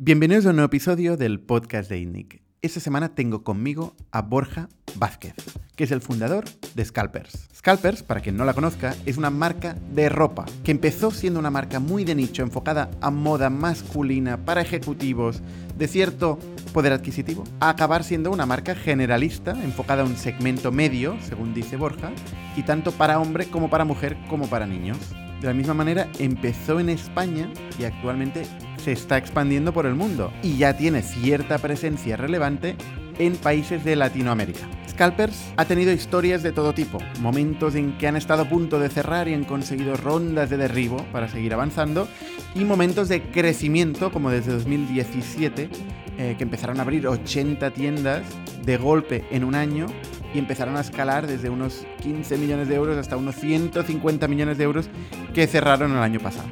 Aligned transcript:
Bienvenidos 0.00 0.46
a 0.46 0.50
un 0.50 0.56
nuevo 0.56 0.66
episodio 0.66 1.16
del 1.16 1.40
podcast 1.40 1.90
de 1.90 1.98
INNIC. 1.98 2.40
Esta 2.62 2.78
semana 2.78 3.16
tengo 3.16 3.42
conmigo 3.42 3.96
a 4.12 4.22
Borja 4.22 4.68
Vázquez, 4.94 5.34
que 5.74 5.82
es 5.82 5.90
el 5.90 6.00
fundador 6.00 6.44
de 6.76 6.84
Scalpers. 6.84 7.48
Scalpers, 7.52 8.04
para 8.04 8.20
quien 8.20 8.36
no 8.36 8.44
la 8.44 8.54
conozca, 8.54 8.94
es 9.06 9.16
una 9.16 9.30
marca 9.30 9.74
de 9.92 10.08
ropa 10.08 10.46
que 10.62 10.70
empezó 10.70 11.10
siendo 11.10 11.40
una 11.40 11.50
marca 11.50 11.80
muy 11.80 12.04
de 12.04 12.14
nicho 12.14 12.44
enfocada 12.44 12.92
a 13.00 13.10
moda 13.10 13.50
masculina 13.50 14.36
para 14.36 14.60
ejecutivos 14.60 15.42
de 15.76 15.88
cierto 15.88 16.38
poder 16.72 16.92
adquisitivo, 16.92 17.42
a 17.58 17.70
acabar 17.70 18.04
siendo 18.04 18.30
una 18.30 18.46
marca 18.46 18.76
generalista 18.76 19.50
enfocada 19.64 20.02
a 20.02 20.06
un 20.06 20.16
segmento 20.16 20.70
medio, 20.70 21.16
según 21.22 21.54
dice 21.54 21.76
Borja, 21.76 22.12
y 22.56 22.62
tanto 22.62 22.92
para 22.92 23.18
hombre 23.18 23.46
como 23.46 23.68
para 23.68 23.84
mujer 23.84 24.16
como 24.28 24.48
para 24.48 24.64
niños. 24.64 24.96
De 25.40 25.48
la 25.48 25.54
misma 25.54 25.74
manera, 25.74 26.08
empezó 26.20 26.78
en 26.78 26.88
España 26.88 27.52
y 27.80 27.84
actualmente 27.84 28.46
se 28.88 28.92
está 28.92 29.18
expandiendo 29.18 29.74
por 29.74 29.84
el 29.84 29.94
mundo 29.94 30.32
y 30.42 30.56
ya 30.56 30.74
tiene 30.74 31.02
cierta 31.02 31.58
presencia 31.58 32.16
relevante 32.16 32.74
en 33.18 33.36
países 33.36 33.84
de 33.84 33.96
Latinoamérica. 33.96 34.66
Scalpers 34.88 35.52
ha 35.58 35.66
tenido 35.66 35.92
historias 35.92 36.42
de 36.42 36.52
todo 36.52 36.72
tipo, 36.72 36.96
momentos 37.20 37.74
en 37.74 37.98
que 37.98 38.08
han 38.08 38.16
estado 38.16 38.44
a 38.44 38.48
punto 38.48 38.80
de 38.80 38.88
cerrar 38.88 39.28
y 39.28 39.34
han 39.34 39.44
conseguido 39.44 39.94
rondas 39.94 40.48
de 40.48 40.56
derribo 40.56 41.04
para 41.12 41.28
seguir 41.28 41.52
avanzando, 41.52 42.08
y 42.54 42.64
momentos 42.64 43.10
de 43.10 43.20
crecimiento, 43.24 44.10
como 44.10 44.30
desde 44.30 44.52
2017, 44.52 45.68
eh, 46.16 46.34
que 46.38 46.44
empezaron 46.44 46.78
a 46.78 46.82
abrir 46.82 47.06
80 47.06 47.70
tiendas 47.72 48.22
de 48.64 48.78
golpe 48.78 49.26
en 49.30 49.44
un 49.44 49.54
año 49.54 49.84
y 50.32 50.38
empezaron 50.38 50.78
a 50.78 50.80
escalar 50.80 51.26
desde 51.26 51.50
unos 51.50 51.84
15 52.00 52.38
millones 52.38 52.68
de 52.68 52.76
euros 52.76 52.96
hasta 52.96 53.18
unos 53.18 53.34
150 53.34 54.26
millones 54.28 54.56
de 54.56 54.64
euros 54.64 54.88
que 55.34 55.46
cerraron 55.46 55.92
el 55.92 55.98
año 55.98 56.20
pasado. 56.20 56.48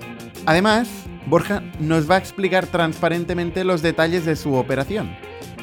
Además, 0.46 0.88
Borja 1.26 1.60
nos 1.80 2.08
va 2.08 2.14
a 2.14 2.18
explicar 2.18 2.66
transparentemente 2.66 3.64
los 3.64 3.82
detalles 3.82 4.24
de 4.24 4.36
su 4.36 4.54
operación. 4.54 5.10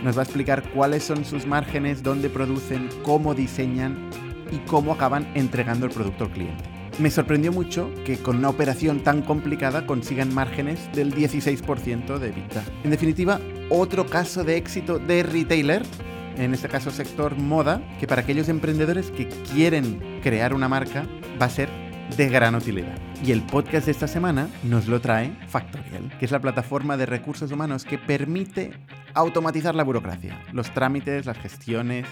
Nos 0.04 0.18
va 0.18 0.22
a 0.22 0.26
explicar 0.26 0.62
cuáles 0.74 1.04
son 1.04 1.24
sus 1.24 1.48
márgenes, 1.48 2.04
dónde 2.04 2.30
producen, 2.30 2.90
cómo 3.02 3.34
diseñan 3.34 4.10
y 4.52 4.58
cómo 4.68 4.92
acaban 4.92 5.32
entregando 5.36 5.86
el 5.86 5.94
producto 5.94 6.26
al 6.26 6.32
cliente. 6.32 6.64
Me 7.00 7.10
sorprendió 7.10 7.54
mucho 7.54 7.92
que 8.06 8.18
con 8.18 8.38
una 8.38 8.50
operación 8.50 9.00
tan 9.00 9.22
complicada 9.22 9.86
consigan 9.86 10.34
márgenes 10.34 10.92
del 10.94 11.16
16% 11.16 12.20
de 12.20 12.28
EBITDA. 12.28 12.64
En 12.84 12.92
definitiva, 12.92 13.40
otro 13.70 14.06
caso 14.06 14.44
de 14.44 14.58
éxito 14.58 15.00
de 15.00 15.24
retailer 15.24 15.84
en 16.38 16.54
este 16.54 16.68
caso 16.68 16.92
sector 16.92 17.38
moda, 17.38 17.82
que 18.00 18.08
para 18.08 18.22
aquellos 18.22 18.50
emprendedores 18.50 19.12
que 19.12 19.28
quieren 19.54 20.20
crear 20.22 20.54
una 20.54 20.68
marca 20.68 21.06
va 21.42 21.46
a 21.46 21.50
ser 21.50 21.70
de 22.18 22.28
gran 22.30 22.56
utilidad. 22.56 22.98
Y 23.26 23.32
el 23.32 23.42
podcast 23.42 23.86
de 23.86 23.94
esta 23.94 24.10
semana 24.10 24.50
nos 24.64 24.90
lo 24.90 25.00
trae 25.00 25.32
Factorial, 25.48 26.12
que 26.20 26.26
es 26.26 26.32
la 26.32 26.42
plataforma 26.42 26.98
de 26.98 27.06
recursos 27.06 27.54
humanos 27.54 27.86
que 27.86 27.98
permite 27.98 28.74
automatizar 29.14 29.76
la 29.76 29.86
burocracia, 29.86 30.38
los 30.52 30.74
trámites, 30.74 31.26
las 31.26 31.38
gestiones, 31.38 32.06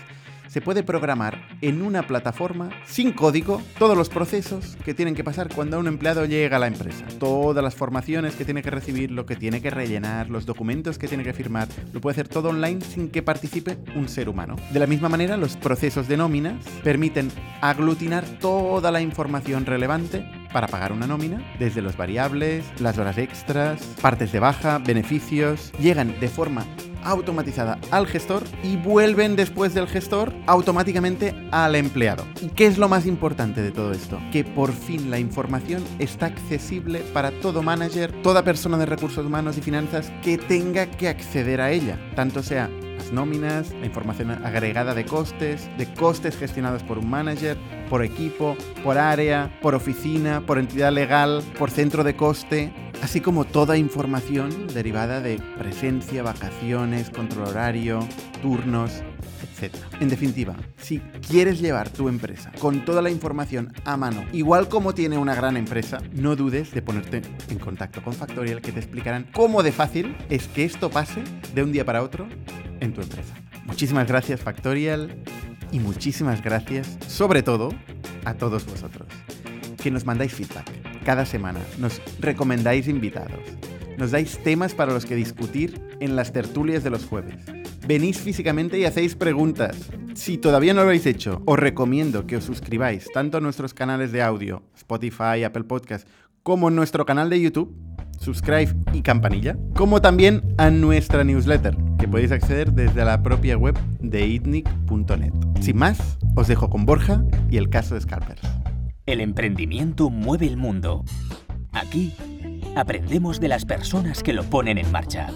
se 0.52 0.59
puede 0.59 0.83
programar 0.83 1.47
en 1.61 1.81
una 1.81 2.05
plataforma 2.05 2.71
sin 2.85 3.13
código 3.13 3.61
todos 3.80 3.95
los 3.95 4.09
procesos 4.09 4.77
que 4.83 4.94
tienen 4.94 5.16
que 5.16 5.23
pasar 5.23 5.47
cuando 5.55 5.80
un 5.80 5.88
empleado 5.88 6.25
llega 6.25 6.57
a 6.57 6.59
la 6.59 6.67
empresa. 6.67 7.05
Todas 7.19 7.63
las 7.63 7.73
formaciones 7.73 8.35
que 8.35 8.44
tiene 8.44 8.61
que 8.61 8.69
recibir, 8.69 9.11
lo 9.11 9.25
que 9.25 9.38
tiene 9.38 9.61
que 9.61 9.69
rellenar, 9.69 10.29
los 10.29 10.45
documentos 10.45 10.97
que 10.97 11.07
tiene 11.07 11.23
que 11.23 11.31
firmar, 11.31 11.69
lo 11.94 12.02
puede 12.02 12.16
hacer 12.16 12.27
todo 12.27 12.49
online 12.49 12.81
sin 12.81 13.09
que 13.09 13.23
participe 13.23 13.77
un 13.95 14.09
ser 14.09 14.27
humano. 14.27 14.57
De 14.73 14.79
la 14.79 14.88
misma 14.88 15.07
manera, 15.07 15.38
los 15.38 15.55
procesos 15.55 16.09
de 16.09 16.17
nóminas 16.17 16.66
permiten 16.83 17.31
aglutinar 17.61 18.25
toda 18.41 18.91
la 18.91 18.99
información 18.99 19.66
relevante 19.66 20.25
para 20.52 20.67
pagar 20.67 20.91
una 20.91 21.07
nómina, 21.07 21.41
desde 21.59 21.81
los 21.81 21.95
variables, 21.95 22.66
las 22.81 22.97
horas 22.97 23.17
extras, 23.17 23.81
partes 24.02 24.33
de 24.33 24.39
baja, 24.41 24.79
beneficios, 24.79 25.72
llegan 25.79 26.19
de 26.19 26.27
forma 26.27 26.66
automatizada 27.03 27.80
al 27.91 28.07
gestor 28.07 28.44
y 28.63 28.77
vuelven 28.77 29.35
después 29.35 29.73
del 29.73 29.88
gestor 29.88 30.33
automáticamente 30.47 31.35
al 31.52 31.75
empleado. 31.75 32.25
¿Y 32.41 32.47
qué 32.49 32.66
es 32.67 32.77
lo 32.77 32.89
más 32.89 33.05
importante 33.05 33.62
de 33.62 33.72
todo 33.72 33.91
esto? 33.91 34.19
Que 34.31 34.44
por 34.44 34.72
fin 34.72 35.09
la 35.09 35.19
información 35.19 35.84
está 36.00 36.28
accesible 36.28 37.00
para 37.13 37.31
todo 37.41 37.63
manager, 37.63 38.12
toda 38.22 38.44
persona 38.44 38.78
de 38.78 38.85
recursos 38.85 39.25
humanos 39.25 39.57
y 39.57 39.62
finanzas 39.62 40.12
que 40.23 40.38
tenga 40.38 40.85
que 40.85 41.09
acceder 41.09 41.62
a 41.62 41.72
ella, 41.72 42.00
tanto 42.16 42.44
sea 42.44 42.69
nóminas, 43.12 43.72
la 43.72 43.85
información 43.85 44.31
agregada 44.31 44.94
de 44.94 45.06
costes, 45.06 45.69
de 45.78 45.91
costes 45.94 46.38
gestionados 46.38 46.84
por 46.84 46.97
un 46.97 47.09
manager, 47.09 47.57
por 47.89 48.03
equipo, 48.03 48.56
por 48.84 48.97
área, 48.97 49.51
por 49.62 49.75
oficina, 49.75 50.41
por 50.45 50.59
entidad 50.59 50.91
legal, 50.91 51.44
por 51.57 51.72
centro 51.72 52.03
de 52.03 52.16
coste, 52.16 52.72
así 53.01 53.22
como 53.22 53.45
toda 53.45 53.78
información 53.78 54.67
derivada 54.67 55.22
de 55.22 55.39
presencia, 55.57 56.23
vacaciones, 56.23 57.09
control 57.09 57.47
horario, 57.47 58.00
turnos, 58.41 59.03
En 59.99 60.09
definitiva, 60.09 60.55
si 60.77 60.99
quieres 61.27 61.59
llevar 61.59 61.89
tu 61.89 62.09
empresa 62.09 62.51
con 62.59 62.85
toda 62.85 63.01
la 63.01 63.09
información 63.09 63.73
a 63.85 63.97
mano, 63.97 64.23
igual 64.31 64.69
como 64.69 64.94
tiene 64.94 65.17
una 65.17 65.35
gran 65.35 65.57
empresa, 65.57 65.99
no 66.13 66.35
dudes 66.35 66.72
de 66.72 66.81
ponerte 66.81 67.22
en 67.49 67.59
contacto 67.59 68.01
con 68.01 68.13
Factorial 68.13 68.61
que 68.61 68.71
te 68.71 68.79
explicarán 68.79 69.27
cómo 69.33 69.61
de 69.61 69.71
fácil 69.71 70.16
es 70.29 70.47
que 70.47 70.63
esto 70.63 70.89
pase 70.89 71.23
de 71.53 71.63
un 71.63 71.71
día 71.71 71.85
para 71.85 72.01
otro 72.01 72.27
en 72.79 72.94
tu 72.94 73.01
empresa. 73.01 73.35
Muchísimas 73.66 74.07
gracias 74.07 74.41
Factorial 74.41 75.16
y 75.71 75.79
muchísimas 75.79 76.41
gracias 76.41 76.97
sobre 77.07 77.44
todo 77.44 77.69
a 78.25 78.33
todos 78.33 78.66
vosotros 78.66 79.07
que 79.81 79.91
nos 79.91 80.05
mandáis 80.05 80.33
feedback 80.33 80.69
cada 81.03 81.25
semana, 81.25 81.59
nos 81.79 82.01
recomendáis 82.19 82.88
invitados, 82.88 83.39
nos 83.97 84.11
dais 84.11 84.38
temas 84.44 84.73
para 84.75 84.94
los 84.94 85.05
que 85.05 85.16
discutir 85.16 85.81
en 86.00 86.16
las 86.16 86.31
tertulias 86.31 86.83
de 86.83 86.91
los 86.91 87.05
jueves. 87.05 87.60
Venís 87.88 88.19
físicamente 88.19 88.80
y 88.80 88.86
hacéis 88.86 89.16
preguntas. 89.16 89.78
Si 90.14 90.38
todavía 90.38 90.74
no 90.74 90.81
lo 90.81 90.88
habéis 90.88 91.06
hecho, 91.06 91.42
os 91.46 91.58
recomiendo 91.58 92.28
que 92.28 92.38
os 92.38 92.44
suscribáis 92.44 93.08
tanto 93.12 93.38
a 93.38 93.42
nuestros 93.42 93.74
canales 93.74 94.12
de 94.12 94.22
audio, 94.22 94.64
Spotify, 94.75 95.44
Apple 95.44 95.64
Podcast, 95.64 96.08
como 96.44 96.69
en 96.69 96.75
nuestro 96.75 97.06
canal 97.06 97.30
de 97.30 97.42
YouTube, 97.42 97.75
subscribe 98.19 98.75
y 98.94 99.02
campanilla, 99.02 99.58
como 99.75 100.02
también 100.02 100.53
a 100.58 100.69
nuestra 100.69 101.24
newsletter, 101.24 101.75
que 101.97 102.08
podéis 102.08 102.31
acceder 102.31 102.72
desde 102.72 103.03
la 103.03 103.24
propia 103.24 103.58
web 103.58 103.78
de 104.00 104.28
itnic.net. 104.28 105.34
Sin 105.59 105.78
más, 105.78 106.18
os 106.36 106.48
dejo 106.48 106.69
con 106.69 106.86
Borja 106.86 107.24
y 107.50 107.58
el 107.58 107.69
caso 107.69 107.96
de 107.96 108.02
Scalpers. 108.02 108.42
El 109.08 109.22
emprendimiento 109.22 110.09
mueve 110.09 110.46
el 110.46 110.58
mundo. 110.58 111.03
Aquí 111.74 112.13
aprendemos 112.75 113.40
de 113.40 113.48
las 113.48 113.66
personas 113.66 114.22
que 114.22 114.34
lo 114.34 114.44
ponen 114.44 114.78
en 114.78 114.92
marcha. 114.92 115.28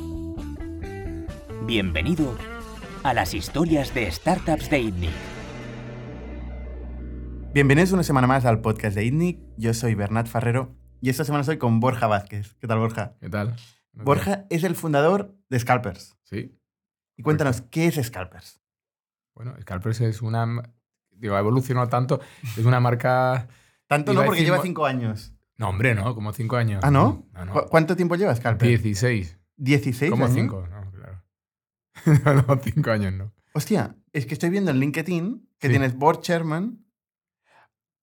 Bienvenido 1.68 2.38
a 3.02 3.16
las 3.16 3.34
historias 3.34 3.92
de 3.96 4.12
startups 4.12 4.70
de 4.70 4.81
ITNIC. 4.81 5.09
Bienvenidos 7.56 7.92
una 7.92 8.03
semana 8.03 8.28
más 8.28 8.46
al 8.46 8.62
podcast 8.62 8.96
de 8.96 9.03
ITNIC. 9.06 9.40
Yo 9.58 9.74
soy 9.74 9.96
Bernat 9.96 10.28
Ferrero 10.28 10.76
y 11.02 11.09
esta 11.09 11.26
semana 11.26 11.42
estoy 11.42 11.58
con 11.58 11.80
Borja 11.80 12.06
Vázquez. 12.06 12.53
¿Qué 12.59 12.68
tal, 12.68 12.78
Borja? 12.78 13.16
¿Qué 13.20 13.31
tal? 13.31 13.56
Borja 13.94 14.46
es 14.52 14.64
el 14.64 14.76
fundador 14.76 15.36
de 15.50 15.59
Scalpers. 15.59 16.16
Sí. 16.22 16.56
Y 17.18 17.24
cuéntanos, 17.24 17.62
¿qué 17.62 17.88
es 17.88 17.96
Scalpers? 17.96 18.62
Bueno, 19.34 19.56
Scalpers 19.59 20.02
es 20.02 20.22
una. 20.22 20.72
Digo, 21.09 21.36
ha 21.36 21.40
evolucionado 21.40 21.88
tanto. 21.88 22.22
Es 22.56 22.66
una 22.66 22.80
marca. 22.80 23.47
tanto 23.88 24.14
no, 24.14 24.24
porque 24.24 24.44
lleva 24.44 24.62
cinco 24.62 24.86
años. 24.86 25.34
No, 25.58 25.70
hombre, 25.70 25.96
no, 25.96 26.14
como 26.14 26.32
cinco 26.32 26.58
años. 26.58 26.84
¿Ah, 26.84 26.92
no? 26.92 27.26
¿Cuánto 27.72 27.96
tiempo 27.96 28.16
lleva 28.18 28.36
Scalpers? 28.36 28.84
16. 28.84 29.40
16. 29.58 30.12
Como 30.12 30.28
5. 30.28 30.68
no, 32.48 32.60
cinco 32.64 32.92
años 32.92 33.14
no. 33.14 33.34
Hostia, 33.54 33.96
es 34.12 34.26
que 34.26 34.34
estoy 34.34 34.50
viendo 34.50 34.72
en 34.72 34.80
LinkedIn 34.80 35.50
que 35.60 35.68
Sí. 35.68 35.72
tienes 35.74 35.96
board 35.96 36.22
chairman. 36.22 36.86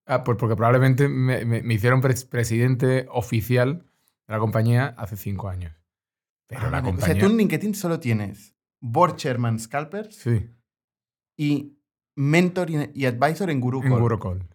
Ah, 0.07 0.25
pues 0.25 0.37
porque 0.39 0.57
probablemente 0.57 1.09
me, 1.09 1.45
me- 1.45 1.63
me 1.63 1.75
hicieron 1.75 2.01
pres- 2.03 2.29
presidente 2.29 3.07
oficial 3.11 3.85
de 4.27 4.33
la 4.35 4.39
compañía 4.39 4.95
hace 4.99 5.17
cinco 5.17 5.49
años. 5.49 5.75
Pero 6.49 6.63
Ah, 6.63 6.65
la 6.65 6.71
vale. 6.71 6.89
O 6.89 6.91
compañía. 6.93 7.15
sea, 7.15 7.21
tú 7.23 7.31
en 7.31 7.37
LinkedIn 7.39 7.75
solo 7.75 8.01
tienes 8.01 8.55
board 8.81 9.17
chairman 9.17 9.59
Scalpers 9.61 10.17
Sí, 10.17 10.51
y 11.37 11.79
mentor 12.17 12.71
y, 12.71 12.91
y 12.95 13.07
advisor 13.07 13.51
en 13.51 13.61
Guru. 13.61 13.83
en 13.83 13.91
Call. 13.91 14.01
Gurocall. 14.01 14.49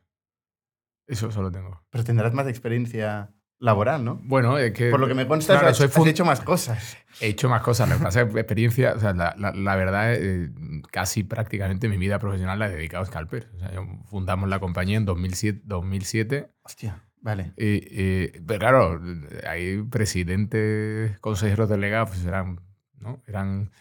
Eso 1.07 1.31
solo 1.31 1.51
tengo. 1.51 1.85
Pero 1.89 2.03
tendrás 2.03 2.33
más 2.33 2.47
experiencia 2.47 3.33
laboral, 3.59 4.03
¿no? 4.05 4.19
Bueno, 4.23 4.57
es 4.57 4.71
que. 4.73 4.89
Por 4.91 4.99
lo 4.99 5.07
que 5.07 5.13
me 5.15 5.27
consta, 5.27 5.53
claro, 5.53 5.69
has, 5.69 5.77
soy 5.77 5.87
has 5.87 6.07
hecho 6.07 6.25
más 6.25 6.41
cosas. 6.41 6.97
He 7.21 7.27
hecho 7.29 7.49
más 7.49 7.61
cosas. 7.61 7.89
Lo 7.89 7.97
que 7.97 8.03
pasa 8.03 8.21
es 8.21 8.33
que 8.33 8.39
experiencia, 8.39 8.93
o 8.95 8.99
sea, 8.99 9.13
la, 9.13 9.33
la- 9.37 9.51
la 9.53 9.75
verdad, 9.75 10.13
eh, 10.13 10.51
casi 10.91 11.23
prácticamente 11.23 11.89
mi 11.89 11.97
vida 11.97 12.19
profesional 12.19 12.59
la 12.59 12.67
he 12.67 12.75
dedicado 12.75 13.03
a 13.03 13.07
Scalper. 13.07 13.49
O 13.55 13.59
sea, 13.59 13.73
yo- 13.73 13.87
fundamos 14.05 14.47
la 14.49 14.59
compañía 14.59 14.97
en 14.97 15.05
2007. 15.05 15.61
2007 15.65 16.51
Hostia, 16.63 17.03
vale. 17.21 17.53
y, 17.57 17.65
y- 17.65 18.31
pero 18.45 18.59
claro, 18.59 19.01
hay 19.49 19.81
presidentes, 19.83 21.19
consejeros 21.19 21.69
delegados, 21.69 22.09
pues 22.09 22.25
eran, 22.25 22.61
¿no? 22.99 23.21
eran 23.27 23.71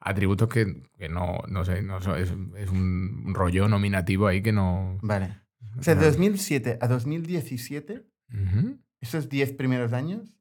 atributos 0.00 0.48
que, 0.48 0.82
que 0.98 1.08
no, 1.08 1.38
no 1.48 1.64
sé, 1.64 1.82
no 1.82 1.98
es, 1.98 2.32
es 2.56 2.70
un 2.70 3.32
rollo 3.34 3.68
nominativo 3.68 4.26
ahí 4.26 4.42
que 4.42 4.52
no. 4.52 4.98
Vale. 5.02 5.38
O 5.78 5.82
sea, 5.82 5.94
de 5.94 6.02
no- 6.02 6.06
2007 6.08 6.78
a 6.80 6.86
2017, 6.86 8.02
Ujú. 8.32 8.78
Esos 9.04 9.28
10 9.28 9.52
primeros 9.52 9.92
años, 9.92 10.34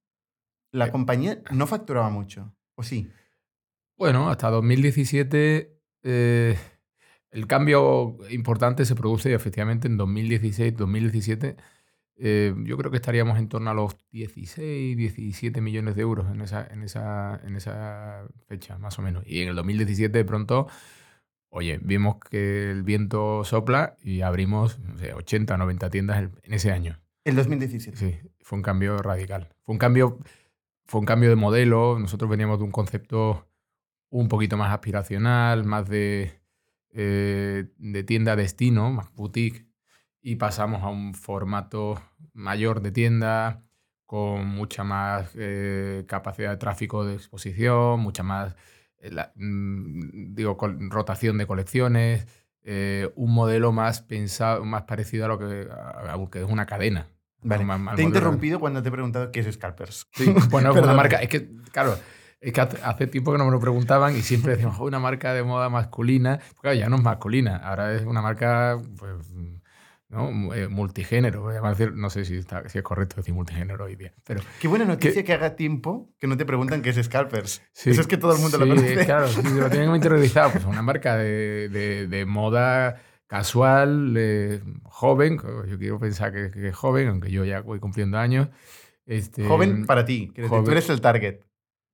la 0.71 0.88
Eh. 0.88 0.92
compañía 0.92 1.42
no 1.51 1.68
facturaba 1.68 2.10
mucho. 2.10 2.56
¿O 2.75 2.83
sí? 2.83 3.10
Bueno, 3.98 4.30
hasta 4.30 4.50
2017 4.50 5.80
eh, 6.04 6.57
el 7.31 7.48
cambio 7.48 8.18
importante 8.30 8.86
se 8.86 8.95
produce 8.95 9.33
efectivamente 9.33 9.88
en 9.88 9.98
2016, 9.98 10.75
2017. 10.75 11.56
Eh, 12.15 12.54
yo 12.65 12.77
creo 12.77 12.92
que 12.92 12.98
estaríamos 12.98 13.38
en 13.39 13.50
torno 13.50 13.69
a 13.71 13.74
los 13.74 13.95
16, 14.12 14.95
17 14.98 15.62
millones 15.62 15.95
de 15.95 16.01
euros 16.04 16.31
en 16.31 16.42
esa, 16.42 16.68
en, 16.68 16.83
esa, 16.83 17.39
en 17.44 17.56
esa 17.56 18.25
fecha, 18.48 18.77
más 18.77 19.00
o 19.00 19.01
menos. 19.01 19.24
Y 19.25 19.42
en 19.42 19.50
el 19.50 19.56
2017 19.56 20.16
de 20.18 20.25
pronto, 20.25 20.68
oye, 21.50 21.80
vimos 21.81 22.18
que 22.30 22.69
el 22.71 22.83
viento 22.83 23.44
sopla 23.44 23.95
y 24.04 24.21
abrimos 24.21 24.80
no 24.80 24.98
sé, 24.98 25.13
80 25.13 25.54
o 25.56 25.57
90 25.57 25.89
tiendas 25.89 26.30
en 26.44 26.54
ese 26.54 26.71
año. 26.71 27.00
El 27.24 27.36
2017. 27.36 27.98
Sí, 27.98 28.16
fue 28.44 28.57
un 28.57 28.63
cambio 28.63 28.98
radical. 28.98 29.50
Fue 29.63 29.74
un 29.74 29.80
cambio, 29.80 30.19
fue 30.86 31.00
un 31.00 31.06
cambio 31.06 31.30
de 31.30 31.36
modelo. 31.36 31.98
Nosotros 31.98 32.30
veníamos 32.30 32.60
de 32.60 32.66
un 32.66 32.72
concepto 32.72 33.48
un 34.10 34.28
poquito 34.28 34.57
más 34.57 34.72
aspiracional, 34.72 35.66
más 35.66 35.90
de, 35.90 36.40
eh, 36.92 37.66
tienda 38.06 38.36
destino, 38.36 38.92
más 38.92 39.12
boutique, 39.16 39.66
y 40.22 40.36
pasamos 40.36 40.84
a 40.84 40.90
un 40.90 41.16
formato 41.16 42.01
mayor 42.34 42.81
de 42.81 42.92
tienda 42.92 43.63
con 44.06 44.48
mucha 44.48 44.84
más 44.84 45.31
eh, 45.36 46.06
capacidad 46.07 46.51
de 46.51 46.57
tráfico 46.57 47.06
de 47.06 47.16
exposición, 47.16 48.00
mucha 48.01 48.24
más 48.24 48.56
eh, 49.00 49.12
mm, 49.36 50.36
digo, 50.36 50.57
rotación 50.90 51.38
de 51.38 51.48
colecciones, 51.48 52.28
un 53.16 53.34
modelo 53.34 53.72
más 53.74 54.01
pensado, 54.01 54.63
más 54.63 54.84
parecido 54.84 55.25
a 55.25 55.28
lo 55.28 56.30
que, 56.30 56.40
es 56.40 56.50
una 56.50 56.66
cadena. 56.66 57.07
Te 57.44 58.01
he 58.01 58.06
interrumpido 58.06 58.60
cuando 58.60 58.81
te 58.81 58.90
he 58.90 58.92
preguntado 58.92 59.31
qué 59.31 59.42
es 59.42 59.54
Scalpers. 59.54 60.07
Sí, 60.13 60.34
bueno, 60.50 60.74
una 60.74 60.94
marca. 60.94 61.18
Es 61.18 61.30
que, 61.30 61.50
claro, 61.72 61.98
es 62.42 62.54
que 62.54 62.62
hace 62.62 63.07
tiempo 63.07 63.31
que 63.31 63.38
no 63.38 63.45
me 63.45 63.51
lo 63.51 63.60
preguntaban 63.60 64.16
y 64.16 64.22
siempre 64.22 64.54
decíamos, 64.54 64.80
una 64.80 65.00
marca 65.00 65.34
de 65.34 65.44
moda 65.44 65.69
masculina. 65.69 66.40
Claro, 66.62 66.78
ya 66.78 66.90
no 66.90 66.98
es 66.98 67.04
masculina, 67.04 67.57
ahora 67.57 67.94
es 67.94 68.04
una 68.04 68.22
marca 68.22 68.80
pues, 68.98 69.31
¿no? 70.13 70.54
Eh, 70.54 70.68
multigénero. 70.68 71.48
Decir, 71.48 71.94
no 71.94 72.10
sé 72.10 72.25
si, 72.25 72.38
está, 72.38 72.68
si, 72.69 72.78
es 72.78 72.84
correcto 72.84 73.18
decir 73.18 73.34
multigénero 73.34 73.86
hoy 73.86 73.95
día. 73.95 74.13
Pero 74.25 74.42
Qué 74.60 74.68
buena 74.68 74.86
noticia 74.86 75.24
que, 75.24 75.34
haga 75.34 75.56
tiempo 75.56 76.10
que 76.19 76.28
no 76.28 76.38
te 76.38 76.45
preguntan 76.45 76.81
qué 76.81 76.92
es 76.92 77.04
Scalpers. 77.04 77.62
Eso 77.86 78.01
es 78.01 78.07
que 78.07 78.18
todo 78.18 78.36
el 78.36 78.42
mundo 78.42 78.57
lo 78.57 78.68
conoce. 78.68 79.06
Claro, 79.06 79.28
sí, 79.28 79.42
lo 79.42 79.69
tienen 79.69 79.90
muy 79.90 79.98
interiorizado. 79.98 80.51
Pues 80.54 80.66
una 80.66 80.81
marca 80.81 81.18
de, 81.18 81.69
de, 81.69 82.07
de 82.07 82.25
moda 82.25 83.01
casual, 83.33 84.13
eh, 84.15 84.62
joven. 84.83 85.39
Yo 85.68 85.80
quiero 85.80 85.97
pensar 85.97 86.31
que, 86.31 86.68
es 86.68 86.75
joven, 86.75 87.07
aunque 87.07 87.31
yo 87.31 87.44
ya 87.44 87.62
voy 87.62 87.80
cumpliendo 87.80 88.19
años. 88.19 88.50
Este, 89.07 89.47
joven 89.47 89.88
para 89.88 90.06
ti, 90.06 90.31
tú 90.35 90.69
eres 90.69 90.88
el 90.91 91.01
target. 91.01 91.39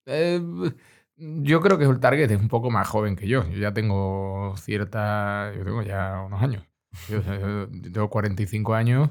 Eh, 0.05 0.41
yo 1.15 1.61
creo 1.61 1.77
que 1.77 1.85
el 1.85 1.99
target 2.01 2.29
es 2.29 2.41
un 2.41 2.49
poco 2.49 2.69
más 2.69 2.89
joven 2.89 3.15
que 3.15 3.25
yo. 3.25 3.47
Yo 3.49 3.57
ya 3.57 3.73
tengo 3.73 4.53
cierta. 4.57 5.53
Yo 5.57 5.63
tengo 5.63 5.81
ya 5.81 6.21
unos 6.25 6.41
años. 6.43 6.67
Yo, 7.07 7.21
tengo 7.21 8.09
45 8.09 8.73
años. 8.73 9.09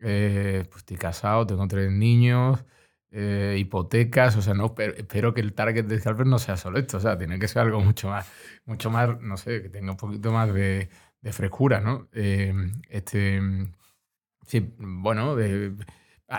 Eh, 0.00 0.64
pues 0.68 0.80
estoy 0.80 0.98
casado, 0.98 1.46
tengo 1.46 1.66
tres 1.66 1.90
niños, 1.90 2.62
eh, 3.10 3.56
hipotecas. 3.58 4.36
O 4.36 4.42
sea, 4.42 4.52
no 4.52 4.74
espero 4.76 5.32
que 5.32 5.40
el 5.40 5.54
target 5.54 5.86
de 5.86 5.98
Scalper 5.98 6.26
no 6.26 6.38
sea 6.38 6.58
solo 6.58 6.78
esto. 6.78 6.98
O 6.98 7.00
sea, 7.00 7.16
tiene 7.16 7.38
que 7.38 7.48
ser 7.48 7.62
algo 7.62 7.80
mucho 7.80 8.08
más, 8.08 8.30
mucho 8.66 8.90
más, 8.90 9.18
no 9.22 9.38
sé, 9.38 9.62
que 9.62 9.70
tenga 9.70 9.92
un 9.92 9.96
poquito 9.96 10.30
más 10.30 10.52
de, 10.52 10.90
de 11.20 11.32
frescura, 11.32 11.80
¿no? 11.80 12.08
este. 12.12 13.40
Sí, 14.46 14.74
bueno, 14.78 15.36
de 15.36 15.74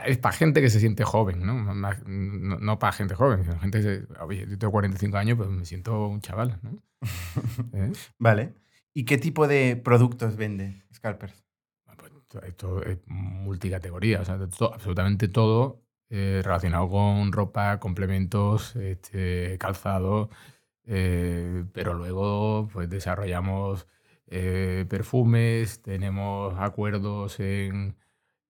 es 0.05 0.17
para 0.19 0.35
gente 0.35 0.61
que 0.61 0.69
se 0.69 0.79
siente 0.79 1.03
joven, 1.03 1.45
¿no? 1.45 1.73
No, 1.73 2.79
para 2.79 2.93
gente 2.93 3.15
joven, 3.15 3.43
sino 3.43 3.59
gente 3.59 3.81
que, 3.81 4.05
oye, 4.21 4.45
yo 4.47 4.57
tengo 4.57 4.71
45 4.71 5.17
años, 5.17 5.37
pues 5.37 5.49
me 5.49 5.65
siento 5.65 6.07
un 6.07 6.21
chaval, 6.21 6.59
¿no? 6.61 6.83
¿Eh? 7.73 7.91
Vale. 8.19 8.53
¿Y 8.93 9.05
qué 9.05 9.17
tipo 9.17 9.47
de 9.47 9.75
productos 9.75 10.35
vende 10.35 10.83
Scalpers? 10.93 11.43
Ah, 11.87 11.95
pues, 11.97 12.11
esto 12.43 12.83
es 12.83 12.99
multicategoría, 13.07 14.21
o 14.21 14.25
sea, 14.25 14.35
absolutamente 14.35 15.27
todo 15.27 15.81
eh, 16.09 16.41
relacionado 16.43 16.87
con 16.89 17.31
ropa, 17.31 17.79
complementos, 17.79 18.75
este, 18.75 19.57
calzado, 19.57 20.29
eh, 20.85 21.65
pero 21.73 21.95
luego 21.95 22.67
pues 22.71 22.89
desarrollamos 22.89 23.87
perfumes, 24.29 25.81
tenemos 25.81 26.53
acuerdos 26.59 27.39
en 27.39 27.95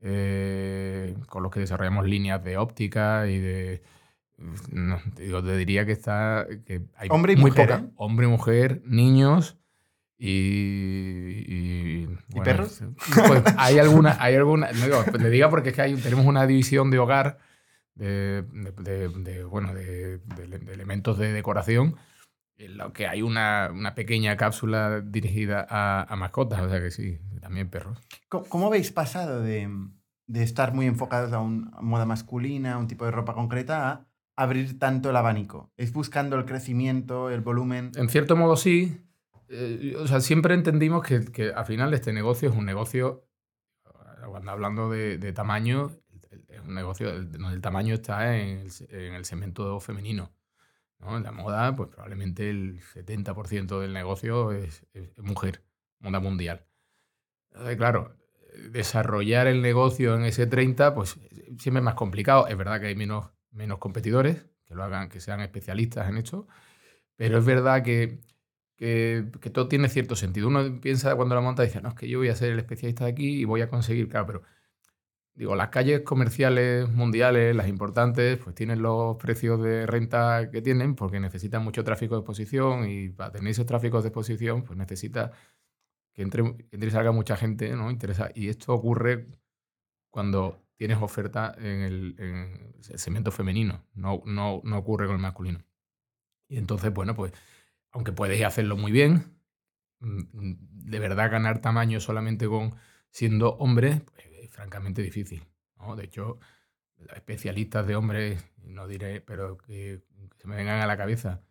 eh, 0.02 1.14
con 1.28 1.44
los 1.44 1.52
que 1.52 1.60
desarrollamos 1.60 2.08
líneas 2.08 2.44
de 2.44 2.58
óptica 2.58 3.28
y 3.28 3.40
de... 3.40 3.81
No, 4.72 4.98
digo, 5.18 5.44
te 5.44 5.58
diría 5.58 5.86
que 5.86 5.92
está... 5.92 6.48
Que 6.66 6.84
hay 6.96 7.10
hombre 7.12 7.34
y 7.34 7.36
muy 7.36 7.52
mujer. 7.52 7.70
Poca, 7.70 7.81
¿eh? 7.81 7.90
Hombre, 7.96 8.28
mujer, 8.28 8.81
niños 8.86 9.58
y... 10.18 12.08
¿Y, 12.30 12.40
perros? 12.46 12.81
Pues 13.28 13.44
hay 13.58 13.80
alguna... 13.80 14.16
Hay 14.22 14.36
alguna 14.36 14.72
no 14.72 14.86
digo, 14.86 15.04
le 15.18 15.30
diga 15.30 15.50
porque 15.50 15.70
es 15.70 15.76
que 15.76 15.81
hay, 15.81 15.96
tenemos 15.96 16.26
una 16.26 16.48
división 16.48 16.92
de 16.92 17.00
hogar 17.00 17.40
de, 17.96 18.44
de, 18.78 19.44
bueno, 19.44 19.74
de, 19.74 20.22
elementos 20.72 21.18
de 21.18 21.34
decoración 21.34 21.98
en 22.59 22.77
lo 22.77 22.91
que 22.94 23.07
hay 23.07 23.21
una, 23.21 23.71
una 23.73 23.95
pequeña 23.95 24.35
cápsula 24.35 25.01
dirigida 25.01 25.65
a, 25.67 26.03
a, 26.03 26.15
mascotas, 26.17 26.61
o 26.61 26.69
sea 26.69 26.81
que 26.81 26.91
sí, 26.91 27.19
también 27.41 27.69
perros. 27.69 27.97
¿Cómo, 28.27 28.67
habéis 28.67 28.91
pasado 28.91 29.41
de, 29.41 29.69
de, 30.27 30.44
estar 30.44 30.73
muy 30.73 30.85
enfocados 30.85 31.31
a 31.31 31.39
una 31.39 31.71
moda 31.81 32.06
masculina, 32.06 32.73
a 32.73 32.77
un 32.77 32.88
tipo 32.88 33.06
de 33.06 33.11
ropa 33.11 33.33
concreta, 33.33 33.89
a 33.89 34.07
abrir 34.35 34.77
tanto 34.77 35.09
el 35.09 35.15
abanico? 35.15 35.71
¿Es 35.77 35.94
buscando 35.94 36.35
el 36.35 36.45
crecimiento, 36.45 37.29
el 37.29 37.39
volumen? 37.39 37.91
En 37.95 38.09
cierto 38.09 38.35
modo 38.35 38.57
sí. 38.57 39.06
Eh, 39.47 39.95
o 39.97 40.06
sea, 40.06 40.19
siempre 40.19 40.53
entendimos 40.53 41.03
que, 41.03 41.25
que, 41.31 41.53
al 41.53 41.65
final 41.65 41.94
este 41.94 42.11
negocio 42.11 42.50
es 42.50 42.56
un 42.56 42.65
negocio, 42.65 43.25
cuando 44.29 44.51
hablando 44.51 44.89
de, 44.89 45.17
de 45.17 45.31
tamaño, 45.31 45.91
es 46.50 46.59
un 46.59 46.75
negocio, 46.75 47.09
el, 47.09 47.29
el 47.33 47.61
tamaño 47.61 47.95
está 47.95 48.38
en 48.38 48.59
el, 48.59 48.71
en 48.89 49.13
el 49.13 49.23
segmento 49.23 49.79
femenino. 49.79 50.33
En 51.01 51.24
la 51.24 51.31
moda, 51.31 51.75
pues 51.75 51.90
probablemente 51.90 52.50
el 52.50 52.81
70% 52.81 53.80
del 53.80 53.94
negocio 53.94 54.51
es, 54.51 54.86
mujer, 55.18 55.63
moda 56.00 56.19
mundial. 56.19 56.66
claro, 57.78 58.16
desarrollar 58.72 59.48
el 59.48 59.62
negocio 59.62 60.16
en 60.16 60.25
ese 60.25 60.46
30, 60.46 60.94
pues 60.94 61.18
siempre 61.57 61.80
es 61.80 61.84
más 61.84 61.96
complicado. 61.96 62.48
Es 62.48 62.57
verdad 62.57 62.80
que 62.81 62.88
hay 62.88 62.96
menos, 62.96 63.30
menos 63.51 63.80
competidores 63.80 64.46
que 64.66 64.75
lo 64.75 64.84
hagan, 64.84 65.10
que 65.10 65.19
sean 65.19 65.40
especialistas 65.42 66.10
en 66.10 66.18
esto, 66.18 66.48
pero 67.16 67.40
es 67.40 67.45
verdad 67.45 67.81
que, 67.84 68.19
que, 68.76 69.26
que, 69.42 69.50
todo 69.50 69.68
tiene 69.68 69.90
cierto 69.90 70.16
sentido. 70.16 70.47
Uno 70.47 70.80
piensa 70.81 71.16
cuando 71.16 71.33
la 71.35 71.42
monta, 71.42 71.64
dice, 71.64 71.81
no, 71.81 71.90
es 71.90 71.95
que 71.95 72.07
yo 72.07 72.19
voy 72.19 72.30
a 72.30 72.35
ser 72.35 72.52
el 72.52 72.59
especialista 72.59 73.06
de 73.06 73.12
aquí 73.12 73.42
y 73.42 73.45
voy 73.45 73.62
a 73.62 73.69
conseguir, 73.69 74.09
claro, 74.09 74.28
pero 74.28 74.42
digo, 75.40 75.56
las 75.56 75.69
calles 75.69 76.02
comerciales 76.02 76.90
mundiales, 76.90 77.56
las 77.56 77.69
importantes, 77.69 78.38
pues 78.44 78.54
tienen 78.54 78.81
los 78.81 79.16
precios 79.16 79.62
de 79.64 79.86
renta 79.86 80.50
que 80.52 80.62
tienen 80.62 80.96
porque 80.96 81.22
necesitan 81.22 81.64
mucho 81.64 81.86
tráfico 81.86 82.16
de 82.16 82.19
exposición 82.19 82.90
y 82.90 83.08
para 83.08 83.31
tener 83.31 83.52
esos 83.52 83.66
tráficos 83.66 84.04
de 84.04 84.10
exposición, 84.10 84.64
pues 84.64 84.78
necesita 84.78 85.31
que 86.14 86.24
entre, 86.24 86.42
entre 86.72 86.90
y 86.90 86.92
salga 86.92 87.14
mucha 87.14 87.38
gente, 87.38 87.74
¿no? 87.74 87.90
Interesa. 87.90 88.31
Y 88.36 88.50
esto 88.50 88.74
ocurre 88.74 89.28
cuando 90.10 90.62
tienes 90.76 90.98
oferta 91.02 91.56
en 91.58 91.84
el, 91.84 92.76
segmento 92.81 93.31
femenino, 93.31 93.86
no, 93.94 94.22
no, 94.26 94.60
no 94.66 94.78
ocurre 94.78 95.06
con 95.06 95.16
el 95.16 95.22
masculino. 95.22 95.64
Y 96.50 96.58
entonces, 96.58 96.92
bueno, 96.94 97.16
pues 97.16 97.31
aunque 97.92 98.12
puedes 98.12 98.44
hacerlo 98.44 98.76
muy 98.76 98.92
bien, 98.92 99.40
mm, 100.02 100.19
mm, 100.34 100.58
de 100.92 101.00
verdad 101.00 101.31
ganar 101.31 101.62
tamaño 101.62 102.02
solamente 102.02 102.46
con 102.48 102.76
siendo 103.10 103.56
hombre, 103.56 104.02
pues 104.06 104.29
francamente 104.48 105.02
difícil. 105.02 105.44
¿no? 105.78 105.96
De 105.96 106.06
hecho, 106.06 106.40
especialistas 107.16 107.86
de 107.88 107.96
hombres, 107.96 108.44
no 108.64 108.88
diré, 108.88 109.22
pero 109.22 109.58
que, 109.58 110.02
se 110.38 110.48
me 110.48 110.56
vengan 110.56 110.81
a 110.81 110.88
la 110.88 110.98
cabeza, 110.98 111.42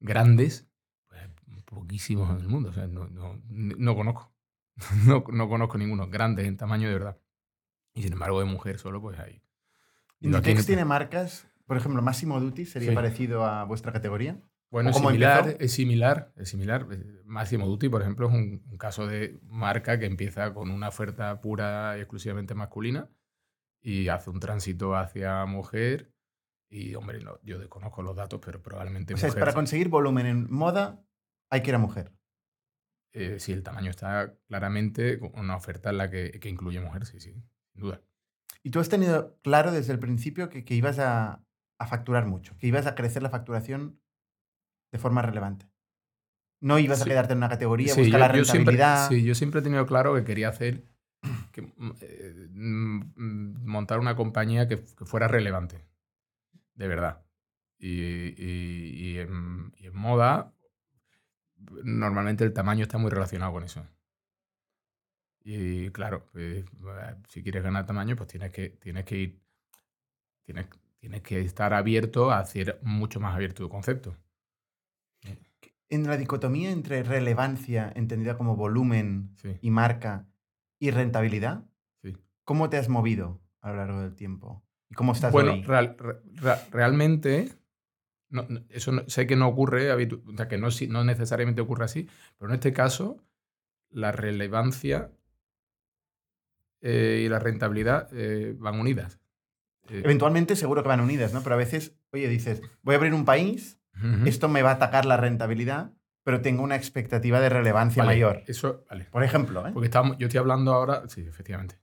grandes, 0.00 0.66
pues 1.08 1.22
poquísimos 1.64 2.30
en 2.30 2.40
el 2.40 2.48
mundo. 2.48 2.70
O 2.70 2.72
sea, 2.72 2.86
no, 2.86 3.08
no, 3.08 3.40
no 3.48 3.94
conozco. 3.94 4.32
No, 5.06 5.24
no, 5.28 5.48
conozco 5.48 5.78
ninguno. 5.78 6.08
Grandes 6.08 6.46
en 6.46 6.56
tamaño 6.56 6.88
de 6.88 6.94
verdad. 6.94 7.18
Y 7.94 8.02
sin 8.02 8.12
embargo, 8.12 8.40
de 8.40 8.46
mujer 8.46 8.78
solo, 8.78 9.00
pues 9.00 9.18
hay. 9.20 9.40
¿Inditex 10.20 10.66
tiene 10.66 10.84
marcas? 10.84 11.46
Por 11.66 11.76
ejemplo, 11.76 12.02
Máximo 12.02 12.40
Duty 12.40 12.66
sería 12.66 12.92
parecido 12.92 13.44
a 13.44 13.64
vuestra 13.64 13.92
categoría. 13.92 14.42
Bueno, 14.74 14.90
es 14.90 14.96
similar, 14.96 15.56
es 15.60 15.72
similar, 15.72 16.32
es 16.34 16.48
similar. 16.48 16.88
Máximo 17.24 17.68
Duty, 17.68 17.88
por 17.88 18.02
ejemplo, 18.02 18.26
es 18.26 18.34
un, 18.34 18.58
caso 18.76 19.06
de 19.06 19.38
marca 19.44 20.00
que 20.00 20.06
empieza 20.06 20.52
con 20.52 20.68
una 20.68 20.88
oferta 20.88 21.40
pura 21.40 21.94
y 21.96 22.00
exclusivamente 22.00 22.56
masculina 22.56 23.08
y 23.80 24.08
hace 24.08 24.30
un 24.30 24.40
tránsito 24.40 24.96
hacia 24.96 25.46
mujer. 25.46 26.12
Y, 26.68 26.96
hombre, 26.96 27.20
no, 27.20 27.38
yo 27.44 27.60
desconozco 27.60 28.02
los 28.02 28.16
datos, 28.16 28.40
pero 28.44 28.60
probablemente. 28.60 29.14
O 29.14 29.16
sea, 29.16 29.30
para 29.30 29.52
conseguir 29.52 29.88
volumen 29.88 30.26
en 30.26 30.52
moda 30.52 31.00
hay 31.50 31.62
que 31.62 31.70
ir 31.70 31.76
a 31.76 31.78
mujer. 31.78 32.10
Eh, 33.12 33.38
sí, 33.38 33.52
el 33.52 33.62
tamaño 33.62 33.90
está 33.90 34.34
claramente 34.48 35.20
con 35.20 35.38
una 35.38 35.54
oferta 35.54 35.90
en 35.90 35.98
la 35.98 36.10
que, 36.10 36.32
que, 36.40 36.48
incluye 36.48 36.80
mujer, 36.80 37.06
sí, 37.06 37.20
sí, 37.20 37.32
sin 37.32 37.80
duda. 37.80 38.02
¿Y 38.64 38.70
tú 38.70 38.80
has 38.80 38.88
tenido 38.88 39.38
claro 39.42 39.70
desde 39.70 39.92
el 39.92 40.00
principio 40.00 40.48
que, 40.48 40.64
que 40.64 40.74
ibas 40.74 40.98
a, 40.98 41.44
a 41.78 41.86
facturar 41.86 42.26
mucho, 42.26 42.56
que 42.58 42.66
ibas 42.66 42.86
a 42.86 42.96
crecer 42.96 43.22
la 43.22 43.30
facturación 43.30 44.00
de 44.94 44.98
forma 45.00 45.22
relevante. 45.22 45.66
No 46.60 46.78
ibas 46.78 47.02
a 47.02 47.04
quedarte 47.04 47.32
en 47.32 47.38
una 47.38 47.48
categoría, 47.48 47.94
Sí, 47.94 48.00
buscar 48.02 48.20
la 48.20 48.28
yo 48.28 48.44
siempre, 48.44 48.74
rentabilidad. 48.76 49.08
sí, 49.08 49.24
yo 49.24 49.34
siempre 49.34 49.60
he 49.60 49.62
tenido 49.64 49.84
claro 49.86 50.14
que 50.14 50.22
quería 50.24 50.48
hacer, 50.48 50.84
que, 51.52 51.62
mm, 51.62 51.92
eh, 52.00 52.48
mm, 52.52 53.66
montar 53.66 53.98
una 53.98 54.14
compañía 54.14 54.68
que, 54.68 54.76
que 54.78 55.04
fuera 55.04 55.26
relevante, 55.26 55.84
de 56.76 56.86
verdad. 56.88 57.22
Y, 57.78 57.90
y- 57.90 58.90
y 59.14 59.18
en, 59.18 59.72
y 59.76 59.86
en 59.88 59.96
moda, 59.96 60.54
normalmente 61.82 62.44
el 62.44 62.52
tamaño 62.52 62.82
está 62.84 62.98
muy 62.98 63.10
relacionado 63.10 63.52
con 63.52 63.64
eso. 63.64 63.84
Y 65.42 65.90
claro, 65.90 66.24
pues, 66.32 66.64
eh, 66.64 67.14
si 67.28 67.42
quieres 67.42 67.62
ganar 67.62 67.84
tamaño, 67.84 68.16
pues 68.16 68.28
tienes 68.28 68.50
que, 68.52 68.70
tienes 68.70 69.04
que 69.04 69.16
ir, 69.16 69.40
tienes, 70.44 70.66
tienes 70.98 71.22
que 71.22 71.40
estar 71.40 71.74
abierto 71.74 72.30
a 72.30 72.38
hacer 72.38 72.78
mucho 72.82 73.20
más 73.20 73.34
abierto 73.34 73.62
tu 73.64 73.68
concepto. 73.68 74.16
En 75.90 76.06
la 76.06 76.16
dicotomía 76.16 76.70
entre 76.70 77.02
relevancia, 77.02 77.92
entendida 77.94 78.36
como 78.36 78.56
volumen 78.56 79.30
Sí, 79.36 79.56
y 79.60 79.70
marca, 79.70 80.26
y 80.78 80.90
rentabilidad, 80.90 81.64
sí. 82.02 82.16
¿cómo 82.44 82.70
te 82.70 82.76
has 82.78 82.88
movido 82.88 83.40
a 83.60 83.70
lo 83.70 83.76
largo 83.76 84.00
del 84.00 84.14
tiempo? 84.14 84.64
¿Y 84.90 84.94
cómo 84.94 85.12
estás 85.12 85.32
Bueno, 85.32 85.56
real- 85.66 85.96
re- 85.98 86.20
ra- 86.36 86.60
realmente, 86.70 87.50
no- 88.30 88.46
eso 88.70 88.92
no- 88.92 89.02
sé 89.08 89.26
que 89.26 89.36
no 89.36 89.46
ocurre, 89.48 89.92
habitu- 89.92 90.22
o 90.26 90.36
sea, 90.36 90.48
que 90.48 90.58
no 90.58 91.04
necesariamente 91.04 91.60
ocurre 91.60 91.84
así, 91.84 92.08
pero 92.38 92.50
en 92.50 92.54
este 92.54 92.72
caso, 92.72 93.18
la 93.90 94.10
relevancia 94.12 95.12
eh, 96.80 97.22
y 97.24 97.28
la 97.28 97.38
rentabilidad 97.38 98.08
eh, 98.12 98.54
van 98.58 98.78
unidas. 98.78 99.18
Eh, 99.88 100.02
Eventualmente 100.04 100.56
seguro 100.56 100.82
que 100.82 100.88
van 100.88 101.00
unidas, 101.00 101.32
¿no? 101.32 101.42
Pero 101.42 101.54
a 101.54 101.58
veces, 101.58 101.96
oye, 102.12 102.28
dices, 102.28 102.60
voy 102.82 102.94
a 102.94 102.98
abrir 102.98 103.14
un 103.14 103.24
país, 103.24 103.78
ujú. 103.96 104.26
esto 104.26 104.48
me 104.48 104.62
va 104.62 104.70
a 104.70 104.74
atacar 104.74 105.04
la 105.06 105.16
rentabilidad, 105.16 105.92
pero 106.22 106.40
tengo 106.40 106.62
una 106.62 106.76
expectativa 106.76 107.40
de 107.40 107.48
relevancia 107.48 108.02
Vale, 108.02 108.14
mayor. 108.16 108.42
Eso, 108.46 108.84
vale. 108.88 109.04
Por 109.10 109.22
ejemplo, 109.24 109.66
¿eh? 109.66 109.70
Porque 109.72 109.86
estamos, 109.86 110.16
yo 110.18 110.26
estoy 110.26 110.38
hablando 110.38 110.72
ahora, 110.72 111.02
sí, 111.08 111.20
efectivamente. 111.28 111.76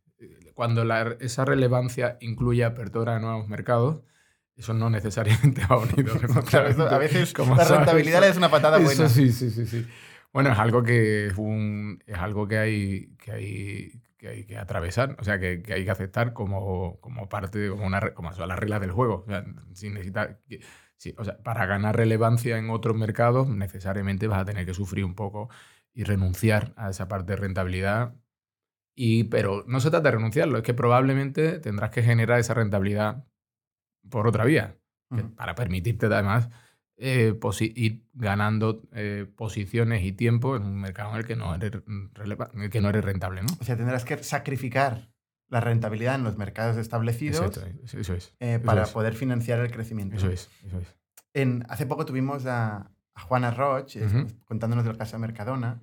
Cuando 0.53 0.83
la- 0.85 1.15
esa 1.19 1.45
relevancia 1.45 2.17
incluye 2.21 2.63
apertura 2.63 3.15
de 3.15 3.19
nuevos 3.21 3.47
mercados, 3.47 4.01
eso 4.55 4.73
no 4.73 4.89
necesariamente 4.89 5.61
va 5.65 5.77
unido. 5.77 6.13
Eso 6.67 6.87
a 6.87 6.97
veces 6.99 7.33
Como 7.33 7.55
la 7.55 7.63
sabes, 7.65 7.77
rentabilidad 7.79 8.21
le 8.21 8.27
es 8.27 8.37
una 8.37 8.49
patada 8.51 8.77
Eso 8.77 8.85
buena. 8.85 9.09
sí, 9.09 9.31
sí, 9.31 9.49
sí, 9.49 9.65
sí. 9.65 9.87
Bueno, 10.33 10.51
es 10.51 10.59
algo 10.59 10.83
que 10.83 11.27
es, 11.27 11.37
un- 11.37 12.03
es 12.05 12.17
algo 12.17 12.47
que 12.47 12.57
hay 12.57 13.07
que 13.17 13.31
hay 13.31 14.01
que 14.17 14.27
hay 14.27 14.45
que 14.45 14.57
atravesar, 14.57 15.15
o 15.19 15.23
sea, 15.23 15.39
que, 15.39 15.63
que 15.63 15.73
hay 15.73 15.83
que 15.83 15.89
aceptar 15.91 16.33
como, 16.33 16.99
como 16.99 17.27
parte, 17.27 17.69
como 17.69 17.87
una 17.87 18.13
como 18.13 18.31
son 18.33 18.47
las 18.49 18.59
reglas 18.59 18.81
del 18.81 18.91
juego. 18.91 19.23
O 19.25 19.29
sea, 19.29 19.43
sin 19.73 19.93
necesitar 19.95 20.39
sí, 21.01 21.15
o 21.17 21.25
sea, 21.25 21.37
para 21.39 21.65
ganar 21.65 21.97
relevancia 21.97 22.59
en 22.59 22.69
otros 22.69 22.95
mercados, 22.95 23.49
necesariamente 23.49 24.27
vas 24.27 24.39
a 24.39 24.45
tener 24.45 24.67
que 24.67 24.75
sufrir 24.75 25.03
un 25.03 25.15
poco 25.15 25.49
y 25.95 26.03
renunciar 26.03 26.73
a 26.77 26.91
esa 26.91 27.07
parte 27.07 27.31
de 27.33 27.37
rentabilidad. 27.37 28.13
Y, 28.95 29.23
pero 29.23 29.63
no 29.67 29.79
se 29.79 29.89
trata 29.89 30.09
de 30.09 30.17
renunciarlo, 30.17 30.57
es 30.59 30.63
que 30.63 30.75
probablemente 30.75 31.57
tendrás 31.59 31.89
que 31.89 32.03
generar 32.03 32.39
esa 32.39 32.53
rentabilidad 32.53 33.25
por 34.11 34.27
otra 34.27 34.45
vía 34.45 34.77
que- 35.09 35.23
Ujú. 35.23 35.35
para 35.35 35.55
permitirte 35.55 36.05
además 36.05 36.49
eh, 36.97 37.33
ir 37.75 38.05
ganando 38.13 38.83
eh, 38.93 39.25
posiciones 39.35 40.03
y 40.03 40.11
tiempo 40.11 40.55
en 40.55 40.63
un 40.63 40.79
mercado 40.79 41.13
en 41.13 41.17
el 41.17 41.25
que 41.25 41.35
no 41.35 41.55
eres, 41.55 41.81
en 41.87 42.61
el 42.61 42.69
que 42.69 42.79
no 42.79 42.89
eres 42.89 43.03
rentable. 43.03 43.41
¿no? 43.41 43.47
O 43.59 43.63
sea, 43.63 43.75
tendrás 43.75 44.05
que 44.05 44.21
sacrificar 44.23 45.10
la 45.51 45.59
rentabilidad 45.59 46.15
en 46.15 46.23
los 46.23 46.37
mercados 46.37 46.77
establecidos 46.77 47.55
Exacto, 47.57 47.83
eso, 47.99 48.13
es. 48.15 48.33
eh, 48.39 48.55
eso 48.55 48.65
para 48.65 48.83
es. 48.83 48.89
poder 48.89 49.13
financiar 49.13 49.59
el 49.59 49.69
crecimiento. 49.69 50.15
Eso 50.15 50.29
es, 50.29 50.49
eso 50.65 50.79
es. 50.79 50.87
En, 51.33 51.63
hace 51.69 51.85
poco 51.85 52.05
tuvimos 52.05 52.45
a, 52.47 52.89
a 53.13 53.21
Juana 53.21 53.51
Roch 53.51 53.95
eh, 53.97 54.05
Ujú. 54.05 54.27
contándonos 54.45 54.85
del 54.85 54.97
caso 54.97 55.17
de 55.17 55.19
Mercadona 55.19 55.81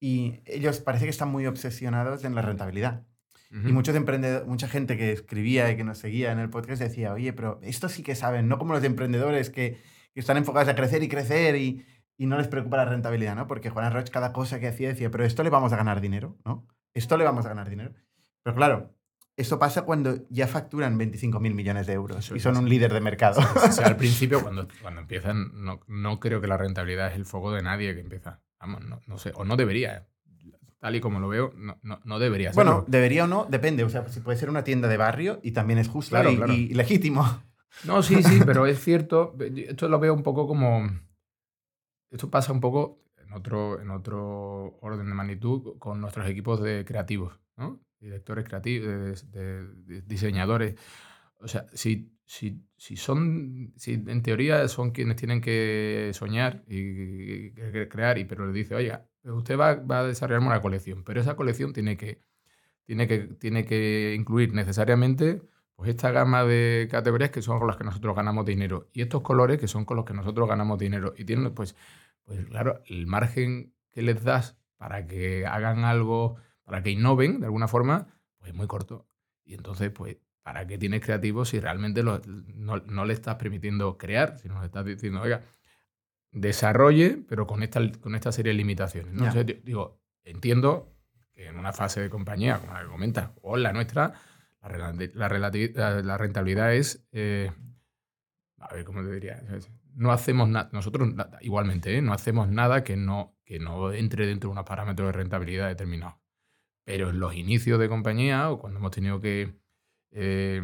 y 0.00 0.40
ellos 0.44 0.80
parece 0.80 1.04
que 1.04 1.10
están 1.10 1.28
muy 1.30 1.46
obsesionados 1.46 2.24
en 2.24 2.34
la 2.34 2.42
rentabilidad. 2.42 3.06
Y 3.52 3.56
Ujú. 3.58 3.72
muchos 3.74 3.94
emprendedores, 3.94 4.46
mucha 4.46 4.66
gente 4.68 4.96
que 4.96 5.12
escribía 5.12 5.70
y 5.70 5.76
que 5.76 5.84
nos 5.84 5.98
seguía 5.98 6.32
en 6.32 6.40
el 6.40 6.50
podcast 6.50 6.82
decía, 6.82 7.12
oye, 7.12 7.32
pero 7.32 7.60
esto 7.62 7.88
sí 7.88 8.02
que 8.02 8.16
saben, 8.16 8.48
no 8.48 8.58
como 8.58 8.74
los 8.74 8.82
emprendedores 8.82 9.50
que, 9.50 9.80
que 10.12 10.20
están 10.20 10.36
enfocados 10.36 10.68
a 10.68 10.74
crecer 10.74 11.02
y 11.04 11.08
crecer 11.08 11.54
y, 11.54 11.86
y 12.18 12.26
no 12.26 12.36
les 12.38 12.48
preocupa 12.48 12.76
la 12.78 12.86
rentabilidad, 12.86 13.36
¿no? 13.36 13.46
Porque 13.46 13.70
Juana 13.70 13.90
Roch 13.90 14.10
cada 14.10 14.32
cosa 14.32 14.58
que 14.58 14.66
hacía 14.66 14.88
decía, 14.88 15.12
pero 15.12 15.24
esto 15.24 15.44
le 15.44 15.50
vamos 15.50 15.72
a 15.72 15.76
ganar 15.76 16.00
dinero, 16.00 16.36
¿no? 16.44 16.66
Esto 16.92 17.16
le 17.16 17.24
vamos 17.24 17.46
a 17.46 17.50
ganar 17.50 17.70
dinero. 17.70 17.92
Pero 18.42 18.56
claro, 18.56 18.95
eso 19.36 19.58
pasa 19.58 19.82
cuando 19.82 20.26
ya 20.30 20.46
facturan 20.46 20.98
25.000 20.98 21.54
millones 21.54 21.86
de 21.86 21.92
euros 21.92 22.18
Eso 22.18 22.36
y 22.36 22.40
son 22.40 22.56
un 22.56 22.68
líder 22.68 22.92
de 22.92 23.00
mercado. 23.00 23.42
O 23.54 23.72
sea, 23.72 23.86
al 23.86 23.96
principio, 23.98 24.42
cuando, 24.42 24.66
cuando 24.80 25.02
empiezan, 25.02 25.50
no, 25.62 25.80
no 25.86 26.20
creo 26.20 26.40
que 26.40 26.46
la 26.46 26.56
rentabilidad 26.56 27.08
es 27.08 27.16
el 27.16 27.26
foco 27.26 27.52
de 27.52 27.62
nadie 27.62 27.94
que 27.94 28.00
empieza. 28.00 28.40
Vamos, 28.58 28.82
no, 28.84 29.00
no 29.06 29.18
sé, 29.18 29.32
o 29.34 29.44
no 29.44 29.56
debería. 29.56 30.06
Tal 30.78 30.96
y 30.96 31.00
como 31.00 31.20
lo 31.20 31.28
veo, 31.28 31.52
no, 31.56 31.78
no, 31.82 32.00
no 32.04 32.18
debería 32.18 32.52
serlo. 32.52 32.72
Bueno, 32.72 32.84
debería 32.88 33.24
o 33.24 33.26
no, 33.26 33.46
depende. 33.48 33.84
O 33.84 33.88
sea, 33.90 34.08
si 34.08 34.20
puede 34.20 34.38
ser 34.38 34.48
una 34.48 34.64
tienda 34.64 34.88
de 34.88 34.96
barrio 34.96 35.40
y 35.42 35.52
también 35.52 35.78
es 35.78 35.88
justo 35.88 36.10
Claro, 36.10 36.30
y, 36.30 36.36
claro. 36.36 36.52
y 36.52 36.68
legítimo. 36.74 37.42
No, 37.84 38.02
sí, 38.02 38.22
sí, 38.22 38.40
pero 38.46 38.66
es 38.66 38.82
cierto. 38.82 39.36
Esto 39.38 39.88
lo 39.88 39.98
veo 39.98 40.14
un 40.14 40.22
poco 40.22 40.46
como. 40.46 40.88
Esto 42.10 42.30
pasa 42.30 42.52
un 42.52 42.60
poco 42.60 43.02
en 43.18 43.32
otro, 43.32 43.80
en 43.80 43.90
otro 43.90 44.78
orden 44.80 45.06
de 45.06 45.14
magnitud 45.14 45.78
con 45.78 46.00
nuestros 46.00 46.28
equipos 46.28 46.62
de 46.62 46.84
creativos, 46.86 47.38
¿no? 47.56 47.80
Directores 48.00 48.44
creativos, 48.44 49.30
de, 49.32 50.02
diseñadores. 50.06 50.74
O 51.40 51.48
sea, 51.48 51.66
si, 51.72 52.12
si, 52.24 52.62
si 52.76 52.96
son. 52.96 53.72
Si 53.76 53.94
en 53.94 54.22
teoría 54.22 54.68
son 54.68 54.90
quienes 54.92 55.16
tienen 55.16 55.40
que 55.40 56.10
soñar 56.14 56.64
y, 56.68 57.52
cre- 57.52 57.88
crear, 57.88 58.18
y 58.18 58.24
pero 58.24 58.46
le 58.46 58.52
dice, 58.52 58.74
oiga, 58.74 59.06
usted 59.24 59.58
va, 59.58 59.76
va 59.76 60.00
a 60.00 60.04
desarrollar 60.06 60.42
una 60.46 60.60
colección, 60.60 61.04
pero 61.04 61.20
esa 61.20 61.36
colección 61.36 61.72
tiene 61.72 61.96
que, 61.96 62.20
tiene 62.84 63.08
que, 63.08 63.18
tiene 63.20 63.64
que 63.64 64.14
incluir 64.18 64.52
necesariamente 64.54 65.42
pues 65.74 65.90
esta 65.90 66.10
gama 66.10 66.44
de 66.44 66.88
categorías 66.90 67.30
que 67.30 67.42
son 67.42 67.58
con 67.58 67.68
las 67.68 67.76
que 67.76 67.84
nosotros 67.84 68.16
ganamos 68.16 68.46
dinero 68.46 68.88
y 68.92 69.02
estos 69.02 69.22
colores 69.22 69.58
que 69.60 69.68
son 69.68 69.84
con 69.84 69.96
los 69.98 70.06
que 70.06 70.14
nosotros 70.14 70.48
ganamos 70.48 70.78
dinero. 70.78 71.12
Y 71.16 71.24
tienen, 71.24 71.52
pues, 71.54 71.76
pues 72.24 72.44
claro, 72.46 72.82
el 72.86 73.06
margen 73.06 73.74
que 73.92 74.02
les 74.02 74.22
das 74.24 74.56
para 74.78 75.06
que 75.06 75.46
hagan 75.46 75.84
algo, 75.84 76.36
para 76.66 76.82
que 76.82 76.90
innoven 76.90 77.40
de 77.40 77.46
alguna 77.46 77.66
forma, 77.68 78.06
pues 78.38 78.50
es 78.50 78.54
muy 78.54 78.66
corto. 78.66 79.08
Y 79.44 79.54
entonces, 79.54 79.90
pues, 79.90 80.18
¿para 80.42 80.66
qué 80.66 80.76
tienes 80.76 81.00
creativos 81.00 81.48
si 81.48 81.58
realmente 81.60 82.02
lo- 82.02 82.20
no, 82.54 82.76
no 82.78 83.04
le 83.06 83.14
estás 83.14 83.36
permitiendo 83.36 83.96
crear? 83.96 84.38
Si 84.38 84.48
nos 84.48 84.62
estás 84.64 84.84
diciendo, 84.84 85.22
oiga, 85.22 85.40
desarrolle, 86.32 87.24
pero 87.28 87.46
con 87.46 87.62
esta, 87.62 87.80
con 88.00 88.14
esta 88.14 88.32
serie 88.32 88.52
de 88.52 88.58
limitaciones. 88.58 89.12
¿no? 89.14 89.24
Entonces, 89.28 89.64
digo, 89.64 90.00
entiendo 90.24 90.92
que 91.32 91.46
en 91.46 91.58
una 91.58 91.72
fase 91.72 92.00
de 92.00 92.10
compañía, 92.10 92.58
como 92.58 92.72
la 92.74 92.80
que 92.82 92.88
comentas, 92.88 93.30
o 93.42 93.56
en 93.56 93.62
la 93.62 93.72
nuestra, 93.72 94.12
la, 94.62 94.92
la 94.92 95.28
relati- 95.28 95.72
la- 95.74 96.02
la 96.02 96.18
rentabilidad 96.18 96.74
es. 96.74 97.06
eh, 97.12 97.52
a 98.58 98.74
ver, 98.74 98.84
¿cómo 98.84 99.02
te 99.02 99.12
diría? 99.12 99.42
No 99.94 100.10
hacemos 100.12 100.48
nada. 100.48 100.68
Nosotros, 100.72 101.10
igualmente, 101.40 101.96
¿eh? 101.96 102.02
no 102.02 102.12
hacemos 102.12 102.48
nada 102.48 102.82
que 102.84 102.96
no, 102.96 103.36
que 103.44 103.58
no 103.60 103.92
entre 103.92 104.26
dentro 104.26 104.48
de 104.48 104.52
unos 104.52 104.64
parámetros 104.64 105.08
de 105.08 105.12
rentabilidad 105.12 105.68
determinados. 105.68 106.14
Pero 106.86 107.10
en 107.10 107.18
los 107.18 107.34
inicios 107.34 107.80
de 107.80 107.88
compañía 107.88 108.48
o 108.50 108.60
cuando 108.60 108.78
hemos 108.78 108.92
tenido 108.92 109.20
que 109.20 109.58
eh, 110.12 110.62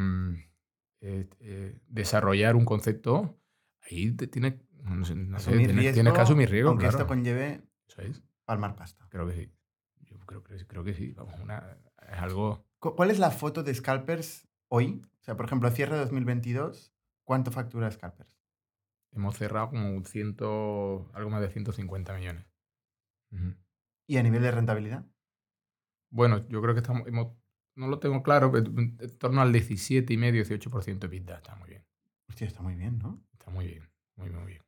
eh, 1.00 1.28
eh, 1.40 1.80
desarrollar 1.88 2.54
un 2.54 2.64
concepto, 2.64 3.40
ahí 3.90 4.12
te 4.12 4.28
tienes, 4.28 4.54
no 4.84 5.04
sé, 5.04 5.16
no 5.16 5.38
sé, 5.40 5.50
tienes, 5.50 5.74
riesgo, 5.76 5.94
tienes 5.94 6.12
que 6.12 6.20
asumir 6.20 6.48
riesgo. 6.48 6.70
Aunque 6.70 6.84
claro. 6.84 6.98
esto 6.98 7.08
conlleve 7.08 7.62
Eso 7.88 8.02
es. 8.02 8.22
palmar 8.44 8.76
pasta. 8.76 9.04
Creo 9.10 9.26
que 9.26 9.34
sí. 9.34 9.52
Yo 10.02 10.16
creo, 10.24 10.44
que- 10.44 10.64
creo 10.66 10.84
que 10.84 10.94
sí. 10.94 11.12
Vamos, 11.14 11.34
una, 11.40 11.76
es 12.08 12.18
algo. 12.18 12.64
Cu- 12.78 12.94
¿Cuál 12.94 13.10
es 13.10 13.18
la 13.18 13.32
foto 13.32 13.64
de 13.64 13.74
Scalpers 13.74 14.46
hoy? 14.68 15.02
O 15.20 15.24
sea, 15.24 15.36
por 15.36 15.46
ejemplo, 15.46 15.68
cierre 15.70 15.94
de 15.96 16.02
2022, 16.02 16.94
¿cuánto 17.24 17.50
factura 17.50 17.90
Scalpers? 17.90 18.38
Hemos 19.10 19.36
cerrado 19.36 19.70
como 19.70 19.90
un 19.92 20.04
ciento, 20.04 21.10
algo 21.14 21.30
más 21.30 21.40
de 21.42 21.50
150 21.50 22.14
millones. 22.16 22.46
¿Y 24.06 24.16
a 24.18 24.22
nivel 24.22 24.42
de 24.42 24.50
rentabilidad? 24.52 25.04
Bueno, 26.12 26.46
yo 26.48 26.62
creo 26.62 26.74
que 26.74 26.80
estamos. 26.80 27.06
hemos- 27.08 27.32
no 27.74 27.88
lo 27.88 27.98
tengo 27.98 28.22
claro, 28.22 28.52
pero 28.52 28.66
en 28.66 28.96
torno 29.18 29.40
al 29.40 29.50
17,5, 29.52 30.30
18% 30.30 31.08
de 31.08 31.16
EBITDA. 31.16 31.36
Está 31.36 31.56
muy 31.56 31.70
bien. 31.70 31.84
Hostia, 32.28 32.46
está 32.46 32.62
muy 32.62 32.74
bien, 32.74 32.98
¿no? 32.98 33.18
Está 33.32 33.50
muy 33.50 33.66
bien. 33.66 33.88
Muy, 34.16 34.30
muy 34.30 34.44
bien. 34.46 34.60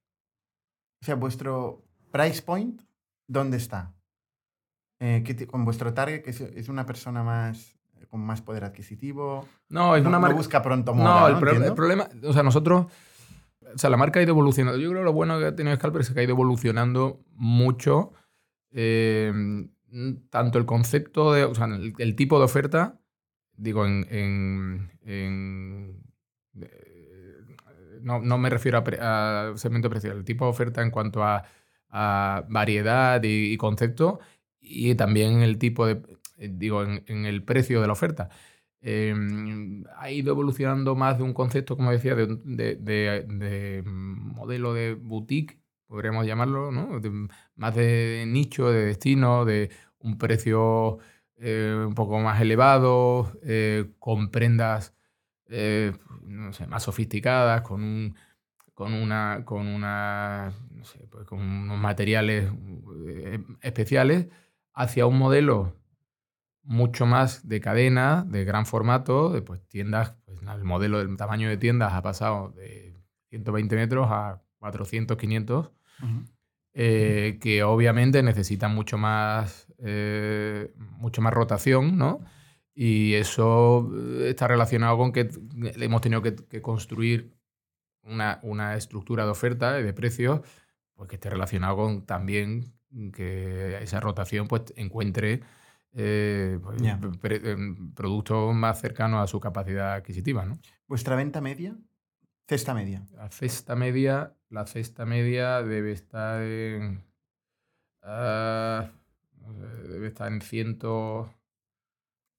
O 1.03 1.05
sea, 1.05 1.15
vuestro 1.17 1.85
price 2.11 2.43
point, 2.43 2.81
¿dónde 3.29 3.59
está? 3.59 3.95
Eh, 5.01 5.23
¿qué 5.25 5.35
ti- 5.35 5.47
con 5.47 5.65
vuestro 5.67 5.93
target, 5.93 6.23
que 6.23 6.31
es, 6.31 6.41
es 6.41 6.69
una 6.71 6.87
persona 6.87 7.23
más 7.23 7.77
eh, 8.01 8.07
con 8.07 8.21
más 8.21 8.41
poder 8.41 8.65
adquisitivo. 8.65 9.47
No, 9.69 9.97
es 9.97 10.03
no, 10.03 10.09
una 10.09 10.19
no 10.19 10.23
marca. 10.23 10.37
busca 10.37 10.63
pronto 10.63 10.95
moda, 10.95 11.05
No, 11.05 11.21
¿no? 11.21 11.35
el, 11.35 11.39
pro- 11.41 11.63
el 11.65 11.75
problema, 11.75 12.09
o 12.23 12.33
sea, 12.33 12.43
nosotros, 12.43 12.87
o 13.75 13.79
sea, 13.79 13.91
la 13.91 13.97
marca 13.99 14.19
ha 14.19 14.23
ido 14.23 14.31
evolucionando. 14.33 14.79
Yo 14.81 14.89
creo 14.89 15.03
que 15.03 15.05
lo 15.05 15.13
bueno 15.13 15.39
que 15.39 15.45
ha 15.47 15.55
tenido 15.55 15.77
Scalper 15.77 16.01
es 16.01 16.11
que 16.11 16.21
ha 16.21 16.23
ido 16.23 16.33
evolucionando 16.33 17.23
mucho, 17.35 18.13
eh, 18.71 19.69
tanto 20.31 20.59
el 20.59 20.67
concepto 20.67 21.33
de, 21.33 21.45
o 21.45 21.55
sea, 21.55 21.67
el, 21.67 22.17
tipo 22.17 22.39
de 22.39 22.45
oferta, 22.45 23.01
digo, 23.57 23.87
en, 23.87 24.07
en, 24.11 24.91
en, 25.05 26.03
eh, 26.61 27.41
no, 28.03 28.21
no 28.21 28.39
me 28.39 28.51
refiero 28.51 28.83
a, 29.01 29.53
segmento 29.57 29.91
precio, 29.91 30.13
el 30.13 30.25
tipo 30.25 30.45
de 30.45 30.51
oferta 30.51 30.83
en 30.83 30.91
cuanto 30.91 31.23
a, 31.23 31.45
variedad 32.49 33.21
y, 33.23 33.57
concepto 33.57 34.19
y 34.61 34.97
también 34.97 35.43
el 35.43 35.59
tipo 35.59 35.87
de, 35.87 36.03
digo, 36.39 36.83
en, 36.83 37.27
el 37.27 37.45
precio 37.45 37.81
de 37.81 37.87
la 37.87 37.93
oferta. 37.93 38.31
Em, 38.81 39.85
ha 39.97 40.11
ido 40.11 40.33
evolucionando 40.33 40.97
más 40.97 41.19
de 41.19 41.25
un 41.25 41.33
concepto, 41.33 41.77
como 41.77 41.93
decía, 41.93 42.15
de, 42.17 42.27
de, 42.77 43.83
modelo 43.87 44.75
de 44.75 44.95
boutique, 44.95 45.61
podríamos 45.95 46.27
llamarlo, 46.27 46.73
¿no? 46.73 47.01
más 47.55 47.75
de 47.77 48.25
nicho, 48.27 48.69
de 48.69 48.87
destino, 48.87 49.45
de 49.45 49.71
un 50.01 50.19
precio 50.19 50.99
eh, 51.37 51.73
un 51.87 51.95
poco 51.95 52.19
más 52.19 52.41
elevado, 52.41 53.31
eh, 53.45 53.93
con 54.01 54.33
prendas 54.33 54.93
eh, 55.47 55.93
más 56.67 56.83
sofisticadas, 56.83 57.63
con, 57.63 57.85
un, 57.85 58.17
con, 58.75 58.93
una, 58.93 59.43
con, 59.45 59.69
una, 59.69 60.53
no 60.73 60.85
sé, 60.85 61.07
pues 61.09 61.27
con 61.27 61.39
unos 61.39 61.79
materiales 61.79 62.51
especiales, 63.63 64.27
hacia 64.73 65.07
un 65.07 65.17
modelo 65.17 65.77
mucho 66.65 67.07
más 67.07 67.47
de 67.47 67.61
cadena, 67.61 68.25
de 68.27 68.45
gran 68.45 68.67
formato, 68.67 69.31
de 69.31 69.43
pues, 69.43 69.65
tiendas, 69.69 70.17
pues, 70.25 70.41
el 70.43 70.65
modelo 70.65 70.99
del 70.99 71.17
tamaño 71.17 71.49
de 71.49 71.57
tiendas 71.57 71.93
ha 71.93 72.03
pasado 72.03 72.49
de 72.49 73.01
120 73.29 73.77
metros 73.77 74.09
a 74.11 74.43
400, 74.59 75.17
500, 75.17 75.71
que 76.73 77.63
obviamente 77.63 78.23
necesitan 78.23 78.75
mucho 78.75 78.99
más 78.99 79.65
eh, 79.87 80.73
mucho 80.99 81.21
más 81.21 81.35
rotación, 81.35 81.99
¿no? 81.99 82.21
Y 82.75 83.15
eso 83.15 83.91
eh, 83.95 84.31
está 84.31 84.49
relacionado 84.49 84.97
con 84.97 85.13
que 85.13 85.29
hemos 85.77 86.01
tenido 86.01 86.23
que, 86.23 86.63
construir 86.63 87.35
una, 88.03 88.41
una, 88.43 88.77
estructura 88.77 89.25
de 89.25 89.31
oferta 89.31 89.79
y 89.79 89.83
de 89.83 89.93
precios 89.93 90.41
pues, 90.95 91.09
que 91.09 91.17
esté 91.17 91.29
relacionado 91.29 91.77
con 91.77 92.07
también 92.07 92.73
que 93.13 93.77
esa 93.83 94.01
rotación 94.01 94.49
pues, 94.49 94.73
encuentre 94.77 95.43
eh, 95.93 96.59
pues, 96.63 97.39
productos 97.95 98.55
más 98.55 98.81
cercanos 98.81 99.23
a 99.23 99.27
su 99.27 99.41
capacidad 99.41 99.95
adquisitiva. 99.95 100.47
¿no? 100.47 100.59
¿Vuestra 100.87 101.15
venta 101.15 101.43
media? 101.43 101.77
Cesta 102.47 102.75
media. 102.75 103.07
La 103.13 103.31
cesta 103.31 103.75
media, 103.75 104.37
la 104.51 104.67
cesta 104.67 105.07
media 105.07 105.63
debe 105.63 105.93
estar 105.93 106.43
en... 106.43 107.03
Ah, 108.03 108.91
debe 109.89 110.09
estar 110.09 110.31
en 110.31 110.43
100, 110.43 110.79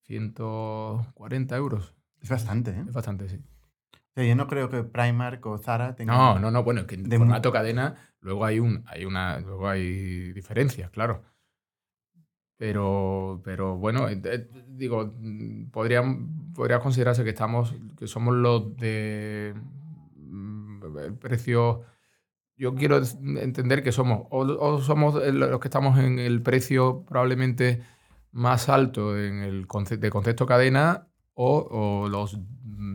140 0.02 1.56
euros. 1.56 1.94
Es 2.20 2.30
bastante, 2.30 2.70
¿eh? 2.70 2.84
Es 2.86 2.92
bastante, 2.92 3.28
sí. 3.28 3.42
yo 4.14 4.36
no 4.36 4.46
creo 4.46 4.70
que 4.70 4.84
Primark 4.84 5.44
o 5.46 5.58
Zara 5.58 5.96
tengan... 5.96 6.16
No, 6.16 6.38
no, 6.38 6.50
no, 6.52 6.62
bueno, 6.62 6.82
es 6.82 6.86
que 6.86 6.94
en 6.94 7.10
formato 7.10 7.50
cadena 7.52 7.96
luego 8.20 8.44
hay, 8.44 8.60
un, 8.60 8.84
hay, 8.86 9.04
una, 9.04 9.40
luego 9.40 9.68
hay 9.68 10.32
diferencias, 10.32 10.90
claro. 10.90 11.24
Pero, 12.56 13.42
pero 13.44 13.76
bueno, 13.76 14.08
eh, 14.08 14.20
eh, 14.24 14.48
digo, 14.68 15.14
podría, 15.72 16.02
podría 16.54 16.78
considerarse 16.78 17.24
que 17.24 17.30
estamos, 17.30 17.74
que 17.98 18.06
somos 18.06 18.34
los 18.34 18.76
de 18.76 19.52
mm, 19.54 19.75
precio 21.18 21.84
yo 22.56 22.74
quiero 22.74 23.00
entender 23.22 23.82
que 23.82 23.92
somos, 23.92 24.26
o, 24.30 24.80
somos 24.80 25.14
los 25.14 25.60
que 25.60 25.68
estamos 25.68 25.98
en 25.98 26.18
el 26.18 26.42
precio 26.42 27.04
probablemente 27.06 27.82
más 28.32 28.68
alto 28.68 29.18
en 29.18 29.42
el 29.42 29.66
de 29.98 30.10
concepto 30.10 30.46
cadena 30.46 31.08
o, 31.34 32.08
los 32.08 32.38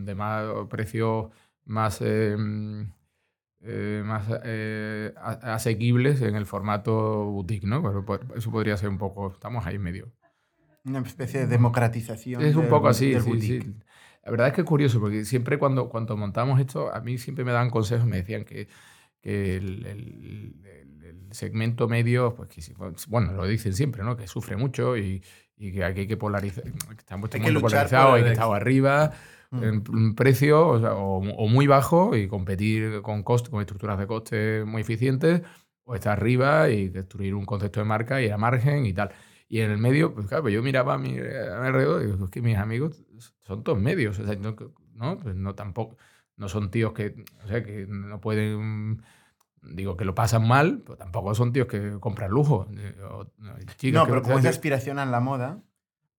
demás 0.04 0.44
precios 0.68 1.28
más, 1.64 2.00
em, 2.00 2.90
eh, 3.60 4.02
más 4.04 4.24
eh, 4.44 5.14
asequibles 5.16 6.20
en 6.22 6.34
el 6.34 6.46
formato 6.46 7.24
boutique, 7.24 7.66
¿no? 7.66 8.04
eso 8.36 8.50
podría 8.50 8.76
ser 8.76 8.88
un 8.88 8.98
poco, 8.98 9.32
estamos 9.32 9.64
ahí 9.64 9.78
medio. 9.78 10.12
Una 10.84 10.98
especie 10.98 11.40
de 11.40 11.46
democratización. 11.46 12.42
Es 12.42 12.56
un 12.56 12.68
poco 12.68 12.88
así, 12.88 13.14
sí, 13.20 13.40
sí. 13.40 13.74
La 14.24 14.30
verdad 14.30 14.48
es 14.48 14.52
que 14.54 14.60
es 14.60 14.66
curioso, 14.66 15.00
porque 15.00 15.24
siempre 15.24 15.58
cuando, 15.58 15.88
cuando 15.88 16.16
montamos 16.16 16.60
esto, 16.60 16.94
a 16.94 17.00
mí 17.00 17.18
siempre 17.18 17.44
me 17.44 17.52
dan 17.52 17.70
consejos, 17.70 18.06
me 18.06 18.18
decían 18.18 18.44
que 18.44 18.68
que 19.22 19.56
el, 19.56 19.86
el, 19.86 20.54
segmento 21.30 21.88
medio, 21.88 22.34
pues, 22.34 22.72
pues 22.76 23.06
bueno, 23.06 23.32
lo 23.32 23.46
dicen 23.46 23.72
siempre, 23.72 24.02
¿no? 24.02 24.18
Que 24.18 24.26
sufre 24.26 24.54
mucho 24.56 24.98
y, 24.98 25.22
y 25.56 25.72
que 25.72 25.82
aquí 25.82 26.00
hay 26.00 26.06
que 26.06 26.18
polarizar, 26.18 26.64
que 26.64 26.98
estamos 26.98 27.30
hay 27.32 27.40
muy 27.40 27.58
polarizados, 27.58 28.16
hay 28.16 28.24
que 28.24 28.32
estar 28.32 28.52
arriba 28.52 29.12
mm. 29.50 29.64
en 29.64 29.84
un 29.88 30.14
precio 30.14 30.60
o, 30.60 31.16
o, 31.16 31.48
muy 31.48 31.66
bajo 31.66 32.14
y 32.14 32.28
competir 32.28 33.00
con, 33.00 33.22
cost, 33.22 33.48
con 33.48 33.62
estructuras 33.62 33.98
de 33.98 34.06
coste 34.06 34.64
muy 34.66 34.82
eficientes, 34.82 35.40
o 35.84 35.94
estar 35.94 36.18
arriba 36.18 36.68
y 36.68 36.88
destruir 36.88 37.34
un 37.34 37.46
concepto 37.46 37.80
de 37.80 37.86
marca 37.86 38.20
y 38.20 38.28
a 38.28 38.36
margen 38.36 38.84
y 38.84 38.92
tal. 38.92 39.10
Y 39.48 39.60
en 39.60 39.70
el 39.70 39.78
medio, 39.78 40.12
pues 40.12 40.26
claro, 40.26 40.42
pues 40.42 40.52
yo 40.52 40.62
miraba 40.62 40.94
a 40.94 40.98
mi, 40.98 41.16
alrededor 41.16 42.02
y 42.02 42.06
digo, 42.06 42.24
es 42.26 42.30
que 42.30 42.42
mis 42.42 42.58
amigos 42.58 43.02
son 43.46 43.62
todos 43.62 43.78
medios, 43.78 44.18
o 44.18 44.26
sea, 44.26 44.36
no, 44.36 44.56
no, 44.94 45.18
pues 45.18 45.34
no 45.34 45.54
tampoco 45.54 45.96
no 46.36 46.48
son 46.48 46.70
tíos 46.70 46.92
que, 46.92 47.24
o 47.44 47.48
sea, 47.48 47.62
que 47.62 47.86
no 47.88 48.20
pueden 48.20 49.02
digo 49.62 49.96
que 49.96 50.04
lo 50.04 50.14
pasan 50.14 50.46
mal, 50.46 50.82
pero 50.84 50.96
tampoco 50.96 51.34
son 51.34 51.52
tíos 51.52 51.68
que 51.68 51.98
compran 52.00 52.30
lujo. 52.30 52.66
Eh, 52.76 52.96
no, 53.92 54.06
pero 54.06 54.22
como 54.22 54.38
es 54.38 54.46
aspiración 54.46 54.98
a 54.98 55.06
la 55.06 55.20
moda. 55.20 55.62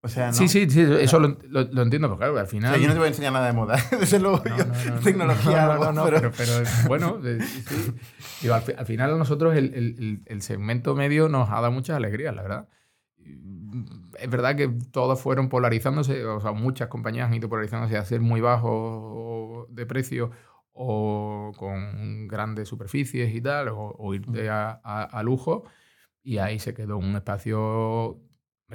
O 0.06 0.10
sea, 0.10 0.28
¿no? 0.28 0.34
Sí, 0.34 0.50
sí, 0.50 0.70
sí, 0.70 0.82
eso 0.82 1.18
lo, 1.18 1.38
lo, 1.50 1.82
entiendo, 1.82 2.10
pero 2.10 2.18
claro, 2.18 2.38
al 2.38 2.48
final. 2.48 2.78
yo 2.78 2.88
no 2.88 2.94
te 2.94 3.00
voy 3.00 3.06
a 3.06 3.10
enseñar 3.10 3.32
nada 3.32 3.48
de 3.48 3.54
moda, 3.54 3.78
desde 4.00 4.20
luego, 4.20 4.44
no, 4.44 4.58
no, 4.58 5.00
tecnología. 5.04 5.66
No, 5.66 5.94
no, 5.94 6.04
pero... 6.04 6.32
pero... 6.36 6.52
bueno, 6.90 7.22
sí. 7.24 7.94
digo, 8.42 8.54
al, 8.54 8.64
al, 8.78 8.86
final 8.86 9.14
a 9.14 9.18
nosotros 9.18 9.56
el, 9.56 9.74
el, 9.74 10.22
el, 10.26 10.42
segmento 10.42 10.94
medio 10.94 11.30
nos 11.30 11.50
ha 11.50 11.56
dado 11.56 11.72
muchas 11.72 11.96
alegrías, 11.96 12.36
la 12.36 12.42
verdad 12.42 12.68
es 14.20 14.30
verdad 14.30 14.56
que 14.56 14.68
todos 14.92 15.20
fueron 15.22 15.50
polarizándose, 15.50 16.26
o 16.26 16.40
sea, 16.40 16.52
muchas 16.52 16.88
compañías 16.88 17.28
han 17.28 17.34
ido 17.34 17.50
polarizándose 17.50 17.98
a 17.98 18.06
ser 18.06 18.22
muy 18.22 18.42
bajos 18.42 19.68
de 19.74 19.86
precio 19.86 20.32
o 20.74 21.52
con 21.58 22.28
grandes 22.28 22.68
superficies 22.68 23.34
y 23.34 23.42
tal, 23.42 23.70
o, 23.72 24.14
irte 24.14 24.50
a, 24.50 25.22
lujo, 25.24 25.66
y 26.24 26.38
ahí 26.38 26.60
se 26.60 26.74
quedó 26.74 26.98
un 26.98 27.16
espacio, 27.16 28.20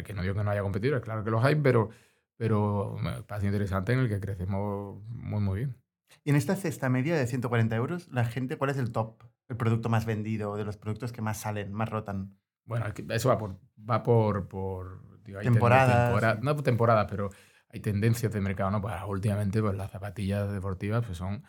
que 0.04 0.14
no 0.14 0.22
digo 0.22 0.34
que 0.34 0.44
no 0.44 0.50
haya 0.50 0.62
competidores, 0.62 1.02
claro 1.02 1.24
que 1.24 1.30
los 1.30 1.44
hay, 1.44 1.56
pero, 1.56 1.90
pero 2.36 2.92
un 2.94 3.06
espacio 3.08 3.48
interesante 3.48 3.92
en 3.92 4.00
el 4.00 4.08
que 4.08 4.20
crecemos 4.20 5.02
muy, 5.08 5.40
muy 5.40 5.58
bien. 5.58 5.76
Y 6.24 6.30
en 6.30 6.36
esta 6.36 6.56
cesta 6.56 6.88
media 6.88 7.16
de 7.16 7.26
140 7.26 7.74
euros, 7.76 8.08
la 8.08 8.24
gente, 8.24 8.56
¿cuál 8.56 8.70
es 8.70 8.78
el 8.78 8.92
top? 8.92 9.22
El 9.48 9.56
producto 9.56 9.88
más 9.88 10.06
vendido, 10.06 10.56
de 10.56 10.64
los 10.64 10.76
productos 10.76 11.12
que 11.12 11.22
más 11.22 11.38
salen, 11.38 11.72
más 11.72 11.88
rotan. 11.88 12.36
Bueno, 12.68 12.84
eso 13.08 13.28
va 13.30 13.38
por, 13.38 13.56
va 13.78 14.02
por, 14.02 14.46
por 14.46 15.00
temporadas. 15.24 16.40
no 16.42 16.54
temporadas, 16.56 17.06
pero 17.10 17.30
hay 17.70 17.80
tendencias 17.80 18.30
de 18.30 18.40
mercado, 18.42 18.70
¿no? 18.70 18.82
Pues 18.82 18.94
últimamente 19.06 19.62
pues, 19.62 19.74
las 19.74 19.90
zapatillas 19.90 20.52
deportivas 20.52 21.04
pues, 21.04 21.16
son... 21.18 21.42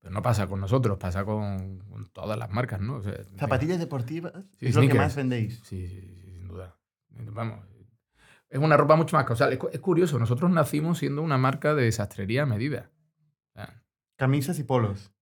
Pero 0.00 0.14
no 0.14 0.22
pasa 0.22 0.46
con 0.46 0.60
nosotros, 0.60 0.96
pasa 0.96 1.24
con, 1.24 2.10
todas 2.14 2.38
las 2.38 2.50
marcas, 2.50 2.80
¿no? 2.80 3.02
¿Zapatillas 3.36 3.78
deportivas? 3.78 4.32
¿Es 4.58 4.74
lo 4.74 4.80
que 4.80 4.94
más 4.94 5.14
vendéis? 5.14 5.60
Sí, 5.64 5.88
sí, 5.88 6.18
sin 6.24 6.48
duda. 6.48 6.78
Vamos, 7.10 7.66
es 8.48 8.58
una 8.58 8.78
ropa 8.78 8.96
mucho 8.96 9.16
más 9.16 9.26
causal. 9.26 9.52
Es, 9.52 9.80
curioso, 9.80 10.18
nosotros 10.18 10.50
nacimos 10.50 10.98
siendo 10.98 11.20
una 11.20 11.36
marca 11.36 11.74
de 11.74 11.82
desastrería 11.82 12.44
a 12.44 12.46
medida. 12.46 12.90
Camisas 14.16 14.58
y 14.58 14.64
polos 14.64 15.12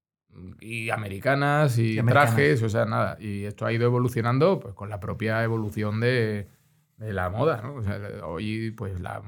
y 0.61 0.91
americanas 0.91 1.79
y, 1.79 2.01
trajes, 2.03 2.63
o 2.63 2.69
sea, 2.69 2.85
nada. 2.85 3.17
Y 3.21 3.45
esto 3.45 3.67
ha 3.67 3.73
ido 3.73 3.85
evolucionando 3.87 4.61
pues, 4.61 4.75
con 4.75 4.89
la 4.89 5.01
propia 5.01 5.43
evolución 5.43 6.01
de, 6.01 6.49
de 6.97 7.13
la 7.13 7.31
moda, 7.31 7.61
¿no? 7.63 7.75
O 7.75 7.83
sea, 7.83 7.99
hoy 8.25 8.71
pues 8.73 9.01
la, 9.01 9.23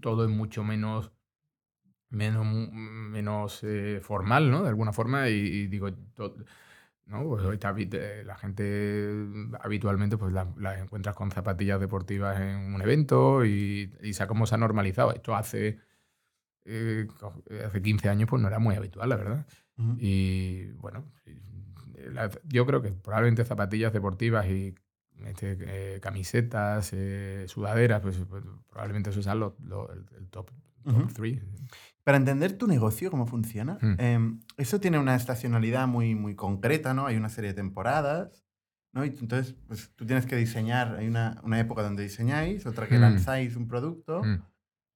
todo 0.00 0.24
es 0.24 0.30
mucho 0.30 0.64
menos 0.64 1.12
menos, 2.10 2.44
menos 2.44 3.60
eh, 3.62 4.00
formal, 4.02 4.50
¿no? 4.50 4.62
De 4.62 4.68
alguna 4.68 4.92
forma, 4.92 5.28
y, 5.28 5.68
digo, 5.68 5.88
¿no? 7.06 7.24
Pues 7.24 7.44
hoy 7.44 7.58
eh, 7.92 8.22
la 8.24 8.36
gente 8.36 9.26
habitualmente 9.60 10.16
pues 10.16 10.32
la, 10.32 10.78
encuentras 10.78 11.16
con 11.16 11.30
zapatillas 11.30 11.80
deportivas 11.80 12.40
en 12.40 12.74
un 12.74 12.82
evento 12.82 13.44
y, 13.44 13.92
y 14.02 14.12
cómo 14.26 14.46
se 14.46 14.54
ha 14.54 14.58
normalizado. 14.58 15.12
Esto 15.12 15.34
hace, 15.34 15.78
eh, 16.64 17.08
hace 17.66 17.82
15 17.82 18.08
años 18.08 18.28
pues 18.28 18.42
no 18.42 18.48
era 18.48 18.58
muy 18.58 18.74
habitual, 18.74 19.08
la 19.08 19.16
verdad. 19.16 19.46
Y 19.98 20.66
bueno, 20.72 21.04
yo 22.44 22.66
creo 22.66 22.82
que 22.82 22.90
probablemente 22.90 23.44
zapatillas 23.44 23.92
deportivas 23.92 24.46
y 24.46 24.74
este, 25.26 25.56
eh, 25.60 26.00
camisetas, 26.00 26.90
eh, 26.92 27.44
sudaderas, 27.46 28.00
pues, 28.00 28.16
pues, 28.28 28.42
probablemente 28.68 29.10
eso 29.10 29.22
sea 29.22 29.34
lo, 29.34 29.56
el, 29.92 30.28
top 30.28 30.50
3. 31.14 31.38
Para 32.04 32.16
entender 32.16 32.54
tu 32.56 32.66
negocio, 32.66 33.10
cómo 33.10 33.26
funciona, 33.26 33.78
mm. 33.80 33.94
em, 33.98 34.40
eso 34.56 34.80
tiene 34.80 34.98
una 34.98 35.14
estacionalidad 35.14 35.86
muy, 35.86 36.14
muy 36.14 36.34
concreta, 36.34 36.94
¿no? 36.94 37.06
Hay 37.06 37.16
una 37.16 37.28
serie 37.28 37.50
de 37.50 37.54
temporadas, 37.54 38.44
¿no? 38.92 39.04
Y 39.04 39.08
entonces, 39.08 39.54
pues 39.66 39.92
tú 39.94 40.06
tienes 40.06 40.24
que 40.26 40.36
diseñar, 40.36 40.96
hay 40.96 41.06
una, 41.06 41.40
una 41.44 41.60
época 41.60 41.82
donde 41.82 42.02
diseñáis, 42.02 42.64
otra 42.66 42.88
que 42.88 42.96
mm. 42.96 43.00
lanzáis 43.00 43.56
un 43.56 43.68
producto. 43.68 44.22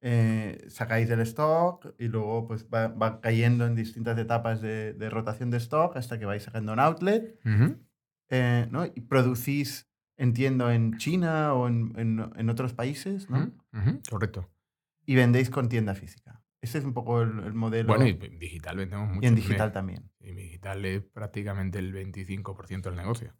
Eh, 0.06 0.66
sacáis 0.68 1.08
del 1.08 1.20
stock 1.20 1.94
y 1.98 2.08
luego 2.08 2.46
pues 2.46 2.66
va, 2.68 2.88
va 2.88 3.22
cayendo 3.22 3.64
en 3.66 3.74
distintas 3.74 4.18
etapas 4.18 4.60
de, 4.60 4.92
de 4.92 5.08
rotación 5.08 5.50
de 5.50 5.56
stock 5.56 5.96
hasta 5.96 6.18
que 6.18 6.26
vais 6.26 6.42
sacando 6.42 6.74
un 6.74 6.78
outlet. 6.78 7.38
Eh, 8.28 8.66
¿no? 8.70 8.84
Y 8.84 9.00
producís, 9.00 9.88
entiendo, 10.18 10.70
en 10.70 10.98
China 10.98 11.54
o 11.54 11.68
en, 11.68 11.92
en- 11.96 12.30
en 12.36 12.50
otros 12.50 12.74
países, 12.74 13.30
¿no? 13.30 13.50
Correcto. 14.10 14.50
Y 15.06 15.14
vendéis 15.14 15.48
con 15.48 15.68
tienda 15.70 15.94
física. 15.94 16.42
Ese 16.60 16.78
es 16.78 16.84
un 16.84 16.92
poco 16.94 17.22
el, 17.22 17.38
el 17.40 17.54
modelo. 17.54 17.88
Bueno, 17.88 18.06
y 18.06 18.12
digital 18.38 18.76
vendemos 18.76 19.08
mucho. 19.08 19.24
y 19.24 19.26
en 19.28 19.34
digital 19.36 19.72
también. 19.72 20.10
Y 20.20 20.32
digital 20.32 20.84
es 20.84 21.02
prácticamente 21.02 21.78
el 21.78 21.92
25% 21.94 22.82
del 22.90 22.96
negocio. 22.96 23.34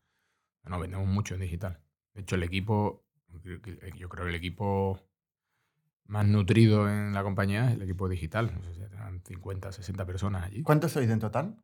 No, 0.65 0.79
vendemos 0.81 1.07
mucho 1.09 1.35
en 1.35 1.41
digital. 1.43 1.81
De 2.15 2.23
hecho, 2.23 2.37
el 2.37 2.43
equipo, 2.43 3.05
yo 3.43 4.09
creo 4.09 4.25
que 4.25 4.31
el 4.31 4.35
equipo 4.35 4.99
más 6.07 6.27
nutrido 6.27 6.89
en 6.89 7.13
la 7.15 7.23
compañía 7.23 7.69
es 7.69 7.75
el 7.75 7.83
equipo 7.83 8.09
digital. 8.09 8.53
No 8.55 8.63
sé 8.63 8.75
si 8.75 8.81
serán 8.81 9.23
50, 9.25 9.73
60 9.73 10.07
personas 10.07 10.45
allí. 10.45 10.63
¿Cuántos 10.63 10.93
sois 10.93 11.09
en 11.11 11.19
total? 11.19 11.59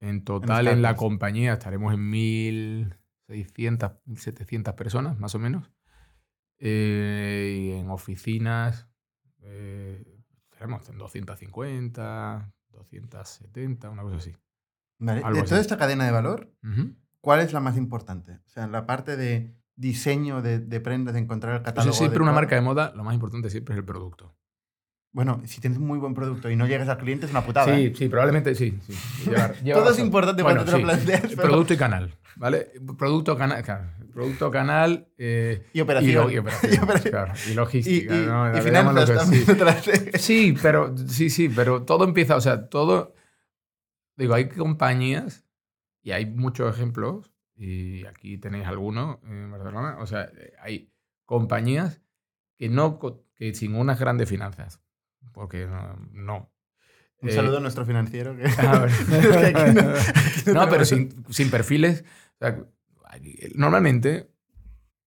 En 0.00 0.24
total, 0.24 0.68
en 0.68 0.82
la 0.82 0.94
compañía 0.94 1.54
estaremos 1.54 1.92
en 1.94 2.12
1.600, 2.12 4.00
1.700 4.06 4.74
personas, 4.74 5.18
más 5.18 5.34
o 5.34 5.38
menos. 5.38 5.70
Eh, 6.58 7.56
y 7.58 7.72
en 7.72 7.90
oficinas 7.90 8.88
eh, 9.42 10.02
estaremos 10.44 10.88
en 10.88 10.98
250, 10.98 12.52
270, 12.70 13.90
una 13.90 14.02
cosa 14.02 14.16
así. 14.16 14.36
Vale. 14.98 15.20
De 15.20 15.40
así. 15.40 15.48
toda 15.48 15.60
esta 15.60 15.78
cadena 15.78 16.04
de 16.04 16.12
valor. 16.12 16.52
¿cuál 17.20 17.40
es 17.40 17.52
la 17.52 17.60
más 17.60 17.76
importante? 17.76 18.40
O 18.46 18.48
sea, 18.48 18.66
la 18.66 18.86
parte 18.86 19.16
de 19.16 19.54
diseño 19.78 20.42
de, 20.42 20.58
de 20.58 20.80
prendas, 20.80 21.14
de 21.14 21.20
encontrar 21.20 21.52
el 21.54 21.58
Eso 21.60 21.64
catálogo. 21.64 21.96
siempre 21.96 22.20
una 22.22 22.32
marca 22.32 22.54
de 22.56 22.60
moda, 22.60 22.92
lo 22.94 23.04
más 23.04 23.14
importante 23.14 23.48
siempre 23.48 23.74
es 23.74 23.78
el 23.78 23.84
producto. 23.84 24.34
Bueno, 25.10 25.40
si 25.46 25.60
tienes 25.60 25.78
un 25.78 25.86
muy 25.86 25.98
buen 25.98 26.12
producto 26.14 26.50
y 26.50 26.56
no 26.56 26.66
llegas 26.66 26.88
al 26.88 26.98
cliente 26.98 27.24
es 27.26 27.30
una 27.32 27.42
putada. 27.44 27.74
¿eh? 27.78 27.88
Sí, 27.88 27.94
sí, 28.04 28.08
probablemente 28.08 28.54
sí. 28.54 28.78
sí. 28.86 28.92
Todo 29.72 29.90
es 29.90 29.98
importante 29.98 30.42
Bueno, 30.42 30.64
cuando 30.64 30.64
te 30.64 30.70
lo 30.72 30.78
sí. 30.78 30.84
planteas. 30.84 31.34
pero- 31.34 31.48
Producto 31.48 31.72
y 31.72 31.76
canal, 31.78 32.14
¿vale? 32.36 32.68
Producto, 32.98 33.36
canal, 33.36 33.62
claro. 33.62 33.84
Producto, 34.12 34.50
canal 34.50 35.08
eh, 35.16 35.64
Y 35.72 35.80
operación. 35.80 36.30
y 36.32 36.38
operación, 36.38 36.72
Y 36.74 36.76
operación. 36.78 37.10
claro, 37.12 37.32
y 37.50 37.54
logística. 37.54 38.14
y- 38.16 38.26
¿no? 38.26 38.52
finanzas 38.62 39.14
también. 39.14 39.44
sí. 39.80 40.10
Sí, 40.18 40.54
pero 40.60 40.94
sí, 41.08 41.30
sí, 41.30 41.48
pero 41.48 41.84
todo 41.84 42.04
empieza, 42.04 42.36
o 42.36 42.40
sea, 42.40 42.68
todo. 42.68 43.14
Digo, 44.16 44.34
hay 44.34 44.48
compañías 44.48 45.44
y 46.02 46.10
hay 46.10 46.26
muchos 46.26 46.74
ejemplos, 46.74 47.32
y 47.58 48.04
aquí 48.06 48.38
tenéis 48.38 48.66
algunos 48.66 49.18
en 49.24 49.50
Barcelona. 49.50 49.96
O 49.98 50.06
sea, 50.06 50.30
hay 50.60 50.92
compañías 51.26 52.00
que 52.56 52.68
no 52.68 52.98
que 53.34 53.54
sin 53.54 53.74
unas 53.74 53.98
grandes 54.00 54.28
finanzas. 54.28 54.80
Porque 55.32 55.66
no. 55.66 55.96
no. 56.12 56.52
Un 57.20 57.28
Eh, 57.30 57.32
saludo 57.32 57.58
a 57.58 57.60
nuestro 57.60 57.84
financiero. 57.84 58.36
que- 58.36 58.42
bueno. 58.62 58.84
Es 58.86 59.26
que 59.26 59.46
aquí 59.46 60.52
no- 60.54 60.68
pero 60.70 60.84
sin, 60.84 61.24
sin 61.30 61.50
perfiles. 61.50 62.04
o 62.34 62.38
sea, 62.38 62.64
normalmente, 63.54 64.30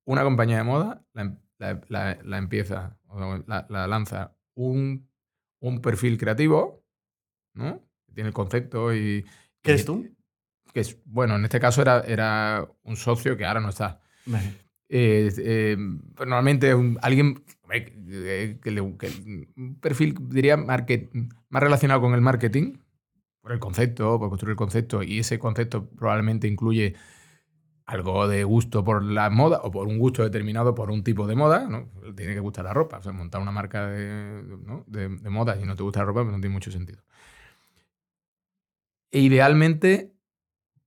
una 0.05 0.23
compañía 0.23 0.57
de 0.57 0.63
moda 0.63 1.05
la, 1.13 1.37
la- 1.57 1.81
la- 1.89 2.17
la 2.23 2.37
empieza, 2.37 2.97
o 3.07 3.37
la, 3.47 3.65
la 3.69 3.87
lanza 3.87 4.35
un, 4.55 5.09
un 5.61 5.81
perfil 5.81 6.17
creativo, 6.17 6.83
¿no? 7.53 7.81
Tiene 8.13 8.29
el 8.29 8.33
concepto 8.33 8.93
y. 8.93 9.25
¿Qué 9.61 9.71
eres 9.71 9.85
tú? 9.85 10.07
Que 10.73 10.79
es, 10.81 10.97
bueno, 11.05 11.35
en 11.35 11.43
este 11.43 11.59
caso 11.59 11.81
era, 11.81 12.01
era 12.01 12.67
un 12.83 12.95
socio 12.95 13.35
que 13.37 13.45
ahora 13.45 13.59
no 13.59 13.69
está. 13.69 13.99
Vale. 14.25 14.53
Eh, 14.89 15.31
eh, 15.37 15.77
pero 16.15 16.29
normalmente 16.29 16.73
un- 16.75 16.97
alguien 17.01 17.43
que- 18.97 19.11
un 19.55 19.77
perfil, 19.79 20.15
diría, 20.29 20.57
market- 20.57 21.09
más 21.49 21.63
relacionado 21.63 22.01
con 22.01 22.13
el 22.13 22.21
marketing, 22.21 22.77
por 23.41 23.53
el 23.53 23.59
concepto, 23.59 24.19
por 24.19 24.29
construir 24.29 24.51
el 24.51 24.57
concepto, 24.57 25.01
y 25.01 25.19
ese 25.19 25.39
concepto 25.39 25.89
probablemente 25.89 26.47
incluye 26.47 26.95
algo 27.85 28.27
de 28.27 28.43
gusto 28.43 28.83
por 28.83 29.03
la 29.03 29.29
moda 29.29 29.61
o 29.63 29.71
por 29.71 29.87
un 29.87 29.97
gusto 29.97 30.23
determinado 30.23 30.75
por 30.75 30.91
un 30.91 31.03
tipo 31.03 31.25
de 31.27 31.35
moda, 31.35 31.67
¿no? 31.67 31.89
Tiene 32.15 32.33
que 32.33 32.39
gustar 32.39 32.63
la 32.65 32.73
ropa. 32.73 32.97
O 32.99 33.01
sea, 33.01 33.11
montar 33.11 33.41
una 33.41 33.51
marca 33.51 33.87
de, 33.87 34.43
¿no? 34.65 34.83
de, 34.87 35.09
de 35.09 35.29
moda 35.29 35.57
y 35.59 35.65
no 35.65 35.75
te 35.75 35.83
gusta 35.83 35.99
la 35.99 36.05
ropa, 36.05 36.21
pues 36.23 36.33
no 36.33 36.39
tiene 36.39 36.53
mucho 36.53 36.71
sentido. 36.71 37.01
E 39.11 39.19
idealmente 39.19 40.13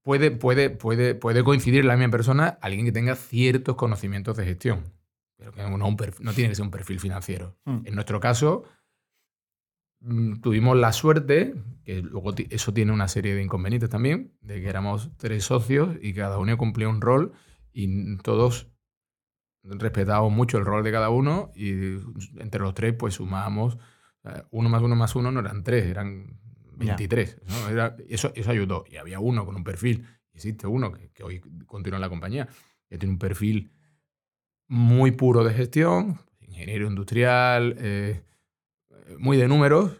puede, 0.04 0.30
puede, 0.30 0.70
puede, 0.70 1.16
puede 1.16 1.42
coincidir 1.42 1.80
en 1.80 1.88
la 1.88 1.96
misma 1.96 2.12
persona 2.12 2.58
alguien 2.60 2.86
que 2.86 2.92
tenga 2.92 3.16
ciertos 3.16 3.74
conocimientos 3.74 4.36
de 4.36 4.44
gestión, 4.44 4.92
pero 5.36 5.52
que 5.52 5.62
no, 5.62 5.74
un 5.74 5.96
no 6.20 6.32
tiene 6.32 6.50
que 6.50 6.54
ser 6.54 6.64
un 6.64 6.70
perfil 6.70 7.00
financiero. 7.00 7.56
Mm. 7.64 7.86
En 7.86 7.94
nuestro 7.94 8.20
caso, 8.20 8.64
mm, 10.00 10.40
tuvimos 10.40 10.76
la 10.76 10.92
suerte, 10.92 11.54
que 11.82 12.02
luego 12.02 12.32
eso 12.50 12.72
tiene 12.72 12.92
una 12.92 13.08
serie 13.08 13.34
de 13.34 13.42
inconvenientes 13.42 13.90
también, 13.90 14.32
de 14.40 14.60
que 14.60 14.68
éramos 14.68 15.10
tres 15.16 15.44
socios 15.44 15.96
y 16.00 16.14
cada 16.14 16.38
uno 16.38 16.56
cumplía 16.56 16.88
un 16.88 17.00
rol 17.00 17.32
y 17.72 18.16
todos 18.18 18.68
respetábamos 19.64 20.30
mucho 20.30 20.58
el 20.58 20.66
rol 20.66 20.84
de 20.84 20.92
cada 20.92 21.08
uno 21.08 21.50
y 21.56 21.96
entre 22.38 22.60
los 22.60 22.74
tres 22.74 22.94
pues 22.94 23.14
sumábamos, 23.14 23.78
sea, 24.24 24.46
uno 24.50 24.68
más 24.68 24.82
uno 24.82 24.96
más 24.96 25.14
uno 25.14 25.30
no 25.30 25.40
eran 25.40 25.62
tres, 25.62 25.86
eran. 25.86 26.40
23. 26.76 27.40
¿no? 27.46 27.94
Eso, 28.08 28.32
eso 28.34 28.50
ayudó. 28.50 28.84
Y 28.90 28.96
había 28.96 29.20
uno 29.20 29.44
con 29.44 29.56
un 29.56 29.64
perfil, 29.64 30.06
existe 30.32 30.66
uno 30.66 30.92
que, 30.92 31.22
hoy 31.22 31.40
continúa 31.66 31.98
en 31.98 32.02
la 32.02 32.08
compañía, 32.08 32.48
que 32.88 32.98
tiene 32.98 33.12
un 33.12 33.18
perfil 33.18 33.70
muy 34.68 35.12
puro 35.12 35.44
de 35.44 35.54
gestión, 35.54 36.20
ingeniero 36.40 36.86
industrial, 36.86 37.76
eh, 37.78 38.22
muy 39.18 39.36
de 39.36 39.48
números 39.48 39.92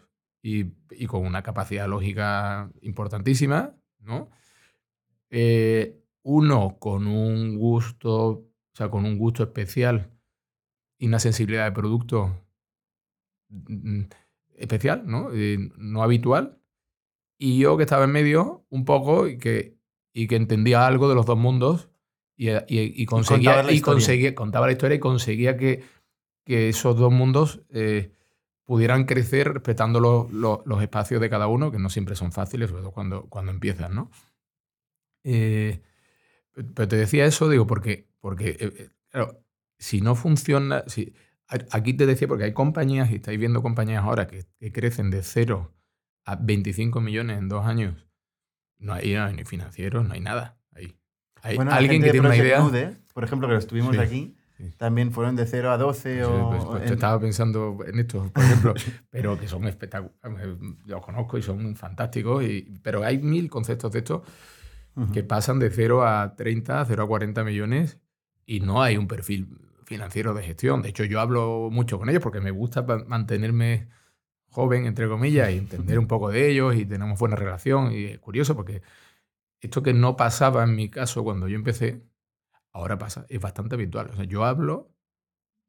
y, 0.43 0.73
y 0.91 1.07
con 1.07 1.27
una 1.27 1.43
capacidad 1.43 1.89
lógica 1.89 2.71
importantísima, 2.81 3.75
¿no? 4.01 4.31
Eh, 5.37 6.01
uno 6.23 6.79
con 6.79 7.07
un 7.07 7.59
gusto, 7.59 8.27
o 8.29 8.51
sea, 8.73 8.89
con 8.89 9.05
un 9.05 9.19
gusto 9.19 9.43
especial 9.43 10.11
y 10.99 11.07
una 11.07 11.19
sensibilidad 11.19 11.65
de 11.65 11.73
producto 11.73 12.47
mm, 13.49 14.03
especial, 14.57 15.03
¿no? 15.07 15.31
Eh, 15.33 15.59
no 15.77 16.03
habitual. 16.03 16.61
Y 17.39 17.59
yo 17.59 17.77
que 17.77 17.83
estaba 17.85 18.05
en 18.05 18.13
medio 18.13 18.65
un 18.71 18.85
poco 18.85 19.27
y 19.29 19.39
que, 19.39 19.77
y 20.13 20.27
que 20.29 20.37
entendía 20.37 20.87
algo 20.87 21.09
de 21.09 21.15
los 21.15 21.27
dos 21.27 21.37
mundos 21.39 21.89
y, 22.37 22.51
y- 22.51 22.59
y 22.69 23.07
conseguía, 23.07 23.51
contabas 23.57 23.67
la 23.67 23.73
conseguía, 23.83 24.35
contaba 24.35 24.67
la 24.67 24.73
historia 24.73 24.97
y 24.97 25.01
conseguía 25.01 25.57
que, 25.57 25.83
que 26.45 26.69
esos 26.69 26.97
dos 26.97 27.13
mundos 27.13 27.63
eh, 27.71 28.13
pudieran 28.65 29.05
crecer 29.05 29.53
respetando 29.53 30.01
los, 30.01 30.33
los- 30.33 30.61
los 30.65 30.83
espacios 30.83 31.21
de 31.21 31.29
cada 31.31 31.47
uno, 31.49 31.71
que 31.71 31.79
no 31.79 31.91
siempre 31.91 32.17
son 32.17 32.33
fáciles, 32.33 32.71
sobre 32.71 32.83
todo 32.83 32.93
cuando, 32.93 33.27
cuando 33.29 33.51
empiezan, 33.53 33.95
¿no? 33.95 34.11
Eh, 35.25 35.81
pero 36.75 36.89
te 36.89 36.97
decía 36.97 37.25
eso, 37.27 37.49
digo, 37.49 37.67
porque, 37.67 38.09
porque 38.21 38.51
eh, 38.51 38.73
eh, 38.79 38.89
claro, 39.11 39.43
si 39.79 40.01
no 40.01 40.15
funciona, 40.15 40.85
si, 40.87 41.15
aquí 41.71 41.95
te 41.95 42.07
decía, 42.07 42.29
porque 42.29 42.45
hay 42.45 42.53
compañías, 42.53 43.11
y 43.11 43.17
estáis 43.17 43.39
viendo 43.39 43.63
compañías 43.63 44.05
ahora 44.05 44.27
que, 44.29 44.45
que 44.59 44.73
crecen 44.73 45.11
de 45.11 45.23
0 45.23 45.73
a 46.25 46.37
25 46.37 47.01
millones 47.01 47.39
en 47.39 47.49
dos 47.49 47.67
años, 47.67 48.07
no 48.79 48.93
hay, 48.95 49.15
no 49.15 49.25
hay 49.25 49.35
ni 49.35 49.45
financieros, 49.45 50.07
no 50.07 50.15
hay 50.15 50.21
nada 50.21 50.59
ahí. 50.75 50.97
Hay 51.43 51.57
Bueno, 51.57 51.73
alguien 51.73 52.03
que 52.03 52.11
tiene 52.11 52.27
una 52.27 52.37
idea. 52.37 52.61
Nude, 52.61 52.97
por 53.13 53.25
ejemplo, 53.25 53.49
que 53.49 53.55
lo 53.55 53.59
estuvimos 53.59 53.95
Sí, 53.95 54.01
aquí, 54.01 54.37
sí. 54.57 54.73
también 54.77 55.13
fueron 55.13 55.37
de 55.37 55.47
0 55.47 55.71
a 55.73 55.79
12 55.79 56.17
Sí, 56.17 56.21
o... 56.23 56.49
pues, 56.51 56.65
pues, 56.65 56.83
en- 56.87 56.93
Estaba 56.95 57.21
pensando 57.21 57.79
en 57.87 57.99
esto, 57.99 58.31
por 58.33 58.43
ejemplo, 58.45 58.75
pero 59.11 59.39
que 59.39 59.47
son 59.49 59.67
espectaculares. 59.67 60.57
Los 60.87 61.03
conozco 61.05 61.37
y 61.39 61.43
son 61.43 61.77
fantásticos, 61.77 62.43
y, 62.45 62.79
pero 62.83 63.03
hay 63.05 63.19
mil 63.19 63.49
conceptos 63.51 63.93
de 63.93 63.99
estos 64.01 64.23
Ujú. 64.97 65.13
que 65.13 65.23
pasan 65.25 65.59
de 65.59 65.71
0 65.71 66.07
a 66.07 66.37
30, 66.37 66.85
0 66.87 67.03
a 67.03 67.07
40 67.09 67.43
millones 67.45 67.99
y 68.47 68.61
no 68.61 68.83
hay 68.83 68.97
un 68.97 69.09
perfil 69.09 69.59
financiero 69.85 70.33
de 70.35 70.43
gestión. 70.43 70.83
De 70.83 70.89
hecho, 70.89 71.05
yo 71.05 71.21
hablo 71.21 71.69
mucho 71.71 71.99
con 71.99 72.09
ellos 72.09 72.23
porque 72.23 72.41
me 72.41 72.51
gusta 72.53 72.83
mantenerme 73.07 73.89
joven, 74.55 74.87
entre 74.87 75.09
comillas, 75.09 75.51
y 75.51 75.59
entender 75.59 75.99
un 75.99 76.07
poco 76.07 76.31
de 76.31 76.49
ellos 76.49 76.77
y 76.77 76.87
tenemos 76.87 77.19
buena 77.19 77.37
relación. 77.37 77.93
Y 77.93 78.05
es 78.05 78.19
curioso 78.21 78.55
porque 78.55 78.83
esto 79.61 79.83
que 79.83 79.93
no 79.93 80.17
pasaba 80.17 80.63
en 80.65 80.77
mi 80.77 80.89
caso 80.91 81.25
cuando 81.25 81.49
yo 81.49 81.57
empecé, 81.57 82.03
ahora 82.73 82.99
pasa, 82.99 83.27
es 83.29 83.41
bastante 83.41 83.75
habitual. 83.75 84.11
O 84.11 84.17
sea, 84.17 84.25
yo 84.25 84.45
hablo 84.45 84.93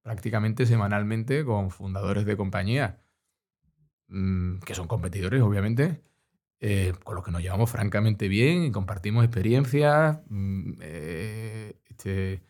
prácticamente 0.04 0.68
semanalmente 0.68 1.44
con 1.46 1.72
fundadores 1.72 2.26
de 2.26 2.38
compañías 2.38 2.96
mm, 4.08 4.60
que 4.60 4.76
son 4.76 4.88
competidores, 4.88 5.42
obviamente, 5.42 6.04
eh, 6.60 6.94
con 7.04 7.16
los 7.16 7.24
que 7.24 7.32
nos 7.32 7.42
llevamos 7.42 7.72
francamente 7.72 8.28
bien 8.28 8.64
y 8.66 8.72
compartimos 8.72 9.26
experiencias, 9.26 10.20
mm, 10.30 10.74
eh, 10.82 11.80
este, 11.86 12.44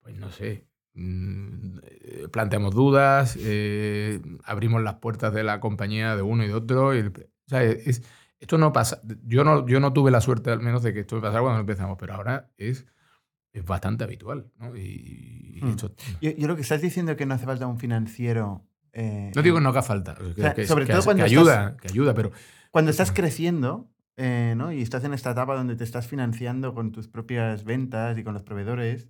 pues 0.00 0.16
no 0.16 0.30
sé, 0.30 0.66
planteamos 2.30 2.74
dudas, 2.74 3.36
eh, 3.40 4.20
abrimos 4.44 4.82
las 4.82 4.94
puertas 4.96 5.32
de 5.34 5.42
la 5.44 5.60
compañía 5.60 6.16
de 6.16 6.22
uno 6.22 6.44
y 6.44 6.48
de 6.48 6.54
otro. 6.54 6.94
y 6.94 6.98
el- 6.98 7.08
o 7.08 7.48
sea, 7.48 7.62
es- 7.62 8.02
esto 8.40 8.58
no 8.58 8.72
pasa. 8.72 9.00
Yo 9.24 9.44
no, 9.44 9.66
yo 9.66 9.80
no 9.80 9.92
tuve 9.92 10.10
la 10.10 10.20
suerte 10.20 10.50
al 10.50 10.60
menos 10.60 10.82
de 10.82 10.92
que 10.92 11.00
esto 11.00 11.16
me 11.16 11.22
pasara 11.22 11.42
cuando 11.42 11.60
empezamos, 11.60 11.96
pero 11.98 12.14
ahora 12.14 12.50
es, 12.56 12.86
es 13.52 13.64
bastante 13.64 14.04
habitual. 14.04 14.50
¿no? 14.58 14.76
Y, 14.76 15.52
y 15.56 15.60
Hmm. 15.62 15.68
esto- 15.70 15.94
Yo, 16.20 16.30
yo 16.32 16.46
lo 16.48 16.56
que 16.56 16.62
estás 16.62 16.80
diciendo 16.82 17.12
es 17.12 17.18
que 17.18 17.26
no 17.26 17.34
hace 17.34 17.44
falta 17.46 17.66
un 17.66 17.78
financiero 17.78 18.66
eh, 18.96 19.32
No 19.34 19.42
digo 19.42 19.56
que 19.56 19.62
no 19.62 19.70
haga 19.70 19.82
falta. 19.82 20.14
sea, 20.36 20.54
que, 20.54 20.66
sobre 20.68 20.84
que- 20.86 20.92
todo 20.92 21.00
que 21.00 21.04
cuando 21.06 21.24
ayuda, 21.24 21.76
que 21.78 21.88
ayuda, 21.88 22.14
pero 22.14 22.30
cuando 22.70 22.92
estás 22.92 23.10
creciendo 23.10 23.90
eh, 24.16 24.54
¿no? 24.56 24.70
y 24.72 24.82
estás 24.82 25.02
en 25.02 25.12
esta 25.14 25.32
etapa 25.32 25.56
donde 25.56 25.74
te 25.74 25.82
estás 25.82 26.06
financiando 26.06 26.72
con 26.74 26.92
tus 26.92 27.08
propias 27.08 27.64
ventas 27.64 28.16
y 28.18 28.22
con 28.22 28.34
los 28.34 28.44
proveedores, 28.44 29.08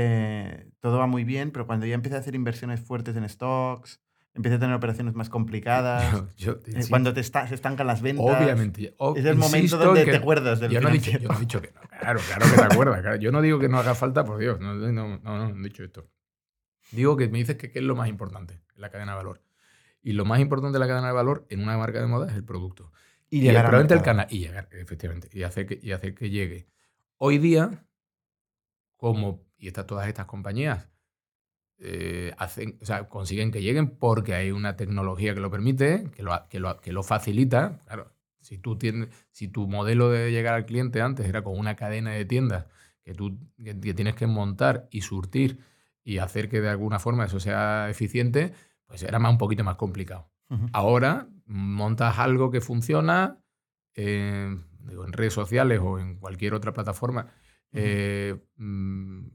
eh, 0.00 0.70
todo 0.80 0.98
va 0.98 1.06
muy 1.08 1.24
bien, 1.24 1.50
pero 1.50 1.66
cuando 1.66 1.84
ya 1.86 1.94
empiezas 1.94 2.18
a 2.18 2.20
hacer 2.20 2.34
inversiones 2.36 2.78
fuertes 2.80 3.16
en 3.16 3.28
stocks, 3.28 4.00
empiezas 4.34 4.58
a 4.58 4.60
tener 4.60 4.76
operaciones 4.76 5.14
más 5.14 5.28
complicadas, 5.36 6.12
yo, 6.12 6.28
yo- 6.36 6.60
eh, 6.66 6.82
sí, 6.82 6.88
cuando 6.90 7.12
te 7.12 7.20
está- 7.20 7.48
se 7.48 7.54
estancan 7.56 7.86
las 7.88 8.00
ventas, 8.00 8.24
obviamente. 8.24 8.94
ob- 8.98 9.18
es 9.18 9.24
el 9.24 9.36
momento 9.36 9.76
donde 9.76 10.04
te 10.04 10.16
acuerdas 10.16 10.60
del 10.60 10.70
Yo 10.70 10.80
no, 10.80 10.90
dicho, 10.90 11.10
yo 11.18 11.28
no 11.28 11.36
he 11.36 11.40
dicho 11.40 11.60
que 11.60 11.72
no. 11.72 11.80
Claro, 11.98 12.20
claro 12.20 12.46
que 12.48 12.56
te 12.56 12.62
acuerdas. 12.62 13.00
claro. 13.00 13.16
Yo 13.16 13.32
no 13.32 13.42
digo 13.42 13.58
que 13.58 13.68
no 13.68 13.78
haga 13.78 13.94
falta, 13.96 14.24
por 14.24 14.38
Dios. 14.38 14.60
No, 14.60 14.74
no, 14.74 14.92
no, 14.92 15.18
no, 15.18 15.48
no 15.48 15.60
he 15.60 15.62
dicho 15.68 15.82
esto. 15.82 16.08
Digo 16.92 17.16
que 17.16 17.28
me 17.28 17.38
dices 17.38 17.56
que 17.56 17.70
qué 17.72 17.80
es 17.80 17.84
lo 17.84 17.96
más 17.96 18.08
importante 18.08 18.54
en 18.76 18.80
la 18.80 18.90
cadena 18.90 19.12
de 19.12 19.16
valor. 19.18 19.42
Y 20.00 20.12
lo 20.12 20.24
más 20.24 20.38
importante 20.40 20.76
de 20.76 20.78
la 20.80 20.86
cadena 20.86 21.08
de 21.08 21.12
valor 21.12 21.44
en 21.50 21.60
una 21.60 21.76
marca 21.76 22.00
de 22.00 22.06
moda 22.06 22.28
es 22.30 22.34
el 22.36 22.44
producto. 22.44 22.92
Y 23.30 23.38
Y, 23.38 23.40
llegar 23.42 23.56
al 23.66 23.70
probablemente 23.70 23.94
el 23.94 24.02
canal. 24.02 24.26
Y 24.30 24.38
llegar, 24.38 24.68
efectivamente. 24.72 25.28
Y 25.32 25.42
hacer, 25.42 25.66
que, 25.66 25.80
y 25.82 25.90
hacer 25.92 26.14
que 26.14 26.30
llegue. 26.30 26.68
Hoy 27.18 27.38
día, 27.38 27.84
como, 28.96 29.42
y 29.58 29.68
estas, 29.68 29.86
todas 29.86 30.08
estas 30.08 30.26
compañías 30.26 30.88
eh, 31.78 32.32
hacen, 32.38 32.78
o 32.80 32.84
sea, 32.84 33.08
consiguen 33.08 33.50
que 33.50 33.62
lleguen 33.62 33.90
porque 33.90 34.34
hay 34.34 34.50
una 34.50 34.76
tecnología 34.76 35.34
que 35.34 35.40
lo 35.40 35.50
permite, 35.50 36.10
que 36.14 36.22
lo, 36.22 36.32
que 36.48 36.60
lo, 36.60 36.80
que 36.80 36.92
lo 36.92 37.02
facilita. 37.02 37.80
Claro, 37.86 38.12
si 38.40 38.58
tú 38.58 38.78
tienes, 38.78 39.08
si 39.30 39.48
tu 39.48 39.68
modelo 39.68 40.10
de 40.10 40.30
llegar 40.30 40.54
al 40.54 40.66
cliente 40.66 41.00
antes 41.00 41.26
era 41.26 41.42
con 41.42 41.58
una 41.58 41.76
cadena 41.76 42.12
de 42.12 42.24
tiendas 42.24 42.66
que 43.02 43.14
tú 43.14 43.38
que, 43.62 43.78
que 43.78 43.94
tienes 43.94 44.14
que 44.14 44.26
montar 44.26 44.88
y 44.90 45.02
surtir 45.02 45.60
y 46.02 46.18
hacer 46.18 46.48
que 46.48 46.60
de 46.60 46.68
alguna 46.68 46.98
forma 46.98 47.26
eso 47.26 47.40
sea 47.40 47.90
eficiente, 47.90 48.52
pues 48.86 49.02
era 49.02 49.18
más 49.18 49.32
un 49.32 49.38
poquito 49.38 49.64
más 49.64 49.76
complicado. 49.76 50.30
Ahora 50.72 51.28
montas 51.44 52.18
algo 52.18 52.50
que 52.50 52.62
funciona 52.62 53.38
eh, 53.94 54.56
digo, 54.88 55.04
en 55.04 55.12
redes 55.12 55.32
sociales 55.32 55.80
o 55.82 55.98
en 55.98 56.16
cualquier 56.16 56.54
otra 56.54 56.72
plataforma, 56.72 57.32
eh, 57.72 58.36
mm, 58.56 59.26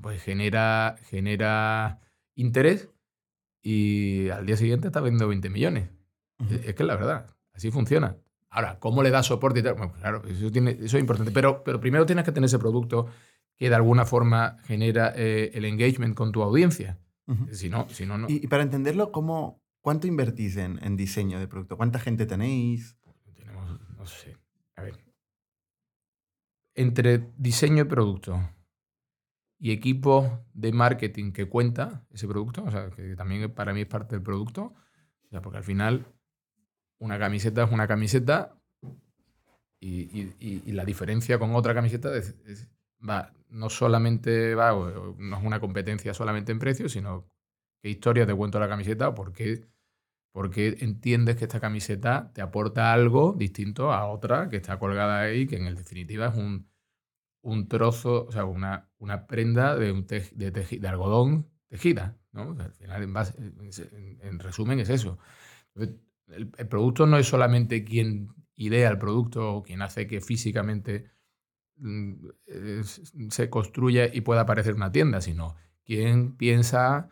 pues 0.00 0.22
genera, 0.22 0.96
genera 1.08 2.00
interés 2.34 2.90
y 3.62 4.28
al 4.30 4.46
día 4.46 4.56
siguiente 4.56 4.88
está 4.88 5.00
vendiendo 5.00 5.28
20 5.28 5.50
millones. 5.50 5.90
Es 6.38 6.52
es 6.64 6.74
que 6.74 6.82
es 6.82 6.86
la 6.86 6.96
verdad, 6.96 7.34
así 7.52 7.70
funciona. 7.70 8.16
Ahora, 8.48 8.78
¿cómo 8.78 9.02
le 9.02 9.10
das 9.10 9.26
soporte 9.26 9.60
y 9.60 9.62
tal? 9.62 9.74
Bueno, 9.74 9.92
claro, 9.94 10.22
eso, 10.26 10.50
tiene, 10.50 10.72
eso 10.72 10.96
es 10.96 11.00
importante. 11.00 11.32
Pero, 11.32 11.64
pero 11.64 11.80
primero 11.80 12.06
tienes 12.06 12.24
que 12.24 12.32
tener 12.32 12.46
ese 12.46 12.58
producto 12.58 13.06
que 13.56 13.68
de 13.68 13.74
alguna 13.74 14.04
forma 14.04 14.58
genera 14.64 15.12
eh, 15.16 15.50
el 15.54 15.64
engagement 15.64 16.14
con 16.14 16.32
tu 16.32 16.42
audiencia. 16.42 16.98
Si 17.50 17.68
no, 17.68 17.88
si 17.88 18.06
no, 18.06 18.16
no. 18.18 18.28
Y, 18.28 18.44
y 18.44 18.46
para 18.46 18.62
entenderlo, 18.62 19.10
¿cómo, 19.10 19.60
¿cuánto 19.80 20.06
invertís 20.06 20.56
en, 20.58 20.78
en 20.84 20.96
diseño 20.96 21.40
de 21.40 21.48
producto? 21.48 21.76
¿Cuánta 21.76 21.98
gente 21.98 22.24
tenéis? 22.24 22.96
Tenemos, 23.34 23.80
no 23.96 24.06
sé. 24.06 24.36
A 24.76 24.82
ver. 24.82 24.96
Entre 26.76 27.32
diseño 27.36 27.82
y 27.82 27.86
producto 27.86 28.40
y 29.66 29.72
equipo 29.72 30.46
de 30.54 30.70
marketing 30.70 31.32
que 31.32 31.48
cuenta 31.48 32.06
ese 32.12 32.28
producto, 32.28 32.62
o 32.62 32.70
sea, 32.70 32.88
que 32.90 33.16
también 33.16 33.52
para 33.52 33.74
mí 33.74 33.80
es 33.80 33.88
parte 33.88 34.14
del 34.14 34.22
producto, 34.22 34.74
o 35.24 35.28
sea, 35.28 35.42
porque 35.42 35.58
al 35.58 35.64
final 35.64 36.06
una 36.98 37.18
camiseta 37.18 37.64
es 37.64 37.72
una 37.72 37.88
camiseta 37.88 38.56
y, 39.80 40.70
la 40.70 40.84
diferencia 40.84 41.40
con 41.40 41.52
otra 41.56 41.74
camiseta 41.74 42.10
va, 43.08 43.32
no 43.48 43.68
solamente 43.68 44.54
va, 44.54 44.70
no 44.70 45.36
es 45.36 45.42
una 45.42 45.58
competencia 45.58 46.14
solamente 46.14 46.52
en 46.52 46.60
precio, 46.60 46.88
sino 46.88 47.28
qué 47.82 47.90
historia 47.90 48.24
te 48.24 48.36
cuento 48.36 48.60
la 48.60 48.68
camiseta 48.68 49.16
por 49.16 49.32
qué 49.32 49.66
porque 50.30 50.76
entiendes 50.78 51.34
que 51.34 51.46
esta 51.46 51.58
camiseta 51.58 52.30
te 52.34 52.40
aporta 52.40 52.92
algo 52.92 53.34
distinto 53.36 53.92
a 53.92 54.06
otra 54.06 54.48
que 54.48 54.58
está 54.58 54.78
colgada 54.78 55.22
ahí, 55.22 55.48
que 55.48 55.56
en 55.56 55.74
definitiva 55.74 56.28
es 56.28 56.36
un, 56.36 56.68
un 57.46 57.68
trozo, 57.68 58.26
o 58.26 58.32
sea, 58.32 58.44
una, 58.44 58.90
una 58.98 59.26
prenda 59.26 59.76
de, 59.76 59.92
un 59.92 60.06
tej- 60.06 60.32
de, 60.32 60.50
de 60.50 60.88
algodón 60.88 61.48
tejida. 61.68 62.16
¿no? 62.32 62.56
Al 62.60 62.72
final, 62.72 63.02
en, 63.02 64.38
resumen, 64.38 64.80
es 64.80 64.90
eso. 64.90 65.18
El, 65.76 66.00
producto 66.68 67.06
no 67.06 67.18
es 67.18 67.26
solamente 67.28 67.84
quien 67.84 68.28
idea 68.56 68.88
el 68.90 68.98
producto 68.98 69.54
o 69.54 69.62
quien 69.62 69.82
hace 69.82 70.06
que 70.06 70.20
físicamente 70.20 71.10
mm, 71.76 72.28
se 73.30 73.50
construya 73.50 74.12
y 74.12 74.22
pueda 74.22 74.42
aparecer 74.42 74.74
una 74.74 74.92
tienda, 74.92 75.20
sino 75.20 75.56
quien 75.84 76.36
piensa 76.36 77.10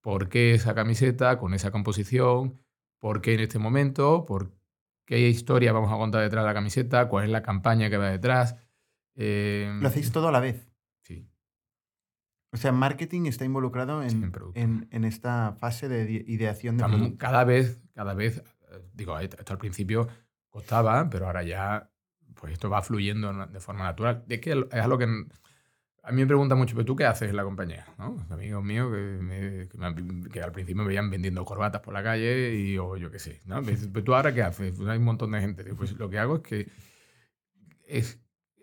por 0.00 0.28
qué 0.28 0.54
esa 0.54 0.74
camiseta 0.74 1.38
con 1.38 1.54
esa 1.54 1.70
composición, 1.70 2.60
por 2.98 3.20
qué 3.20 3.34
en 3.34 3.40
este 3.40 3.58
momento, 3.58 4.24
por 4.26 4.52
qué 5.04 5.28
historia 5.28 5.72
vamos 5.72 5.92
a 5.92 5.96
contar 5.96 6.22
detrás 6.22 6.44
de 6.44 6.48
la 6.48 6.54
camiseta, 6.54 7.08
cuál 7.08 7.24
es 7.26 7.30
la 7.30 7.42
campaña 7.42 7.88
que 7.90 7.96
va 7.98 8.10
detrás. 8.10 8.56
Eh, 9.16 9.70
Lo 9.80 9.88
hacéis 9.88 10.12
todo 10.12 10.28
a 10.28 10.32
la 10.32 10.40
vez. 10.40 10.68
Sí, 11.02 11.28
O 12.52 12.56
sea, 12.58 12.72
marketing 12.72 13.26
está 13.26 13.44
involucrado 13.44 14.02
Sí, 14.08 14.16
en, 14.16 14.24
en 14.24 14.32
producto. 14.32 14.60
en- 14.60 14.88
en 14.90 15.04
esta 15.04 15.52
fase 15.58 15.88
de 15.88 16.10
ideación 16.26 16.76
de 16.78 16.84
producto. 16.84 17.18
cada 17.18 17.44
vez, 17.44 17.80
cada 17.94 18.14
vez, 18.14 18.38
eh, 18.70 18.82
digo, 18.94 19.18
esto 19.18 19.52
al 19.52 19.58
principio 19.58 20.08
costaba, 20.48 21.08
pero 21.10 21.26
ahora 21.26 21.42
ya, 21.42 21.90
pues 22.34 22.52
esto 22.52 22.70
va 22.70 22.82
fluyendo 22.82 23.32
de 23.46 23.60
forma 23.60 23.84
natural. 23.84 24.24
Es 24.28 24.40
que 24.40 24.52
es 24.52 24.80
algo 24.80 24.96
que 24.98 25.04
a 26.02 26.12
mí 26.12 26.20
me 26.22 26.26
preguntan 26.26 26.56
mucho, 26.56 26.74
¿pero 26.76 26.84
tú 26.86 26.94
qué 26.96 27.04
haces 27.04 27.28
en 27.30 27.36
la 27.36 27.42
compañía? 27.44 27.84
¿No? 27.98 28.16
Amigos 28.30 28.62
míos 28.64 28.90
que, 28.92 29.18
me- 29.22 29.68
que 29.68 29.76
me 29.76 30.28
que 30.30 30.40
al 30.42 30.52
principio 30.52 30.82
me 30.82 30.88
veían 30.88 31.10
vendiendo 31.10 31.44
corbatas 31.44 31.80
por 31.82 31.92
la 31.92 32.02
calle 32.02 32.54
y 32.54 32.78
o 32.78 32.96
yo 32.96 33.10
qué 33.10 33.18
sé, 33.18 33.40
¿no? 33.44 33.60
¿pero 33.62 34.04
tú 34.04 34.14
ahora 34.14 34.32
qué 34.32 34.42
haces? 34.42 34.72
Pues 34.76 34.88
hay 34.88 34.98
un 34.98 35.04
montón 35.04 35.32
de 35.32 35.40
gente. 35.40 35.64
Pues 35.74 35.92
lo 35.98 36.08
que 36.08 36.18
hago 36.18 36.36
es 36.36 36.42
que 36.42 36.68
es, 37.86 38.18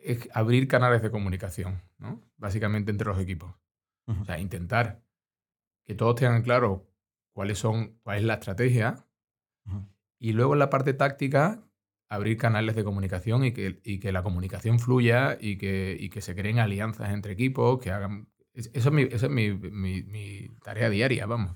es 0.05 0.29
abrir 0.33 0.67
canales 0.67 1.01
de 1.01 1.11
comunicación, 1.11 1.81
¿no? 1.97 2.21
Básicamente 2.37 2.91
entre 2.91 3.07
los 3.07 3.19
equipos. 3.19 3.53
O 4.05 4.25
sea, 4.25 4.37
intentar 4.39 5.01
que 5.85 5.95
todos 5.95 6.15
tengan 6.15 6.41
claro 6.43 6.89
cuáles 7.33 7.57
son, 7.59 7.97
cuál 8.03 8.17
es 8.17 8.23
la 8.23 8.33
estrategia 8.35 9.05
y 10.19 10.33
luego 10.33 10.53
en 10.53 10.59
la 10.59 10.69
parte 10.69 10.93
táctica 10.93 11.63
abrir 12.09 12.37
canales 12.37 12.75
de 12.75 12.83
comunicación 12.83 13.43
y 13.45 13.53
que, 13.53 13.79
y 13.83 13.99
que 13.99 14.11
la 14.11 14.23
comunicación 14.23 14.79
fluya 14.79 15.37
y 15.39 15.57
que, 15.57 15.97
y 15.99 16.09
que 16.09 16.21
se 16.21 16.35
creen 16.35 16.59
alianzas 16.59 17.11
entre 17.11 17.33
equipos, 17.33 17.79
que 17.79 17.91
hagan... 17.91 18.27
es- 18.53 18.69
Eso 18.73 18.89
es 18.89 18.95
mi, 18.95 19.01
esa 19.03 19.25
es 19.27 19.31
mi, 19.31 19.51
mi- 19.53 20.03
mi 20.03 20.49
tarea 20.63 20.89
diaria, 20.89 21.25
vamos. 21.25 21.55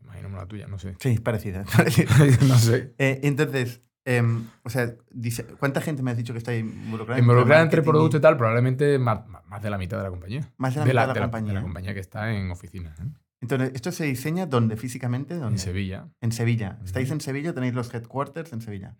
Imagíname 0.00 0.36
la 0.36 0.46
tuya, 0.46 0.66
no 0.66 0.78
sé. 0.78 0.94
Sí, 1.00 1.18
parecida. 1.18 1.64
parecida. 1.76 2.10
no 2.46 2.58
sé. 2.58 2.94
Eh, 2.98 3.20
entonces, 3.22 3.82
em, 4.04 4.46
o 4.62 4.70
sea, 4.70 4.94
dice- 5.10 5.44
¿cuánta 5.58 5.80
gente 5.80 6.02
me 6.02 6.10
has 6.10 6.16
dicho 6.16 6.32
que 6.32 6.38
está 6.38 6.54
involucrada? 6.54 7.18
Involucrada 7.20 7.62
entre 7.62 7.78
marketing 7.80 7.90
producto 7.92 8.16
y 8.16 8.20
tal, 8.20 8.36
probablemente 8.36 8.98
más, 8.98 9.26
más- 9.26 9.62
de 9.62 9.70
la 9.70 9.78
mitad 9.78 9.96
de 9.98 10.02
la 10.04 10.10
compañía. 10.10 10.52
Más 10.56 10.74
de 10.74 10.80
la 10.80 10.84
mitad 10.86 11.08
de 11.14 11.20
la 11.20 11.22
compañía. 11.26 11.48
de 11.50 11.54
la 11.54 11.62
compañía 11.62 11.94
que 11.94 12.00
está 12.00 12.32
en 12.34 12.50
oficinas. 12.50 12.98
¿eh? 13.00 13.04
Entonces, 13.40 13.72
¿esto 13.74 13.92
se 13.92 14.04
diseña 14.04 14.46
dónde? 14.46 14.76
¿Físicamente? 14.76 15.34
¿Dónde? 15.34 15.54
En 15.54 15.58
Sevilla. 15.58 16.08
En 16.20 16.32
Sevilla. 16.32 16.78
¿Estáis 16.84 17.08
Ujú. 17.08 17.14
en 17.14 17.20
Sevilla? 17.20 17.52
¿Tenéis 17.54 17.74
los 17.74 17.92
headquarters 17.94 18.52
en 18.52 18.60
Sevilla? 18.62 18.96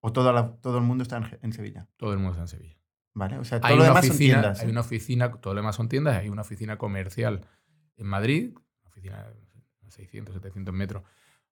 ¿O 0.00 0.12
todo, 0.12 0.32
la- 0.32 0.56
todo 0.56 0.78
el 0.78 0.84
mundo 0.84 1.02
está 1.02 1.16
en, 1.16 1.26
en 1.42 1.52
Sevilla? 1.52 1.88
Todo 1.96 2.12
el 2.12 2.18
mundo 2.18 2.32
está 2.32 2.42
en 2.42 2.48
Sevilla. 2.48 2.78
¿Vale? 3.14 3.38
O 3.38 3.44
sea, 3.44 3.60
todo 3.60 3.70
Hay 3.70 3.78
lo 3.78 3.84
demás 3.84 4.06
son 4.06 4.18
tiendas. 4.18 4.60
hay 4.60 4.68
¿eh? 4.68 4.70
una 4.70 4.80
oficina, 4.80 5.30
todo 5.32 5.54
lo 5.54 5.60
demás 5.60 5.76
son 5.76 5.88
tiendas, 5.88 6.16
hay 6.16 6.28
una 6.28 6.42
oficina 6.42 6.76
comercial 6.78 7.46
en 7.96 8.06
Madrid, 8.06 8.52
una 8.82 8.90
oficina 8.90 9.24
de 9.82 9.90
600, 9.90 10.34
700 10.34 10.74
metros, 10.74 11.04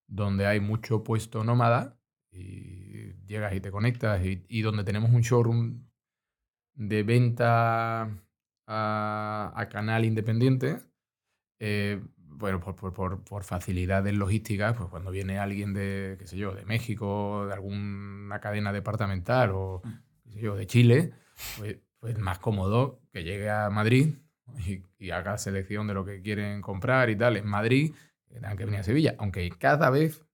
donde 0.06 0.46
hay 0.46 0.58
mucho 0.60 1.04
puesto 1.04 1.44
nómada 1.44 1.96
y 2.32 3.12
llegas 3.26 3.54
y 3.54 3.60
te 3.60 3.70
conectas 3.70 4.24
y, 4.24 4.44
y 4.48 4.62
donde 4.62 4.84
tenemos 4.84 5.10
un 5.10 5.22
showroom 5.22 5.84
de 6.74 7.02
venta 7.02 8.02
a, 8.66 9.52
a 9.54 9.68
canal 9.68 10.04
independiente. 10.04 10.78
eh, 11.60 12.00
bueno, 12.16 12.60
por, 12.60 12.74
por, 12.74 12.92
por, 12.92 13.22
por 13.24 13.44
facilidades 13.44 14.14
logísticas, 14.14 14.74
pues 14.76 14.88
cuando 14.88 15.10
viene 15.10 15.38
alguien 15.38 15.74
de, 15.74 16.16
qué 16.18 16.26
sé 16.26 16.36
yo, 16.36 16.54
de 16.54 16.64
México, 16.64 17.46
de 17.46 17.54
alguna 17.54 18.40
cadena 18.40 18.72
departamental 18.72 19.50
o, 19.54 19.82
qué 20.24 20.32
sé 20.32 20.40
yo, 20.40 20.56
de 20.56 20.66
Chile, 20.66 21.12
pues, 21.58 21.78
pues 22.00 22.18
más 22.18 22.38
cómodo 22.40 23.00
que 23.12 23.22
llegue 23.22 23.50
a 23.50 23.70
Madrid 23.70 24.16
y, 24.66 24.82
y 24.98 25.10
haga 25.10 25.38
selección 25.38 25.86
de 25.86 25.94
lo 25.94 26.04
que 26.04 26.20
quieren 26.22 26.62
comprar 26.62 27.10
y 27.10 27.16
tal 27.16 27.36
en 27.36 27.46
Madrid, 27.46 27.94
que 28.26 28.34
tengan 28.34 28.56
que 28.56 28.64
venir 28.64 28.80
a 28.80 28.84
Sevilla, 28.84 29.14
aunque 29.18 29.48
cada 29.50 29.90
vez 29.90 30.24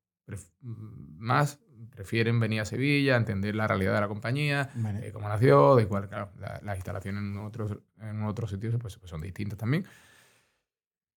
más 0.62 1.61
prefieren 1.98 2.38
venir 2.38 2.61
a 2.61 2.64
Sevilla, 2.64 3.16
entender 3.16 3.56
la 3.56 3.66
realidad 3.66 3.92
de 3.94 4.00
la 4.02 4.06
compañía, 4.06 4.70
Vale. 4.76 5.00
de 5.00 5.12
cómo 5.12 5.28
nació, 5.28 5.74
de 5.74 5.88
claro, 5.88 6.30
la- 6.38 6.61
las 6.62 6.76
instalaciones 6.76 7.20
en 7.22 7.37
otros, 7.38 7.76
en 8.00 8.22
otros 8.22 8.50
sitios 8.50 8.76
pues, 8.78 8.96
pues 8.98 9.11
son 9.11 9.20
distintas 9.20 9.58
también. 9.58 9.84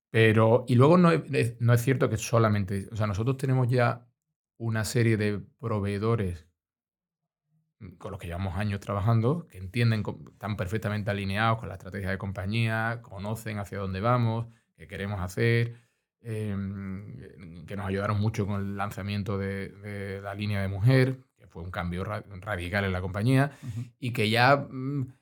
Pero, 0.10 0.66
y 0.68 0.74
luego 0.74 0.98
no 0.98 1.12
es, 1.12 1.62
no 1.62 1.72
es 1.74 1.82
cierto 1.84 2.10
que 2.10 2.18
solamente, 2.18 2.88
o 2.92 2.96
sea, 2.96 3.06
nosotros 3.06 3.38
tenemos 3.38 3.68
ya 3.68 4.08
una 4.58 4.84
serie 4.84 5.18
de 5.18 5.40
proveedores 5.60 6.48
con 8.00 8.10
los 8.12 8.20
que 8.20 8.26
llevamos 8.26 8.56
años 8.58 8.80
trabajando, 8.80 9.46
que 9.52 9.60
entienden, 9.60 10.04
están 10.32 10.58
perfectamente 10.58 11.12
alineados 11.12 11.60
con 11.60 11.70
la 11.70 11.76
estrategia 11.76 12.10
de 12.10 12.18
compañía, 12.18 13.02
conocen 13.04 13.60
hacia 13.60 13.78
dónde 13.78 14.02
vamos, 14.02 14.48
qué 14.76 14.88
queremos 14.88 15.20
hacer, 15.22 15.76
em, 16.22 17.18
que 17.72 17.78
nos 17.78 17.86
ayudaron 17.86 18.20
mucho 18.20 18.46
con 18.46 18.60
el 18.60 18.76
lanzamiento 18.76 19.38
de, 19.38 20.20
la 20.22 20.36
línea 20.36 20.62
de 20.62 20.68
mujer, 20.68 21.24
que 21.38 21.48
fue 21.48 21.64
un 21.64 21.72
cambio 21.72 22.04
radical 22.04 22.84
en 22.84 22.92
la 22.92 23.00
compañía, 23.00 23.54
y 23.98 24.12
que 24.12 24.30
ya 24.30 24.58
mm, 24.58 25.14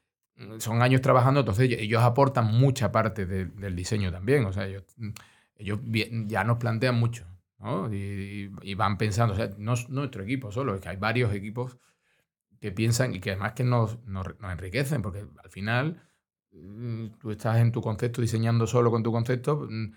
son 0.58 0.82
años 0.82 1.02
trabajando, 1.02 1.42
entonces 1.42 1.70
ellos 1.70 2.02
aportan 2.02 2.48
mucha 2.48 2.92
parte 2.92 3.28
del 3.28 3.76
diseño 3.76 4.12
también, 4.12 4.46
o 4.46 4.52
sea, 4.52 4.66
ellos, 4.66 4.84
ellos 5.58 5.80
ya 6.26 6.44
nos 6.44 6.58
plantean 6.58 6.96
mucho. 6.96 7.28
¿no? 7.60 7.94
Y, 7.94 8.48
van 8.74 8.98
pensando, 8.98 9.36
o 9.36 9.38
sea, 9.38 9.52
no 9.60 9.74
es 9.74 9.88
nuestro 9.90 10.24
equipo 10.24 10.52
solo, 10.52 10.74
es 10.74 10.82
que 10.82 10.90
hay 10.90 10.98
varios 10.98 11.32
equipos 11.36 11.78
que 12.60 12.72
piensan 12.72 13.14
y 13.14 13.20
que 13.20 13.30
además 13.30 13.54
que 13.54 13.64
nos, 13.64 14.04
nos, 14.06 14.26
enriquecen, 14.42 15.04
porque 15.04 15.24
al 15.44 15.52
final 15.52 16.02
mm, 16.52 17.10
tú 17.20 17.30
estás 17.30 17.60
en 17.60 17.72
tu 17.72 17.80
concepto 17.80 18.24
diseñando 18.24 18.66
solo 18.66 18.90
con 18.90 19.04
tu 19.04 19.12
concepto, 19.12 19.68
mm, 19.70 19.92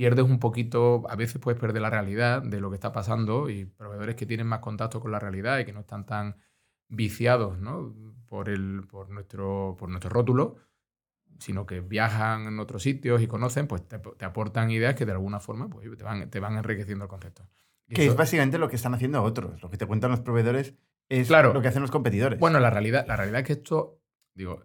pierdes 0.00 0.24
un 0.24 0.38
poquito, 0.38 1.02
a 1.10 1.14
veces 1.14 1.38
puedes 1.42 1.60
perder 1.60 1.82
la 1.82 1.90
realidad 1.90 2.40
de 2.40 2.58
lo 2.58 2.70
que 2.70 2.76
está 2.76 2.90
pasando 2.90 3.50
y 3.50 3.66
proveedores 3.66 4.16
que 4.16 4.24
tienen 4.24 4.46
más 4.46 4.60
contacto 4.60 4.98
con 4.98 5.12
la 5.12 5.18
realidad 5.18 5.58
y 5.58 5.66
que 5.66 5.74
no 5.74 5.80
están 5.80 6.06
tan 6.06 6.36
viciados 6.88 7.58
¿no? 7.58 7.94
por, 8.26 8.48
el, 8.48 8.86
por, 8.90 9.10
nuestro, 9.10 9.76
por 9.78 9.90
nuestro 9.90 10.08
rótulo, 10.08 10.56
sino 11.38 11.66
que 11.66 11.80
viajan 11.80 12.46
en 12.46 12.60
otros 12.60 12.82
sitios 12.82 13.20
y 13.20 13.26
conocen, 13.26 13.66
pues 13.66 13.86
te, 13.86 13.98
te 13.98 14.24
aportan 14.24 14.70
ideas 14.70 14.94
que 14.94 15.04
de 15.04 15.12
alguna 15.12 15.38
forma 15.38 15.68
pues, 15.68 15.86
te, 15.94 16.02
van, 16.02 16.30
te 16.30 16.40
van 16.40 16.56
enriqueciendo 16.56 17.04
el 17.04 17.10
concepto. 17.10 17.46
que 17.86 18.06
es 18.06 18.16
básicamente 18.16 18.56
lo 18.56 18.70
que 18.70 18.76
están 18.76 18.94
haciendo 18.94 19.22
otros, 19.22 19.60
lo 19.60 19.68
que 19.68 19.76
te 19.76 19.84
cuentan 19.84 20.12
los 20.12 20.20
proveedores 20.20 20.72
es 21.10 21.28
lo 21.28 21.60
que 21.60 21.68
hacen 21.68 21.82
los 21.82 21.90
competidores. 21.90 22.38
Bueno, 22.38 22.58
la 22.58 22.70
realidad, 22.70 23.04
la 23.06 23.16
realidad 23.16 23.40
es 23.40 23.46
que 23.46 23.52
esto, 23.52 24.00
digo, 24.32 24.64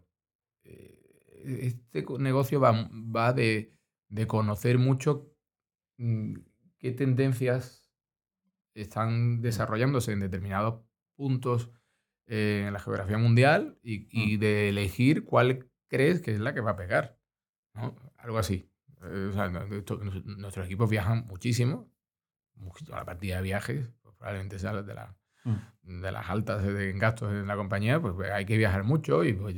eh, 0.63 1.59
este 1.59 2.05
negocio 2.19 2.61
va, 2.61 2.89
va 2.89 3.33
de, 3.33 3.74
conocer 4.27 4.77
mucho 4.77 5.31
mm, 5.97 6.35
qué 6.77 6.91
tendencias 6.91 7.91
están 8.73 9.41
desarrollándose 9.41 10.11
en 10.11 10.21
determinados 10.21 10.81
puntos 11.15 11.69
eh, 12.27 12.65
en 12.67 12.73
la 12.73 12.79
geografía 12.79 13.17
mundial 13.17 13.77
y, 13.83 14.07
mm. 14.11 14.39
de 14.39 14.69
elegir 14.69 15.23
cuál 15.23 15.69
crees 15.87 16.21
que 16.21 16.31
es 16.31 16.39
la 16.39 16.53
que 16.53 16.61
va 16.61 16.71
a 16.71 16.77
pegar. 16.77 17.19
Algo 18.17 18.37
así. 18.37 18.69
Eh, 19.03 19.31
nuestros 20.25 20.65
equipos 20.65 20.89
viajan 20.89 21.27
muchísimo. 21.27 21.91
La 22.87 23.05
partida 23.05 23.37
de 23.37 23.41
viajes 23.43 23.91
pues, 24.01 24.15
probablemente 24.15 24.59
sea 24.59 24.81
de 24.81 24.93
la 24.93 25.15
Mm. 25.45 26.01
de 26.01 26.11
las 26.11 26.27
altas 26.29 26.63
de 26.63 26.91
gastos 26.93 27.31
en 27.31 27.45
la 27.45 27.55
compañía, 27.55 28.01
pues, 28.01 28.15
pues 28.15 28.31
hay 28.31 28.45
que 28.45 28.57
viajar 28.57 28.83
mucho 28.83 29.23
y 29.23 29.33
pues, 29.33 29.55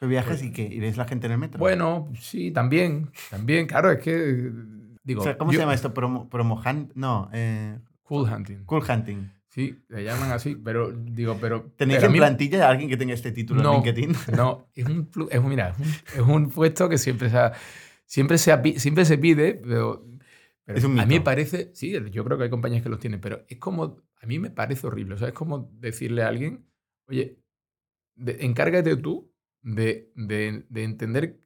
viajas 0.00 0.38
pues 0.38 0.42
y, 0.44 0.52
que, 0.52 0.62
y 0.62 0.78
ves 0.78 0.96
la 0.96 1.06
gente 1.06 1.26
en 1.26 1.32
el 1.32 1.38
metro? 1.38 1.58
Bueno, 1.58 2.08
sí, 2.18 2.50
también, 2.50 3.10
también, 3.30 3.66
claro, 3.66 3.90
es 3.90 3.98
que... 4.00 4.50
Digo, 5.02 5.24
¿Cómo 5.38 5.52
se 5.52 5.58
llama 5.58 5.74
esto? 5.74 5.94
Promo, 5.94 6.28
promo 6.28 6.60
No. 6.94 7.30
Eh, 7.32 7.78
cool 8.02 8.28
hunting. 8.28 8.64
Cool 8.64 8.82
hunting. 8.88 9.30
Sí, 9.48 9.78
le 9.88 10.04
llaman 10.04 10.32
así, 10.32 10.56
pero 10.56 10.90
digo, 10.92 11.38
pero... 11.40 11.72
¿Tenéis 11.76 12.02
en 12.02 12.12
plantilla 12.12 12.66
a 12.66 12.70
alguien 12.70 12.90
que 12.90 12.96
tenga 12.96 13.14
este 13.14 13.32
título 13.32 13.62
no, 13.62 13.76
en 13.76 13.84
LinkedIn? 13.84 14.16
No, 14.36 14.66
es 14.74 14.84
un, 14.84 15.08
es 15.30 15.38
un, 15.38 15.48
mira, 15.48 15.74
es 16.14 16.20
un, 16.20 16.50
puesto 16.50 16.88
que 16.88 16.98
siempre 16.98 17.30
se, 17.30 17.38
siempre 18.04 18.36
se, 18.36 18.78
siempre 18.78 19.04
se 19.04 19.16
pide, 19.16 19.54
pero, 19.54 20.04
pero 20.64 20.86
a 20.86 21.06
mí 21.06 21.14
me 21.14 21.20
parece, 21.22 21.70
sí, 21.72 21.96
yo 22.10 22.24
creo 22.24 22.36
que 22.36 22.44
hay 22.44 22.50
compañías 22.50 22.82
que 22.82 22.90
los 22.90 22.98
tienen, 22.98 23.20
pero 23.20 23.44
es 23.48 23.56
como 23.58 24.02
a 24.20 24.26
mí 24.26 24.38
me 24.38 24.50
parece 24.50 24.86
horrible. 24.86 25.14
O 25.14 25.18
sea, 25.18 25.28
es 25.28 25.34
como 25.34 25.70
decirle 25.74 26.22
a 26.22 26.28
alguien, 26.28 26.66
oye, 27.06 27.38
encárgate 28.16 28.96
tú 28.96 29.32
de, 29.66 30.64
entender 30.74 31.40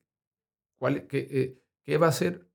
cuál, 0.78 1.06
qué, 1.06 1.26
eh, 1.30 1.62
qué, 1.82 1.96
va 1.96 2.08
a 2.08 2.12
ser 2.12 2.46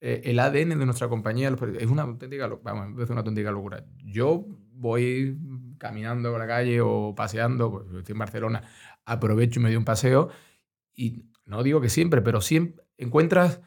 eh, 0.00 0.22
el 0.24 0.38
ADN 0.38 0.78
de 0.78 0.86
nuestra 0.86 1.08
compañía. 1.08 1.48
Es 1.78 1.86
una 1.86 2.02
auténtica, 2.02 2.48
vamos, 2.62 3.02
es 3.02 3.10
una 3.10 3.20
auténtica 3.20 3.50
locura. 3.50 3.84
Yo 4.04 4.44
voy 4.72 5.38
caminando 5.78 6.30
por 6.30 6.38
la 6.38 6.46
calle 6.46 6.80
o 6.82 7.14
paseando, 7.14 7.70
pues 7.70 7.86
estoy 7.98 8.12
en 8.12 8.18
Barcelona, 8.18 8.62
aprovecho 9.04 9.58
y 9.58 9.62
me 9.62 9.68
doy 9.70 9.76
un 9.76 9.84
paseo 9.84 10.30
y 10.94 11.24
no 11.46 11.62
digo 11.62 11.80
que 11.80 11.88
siempre, 11.88 12.20
pero 12.20 12.40
siempre 12.40 12.84
encuentras 12.98 13.62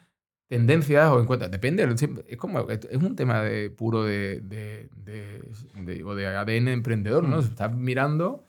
tendencias 0.46 1.10
o 1.10 1.20
encuentras, 1.20 1.50
depende, 1.50 1.82
es 2.28 2.36
como, 2.36 2.68
es 2.70 2.96
un 2.96 3.16
tema 3.16 3.42
de, 3.42 3.70
puro 3.70 4.04
de, 4.04 4.40
de, 4.40 4.88
de, 4.94 6.04
de 6.04 6.26
ADN 6.26 6.68
emprendedor, 6.68 7.24
¿no? 7.24 7.38
Mm. 7.38 7.44
Estás 7.44 7.74
mirando... 7.74 8.46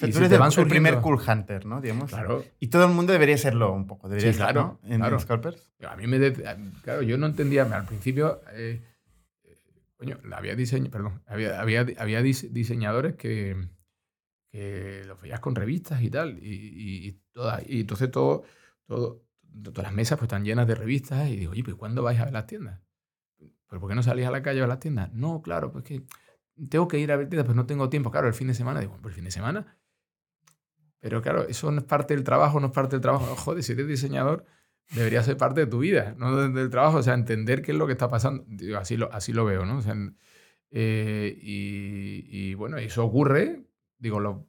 y 0.00 0.10
tú 0.10 0.18
eres 0.18 0.58
el, 0.58 0.68
primer 0.68 1.00
cool 1.00 1.20
hunter, 1.26 1.66
¿no? 1.66 1.80
Digamos. 1.80 2.10
Claro. 2.10 2.44
Y 2.58 2.68
todo 2.68 2.84
el 2.84 2.92
mundo 2.92 3.12
debería 3.12 3.36
serlo 3.38 3.72
un 3.72 3.86
poco, 3.86 4.08
debería 4.08 4.32
sí, 4.32 4.38
claro, 4.38 4.80
En, 4.84 4.98
claro. 4.98 5.18
Scalpers. 5.18 5.70
A 5.86 5.96
mí 5.96 6.06
me... 6.06 6.32
claro, 6.82 7.02
yo 7.02 7.18
no 7.18 7.26
entendía, 7.26 7.62
al 7.64 7.84
principio... 7.84 8.40
Eh, 8.52 8.80
coño, 9.96 10.18
había, 10.32 10.56
diseño, 10.56 10.90
perdón, 10.90 11.22
había, 11.26 11.60
había, 11.60 11.86
había 11.98 12.22
diseñadores 12.22 13.14
que, 13.14 13.68
que 14.50 15.02
los 15.06 15.20
veías 15.20 15.38
con 15.38 15.54
revistas 15.54 16.02
y 16.02 16.10
tal, 16.10 16.38
y, 16.42 16.52
y, 16.52 17.06
y, 17.06 17.12
todas, 17.32 17.62
y 17.68 17.82
entonces 17.82 18.10
todo, 18.10 18.42
todo, 18.86 19.22
todas 19.62 19.84
las 19.84 19.92
mesas 19.92 20.18
pues 20.18 20.26
están 20.26 20.44
llenas 20.44 20.66
de 20.66 20.74
revistas 20.74 21.28
y 21.28 21.36
digo, 21.36 21.52
oye, 21.52 21.62
pues 21.62 21.76
¿cuándo 21.76 22.02
vais 22.02 22.18
a 22.18 22.24
ver 22.24 22.32
las 22.32 22.46
tiendas? 22.46 22.80
¿Pero 23.68 23.80
por 23.80 23.88
qué 23.88 23.94
no 23.94 24.02
salís 24.02 24.26
a 24.26 24.30
la 24.30 24.42
calle 24.42 24.58
a 24.58 24.62
ver 24.62 24.68
las 24.68 24.80
tiendas? 24.80 25.12
No, 25.12 25.40
claro, 25.40 25.72
pues 25.72 25.84
que 25.84 26.02
tengo 26.68 26.88
que 26.88 26.98
ir 26.98 27.12
a 27.12 27.16
ver 27.16 27.28
tiendas, 27.28 27.46
pues 27.46 27.56
no 27.56 27.66
tengo 27.66 27.88
tiempo. 27.88 28.10
Claro, 28.10 28.28
el 28.28 28.34
fin 28.34 28.48
de 28.48 28.54
semana, 28.54 28.80
digo, 28.80 28.98
pues 29.00 29.12
el 29.12 29.16
fin 29.16 29.24
de 29.24 29.30
semana. 29.30 29.78
Pero 31.02 31.20
claro, 31.20 31.48
eso 31.48 31.70
no 31.72 31.80
es 31.80 31.84
parte 31.84 32.14
del 32.14 32.22
trabajo, 32.22 32.60
no 32.60 32.68
es 32.68 32.72
parte 32.72 32.94
del 32.94 33.00
trabajo. 33.00 33.34
joder, 33.34 33.64
si 33.64 33.72
eres 33.72 33.88
diseñador, 33.88 34.44
debería 34.92 35.20
ser 35.24 35.36
parte 35.36 35.58
de 35.58 35.66
tu 35.66 35.80
vida, 35.80 36.14
no 36.16 36.48
del 36.48 36.70
trabajo. 36.70 36.98
O 36.98 37.02
sea, 37.02 37.14
entender 37.14 37.60
qué 37.60 37.72
es 37.72 37.78
lo 37.78 37.86
que 37.86 37.92
está 37.92 38.08
pasando. 38.08 38.44
Digo, 38.46 38.78
así, 38.78 38.96
lo, 38.96 39.12
así 39.12 39.32
lo 39.32 39.44
veo, 39.44 39.66
¿no? 39.66 39.78
O 39.78 39.82
sea, 39.82 39.96
eh, 40.70 41.36
y, 41.42 42.24
y, 42.30 42.54
bueno, 42.54 42.76
eso 42.76 43.04
ocurre, 43.04 43.64
digo, 43.98 44.20
lo, 44.20 44.46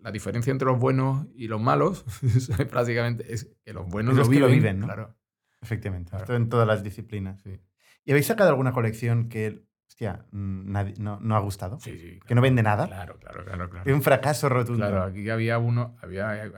la 0.00 0.12
diferencia 0.12 0.52
entre 0.52 0.66
los 0.66 0.78
buenos 0.78 1.26
y 1.34 1.48
los 1.48 1.60
malos 1.60 2.04
prácticamente 2.70 3.34
es 3.34 3.56
que 3.64 3.72
los 3.72 3.88
buenos 3.88 4.14
lo, 4.14 4.28
viven, 4.28 4.78
¿no? 4.78 4.86
Claro. 4.86 5.16
Efectivamente. 5.60 6.16
Esto 6.16 6.36
en 6.36 6.48
todas 6.48 6.68
las 6.68 6.84
disciplinas. 6.84 7.42
Sí. 7.42 7.58
¿Y 8.04 8.12
habéis 8.12 8.26
sacado 8.26 8.50
alguna 8.50 8.70
colección 8.70 9.28
que, 9.28 9.64
hostia, 9.96 10.26
mm, 10.30 10.98
no, 10.98 11.18
no, 11.20 11.36
ha 11.36 11.40
gustado? 11.40 11.80
Sí, 11.80 11.96
sí. 11.98 12.20
que 12.26 12.34
no 12.34 12.42
vende 12.42 12.62
nada. 12.62 12.86
Claro, 12.86 13.16
claro, 13.18 13.44
claro. 13.46 13.70
claro. 13.70 13.90
Es 13.90 13.94
un 13.94 14.02
fracaso 14.02 14.50
rotundo. 14.50 14.86
Claro, 14.86 15.04
aquí 15.04 15.30
había 15.30 15.58
uno, 15.58 15.96
había, 16.02 16.52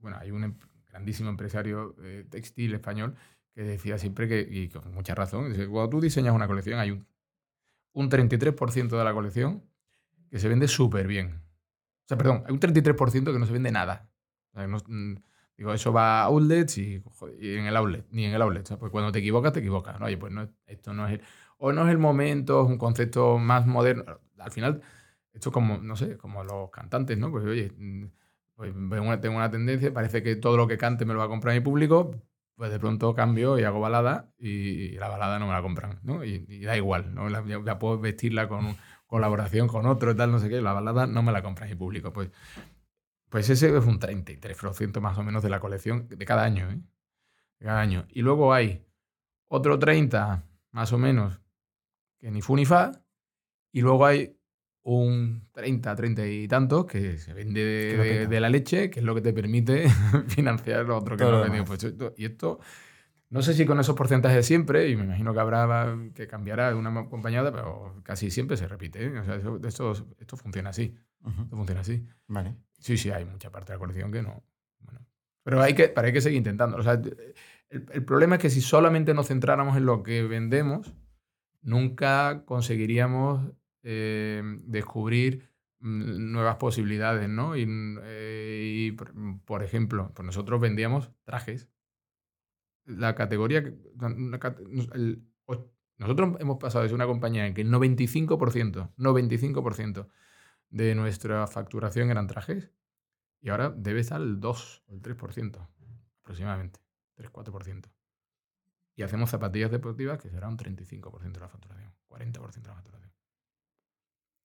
bueno, 0.00 0.18
hay 0.20 0.30
un 0.30 0.44
em, 0.44 0.54
grandísimo 0.90 1.30
empresario 1.30 1.96
eh, 2.02 2.26
textil 2.28 2.74
español 2.74 3.14
que 3.54 3.62
decía 3.62 3.96
siempre 3.96 4.28
que, 4.28 4.46
y 4.48 4.68
con 4.68 4.92
mucha 4.92 5.14
razón, 5.14 5.48
dice, 5.48 5.66
cuando 5.66 5.88
tú 5.88 6.00
diseñas 6.02 6.34
una 6.34 6.46
colección 6.46 6.78
hay 6.78 6.90
un, 6.90 7.06
un 7.94 8.10
33% 8.10 8.98
de 8.98 9.04
la 9.04 9.14
colección 9.14 9.64
que 10.30 10.38
se 10.38 10.48
vende 10.48 10.68
súper 10.68 11.06
bien. 11.06 11.40
O 12.04 12.08
sea, 12.08 12.18
perdón, 12.18 12.44
hay 12.46 12.52
un 12.52 12.60
33% 12.60 13.32
que 13.32 13.38
no 13.38 13.46
se 13.46 13.52
vende 13.54 13.72
nada. 13.72 14.10
Mm, 14.52 15.14
digo, 15.56 15.72
eso 15.72 15.90
va 15.90 16.20
a 16.20 16.24
outlets 16.24 16.76
y, 16.76 17.02
en 17.40 17.64
el 17.64 17.76
outlet, 17.78 18.04
ni 18.10 18.26
en 18.26 18.34
el 18.34 18.42
outlet. 18.42 18.76
pues 18.76 18.92
cuando 18.92 19.10
te 19.10 19.20
equivocas, 19.20 19.54
te 19.54 19.60
equivocas. 19.60 19.98
¿no? 19.98 20.04
Oye, 20.04 20.18
pues 20.18 20.34
no, 20.34 20.46
esto 20.66 20.92
no 20.92 21.06
es 21.06 21.14
el, 21.14 21.22
o 21.64 21.72
no 21.72 21.86
es 21.86 21.90
el 21.90 21.98
momento, 21.98 22.62
es 22.62 22.68
un 22.68 22.76
concepto 22.76 23.38
más 23.38 23.66
moderno. 23.66 24.04
Al 24.38 24.52
final, 24.52 24.82
esto 25.32 25.48
es 25.48 25.52
como, 25.52 25.78
no 25.78 25.96
sé, 25.96 26.18
como 26.18 26.44
los 26.44 26.70
cantantes, 26.70 27.16
¿no? 27.16 27.30
Pues 27.30 27.44
oye, 27.46 27.72
mm, 27.74 28.04
pues, 28.54 28.72
tengo 29.22 29.36
una 29.36 29.50
tendencia, 29.50 29.92
parece 29.92 30.22
que 30.22 30.36
todo 30.36 30.58
lo 30.58 30.68
que 30.68 30.76
cante 30.76 31.06
me 31.06 31.14
lo 31.14 31.20
va 31.20 31.26
a 31.26 31.28
comprar 31.28 31.54
mi 31.54 31.60
público, 31.60 32.10
pues 32.56 32.70
de 32.70 32.78
pronto 32.78 33.14
cambio 33.14 33.58
y 33.58 33.64
hago 33.64 33.80
balada 33.80 34.30
y, 34.38 34.90
la 34.98 35.08
balada 35.08 35.38
no 35.38 35.46
me 35.46 35.52
la 35.54 35.62
compran, 35.62 36.00
¿no? 36.02 36.22
Y, 36.24 36.60
da 36.64 36.76
igual, 36.76 37.14
¿no? 37.14 37.28
ya 37.64 37.78
puedo 37.78 37.98
vestirla 37.98 38.46
con 38.48 38.76
colaboración 39.06 39.66
con 39.68 39.86
otro 39.86 40.12
y 40.12 40.16
tal, 40.16 40.32
no 40.32 40.38
sé 40.40 40.50
qué, 40.50 40.60
la 40.60 40.74
balada 40.74 41.06
no 41.06 41.22
me 41.22 41.32
la 41.32 41.42
compra 41.42 41.66
mi 41.66 41.74
público. 41.74 42.12
Pues, 42.12 42.30
pues 43.30 43.48
ese 43.50 43.76
es 43.76 43.84
un 43.86 43.98
33% 43.98 45.00
más 45.00 45.18
o 45.18 45.22
menos 45.22 45.42
de 45.42 45.50
la 45.50 45.60
colección 45.60 46.08
de 46.08 46.24
cada 46.26 46.44
año. 46.44 46.70
¿eh? 46.70 46.80
cada 47.58 47.80
año. 47.80 48.06
Y 48.10 48.22
luego 48.22 48.52
hay 48.52 48.84
otro 49.48 49.78
30 49.78 50.44
más 50.72 50.92
o 50.92 50.98
menos 50.98 51.40
que 52.24 52.30
ni 52.30 52.40
fu 52.40 52.56
ni 52.56 52.64
fa. 52.64 52.90
Y 53.70 53.82
luego 53.82 54.06
hay 54.06 54.34
un 54.82 55.46
30, 55.52 55.94
30 55.94 56.26
y 56.26 56.48
tantos 56.48 56.86
que 56.86 57.18
se 57.18 57.34
vende 57.34 58.26
de, 58.26 58.40
la 58.40 58.48
leche, 58.48 58.88
que 58.88 59.00
es 59.00 59.04
lo 59.04 59.14
que 59.14 59.20
te 59.20 59.34
permite 59.34 59.88
financiar 60.28 60.86
lo 60.86 60.96
otro 60.96 61.18
que 61.18 61.24
no 61.24 61.42
vendido. 61.42 61.66
Pues 61.66 61.86
y 62.16 62.24
esto 62.24 62.60
no 63.28 63.42
sé 63.42 63.52
si 63.52 63.66
con 63.66 63.78
esos 63.78 63.94
porcentajes 63.94 64.36
de 64.36 64.42
siempre, 64.42 64.88
y 64.88 64.96
me 64.96 65.04
imagino 65.04 65.34
que 65.34 65.40
habrá 65.40 65.94
que 66.14 66.26
cambiará 66.26 66.74
una 66.74 66.98
acompañada, 66.98 67.52
pero 67.52 68.00
casi 68.04 68.30
siempre 68.30 68.56
se 68.56 68.66
repite. 68.66 69.04
¿eh? 69.04 69.18
O 69.18 69.24
sea, 69.24 69.34
esto, 69.36 69.92
esto, 70.18 70.36
funciona 70.38 70.70
así. 70.70 70.96
Esto 71.26 71.56
funciona 71.56 71.82
así. 71.82 72.06
Vale. 72.26 72.56
Sí, 72.78 72.96
sí, 72.96 73.10
hay 73.10 73.26
mucha 73.26 73.50
parte 73.50 73.72
de 73.72 73.76
la 73.76 73.80
colección 73.80 74.10
que 74.10 74.22
no. 74.22 74.42
Bueno. 74.78 75.00
Pero 75.42 75.60
hay 75.60 75.74
que, 75.74 75.88
para 75.88 76.06
hay 76.06 76.14
que 76.14 76.22
seguir 76.22 76.38
intentando. 76.38 76.78
O 76.78 76.82
sea, 76.82 77.02
el, 77.68 78.04
problema 78.04 78.36
es 78.36 78.40
que 78.40 78.50
si 78.50 78.62
solamente 78.62 79.12
nos 79.12 79.28
centráramos 79.28 79.76
en 79.76 79.84
lo 79.84 80.02
que 80.02 80.22
vendemos, 80.22 80.94
nunca 81.64 82.44
conseguiríamos 82.44 83.52
eh, 83.82 84.42
descubrir 84.64 85.50
mm, 85.80 86.32
nuevas 86.32 86.56
posibilidades, 86.56 87.28
¿no? 87.28 87.56
Y, 87.56 87.66
eh, 88.02 88.88
y 88.88 88.92
por, 88.92 89.62
ejemplo, 89.62 90.12
pues 90.14 90.24
nosotros 90.24 90.60
vendíamos 90.60 91.10
trajes 91.24 91.68
la 92.86 93.14
categoría, 93.14 93.58
el 93.58 95.22
Nosotros 95.96 96.36
hemos 96.40 96.58
pasado 96.58 96.86
de 96.86 96.94
una 96.94 97.06
compañía 97.06 97.46
en 97.46 97.54
que 97.54 97.62
el 97.62 97.70
95%, 97.70 98.92
95% 98.96 100.08
de 100.68 100.94
nuestra 100.94 101.46
facturación 101.46 102.10
eran 102.10 102.26
trajes 102.26 102.72
y 103.40 103.50
ahora 103.50 103.70
debe 103.70 104.00
estar 104.00 104.20
el 104.20 104.40
2 104.40 104.84
o 104.86 104.94
el 104.94 105.02
3% 105.02 105.68
aproximadamente, 106.22 106.80
3-4%. 107.16 107.90
Y 108.96 109.02
hacemos 109.02 109.30
zapatillas 109.30 109.70
deportivas 109.70 110.18
que 110.18 110.30
será 110.30 110.48
un 110.48 110.56
35% 110.56 111.32
de 111.32 111.40
la 111.40 111.48
facturación, 111.48 111.92
40% 112.08 112.52
de 112.62 112.68
la 112.68 112.74
facturación. 112.74 113.12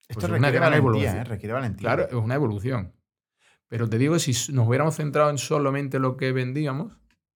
Esto 0.08 0.14
Pues 0.22 0.24
es 0.26 0.30
requiere 0.32 0.38
una 0.40 0.50
gran 0.52 0.62
valentía, 0.72 0.78
evolución. 0.80 1.18
¿eh? 1.18 1.24
Requiere 1.24 1.54
valentía. 1.54 1.82
Claro, 1.88 2.04
es 2.08 2.14
una 2.14 2.36
evolución. 2.36 2.94
Pero 3.68 3.88
te 3.88 3.98
digo, 4.00 4.18
si 4.18 4.32
nos 4.52 4.68
hubiéramos 4.68 4.96
centrado 4.96 5.30
en 5.30 5.38
solamente 5.38 6.00
lo 6.00 6.18
que 6.18 6.32
vendíamos, 6.32 6.94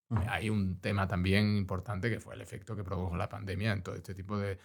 Mm. 0.09 0.17
hay 0.27 0.49
un 0.49 0.79
tema 0.79 1.07
también 1.07 1.55
importante 1.57 2.09
que 2.09 2.19
fue 2.19 2.35
el 2.35 2.41
efecto 2.41 2.75
que 2.75 2.83
produjo 2.83 3.15
la 3.15 3.29
pandemia 3.29 3.71
en 3.71 3.81
todo 3.83 3.95
este 3.95 4.13
tipo 4.13 4.37
de 4.37 4.59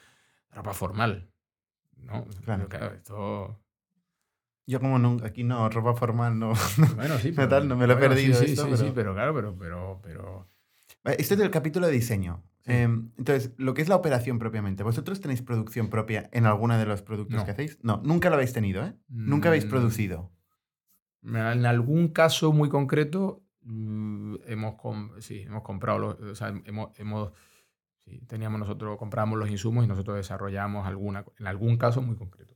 ropa 0.51 0.75
formal. 0.75 1.31
¿no? 1.97 2.25
Claro. 2.45 2.69
Claro, 2.69 2.95
esto... 2.95 3.61
Yo 4.67 4.81
como 4.81 4.99
nunca, 4.99 5.27
aquí 5.29 5.45
no, 5.45 5.69
ropa 5.71 5.95
formal 5.95 6.39
no. 6.39 6.53
Bueno, 6.97 7.19
sí, 7.19 7.33
No 7.33 7.49
tal, 7.49 7.67
no 7.69 7.77
me 7.77 7.87
lo 7.87 7.95
he 7.95 7.97
perdido 7.97 8.35
Sí, 8.39 8.47
sí, 8.47 8.53
esto, 8.53 8.65
sí, 8.65 8.71
pero- 8.71 8.77
sí, 8.89 8.93
pero 8.95 9.15
claro, 9.15 9.35
pero, 9.35 9.57
pero, 9.59 10.01
pero 10.03 10.49
Esto 11.13 11.35
es 11.35 11.41
del 11.41 11.51
capítulo 11.51 11.87
de 11.87 11.93
diseño. 11.93 12.43
Sí. 12.61 12.73
Eh, 12.73 12.83
entonces, 12.83 13.53
lo 13.57 13.73
que 13.75 13.83
es 13.83 13.89
la 13.89 13.97
operación 13.97 14.39
propiamente. 14.39 14.83
¿Vosotros 14.83 15.21
tenéis 15.21 15.43
producción 15.43 15.89
propia 15.91 16.29
en 16.33 16.45
alguno 16.47 16.77
de 16.79 16.85
los 16.87 17.03
productos 17.03 17.37
No. 17.39 17.45
que 17.45 17.53
hacéis? 17.53 17.79
No, 17.83 18.01
nunca 18.05 18.29
lo 18.29 18.35
habéis 18.35 18.53
tenido, 18.53 18.85
¿eh? 18.85 18.95
Nunca 19.09 19.49
habéis 19.49 19.65
Mm, 19.67 19.71
producido. 19.71 20.33
En 21.23 21.65
algún 21.67 22.09
caso 22.09 22.53
muy 22.53 22.69
concreto, 22.69 23.43
mm, 23.63 24.37
hemos, 24.47 24.75
sí, 25.21 25.41
hemos 25.43 25.63
comprado, 25.63 25.99
los, 25.99 26.21
o 26.21 26.35
sea, 26.35 26.49
hemos, 26.65 26.99
hemos- 26.99 27.33
sí, 28.05 28.21
teníamos 28.27 28.61
nosotros, 28.61 28.97
compramos 28.99 29.39
los 29.39 29.51
insumos 29.51 29.85
y 29.85 29.89
nosotros 29.89 30.17
desarrollamos 30.17 30.87
alguna, 30.87 31.25
en 31.39 31.47
algún 31.47 31.77
caso 31.77 32.03
muy 32.03 32.17
concreto. 32.17 32.55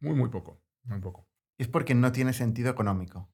Muy, 0.00 0.14
muy 0.14 0.28
poco, 0.28 0.60
muy 0.84 1.00
poco. 1.00 1.26
Es 1.58 1.68
porque 1.68 1.94
no 1.94 2.12
tiene 2.12 2.32
sentido 2.32 2.70
económico. 2.70 3.28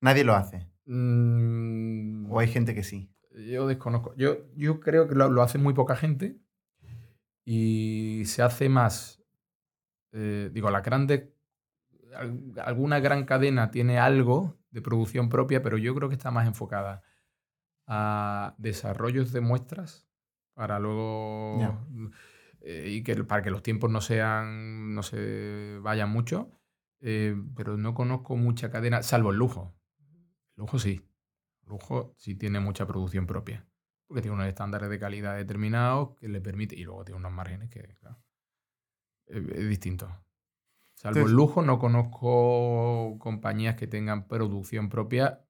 Nadie 0.00 0.24
lo 0.24 0.34
hace. 0.34 0.66
Mm, 0.86 2.30
O 2.30 2.38
hay 2.40 2.48
gente 2.48 2.74
que 2.74 2.82
sí. 2.82 3.10
Yo 3.46 3.66
desconozco. 3.66 4.14
Yo, 4.16 4.38
yo 4.56 4.80
creo 4.80 5.08
que 5.08 5.14
lo, 5.14 5.28
lo 5.30 5.42
hace 5.42 5.58
muy 5.58 5.74
poca 5.74 5.96
gente 5.96 6.38
y 7.44 8.22
se 8.26 8.42
hace 8.42 8.68
más. 8.68 9.22
eh, 10.12 10.50
digo, 10.52 10.70
la 10.70 10.80
grande. 10.80 11.34
al- 12.14 12.52
Alguna 12.64 13.00
gran 13.00 13.24
cadena 13.24 13.70
tiene 13.70 13.98
algo 13.98 14.58
de 14.70 14.82
producción 14.82 15.28
propia, 15.28 15.62
pero 15.62 15.78
yo 15.78 15.94
creo 15.94 16.08
que 16.08 16.14
está 16.16 16.30
más 16.30 16.46
enfocada 16.46 17.02
a 17.86 18.54
desarrollos 18.58 19.32
de 19.32 19.40
muestras 19.40 20.06
para 20.54 20.78
luego. 20.78 21.56
Eh, 22.60 22.88
y 22.90 23.02
que 23.04 23.14
para 23.24 23.42
que 23.42 23.50
los 23.50 23.62
tiempos 23.62 23.90
no 23.90 24.00
sean. 24.00 24.94
no 24.94 25.02
se 25.02 25.78
vayan 25.82 26.10
mucho. 26.10 26.50
eh, 27.00 27.36
pero 27.54 27.76
no 27.76 27.94
conozco 27.94 28.36
mucha 28.36 28.70
cadena, 28.70 29.02
salvo 29.04 29.30
el 29.30 29.36
lujo. 29.38 29.74
El 30.56 30.62
lujo 30.62 30.78
sí. 30.80 31.02
Lujo 31.68 32.14
sí 32.16 32.34
tiene 32.34 32.60
mucha 32.60 32.86
producción 32.86 33.26
propia. 33.26 33.66
Porque 34.06 34.22
tiene 34.22 34.34
unos 34.36 34.46
estándares 34.48 34.88
de 34.88 34.98
calidad 34.98 35.36
determinados 35.36 36.16
que 36.16 36.28
le 36.28 36.40
permite. 36.40 36.74
Y 36.76 36.84
luego 36.84 37.04
tiene 37.04 37.18
unos 37.18 37.32
márgenes 37.32 37.68
que, 37.70 37.82
claro, 38.00 38.18
es, 39.26 39.36
es 39.48 39.68
distinto. 39.68 40.06
Salvo 40.94 41.18
Entonces- 41.18 41.30
el 41.30 41.36
lujo, 41.36 41.62
no 41.62 41.78
conozco 41.78 43.16
compañías 43.18 43.76
que 43.76 43.86
tengan 43.86 44.26
producción 44.26 44.88
propia. 44.88 45.44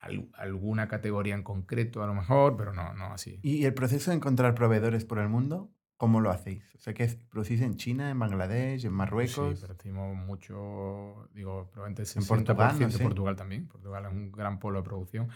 Al- 0.00 0.30
alguna 0.34 0.86
categoría 0.88 1.34
en 1.34 1.42
concreto, 1.42 2.02
a 2.02 2.06
lo 2.06 2.14
mejor, 2.14 2.56
pero 2.56 2.72
no, 2.72 2.94
no 2.94 3.06
así. 3.12 3.40
¿Y 3.42 3.64
el 3.64 3.74
proceso 3.74 4.10
de 4.12 4.16
encontrar 4.16 4.54
proveedores 4.54 5.04
por 5.04 5.18
el 5.18 5.28
mundo? 5.28 5.70
¿Cómo 5.98 6.20
lo 6.20 6.30
hacéis? 6.30 6.62
O 6.76 6.78
sea, 6.78 6.94
que 6.94 7.06
producís 7.28 7.60
en 7.60 7.76
China, 7.76 8.10
en 8.10 8.18
Bangladesh, 8.18 8.84
en 8.86 8.92
Marruecos. 8.92 9.58
Sí, 9.58 9.66
producimos 9.66 10.16
mucho, 10.16 11.28
digo, 11.34 11.68
probablemente 11.72 12.02
el 12.02 12.08
En 12.08 12.22
60% 12.22 12.78
Portugal, 12.78 12.80
no 12.80 12.90
sé. 12.98 13.04
Portugal 13.04 13.36
también. 13.36 13.66
Portugal 13.66 14.06
es 14.06 14.12
un 14.12 14.32
gran 14.32 14.58
polo 14.60 14.78
de 14.78 14.84
producción. 14.84 15.28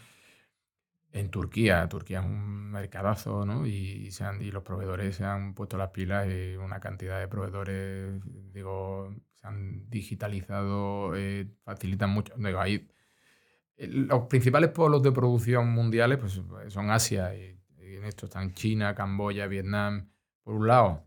En 1.12 1.30
Turquía, 1.30 1.86
Turquía 1.88 2.20
es 2.20 2.24
un 2.24 2.70
mercadazo, 2.70 3.44
¿no? 3.44 3.66
Y, 3.66 4.10
se 4.12 4.24
han- 4.24 4.40
y 4.40 4.50
los 4.50 4.62
proveedores 4.62 5.16
se 5.16 5.24
han 5.24 5.52
puesto 5.54 5.76
las 5.76 5.90
pilas 5.90 6.26
y 6.28 6.56
una 6.56 6.80
cantidad 6.80 7.20
de 7.20 7.28
proveedores, 7.28 8.22
digo, 8.54 9.14
se 9.34 9.46
han 9.46 9.90
digitalizado, 9.90 11.14
eh, 11.16 11.48
facilitan 11.64 12.08
mucho. 12.10 12.32
Digo, 12.38 12.60
ahí, 12.60 12.88
eh, 13.76 13.88
los 13.88 14.24
principales 14.28 14.70
polos 14.70 15.02
de 15.02 15.12
producción 15.12 15.70
mundiales 15.72 16.18
pues, 16.18 16.40
son 16.72 16.90
Asia 16.90 17.34
y, 17.36 17.58
y 17.78 17.96
en 17.96 18.04
esto 18.04 18.26
están 18.26 18.54
China, 18.54 18.94
Camboya, 18.94 19.46
Vietnam, 19.48 20.10
por 20.42 20.54
un 20.54 20.66
lado, 20.66 21.06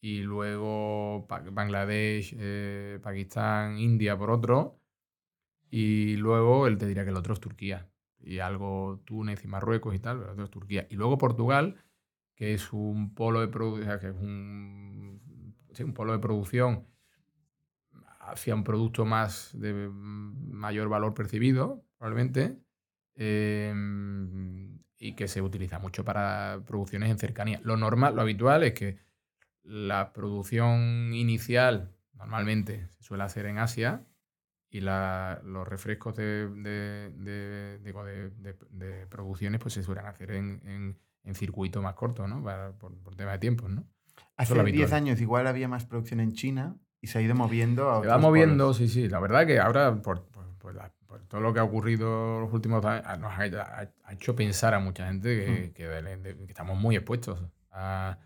y 0.00 0.22
luego 0.22 1.26
Bangladesh, 1.28 2.36
eh, 2.38 2.98
Pakistán, 3.02 3.78
India 3.78 4.16
por 4.16 4.30
otro, 4.30 4.80
y 5.70 6.16
luego 6.16 6.66
él 6.66 6.78
te 6.78 6.86
diría 6.86 7.04
que 7.04 7.10
el 7.10 7.16
otro 7.16 7.34
es 7.34 7.40
Turquía, 7.40 7.90
y 8.20 8.38
algo 8.38 9.02
Túnez 9.04 9.44
y 9.44 9.48
Marruecos 9.48 9.94
y 9.94 9.98
tal, 9.98 10.18
pero 10.18 10.28
el 10.28 10.32
otro 10.34 10.44
es 10.44 10.50
Turquía. 10.50 10.86
Y 10.90 10.96
luego 10.96 11.18
Portugal, 11.18 11.82
que 12.34 12.54
es 12.54 12.72
un 12.72 13.14
polo 13.14 13.40
de 13.40 13.48
producción, 13.48 13.98
que 13.98 14.08
es 14.08 14.14
un, 14.14 15.54
un 15.78 15.94
polo 15.94 16.12
de 16.12 16.18
producción 16.18 16.86
hacia 18.20 18.54
un 18.54 18.64
producto 18.64 19.04
más 19.04 19.50
de 19.58 19.88
mm, 19.88 20.52
mayor 20.52 20.88
valor 20.88 21.14
percibido, 21.14 21.84
probablemente, 21.98 22.58
eh, 23.14 23.72
y 24.98 25.14
que 25.14 25.28
se 25.28 25.42
utiliza 25.42 25.78
mucho 25.78 26.04
para 26.04 26.60
producciones 26.66 27.10
en 27.10 27.18
cercanía. 27.18 27.60
Lo 27.62 27.76
normal, 27.76 28.14
lo 28.16 28.22
habitual 28.22 28.62
es 28.62 28.72
que 28.72 28.98
la 29.62 30.12
producción 30.12 31.12
inicial 31.12 31.92
normalmente 32.14 32.86
se 32.88 33.02
suele 33.02 33.24
hacer 33.24 33.46
en 33.46 33.58
Asia 33.58 34.06
y 34.70 34.80
la- 34.80 35.40
los 35.44 35.66
refrescos 35.68 36.16
de, 36.16 36.48
de, 36.48 37.10
de- 38.70 39.06
producciones 39.08 39.60
pues 39.60 39.74
se 39.74 39.82
suelen 39.82 40.06
hacer 40.06 40.32
en, 40.32 40.60
en, 40.64 40.98
en 41.24 41.34
circuito 41.34 41.82
más 41.82 41.94
corto, 41.94 42.26
¿no? 42.26 42.42
Para- 42.42 42.72
por, 42.72 42.96
por 43.02 43.14
tema 43.16 43.32
de 43.32 43.38
tiempos, 43.38 43.70
¿no? 43.70 43.84
Hace 44.36 44.54
lo 44.54 44.62
10 44.64 44.72
habitual. 44.92 44.94
años 44.94 45.20
igual 45.20 45.46
había 45.46 45.68
más 45.68 45.84
producción 45.86 46.20
en 46.20 46.32
China 46.32 46.76
y 47.00 47.08
se 47.08 47.18
ha 47.18 47.22
ido 47.22 47.34
moviendo 47.34 47.90
a 47.90 48.00
Se 48.02 48.08
va 48.08 48.18
moviendo, 48.18 48.64
polos. 48.64 48.76
sí, 48.78 48.88
sí. 48.88 49.08
La 49.08 49.20
verdad 49.20 49.46
que 49.46 49.58
ahora, 49.60 49.94
por, 50.02 50.24
por- 50.28 50.56
por 50.58 50.74
la- 50.74 50.92
por 51.18 51.26
todo 51.28 51.40
lo 51.40 51.52
que 51.52 51.60
ha 51.60 51.64
ocurrido 51.64 52.40
los 52.40 52.52
últimos 52.52 52.84
años, 52.84 53.04
ah, 53.06 53.16
nos 53.16 53.32
ha, 53.32 53.44
ha- 53.44 53.90
ha 54.04 54.12
hecho 54.12 54.34
pensar 54.36 54.74
a 54.74 54.78
mucha 54.80 55.06
gente 55.06 55.44
que, 55.44 55.50
Mm. 55.70 55.72
que 55.74 55.86
de- 55.88 56.16
de- 56.18 56.36
que 56.36 56.44
estamos 56.52 56.78
muy 56.78 56.96
expuestos 56.96 57.40
a, 57.70 58.18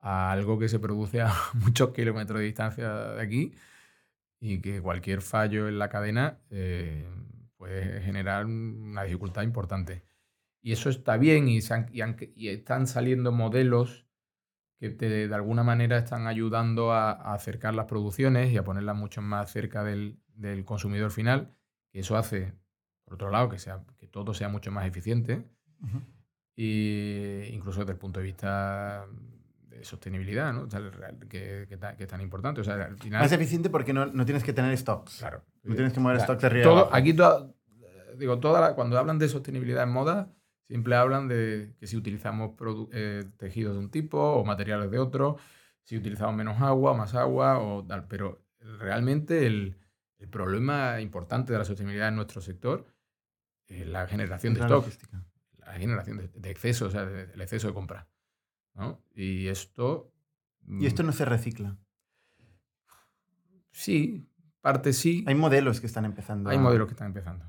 a 0.00 0.30
algo 0.32 0.58
que 0.58 0.68
se 0.68 0.78
produce 0.78 1.20
a 1.22 1.32
muchos 1.54 1.90
kilómetros 1.90 2.38
de 2.40 2.44
distancia 2.46 2.88
de 3.14 3.22
aquí 3.22 3.54
y 4.40 4.60
que 4.60 4.80
cualquier 4.80 5.20
fallo 5.22 5.68
en 5.68 5.78
la 5.78 5.88
cadena 5.88 6.38
eh, 6.50 7.06
puede 7.56 8.00
generar 8.02 8.46
una 8.46 9.02
dificultad 9.02 9.42
importante. 9.42 10.04
Y 10.62 10.72
eso 10.72 10.90
está 10.90 11.16
bien 11.16 11.48
y, 11.48 11.60
se 11.60 11.74
han- 11.74 11.88
y 11.92 12.00
han- 12.02 12.16
y 12.36 12.48
están 12.48 12.86
saliendo 12.86 13.32
modelos 13.32 14.06
que 14.78 14.90
te- 14.90 15.26
de 15.28 15.34
alguna 15.34 15.64
manera 15.64 15.98
están 15.98 16.28
ayudando 16.28 16.92
a, 16.92 17.10
a 17.10 17.34
acercar 17.34 17.74
las 17.74 17.86
producciones 17.86 18.52
y 18.52 18.56
a 18.58 18.62
ponerlas 18.64 18.94
mucho 18.96 19.20
más 19.22 19.50
cerca 19.50 19.82
del, 19.82 20.20
del 20.34 20.64
consumidor 20.64 21.10
final, 21.10 21.52
eso 22.00 22.16
hace, 22.16 22.52
por 23.04 23.14
otro 23.14 23.30
lado, 23.30 23.48
que, 23.48 23.58
sea, 23.58 23.82
que 23.98 24.06
todo 24.06 24.34
sea 24.34 24.48
mucho 24.48 24.70
más 24.70 24.86
eficiente, 24.86 25.44
Ujú. 25.82 26.02
y 26.56 27.44
incluso 27.52 27.80
desde 27.80 27.92
el 27.92 27.98
punto 27.98 28.20
de 28.20 28.26
vista 28.26 29.06
de 29.68 29.84
sostenibilidad, 29.84 30.52
¿no? 30.52 30.62
O 30.62 30.70
sea, 30.70 30.80
que, 31.28 31.66
que 31.68 31.78
que 31.96 32.02
es 32.04 32.08
tan 32.08 32.20
importante. 32.20 32.60
O 32.60 32.64
sea, 32.64 32.74
al 32.74 32.98
final, 32.98 33.22
Más 33.22 33.32
eficiente 33.32 33.70
porque 33.70 33.92
no, 33.92 34.06
no 34.06 34.24
tienes 34.24 34.42
que 34.42 34.52
tener 34.52 34.76
stocks. 34.76 35.18
claro. 35.18 35.44
No 35.62 35.74
tienes 35.74 35.92
que 35.92 36.00
mover 36.00 36.16
O 36.16 36.18
sea, 36.18 36.26
stocks 36.26 36.40
de 36.42 36.46
arriba 36.48 36.64
todo- 36.64 36.88
aquí 36.92 37.12
toda- 37.14 37.52
digo, 38.16 38.38
toda 38.40 38.60
la- 38.60 38.74
cuando 38.74 38.98
hablan 38.98 39.18
de 39.18 39.28
sostenibilidad 39.28 39.84
en 39.84 39.90
moda, 39.90 40.32
siempre 40.66 40.96
hablan 40.96 41.28
de 41.28 41.74
que 41.78 41.86
si 41.86 41.96
utilizamos 41.96 42.52
eh, 42.92 43.24
tejidos 43.36 43.74
de 43.74 43.78
un 43.78 43.90
tipo 43.90 44.18
o 44.18 44.44
materiales 44.44 44.90
de 44.90 44.98
otro, 44.98 45.36
si 45.84 45.96
utilizamos 45.96 46.34
menos 46.34 46.60
agua, 46.60 46.94
más 46.94 47.14
agua 47.14 47.58
o 47.60 47.84
tal. 47.86 48.06
Pero 48.08 48.42
realmente 48.78 49.46
el, 49.46 49.76
el 50.18 50.28
problema 50.28 51.00
importante 51.00 51.52
de 51.52 51.58
la 51.58 51.64
sostenibilidad 51.64 52.08
en 52.08 52.16
nuestro 52.16 52.40
sector 52.40 52.86
es 53.66 53.86
la 53.86 54.06
generación 54.06 54.54
de 54.54 54.60
La 54.60 54.66
stock, 54.66 54.84
logística. 54.84 55.24
la 55.58 55.72
generación 55.74 56.16
de, 56.18 56.28
de 56.28 56.50
exceso, 56.50 56.86
o 56.86 56.90
sea, 56.90 57.04
de- 57.06 57.32
el 57.32 57.40
exceso 57.40 57.68
de 57.68 57.74
compra. 57.74 58.08
¿no? 58.74 59.02
Y 59.14 59.48
esto... 59.48 60.12
Y 60.66 60.86
esto 60.86 61.02
no 61.02 61.12
se 61.12 61.24
recicla. 61.24 61.76
Sí, 63.70 64.28
parte 64.60 64.92
sí. 64.92 65.24
Hay 65.26 65.34
modelos 65.34 65.80
que 65.80 65.86
están 65.86 66.04
empezando. 66.04 66.50
Hay 66.50 66.56
a- 66.56 66.60
modelos 66.60 66.86
que 66.88 66.92
están 66.92 67.08
empezando. 67.08 67.44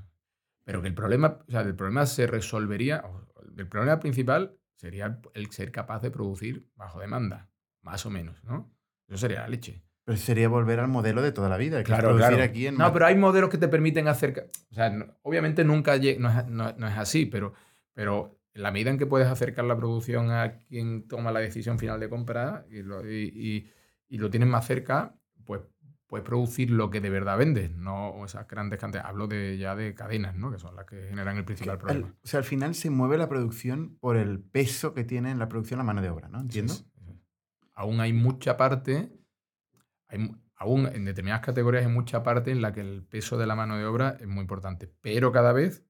Pero 0.64 0.80
que 0.82 0.88
el 0.88 0.94
problema, 0.94 1.38
o 1.46 1.50
sea, 1.50 1.62
el 1.62 1.74
problema 1.74 2.06
se 2.06 2.26
resolvería, 2.26 3.02
el 3.56 3.68
problema 3.68 3.98
principal 4.00 4.56
sería 4.76 5.06
el- 5.06 5.20
el 5.34 5.50
ser 5.50 5.72
capaz 5.72 6.00
de 6.02 6.10
producir 6.10 6.70
bajo 6.76 7.00
demanda, 7.00 7.50
más 7.82 8.06
o 8.06 8.10
menos, 8.10 8.42
¿no? 8.44 8.72
Eso 9.08 9.18
sería 9.18 9.40
la 9.40 9.48
leche. 9.48 9.82
Pero 10.04 10.18
sería 10.18 10.48
volver 10.48 10.80
al 10.80 10.88
modelo 10.88 11.22
de 11.22 11.32
toda 11.32 11.48
la 11.48 11.56
vida. 11.56 11.78
Que 11.78 11.84
Claro, 11.84 12.16
aquí 12.42 12.66
en 12.66 12.76
No, 12.76 12.92
pero 12.92 13.06
hay 13.06 13.16
modelos 13.16 13.50
que 13.50 13.58
te 13.58 13.68
permiten 13.68 14.08
acercar. 14.08 14.46
O 14.70 14.74
sea, 14.74 14.90
no- 14.90 15.06
obviamente 15.22 15.64
nunca 15.64 15.96
no 15.96 16.30
es, 16.30 16.46
no- 16.48 16.72
no 16.76 16.88
es 16.88 16.98
así, 16.98 17.26
pero, 17.26 17.52
pero 17.92 18.38
en 18.54 18.62
la 18.62 18.70
medida 18.72 18.90
en 18.90 18.98
que 18.98 19.06
puedes 19.06 19.28
acercar 19.28 19.64
la 19.66 19.76
producción 19.76 20.30
a 20.30 20.58
quien 20.58 21.06
toma 21.06 21.30
la 21.32 21.40
decisión 21.40 21.78
final 21.78 22.00
de 22.00 22.08
compra 22.08 22.64
y 22.70 22.82
lo, 22.82 23.08
y, 23.08 23.70
y 24.08 24.18
lo 24.18 24.30
tienes 24.30 24.48
más 24.48 24.66
cerca, 24.66 25.14
pues 25.44 25.60
puedes 26.08 26.26
producir 26.26 26.72
lo 26.72 26.90
que 26.90 27.00
de 27.00 27.08
verdad 27.10 27.38
vendes, 27.38 27.70
no 27.70 28.24
esas 28.24 28.48
grandes 28.48 28.80
cantidades. 28.80 29.08
Hablo 29.08 29.28
de, 29.28 29.56
ya 29.58 29.76
de 29.76 29.94
cadenas, 29.94 30.34
¿no? 30.34 30.50
que 30.50 30.58
son 30.58 30.74
las 30.74 30.84
que 30.86 31.06
generan 31.08 31.36
el 31.36 31.44
principal 31.44 31.78
problema. 31.78 32.16
o 32.20 32.26
sea, 32.26 32.38
al 32.38 32.44
final 32.44 32.74
se 32.74 32.90
mueve 32.90 33.16
la 33.16 33.28
producción 33.28 33.96
por 34.00 34.16
el 34.16 34.40
peso 34.40 34.92
que 34.92 35.04
tiene 35.04 35.30
en 35.30 35.38
la 35.38 35.48
producción 35.48 35.78
la 35.78 35.84
mano 35.84 36.02
de 36.02 36.08
obra, 36.10 36.28
¿no? 36.28 36.40
¿Entiendo? 36.40 36.74
Aún 37.74 38.00
hay 38.00 38.12
mucha 38.12 38.56
parte, 38.56 39.12
hay, 40.10 40.30
aún 40.56 40.86
en 40.86 41.04
determinadas 41.04 41.44
categorías 41.44 41.86
hay 41.86 41.92
mucha 41.92 42.22
parte 42.22 42.50
en 42.50 42.60
la 42.60 42.72
que 42.72 42.80
el 42.80 43.02
peso 43.02 43.38
de 43.38 43.46
la 43.46 43.54
mano 43.54 43.76
de 43.76 43.84
obra 43.84 44.16
es 44.20 44.26
muy 44.26 44.42
importante, 44.42 44.92
pero 45.00 45.32
cada 45.32 45.52
vez 45.52 45.84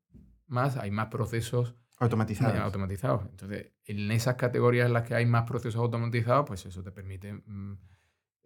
más 0.46 0.76
hay 0.76 0.90
más 0.90 1.06
procesos 1.06 1.74
automatizados. 1.98 2.58
automatizados. 2.58 3.26
Entonces, 3.30 3.72
en 3.84 4.10
esas 4.10 4.36
categorías 4.36 4.86
en 4.86 4.92
las 4.92 5.02
que 5.02 5.14
hay 5.14 5.26
más 5.26 5.44
procesos 5.44 5.80
automatizados, 5.80 6.46
pues 6.46 6.66
eso 6.66 6.82
te 6.82 6.92
permite... 6.92 7.32
Mm, 7.32 7.78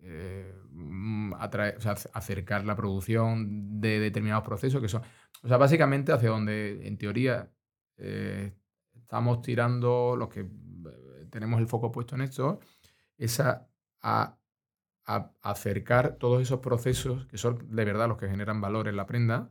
eh, 0.06 0.52
mm, 0.70 1.32
acercar 2.12 2.66
la 2.66 2.76
producción 2.76 3.80
de 3.80 4.00
determinados 4.00 4.44
procesos 4.44 4.82
que 4.82 4.88
son. 4.88 5.00
O 5.42 5.48
sea, 5.48 5.56
básicamente 5.56 6.12
hacia 6.12 6.28
donde 6.28 6.86
en 6.86 6.98
teoría 6.98 7.50
eh, 7.96 8.52
estamos 8.94 9.40
tirando, 9.40 10.14
los 10.14 10.28
que 10.28 10.40
eh, 10.40 11.26
tenemos 11.30 11.58
el 11.58 11.68
foco 11.68 11.90
puesto 11.90 12.16
en 12.16 12.20
esto, 12.20 12.60
es 13.16 13.40
a, 13.40 13.66
acercar 15.04 16.16
todos 16.16 16.42
esos 16.42 16.60
procesos 16.60 17.26
que 17.26 17.38
son 17.38 17.58
de 17.70 17.84
verdad 17.84 18.08
los 18.08 18.18
que 18.18 18.28
generan 18.28 18.60
valor 18.60 18.88
en 18.88 18.96
la 18.96 19.06
prenda. 19.06 19.50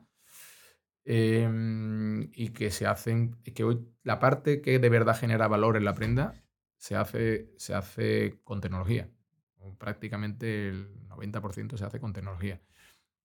Em, 1.06 2.30
y 2.34 2.50
que 2.50 2.72
se 2.72 2.88
hacen, 2.88 3.36
que 3.44 3.64
hoy 3.66 3.86
la 4.04 4.20
parte 4.20 4.62
que 4.62 4.80
de 4.80 4.90
verdad 4.90 5.18
genera 5.18 5.50
valor 5.50 5.76
en 5.76 5.84
la 5.84 5.94
prenda 5.94 6.34
se 6.78 6.96
hace, 6.96 7.52
se 7.58 7.74
hace 7.74 8.40
con 8.46 8.62
tecnología 8.62 9.10
prácticamente 9.78 10.70
el 10.70 11.08
90% 11.10 11.78
se 11.78 11.86
hace 11.86 12.00
con 12.00 12.14
tecnología. 12.14 12.62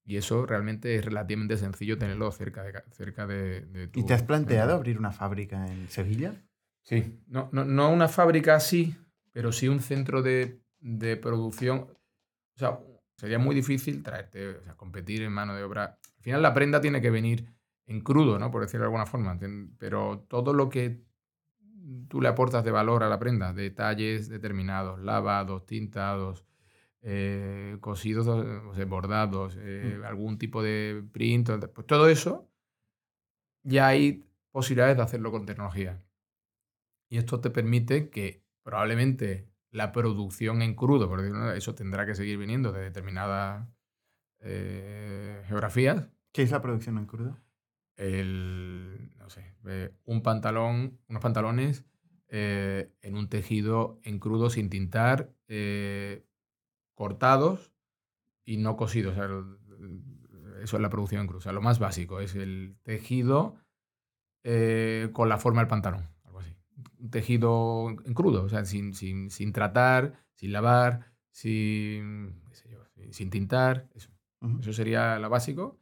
Y 0.05 0.17
eso 0.17 0.45
realmente 0.45 0.95
es 0.95 1.05
relativamente 1.05 1.57
sencillo 1.57 1.97
tenerlo 1.97 2.31
cerca 2.31 2.63
de, 2.63 2.73
cerca 2.91 3.27
de, 3.27 3.87
tu... 3.91 3.99
¿Y 3.99 4.05
te 4.05 4.13
has 4.13 4.23
planteado 4.23 4.73
abrir 4.73 4.97
una 4.97 5.11
fábrica 5.11 5.67
en 5.67 5.87
Sevilla? 5.89 6.33
Sí, 6.81 7.19
no, 7.27 7.49
no, 7.51 7.91
una 7.91 8.07
fábrica 8.07 8.55
así, 8.55 8.95
pero 9.31 9.51
sí 9.51 9.67
un 9.67 9.81
centro 9.81 10.23
de, 10.23 10.61
producción. 11.21 11.87
O 12.59 12.61
sea, 12.61 12.79
sería 13.15 13.39
muy 13.39 13.55
difícil 13.55 14.03
traerte, 14.03 14.57
o 14.57 14.63
sea, 14.63 14.75
competir 14.75 15.21
en 15.21 15.31
mano 15.31 15.55
de 15.55 15.63
obra. 15.63 15.97
Al 16.17 16.23
final 16.23 16.41
la 16.41 16.53
prenda 16.53 16.81
tiene 16.81 16.99
que 16.99 17.09
venir 17.09 17.45
en 17.85 18.01
crudo, 18.01 18.37
¿no? 18.37 18.51
Por 18.51 18.63
decirlo 18.63 18.83
de 18.83 18.87
alguna 18.87 19.05
forma. 19.05 19.39
Pero 19.77 20.25
todo 20.27 20.53
lo 20.53 20.67
que 20.67 21.01
tú 22.09 22.19
le 22.19 22.27
aportas 22.27 22.65
de 22.65 22.71
valor 22.71 23.03
a 23.03 23.07
la 23.07 23.17
prenda, 23.17 23.53
detalles 23.53 24.27
determinados, 24.27 24.99
lavados, 24.99 25.65
tintados, 25.65 26.45
eh, 27.01 27.77
cosidos, 27.79 28.27
bordados, 28.89 29.57
eh, 29.57 29.99
mm. 29.99 30.03
algún 30.03 30.37
tipo 30.37 30.61
de 30.61 31.01
print, 31.13 31.49
pues 31.73 31.87
todo 31.87 32.09
eso, 32.09 32.51
ya 33.63 33.87
hay 33.87 34.25
posibilidades 34.51 34.97
de 34.97 35.03
hacerlo 35.03 35.31
con 35.31 35.45
tecnología. 35.45 36.03
Y 37.07 37.19
esto 37.19 37.39
te 37.39 37.49
permite 37.51 38.09
que 38.09 38.43
probablemente 38.63 39.48
la 39.71 39.91
producción 39.91 40.61
en 40.61 40.75
crudo, 40.75 41.07
por 41.07 41.21
decirlo, 41.21 41.51
eso 41.53 41.75
tendrá 41.75 42.05
que 42.05 42.15
seguir 42.15 42.37
viniendo 42.37 42.71
de 42.71 42.81
determinadas 42.81 43.67
eh, 44.39 45.43
geografías. 45.47 46.09
¿Qué 46.31 46.43
es 46.43 46.51
la 46.51 46.61
producción 46.61 46.97
en 46.97 47.05
crudo? 47.05 47.37
El, 47.95 49.11
no 49.17 49.29
sé, 49.29 49.53
un 50.05 50.23
pantalón, 50.23 50.99
unos 51.07 51.21
pantalones 51.21 51.85
eh, 52.31 52.93
en 53.01 53.17
un 53.17 53.27
tejido 53.27 53.99
en 54.03 54.19
crudo 54.19 54.51
sin 54.51 54.69
tintar, 54.69 55.33
eh, 55.47 56.27
cortados 56.93 57.73
y 58.45 58.57
no 58.57 58.77
cosidos. 58.77 59.17
eso 60.61 60.75
es 60.77 60.81
la 60.81 60.89
producción 60.89 61.21
en 61.21 61.27
crudo. 61.27 61.39
O 61.39 61.41
sea, 61.41 61.53
lo 61.53 61.61
más 61.61 61.79
básico 61.79 62.19
es 62.19 62.35
el 62.35 62.77
tejido 62.83 63.55
eh, 64.43 65.09
con 65.11 65.27
la 65.27 65.37
forma 65.37 65.61
del 65.61 65.67
pantalón. 65.67 66.07
Tejido 67.09 67.89
en 67.89 68.13
crudo, 68.13 68.43
o 68.43 68.49
sea, 68.49 68.65
sin, 68.65 68.93
sin, 68.93 69.29
sin 69.29 69.53
tratar, 69.53 70.13
sin 70.35 70.51
lavar, 70.51 71.13
sin, 71.31 72.41
sin 73.11 73.29
tintar. 73.29 73.87
Eso, 73.95 74.09
eso 74.59 74.73
sería 74.73 75.17
lo 75.19 75.29
básico. 75.29 75.79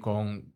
con, 0.00 0.52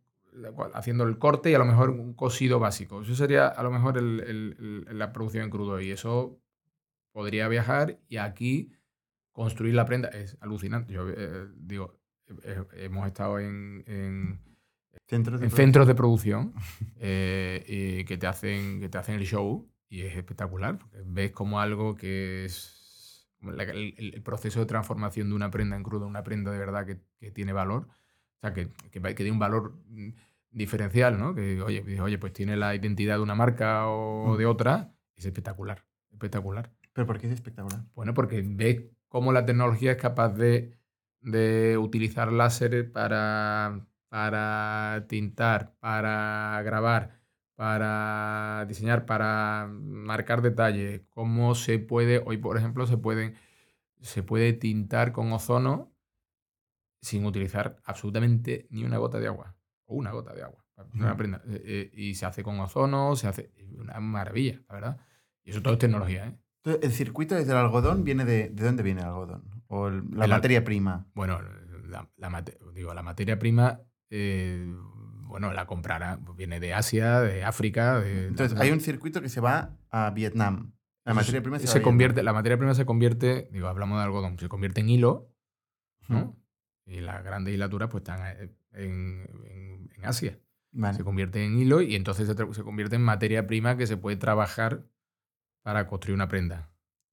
haciendo 0.74 1.04
el 1.04 1.18
corte 1.18 1.50
y 1.50 1.54
a 1.54 1.58
lo 1.58 1.64
mejor 1.64 1.90
un 1.90 2.14
cosido 2.14 2.58
básico. 2.58 3.02
Eso 3.02 3.14
sería 3.14 3.48
a 3.48 3.62
lo 3.62 3.70
mejor 3.70 4.00
la 4.00 5.12
producción 5.12 5.44
en 5.44 5.50
crudo 5.50 5.80
y 5.80 5.90
eso 5.90 6.40
podría 7.12 7.48
viajar 7.48 7.98
y 8.08 8.18
aquí 8.18 8.72
construir 9.32 9.74
la 9.74 9.86
prenda 9.86 10.08
es 10.08 10.36
alucinante. 10.40 10.92
Yo 10.92 11.08
eh, 11.08 11.48
digo, 11.56 11.98
hemos 12.74 13.06
estado 13.06 13.38
en, 13.38 14.40
centros 15.10 15.40
de 15.40 15.50
centros 15.50 15.86
de 15.86 15.94
producción 15.94 16.54
eh, 17.00 18.04
que, 18.06 18.16
te 18.16 18.26
hacen, 18.26 18.80
que 18.80 18.88
te 18.88 18.98
hacen 18.98 19.16
el 19.16 19.26
show 19.26 19.68
y 19.88 20.02
es 20.02 20.16
espectacular. 20.16 20.78
Porque 20.78 20.98
ves 21.04 21.32
como 21.32 21.60
algo 21.60 21.96
que 21.96 22.46
es 22.46 23.28
el, 23.42 24.22
proceso 24.22 24.60
de 24.60 24.66
transformación 24.66 25.28
de 25.28 25.34
una 25.34 25.50
prenda 25.50 25.76
en 25.76 25.82
crudo, 25.82 26.06
una 26.06 26.22
prenda 26.22 26.50
de 26.52 26.58
verdad 26.58 26.86
que, 26.86 27.00
que 27.18 27.30
tiene 27.30 27.52
valor 27.52 27.88
o 28.40 28.40
sea, 28.40 28.54
que, 28.54 28.70
que, 28.90 29.02
que 29.02 29.14
tiene 29.14 29.32
un 29.32 29.38
valor 29.38 29.74
mm, 29.88 30.08
diferencial, 30.50 31.18
¿no? 31.18 31.34
Que, 31.34 31.60
oye, 31.60 32.00
oye, 32.00 32.18
pues 32.18 32.32
tiene 32.32 32.56
la 32.56 32.74
identidad 32.74 33.16
de 33.16 33.22
una 33.22 33.34
marca 33.34 33.86
o 33.86 34.36
de 34.38 34.46
otra, 34.46 34.94
es 35.14 35.26
espectacular, 35.26 35.84
espectacular. 36.10 36.72
¿Pero 36.94 37.06
por 37.06 37.18
qué 37.18 37.26
es 37.26 37.34
espectacular? 37.34 37.84
Bueno, 37.94 38.14
porque 38.14 38.42
ves 38.42 38.84
cómo 39.08 39.32
la 39.32 39.44
tecnología 39.44 39.92
es 39.92 39.98
capaz 39.98 40.30
de, 40.30 40.74
de 41.20 41.76
utilizar 41.76 42.32
láser 42.32 42.90
para, 42.90 43.86
para 44.10 45.06
tintar, 45.08 45.74
para 45.78 46.60
grabar, 46.64 47.22
para 47.54 48.66
diseñar, 48.66 49.06
para 49.06 49.68
marcar 49.72 50.42
detalles, 50.42 51.02
cómo 51.08 51.54
se 51.54 51.78
puede, 51.78 52.22
hoy 52.26 52.36
por 52.36 52.58
ejemplo, 52.58 52.86
se, 52.86 52.98
pueden, 52.98 53.36
se 54.02 54.22
puede 54.22 54.52
tintar 54.52 55.12
con 55.12 55.32
ozono 55.32 55.94
sin 57.00 57.24
utilizar 57.24 57.80
absolutamente 57.84 58.66
ni 58.70 58.84
una 58.84 58.98
gota 58.98 59.20
de 59.20 59.28
agua, 59.28 59.56
o 59.86 59.94
una 59.94 60.10
gota 60.10 60.34
de 60.34 60.42
agua. 60.42 60.66
Eh, 60.76 61.62
eh, 61.64 61.90
y 61.94 62.14
se 62.14 62.26
hace 62.26 62.42
con 62.42 62.58
ozono, 62.58 63.14
se 63.14 63.28
hace 63.28 63.52
una 63.78 64.00
maravilla, 64.00 64.60
la 64.68 64.74
verdad. 64.74 65.00
Y 65.44 65.50
eso 65.50 65.62
todo 65.62 65.74
es 65.74 65.78
tecnología. 65.78 66.26
¿eh? 66.26 66.78
¿El 66.82 66.92
circuito 66.92 67.36
desde 67.36 67.52
el 67.52 67.58
algodón 67.58 68.02
viene 68.02 68.24
de, 68.24 68.48
de 68.48 68.64
dónde 68.64 68.82
viene 68.82 69.02
el 69.02 69.06
algodón? 69.06 69.62
¿O 69.68 69.88
la 69.88 70.26
materia 70.26 70.64
prima? 70.64 71.06
Bueno, 71.14 71.40
la, 71.90 72.08
digo, 72.74 72.92
la 72.92 73.02
materia 73.02 73.38
prima, 73.38 73.80
bueno, 74.10 75.52
la 75.52 75.66
comprará, 75.66 76.18
viene 76.36 76.60
de 76.60 76.74
Asia, 76.74 77.20
de 77.20 77.44
África. 77.44 78.02
Entonces, 78.04 78.58
hay 78.58 78.70
un 78.70 78.80
circuito 78.80 79.22
que 79.22 79.28
se 79.28 79.40
va 79.40 79.76
a 79.90 80.10
Vietnam. 80.10 80.72
La 81.04 81.14
materia 81.14 81.42
prima 81.42 81.58
se, 81.58 81.82
convierte, 81.82 82.22
La 82.22 82.32
materia 82.32 82.58
prima 82.58 82.74
se 82.74 82.84
convierte, 82.84 83.48
digo, 83.52 83.68
hablamos 83.68 83.98
de 83.98 84.04
algodón, 84.04 84.38
se 84.38 84.48
convierte 84.48 84.80
en 84.80 84.90
hilo, 84.90 85.32
¿no? 86.08 86.36
Y 86.84 87.00
las 87.00 87.24
grandes 87.24 87.54
hilaturas 87.54 87.88
pues 87.88 88.02
están 88.02 88.20
eh, 88.26 88.54
en, 88.72 89.88
en, 89.96 90.04
Asia. 90.04 90.38
Se 90.94 91.04
convierte 91.04 91.44
en 91.44 91.58
hilo 91.58 91.82
y 91.82 91.94
entonces 91.94 92.28
se, 92.28 92.62
convierte 92.62 92.96
en 92.96 93.02
materia 93.02 93.46
prima 93.46 93.76
que 93.76 93.86
se 93.86 93.96
puede 93.96 94.16
trabajar 94.16 94.84
para 95.62 95.86
construir 95.86 96.14
una 96.14 96.28
prenda. 96.28 96.69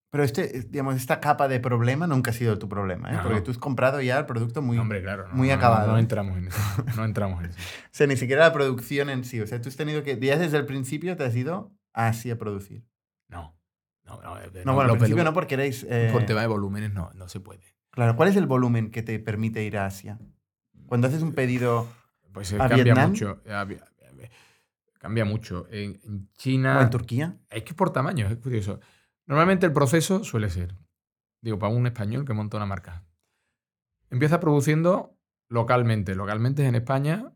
Pero 0.10 0.24
este, 0.24 0.66
digamos, 0.70 0.96
esta 0.96 1.20
capa 1.20 1.48
de 1.48 1.60
problema 1.60 2.08
nunca 2.08 2.32
ha 2.32 2.34
sido 2.34 2.58
tu 2.58 2.70
problema, 2.70 3.12
¿eh? 3.12 3.20
porque 3.22 3.42
tú 3.42 3.52
has 3.52 3.58
comprado 3.58 4.02
ya 4.02 4.18
el 4.20 4.26
producto 4.26 4.62
muy, 4.62 4.78
claro, 5.02 5.28
muy 5.34 5.52
acabado. 5.52 5.92
No, 5.92 5.98
entramos 5.98 6.38
en 6.38 6.48
eso. 6.48 6.60
No 6.96 7.04
entramos 7.04 7.44
en 7.44 7.50
eso. 7.50 7.60
o 7.86 7.90
sea, 7.92 8.08
ni 8.08 8.16
siquiera 8.16 8.44
la 8.44 8.54
producción 8.54 9.10
en 9.10 9.26
sí. 9.26 9.42
O 9.42 9.48
sea, 9.48 9.62
tú 9.62 9.68
has 9.68 9.76
tenido 9.76 10.04
que, 10.04 10.18
ya 10.18 10.38
desde 10.38 10.58
el 10.58 10.66
principio 10.66 11.18
te 11.18 11.26
has 11.26 11.36
ido 11.36 11.74
así 11.94 12.32
a 12.32 12.38
producir. 12.38 12.86
No. 13.28 13.58
No, 14.06 14.22
no, 14.22 14.40
eh, 14.40 14.50
no, 14.64 14.74
bueno, 14.74 14.94
al 14.94 14.98
principio 14.98 15.26
no 15.26 15.34
porque 15.34 15.56
queréis... 15.56 15.86
Eh... 15.90 16.10
Por 16.14 16.26
tema 16.26 16.40
de 16.40 16.48
volúmenes 16.48 16.94
no, 16.94 17.12
no 17.14 17.28
se 17.28 17.42
puede. 17.42 17.76
Claro, 17.92 18.16
¿cuál 18.16 18.30
es 18.30 18.38
el 18.38 18.46
volumen 18.46 18.92
que 18.92 19.04
te 19.04 19.20
permite 19.20 19.64
ir 19.64 19.78
a 19.78 19.88
Asia? 19.88 20.18
Cuando 20.86 21.08
haces 21.08 21.22
un 21.22 21.34
pedido 21.34 21.90
pues 22.38 22.54
eh, 22.54 22.58
cambia 22.58 22.96
mucho. 23.08 23.42
Eh, 23.46 23.80
cambia 25.00 25.26
mucho. 25.26 25.68
En, 25.72 26.30
China. 26.38 26.78
¿O 26.78 26.82
en 26.84 26.90
Turquía? 26.92 27.38
Es 27.50 27.64
que 27.64 27.74
por 27.74 27.92
tamaño, 27.92 28.28
es 28.28 28.38
curioso. 28.38 28.80
Normalmente 29.28 29.66
el 29.66 29.74
proceso 29.74 30.24
suele 30.24 30.50
ser, 30.50 30.74
digo, 31.42 31.60
para 31.60 31.74
un 31.74 31.86
español 31.86 32.26
que 32.26 32.34
monta 32.34 32.58
una 32.58 32.66
marca. 32.66 33.06
Empieza 34.10 34.40
produciendo 34.40 35.18
localmente. 35.50 36.16
Localmente 36.16 36.66
en 36.66 36.76
España, 36.76 37.34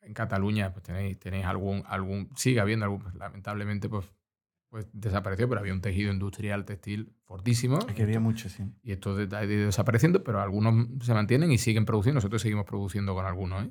en 0.00 0.14
Cataluña, 0.14 0.72
pues 0.72 0.82
tenéis, 0.82 1.18
tenéis 1.18 1.44
algún, 1.44 1.84
algún, 1.86 2.30
sigue 2.36 2.60
habiendo 2.60 2.86
algún, 2.86 3.00
pues, 3.02 3.14
lamentablemente, 3.14 3.88
pues 3.88 4.10
pues 4.68 4.88
desapareció, 4.92 5.48
pero 5.48 5.60
había 5.60 5.72
un 5.72 5.80
tejido 5.80 6.12
industrial 6.12 6.64
textil 6.64 7.14
fortísimo. 7.24 7.78
que 7.78 8.02
había 8.02 8.20
mucho, 8.20 8.48
sí. 8.48 8.64
Y 8.82 8.92
esto 8.92 9.16
ha 9.16 9.44
ido 9.44 9.66
desapareciendo, 9.66 10.24
pero 10.24 10.40
algunos 10.40 10.88
se 11.04 11.14
mantienen 11.14 11.52
y 11.52 11.58
siguen 11.58 11.84
produciendo. 11.84 12.16
Nosotros 12.16 12.42
seguimos 12.42 12.66
produciendo 12.66 13.14
con 13.14 13.24
algunos. 13.26 13.64
¿eh? 13.64 13.70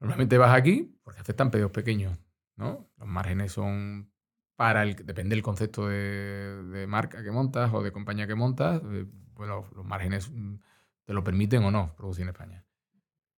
Normalmente 0.00 0.38
vas 0.38 0.52
aquí 0.52 0.98
porque 1.02 1.20
aceptan 1.20 1.50
pedidos 1.50 1.70
pequeños. 1.70 2.18
¿no? 2.56 2.88
Los 2.96 3.06
márgenes 3.06 3.52
son 3.52 4.10
para 4.56 4.82
el, 4.82 4.96
depende 4.96 5.34
del 5.34 5.42
concepto 5.42 5.86
de, 5.86 6.62
de 6.64 6.86
marca 6.86 7.22
que 7.22 7.30
montas 7.30 7.72
o 7.72 7.82
de 7.82 7.92
compañía 7.92 8.26
que 8.26 8.34
montas, 8.34 8.82
eh, 8.90 9.06
bueno, 9.34 9.66
los 9.74 9.84
márgenes 9.84 10.30
mm, 10.30 10.54
te 11.04 11.12
lo 11.12 11.22
permiten 11.22 11.62
o 11.64 11.70
no 11.70 11.94
producir 11.94 12.22
en 12.22 12.30
España. 12.30 12.64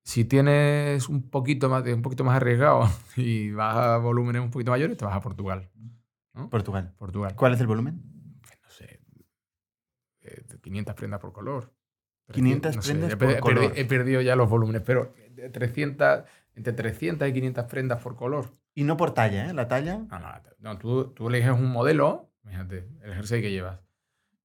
Si 0.03 0.25
tienes 0.25 1.09
un 1.09 1.29
poquito 1.29 1.69
más, 1.69 1.85
un 1.85 2.03
poquito 2.03 2.25
más 2.25 2.37
arriesgado 2.37 2.89
y 3.17 3.51
vas 3.51 3.77
a 3.77 3.97
volúmenes 3.99 4.41
un 4.43 4.51
poquito 4.51 4.71
mayores, 4.71 4.97
te 4.97 5.05
vas 5.05 5.15
a 5.15 5.21
Portugal. 5.21 5.69
¿no? 6.33 6.49
Portugal. 6.49 6.95
Portugal. 6.97 7.35
¿Cuál 7.35 7.55
es 7.55 7.61
el 7.61 7.67
volumen? 7.67 8.03
No 8.63 8.71
sé. 8.71 9.01
eh, 10.21 10.45
500 10.63 10.95
prendas 10.95 11.21
por 11.21 11.33
color. 11.33 11.75
500 12.33 12.77
No 12.77 12.83
sé, 12.83 12.93
prendas 12.93 13.17
por 13.17 13.31
he 13.31 13.41
color. 13.41 13.73
He 13.75 13.85
perdido 13.85 14.21
ya 14.21 14.37
los 14.37 14.49
volúmenes, 14.49 14.83
pero 14.83 15.15
de 15.31 15.51
300, 15.51 16.25
entre 16.59 16.73
300 16.75 17.27
y 17.29 17.33
500 17.33 17.65
prendas 17.67 18.03
por 18.03 18.17
color. 18.17 18.57
Y 18.75 18.85
no 18.85 18.97
por 18.97 19.15
talla, 19.15 19.49
¿eh? 19.49 19.55
La 19.55 19.67
talla. 19.69 19.99
No, 19.99 20.19
no, 20.19 20.29
no, 20.59 20.79
tú, 20.79 21.13
tú 21.15 21.29
eliges 21.29 21.51
un 21.53 21.67
modelo, 21.71 22.31
fíjate, 22.47 22.87
el 23.03 23.15
jersey 23.15 23.41
que 23.41 23.51
llevas. 23.51 23.81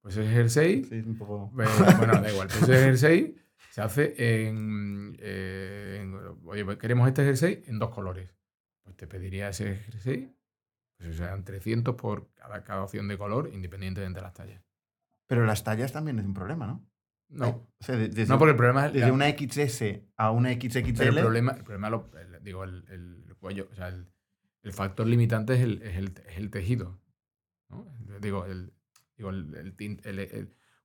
Pues 0.01 0.15
ese 0.17 0.29
jersey, 0.31 0.83
Sí, 0.85 0.95
un 1.05 1.17
poco. 1.17 1.51
eh, 1.61 1.65
bueno, 1.97 2.13
da 2.21 2.29
igual, 2.31 2.47
pues 2.47 2.63
ese 2.63 2.73
jersey 2.77 3.35
se 3.71 3.81
hace 3.81 4.47
en, 4.47 5.15
eh, 5.19 5.99
en- 6.01 6.13
Oye, 6.45 6.63
pues 6.65 6.77
queremos 6.77 7.07
este 7.07 7.23
jersey 7.23 7.63
en 7.67 7.79
dos 7.79 7.89
colores. 7.89 8.29
Pues 8.83 8.95
te 8.97 9.07
pediría 9.07 9.49
ese 9.49 9.75
jersey, 9.75 10.35
pues 10.97 11.15
sean 11.17 11.43
300 11.45 11.95
por 11.95 12.31
cada, 12.33 12.63
cada 12.63 12.83
opción 12.83 13.07
de 13.07 13.17
color, 13.17 13.49
independientemente 13.53 14.19
de 14.19 14.23
las 14.23 14.33
tallas. 14.33 14.61
Pero 15.27 15.45
las 15.45 15.63
tallas 15.63 15.91
también 15.93 16.19
es 16.19 16.25
un 16.25 16.33
problema, 16.33 16.67
¿no? 16.67 16.85
No, 17.33 17.67
O 17.79 17.83
sea, 17.83 17.95
de- 17.97 18.09
desde, 18.09 18.31
no 18.31 18.37
porque 18.39 18.51
el 18.51 18.57
problema 18.57 18.85
es... 18.87 18.93
desde 18.93 19.11
una 19.11 19.27
XS 19.29 20.01
a 20.17 20.31
una 20.31 20.51
XXL. 20.53 20.93
Pero 20.97 21.09
el 21.11 21.19
problema, 21.19 21.51
el 21.53 21.63
problema 21.63 21.89
lo- 21.89 22.09
el- 22.19 22.43
digo, 22.43 22.63
el, 22.63 22.85
el 22.89 23.35
cuello, 23.39 23.67
o 23.71 23.75
sea, 23.75 23.87
el, 23.89 24.07
el 24.63 24.71
factor 24.73 25.07
limitante 25.07 25.53
es 25.55 25.61
el, 25.61 25.81
es 25.81 25.97
el, 25.97 26.13
es 26.27 26.37
el 26.37 26.49
tejido. 26.49 26.99
¿no? 27.69 27.87
Digo, 28.21 28.45
el, 28.45 28.71
digo 29.17 29.31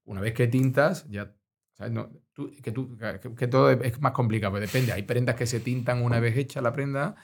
una 0.05 0.21
vez 0.21 0.33
que 0.35 0.47
tintas, 0.49 1.07
ya. 1.09 1.35
¿sabes? 1.75 1.93
No, 1.93 2.11
tú- 2.33 2.51
que, 2.63 2.73
tú- 2.73 2.97
que- 2.97 3.35
que 3.35 3.47
todo 3.47 3.71
es 3.71 4.01
más 4.01 4.13
complicado, 4.13 4.53
pues 4.53 4.63
depende. 4.63 4.93
Hay 4.93 5.03
prendas 5.03 5.37
que 5.37 5.47
se 5.47 5.61
tintan 5.61 6.03
una 6.03 6.19
vez 6.19 6.37
hecha 6.37 6.61
la 6.61 6.73
prenda 6.73 7.15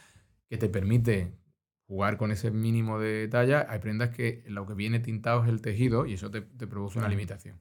que 0.48 0.58
te 0.58 0.68
permite 0.68 1.32
jugar 1.86 2.16
con 2.18 2.30
ese 2.30 2.50
mínimo 2.50 2.98
de 3.00 3.26
talla. 3.28 3.66
Hay 3.68 3.78
prendas 3.80 4.10
que 4.10 4.44
lo 4.46 4.66
que 4.66 4.74
viene 4.74 5.00
tintado 5.00 5.42
es 5.44 5.48
el 5.48 5.60
tejido 5.62 6.06
y 6.06 6.14
eso 6.14 6.30
te, 6.30 6.42
te 6.42 6.66
produce 6.66 6.98
una 6.98 7.08
limitación. 7.08 7.60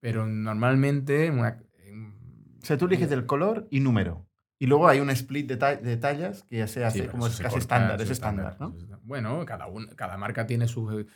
Pero 0.00 0.26
normalmente 0.26 1.26
en 1.26 1.38
una, 1.38 1.62
O 2.62 2.64
sea, 2.66 2.76
tú 2.78 2.86
eliges 2.86 3.10
el 3.12 3.26
color 3.26 3.66
y 3.70 3.80
número. 3.80 4.26
Y 4.58 4.66
luego 4.66 4.88
hay 4.88 5.00
un 5.00 5.08
split 5.10 5.46
de, 5.48 5.56
ta- 5.56 5.76
de 5.76 5.96
tallas 5.96 6.42
que 6.44 6.58
ya 6.58 6.66
se 6.66 6.84
hace 6.84 7.02
Sí, 7.02 7.08
como 7.08 7.26
es 7.26 7.38
casi 7.40 7.58
estándar, 7.58 8.00
es 8.00 8.10
estándar, 8.10 8.56
¿no? 8.60 8.74
Bueno, 9.02 9.44
cada, 9.46 9.66
un- 9.66 9.86
cada 9.96 10.18
marca 10.18 10.46
tiene 10.46 10.68
sus, 10.68 11.06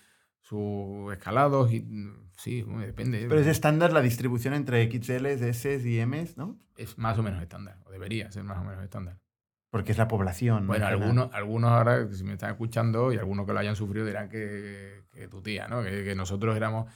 sus 0.40 1.12
escalados 1.12 1.72
y 1.72 1.80
mm, 1.80 2.30
sí, 2.36 2.64
depende. 2.80 3.26
Pero 3.28 3.40
es 3.40 3.46
estándar 3.46 3.92
la 3.92 4.00
distribución 4.00 4.54
entre 4.54 4.82
XLs, 4.90 5.42
S 5.42 5.80
y 5.88 6.04
Ms, 6.06 6.36
¿no? 6.36 6.58
Es 6.76 6.96
más 6.98 7.18
o 7.18 7.22
menos 7.22 7.42
estándar, 7.42 7.78
o 7.84 7.90
debería 7.90 8.30
ser 8.30 8.44
más 8.44 8.58
o 8.58 8.64
menos 8.64 8.82
estándar. 8.82 9.18
Porque 9.70 9.92
es 9.92 9.98
la 9.98 10.06
población. 10.08 10.66
Bueno, 10.66 10.86
algunos, 10.86 11.32
algunos 11.34 11.70
ahora, 11.72 12.08
que 12.08 12.14
si 12.14 12.24
me 12.24 12.34
están 12.34 12.50
escuchando 12.52 13.12
y 13.12 13.16
algunos 13.18 13.44
que 13.46 13.52
lo 13.52 13.58
hayan 13.58 13.74
sufrido 13.76 14.06
dirán 14.06 14.28
que, 14.28 15.02
que 15.12 15.26
tu 15.28 15.42
tía, 15.42 15.66
¿no? 15.68 15.82
Que, 15.82 16.04
que 16.04 16.14
nosotros 16.14 16.56
éramos 16.56 16.90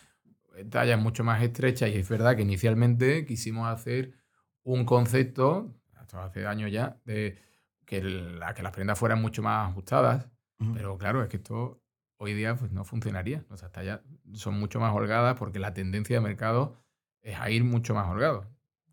tallas 0.64 0.98
mucho 1.00 1.24
más 1.24 1.42
estrechas 1.42 1.90
y 1.90 1.98
es 1.98 2.08
verdad 2.08 2.36
que 2.36 2.42
inicialmente 2.42 3.24
quisimos 3.24 3.68
hacer 3.68 4.14
un 4.62 4.84
concepto, 4.84 5.74
esto 6.00 6.20
hace 6.20 6.46
años 6.46 6.70
ya, 6.70 7.00
de 7.04 7.38
que, 7.84 8.02
la, 8.02 8.54
que 8.54 8.62
las 8.62 8.72
prendas 8.72 8.98
fueran 8.98 9.20
mucho 9.20 9.42
más 9.42 9.70
ajustadas, 9.70 10.28
pero 10.74 10.98
claro, 10.98 11.22
es 11.22 11.28
que 11.28 11.36
esto 11.36 11.82
hoy 12.18 12.34
día 12.34 12.56
pues, 12.56 12.72
no 12.72 12.84
funcionaría. 12.84 13.44
Nuestras 13.48 13.72
tallas 13.72 14.00
son 14.32 14.58
mucho 14.58 14.80
más 14.80 14.94
holgadas 14.94 15.36
porque 15.38 15.58
la 15.58 15.72
tendencia 15.72 16.16
de 16.16 16.20
mercado 16.20 16.76
es 17.22 17.38
a 17.38 17.50
ir 17.50 17.64
mucho 17.64 17.94
más 17.94 18.08
holgado 18.08 18.46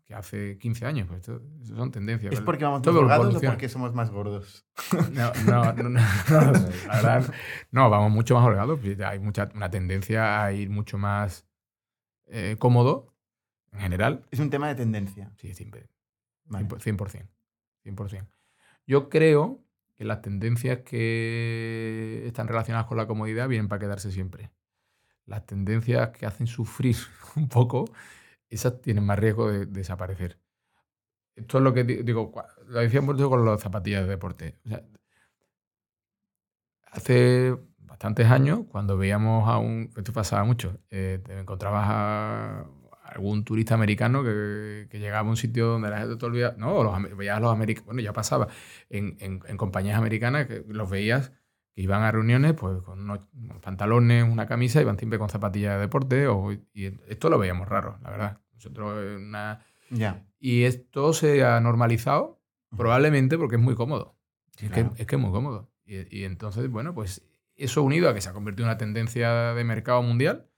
que 0.06 0.14
hace 0.14 0.56
15 0.58 0.86
años. 0.86 1.08
Pues 1.08 1.20
esto, 1.20 1.42
eso 1.60 1.76
son 1.76 1.90
tendencias. 1.90 2.32
¿Es 2.32 2.40
porque 2.40 2.64
vamos 2.64 2.86
más 2.86 2.94
holgados 2.94 3.34
o 3.34 3.40
porque 3.40 3.68
somos 3.68 3.92
más 3.92 4.10
gordos? 4.10 4.64
No, 5.12 5.32
no, 5.46 5.72
no, 5.72 5.88
no, 5.88 6.00
no 6.30 6.40
la 6.86 6.92
verdad. 6.92 7.34
No, 7.72 7.90
vamos 7.90 8.12
mucho 8.12 8.36
más 8.36 8.44
holgados. 8.44 8.78
pues, 8.80 9.00
Hay 9.00 9.18
mucha, 9.18 9.50
una 9.54 9.68
tendencia 9.68 10.42
a 10.42 10.52
ir 10.52 10.70
mucho 10.70 10.96
más 10.96 11.44
eh, 12.26 12.56
cómodo 12.58 13.14
en 13.72 13.80
general. 13.80 14.26
Es 14.30 14.40
un 14.40 14.50
tema 14.50 14.68
de 14.68 14.74
tendencia. 14.74 15.32
Sí, 15.36 15.54
siempre. 15.54 15.88
Vale. 16.44 16.66
100%. 16.68 17.28
100%. 17.84 18.28
Yo 18.86 19.08
creo 19.08 19.64
que 19.96 20.04
las 20.04 20.22
tendencias 20.22 20.80
que 20.80 22.24
están 22.26 22.48
relacionadas 22.48 22.86
con 22.86 22.96
la 22.96 23.06
comodidad 23.06 23.48
vienen 23.48 23.68
para 23.68 23.80
quedarse 23.80 24.12
siempre. 24.12 24.50
Las 25.26 25.46
tendencias 25.46 26.10
que 26.10 26.26
hacen 26.26 26.46
sufrir 26.46 26.96
un 27.36 27.48
poco, 27.48 27.86
esas 28.50 28.80
tienen 28.80 29.04
más 29.04 29.18
riesgo 29.18 29.50
de, 29.50 29.66
desaparecer. 29.66 30.38
Esto 31.36 31.58
es 31.58 31.64
lo 31.64 31.74
que 31.74 31.84
di- 31.84 32.02
digo, 32.02 32.32
lo 32.66 32.80
decía 32.80 33.00
mucho 33.02 33.28
con 33.28 33.44
las 33.44 33.60
zapatillas 33.60 34.02
de 34.04 34.08
deporte. 34.08 34.58
O 34.64 34.68
sea, 34.68 34.82
hace 36.90 37.56
bastantes 37.96 38.26
años, 38.30 38.60
cuando 38.70 38.98
veíamos 38.98 39.48
a 39.48 39.56
un. 39.58 39.90
Esto 39.96 40.12
pasaba 40.12 40.44
mucho. 40.44 40.78
eh, 40.90 41.18
te 41.24 41.38
encontrabas 41.38 41.86
a 41.88 42.66
algún 43.04 43.42
turista 43.44 43.74
americano 43.74 44.22
que, 44.22 44.86
que 44.90 44.98
llegaba 44.98 45.26
a 45.26 45.30
un 45.30 45.36
sitio 45.38 45.66
donde 45.68 45.88
la 45.88 45.98
gente 46.00 46.16
te 46.16 46.26
olvidaba. 46.26 46.54
No, 46.58 46.82
los, 46.84 47.16
veías 47.16 47.38
a 47.38 47.40
los 47.40 47.50
americanos. 47.52 47.86
Bueno, 47.86 48.02
ya 48.02 48.12
pasaba. 48.12 48.48
En, 48.90 49.16
en- 49.20 49.40
en 49.46 49.56
compañías 49.56 49.96
americanas 49.96 50.46
que 50.46 50.62
los 50.68 50.90
veías 50.90 51.32
que 51.74 51.82
iban 51.82 52.02
a 52.02 52.10
reuniones 52.12 52.52
pues 52.54 52.82
con 52.82 53.00
unos, 53.00 53.20
unos 53.34 53.58
pantalones, 53.60 54.24
una 54.30 54.46
camisa, 54.46 54.80
iban 54.82 54.98
siempre 54.98 55.18
con 55.18 55.28
zapatillas 55.30 55.74
de 55.76 55.80
deporte. 55.80 56.26
O, 56.28 56.52
y 56.52 56.92
esto 57.08 57.30
lo 57.30 57.38
veíamos 57.38 57.66
raro, 57.68 57.98
la 58.02 58.10
verdad. 58.10 58.38
Nosotros 58.54 59.02
en 59.04 59.28
una. 59.28 59.60
Ya. 59.90 60.22
Y 60.38 60.64
esto 60.64 61.12
se 61.14 61.44
ha 61.44 61.58
normalizado, 61.60 62.42
probablemente 62.76 63.38
porque 63.38 63.56
es 63.56 63.62
muy 63.62 63.74
cómodo. 63.74 64.16
Es, 64.58 64.70
Claro. 64.70 64.92
que, 64.94 65.02
es 65.02 65.06
que 65.08 65.16
es 65.16 65.22
muy 65.22 65.30
cómodo. 65.30 65.70
Y, 65.86 66.18
y 66.18 66.24
entonces, 66.24 66.68
bueno, 66.68 66.92
pues 66.94 67.22
eso 67.56 67.82
unido 67.82 68.08
a 68.08 68.14
que 68.14 68.20
se 68.20 68.28
ha 68.28 68.32
convertido 68.32 68.64
en 68.64 68.70
una 68.70 68.78
tendencia 68.78 69.54
de 69.54 69.64
mercado 69.64 70.02
mundial, 70.02 70.48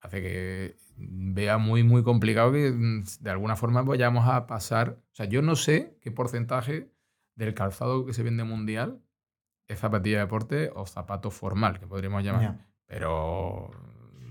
hace 0.00 0.22
que 0.22 0.76
vea 0.96 1.58
muy, 1.58 1.82
muy 1.82 2.02
complicado 2.02 2.52
que 2.52 2.70
mm, 2.70 3.04
de 3.20 3.30
alguna 3.30 3.56
forma 3.56 3.82
vayamos 3.82 4.28
a 4.28 4.46
pasar. 4.46 4.98
O 5.12 5.14
sea, 5.14 5.26
yo 5.26 5.42
no 5.42 5.56
sé 5.56 5.98
qué 6.00 6.10
porcentaje 6.10 6.90
del 7.34 7.54
calzado 7.54 8.06
que 8.06 8.14
se 8.14 8.22
vende 8.22 8.44
mundial 8.44 9.02
es 9.68 9.80
zapatilla 9.80 10.18
de 10.18 10.22
deporte 10.22 10.70
o 10.74 10.86
zapato 10.86 11.30
formal, 11.30 11.78
que 11.80 11.86
podríamos 11.86 12.22
llamar. 12.22 12.66
Pero, 12.86 13.70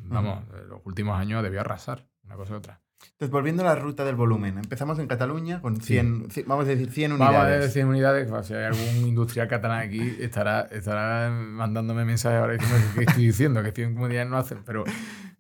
vamos, 0.06 0.48
los 0.70 0.80
últimos 0.86 1.20
años 1.20 1.44
debió 1.44 1.60
arrasar, 1.60 2.08
una 2.24 2.36
cosa 2.36 2.54
u 2.54 2.58
otra. 2.58 2.82
Entonces, 3.02 3.30
volviendo 3.32 3.62
a 3.64 3.66
la 3.68 3.76
ruta 3.76 4.04
del 4.04 4.16
volumen. 4.16 4.58
Empezamos 4.58 5.00
en 5.00 5.08
Cataluña 5.08 5.62
con 5.62 5.80
Sí. 5.80 5.94
100, 5.94 6.30
ci- 6.30 6.44
vamos 6.46 6.66
a 6.66 6.70
decir 6.70 6.92
100 6.92 7.12
unidades. 7.14 7.34
Vamos 7.36 7.46
a 7.46 7.50
ver 7.60 7.70
100 7.70 7.88
unidades. 7.88 8.30
pues, 8.30 8.48
Si 8.48 8.54
hay 8.54 8.64
algún 8.66 9.08
industrial 9.08 9.48
catalán 9.48 9.80
aquí, 9.88 10.18
estará, 10.20 10.62
estará 10.72 11.30
mandándome 11.30 12.04
mensajes 12.06 12.40
ahora 12.40 12.54
diciendo 12.54 12.78
que 12.96 13.04
estoy 13.04 13.26
diciendo, 13.28 13.64
que 13.64 13.72
100 13.72 13.98
unidades 13.98 14.30
no 14.30 14.38
hacen. 14.38 14.60
Pero, 14.66 14.84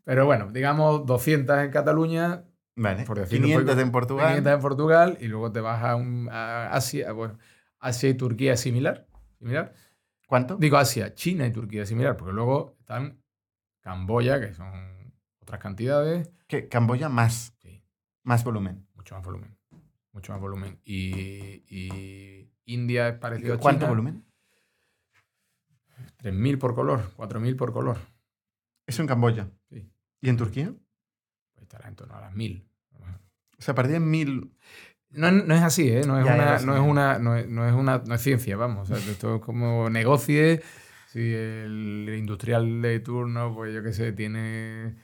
pero 0.03 0.25
bueno, 0.25 0.51
digamos 0.51 1.05
200 1.05 1.57
en 1.59 1.71
Cataluña, 1.71 2.43
Vale. 2.77 3.03
por 3.03 3.19
decirlo, 3.19 3.45
500 3.45 3.65
porque- 3.75 3.81
en 3.81 3.91
Portugal. 3.91 4.27
500 4.27 4.53
en 4.53 4.59
Portugal 4.61 5.17
y 5.19 5.27
luego 5.27 5.51
te 5.51 5.59
vas 5.61 5.83
a, 5.83 5.95
un- 5.95 6.29
a 6.31 6.67
Asia. 6.71 7.11
Bueno, 7.13 7.37
Asia 7.79 8.09
y 8.09 8.13
Turquía 8.13 8.53
es 8.53 8.59
similar. 8.61 9.07
similar. 9.39 9.73
¿Cuánto? 10.27 10.55
Digo 10.57 10.77
Asia, 10.77 11.13
China 11.13 11.45
y 11.45 11.51
Turquía 11.51 11.83
es 11.83 11.89
similar, 11.89 12.15
porque 12.17 12.33
luego 12.33 12.75
están 12.79 13.21
Camboya, 13.81 14.39
que 14.39 14.53
son 14.53 14.94
otras 15.45 15.61
cantidades. 15.61 16.29
Que 16.47 16.67
Camboya 16.67 17.07
más, 17.09 17.53
Sí, 17.61 17.83
más 18.23 18.43
volumen. 18.43 18.85
mucho 18.95 19.15
más 19.15 19.23
volumen. 19.23 19.55
Mucho 20.11 20.31
más 20.33 20.41
volumen. 20.41 20.79
Y, 20.83 21.63
y 21.69 22.51
India 22.65 23.09
es 23.09 23.19
parecido 23.19 23.53
a 23.55 23.57
¿Cuánto 23.57 23.81
China. 23.81 23.89
volumen? 23.89 24.25
3.000 26.21 26.57
por 26.57 26.73
color, 26.75 27.11
4.000 27.17 27.55
por 27.55 27.71
color. 27.73 27.97
Eso 28.87 29.01
en 29.01 29.07
Camboya. 29.07 29.49
Sí. 29.69 29.89
¿Y 30.21 30.29
en 30.29 30.37
Turquía? 30.37 30.73
Pues 31.53 31.63
estará 31.63 31.87
en 31.87 31.95
torno 31.95 32.15
a 32.15 32.21
las 32.21 32.33
1.000. 32.33 32.63
O 33.57 33.61
sea, 33.61 33.71
a 33.71 33.75
partir 33.75 33.93
de 33.93 33.99
1000. 34.01 34.51
No, 35.11 35.31
no 35.31 35.55
es 35.55 35.61
así, 35.61 35.89
¿eh? 35.89 36.01
No 36.05 36.19
es, 36.19 36.25
Ya, 36.25 36.35
una, 36.35 36.59
no, 36.59 36.75
es 36.75 36.81
una, 36.81 37.19
no, 37.19 37.35
es, 37.37 37.47
no 37.47 37.65
es 37.67 37.73
una 37.73 37.99
no 37.99 38.15
es 38.15 38.21
ciencia, 38.21 38.57
vamos. 38.57 38.89
O 38.89 38.95
sea, 38.95 39.11
esto 39.11 39.35
es 39.35 39.41
como 39.41 39.89
negocie. 39.89 40.61
Si 41.07 41.33
el 41.33 42.13
industrial 42.17 42.81
de 42.81 42.99
turno, 42.99 43.53
pues 43.55 43.73
yo 43.73 43.81
qué 43.81 43.93
sé, 43.93 44.11
tiene, 44.11 44.95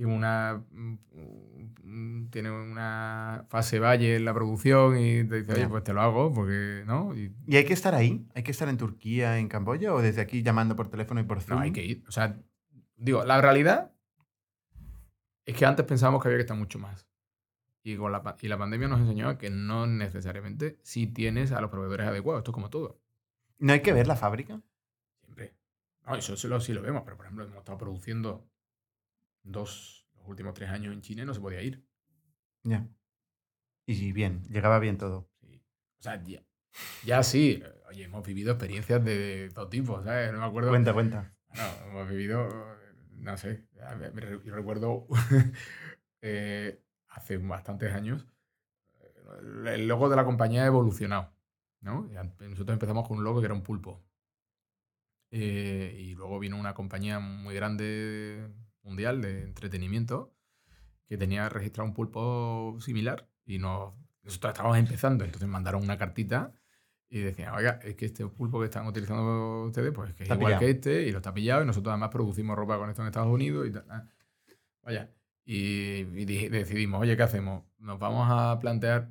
tiene 0.00 0.14
una 0.14 0.64
mm, 0.70 2.30
tiene 2.30 2.50
una 2.50 3.44
fase 3.50 3.78
valle 3.78 4.16
en 4.16 4.24
la 4.24 4.32
producción 4.32 4.96
y 4.98 5.24
te 5.24 5.42
dice, 5.42 5.52
oye, 5.52 5.68
pues 5.68 5.84
te 5.84 5.92
lo 5.92 6.00
hago, 6.00 6.32
porque, 6.32 6.84
¿no? 6.86 7.14
Y 7.14 7.34
¿Y 7.46 7.56
hay 7.56 7.66
que 7.66 7.74
estar 7.74 7.94
ahí? 7.94 8.26
¿Hay 8.34 8.42
que 8.42 8.50
estar 8.50 8.70
en 8.70 8.78
Turquía, 8.78 9.36
en 9.36 9.48
Camboya 9.48 9.92
o 9.92 10.00
desde 10.00 10.22
aquí 10.22 10.42
llamando 10.42 10.74
por 10.74 10.88
teléfono 10.88 11.20
y 11.20 11.24
por 11.24 11.42
Zoom? 11.42 11.58
no, 11.58 11.64
hay 11.64 11.72
que 11.72 11.84
ir. 11.84 12.02
O 12.08 12.12
sea, 12.12 12.40
digo, 12.96 13.24
la 13.26 13.42
realidad 13.42 13.92
es 15.44 15.54
que 15.54 15.66
antes 15.66 15.84
pensábamos 15.84 16.22
que 16.22 16.28
había 16.28 16.38
que 16.38 16.44
estar 16.44 16.56
mucho 16.56 16.78
más. 16.78 17.06
Y, 17.82 17.94
con 17.98 18.10
la, 18.10 18.36
y 18.40 18.48
la 18.48 18.56
pandemia 18.56 18.88
nos 18.88 19.00
enseñó 19.00 19.36
que 19.36 19.50
no 19.50 19.86
necesariamente 19.86 20.78
si 20.82 21.08
tienes 21.08 21.52
a 21.52 21.60
los 21.60 21.70
proveedores 21.70 22.06
adecuados. 22.06 22.40
Esto 22.40 22.52
es 22.52 22.54
como 22.54 22.70
todo. 22.70 23.02
¿No 23.58 23.74
hay 23.74 23.80
que 23.80 23.92
ver 23.92 24.06
la 24.06 24.16
fábrica? 24.16 24.62
Siempre. 25.24 25.54
No, 26.06 26.16
eso 26.16 26.38
sí 26.38 26.48
lo, 26.48 26.58
sí 26.58 26.72
lo 26.72 26.80
vemos, 26.80 27.02
pero 27.04 27.18
por 27.18 27.26
ejemplo, 27.26 27.44
hemos 27.44 27.58
estado 27.58 27.76
produciendo 27.76 28.49
dos, 29.42 30.08
los 30.16 30.28
últimos 30.28 30.54
tres 30.54 30.70
años 30.70 30.92
en 30.92 31.02
China 31.02 31.22
y 31.22 31.26
no 31.26 31.34
se 31.34 31.40
podía 31.40 31.62
ir. 31.62 31.84
Ya. 32.62 32.88
Y 33.86 33.94
sí, 33.94 34.12
bien, 34.12 34.44
llegaba 34.44 34.78
bien 34.78 34.98
todo. 34.98 35.30
Sí. 35.40 35.62
O 35.98 36.02
sea, 36.02 36.22
ya, 36.22 36.42
ya 37.04 37.22
sí. 37.22 37.62
Oye, 37.88 38.04
hemos 38.04 38.26
vivido 38.26 38.52
experiencias 38.52 39.04
de 39.04 39.50
todo 39.54 39.68
tipo, 39.68 40.02
¿sabes? 40.02 40.32
No 40.32 40.40
me 40.40 40.44
acuerdo. 40.46 40.70
Cuenta, 40.70 40.92
cuenta. 40.92 41.34
No, 41.54 41.88
hemos 41.88 42.08
vivido, 42.08 42.48
no 43.12 43.36
sé, 43.36 43.66
yo 44.44 44.54
recuerdo 44.54 45.08
eh, 46.22 46.80
hace 47.08 47.38
bastantes 47.38 47.92
años, 47.92 48.24
eh, 49.00 49.74
el 49.74 49.88
logo 49.88 50.08
de 50.08 50.16
la 50.16 50.24
compañía 50.24 50.62
ha 50.62 50.66
evolucionado, 50.66 51.32
¿no? 51.80 52.08
Y 52.08 52.14
Nosotros 52.48 52.74
empezamos 52.74 53.08
con 53.08 53.18
un 53.18 53.24
logo 53.24 53.40
que 53.40 53.46
era 53.46 53.54
un 53.54 53.62
pulpo. 53.62 54.04
Eh, 55.32 55.96
y 55.98 56.14
luego 56.14 56.38
vino 56.38 56.56
una 56.56 56.74
compañía 56.74 57.20
muy 57.20 57.54
grande 57.54 58.48
mundial 58.82 59.20
de 59.22 59.42
entretenimiento 59.42 60.34
que 61.08 61.16
tenía 61.16 61.48
registrado 61.48 61.88
un 61.88 61.94
pulpo 61.94 62.76
similar 62.80 63.28
y 63.44 63.58
nos, 63.58 63.94
nosotros 64.22 64.52
estábamos 64.52 64.78
empezando, 64.78 65.24
entonces 65.24 65.48
mandaron 65.48 65.82
una 65.82 65.98
cartita 65.98 66.52
y 67.08 67.18
decían, 67.18 67.52
oiga, 67.54 67.80
es 67.82 67.96
que 67.96 68.06
este 68.06 68.24
pulpo 68.28 68.60
que 68.60 68.66
están 68.66 68.86
utilizando 68.86 69.64
ustedes, 69.66 69.92
pues 69.92 70.14
que 70.14 70.22
es 70.22 70.28
Está 70.30 70.34
igual 70.36 70.52
pillado. 70.52 70.60
que 70.60 70.70
este 70.70 71.02
y 71.08 71.10
lo 71.10 71.18
está 71.18 71.34
pillado 71.34 71.62
y 71.62 71.66
nosotros 71.66 71.90
además 71.92 72.10
producimos 72.10 72.56
ropa 72.56 72.78
con 72.78 72.88
esto 72.88 73.02
en 73.02 73.08
Estados 73.08 73.32
Unidos 73.32 73.66
y 73.68 73.72
tal. 73.72 73.84
ah. 73.90 74.04
Vaya, 74.82 75.10
y, 75.44 76.04
decidimos, 76.48 77.00
oye, 77.00 77.16
¿qué 77.16 77.22
hacemos? 77.24 77.64
Nos 77.78 77.98
vamos 77.98 78.28
a 78.30 78.58
plantear... 78.60 79.10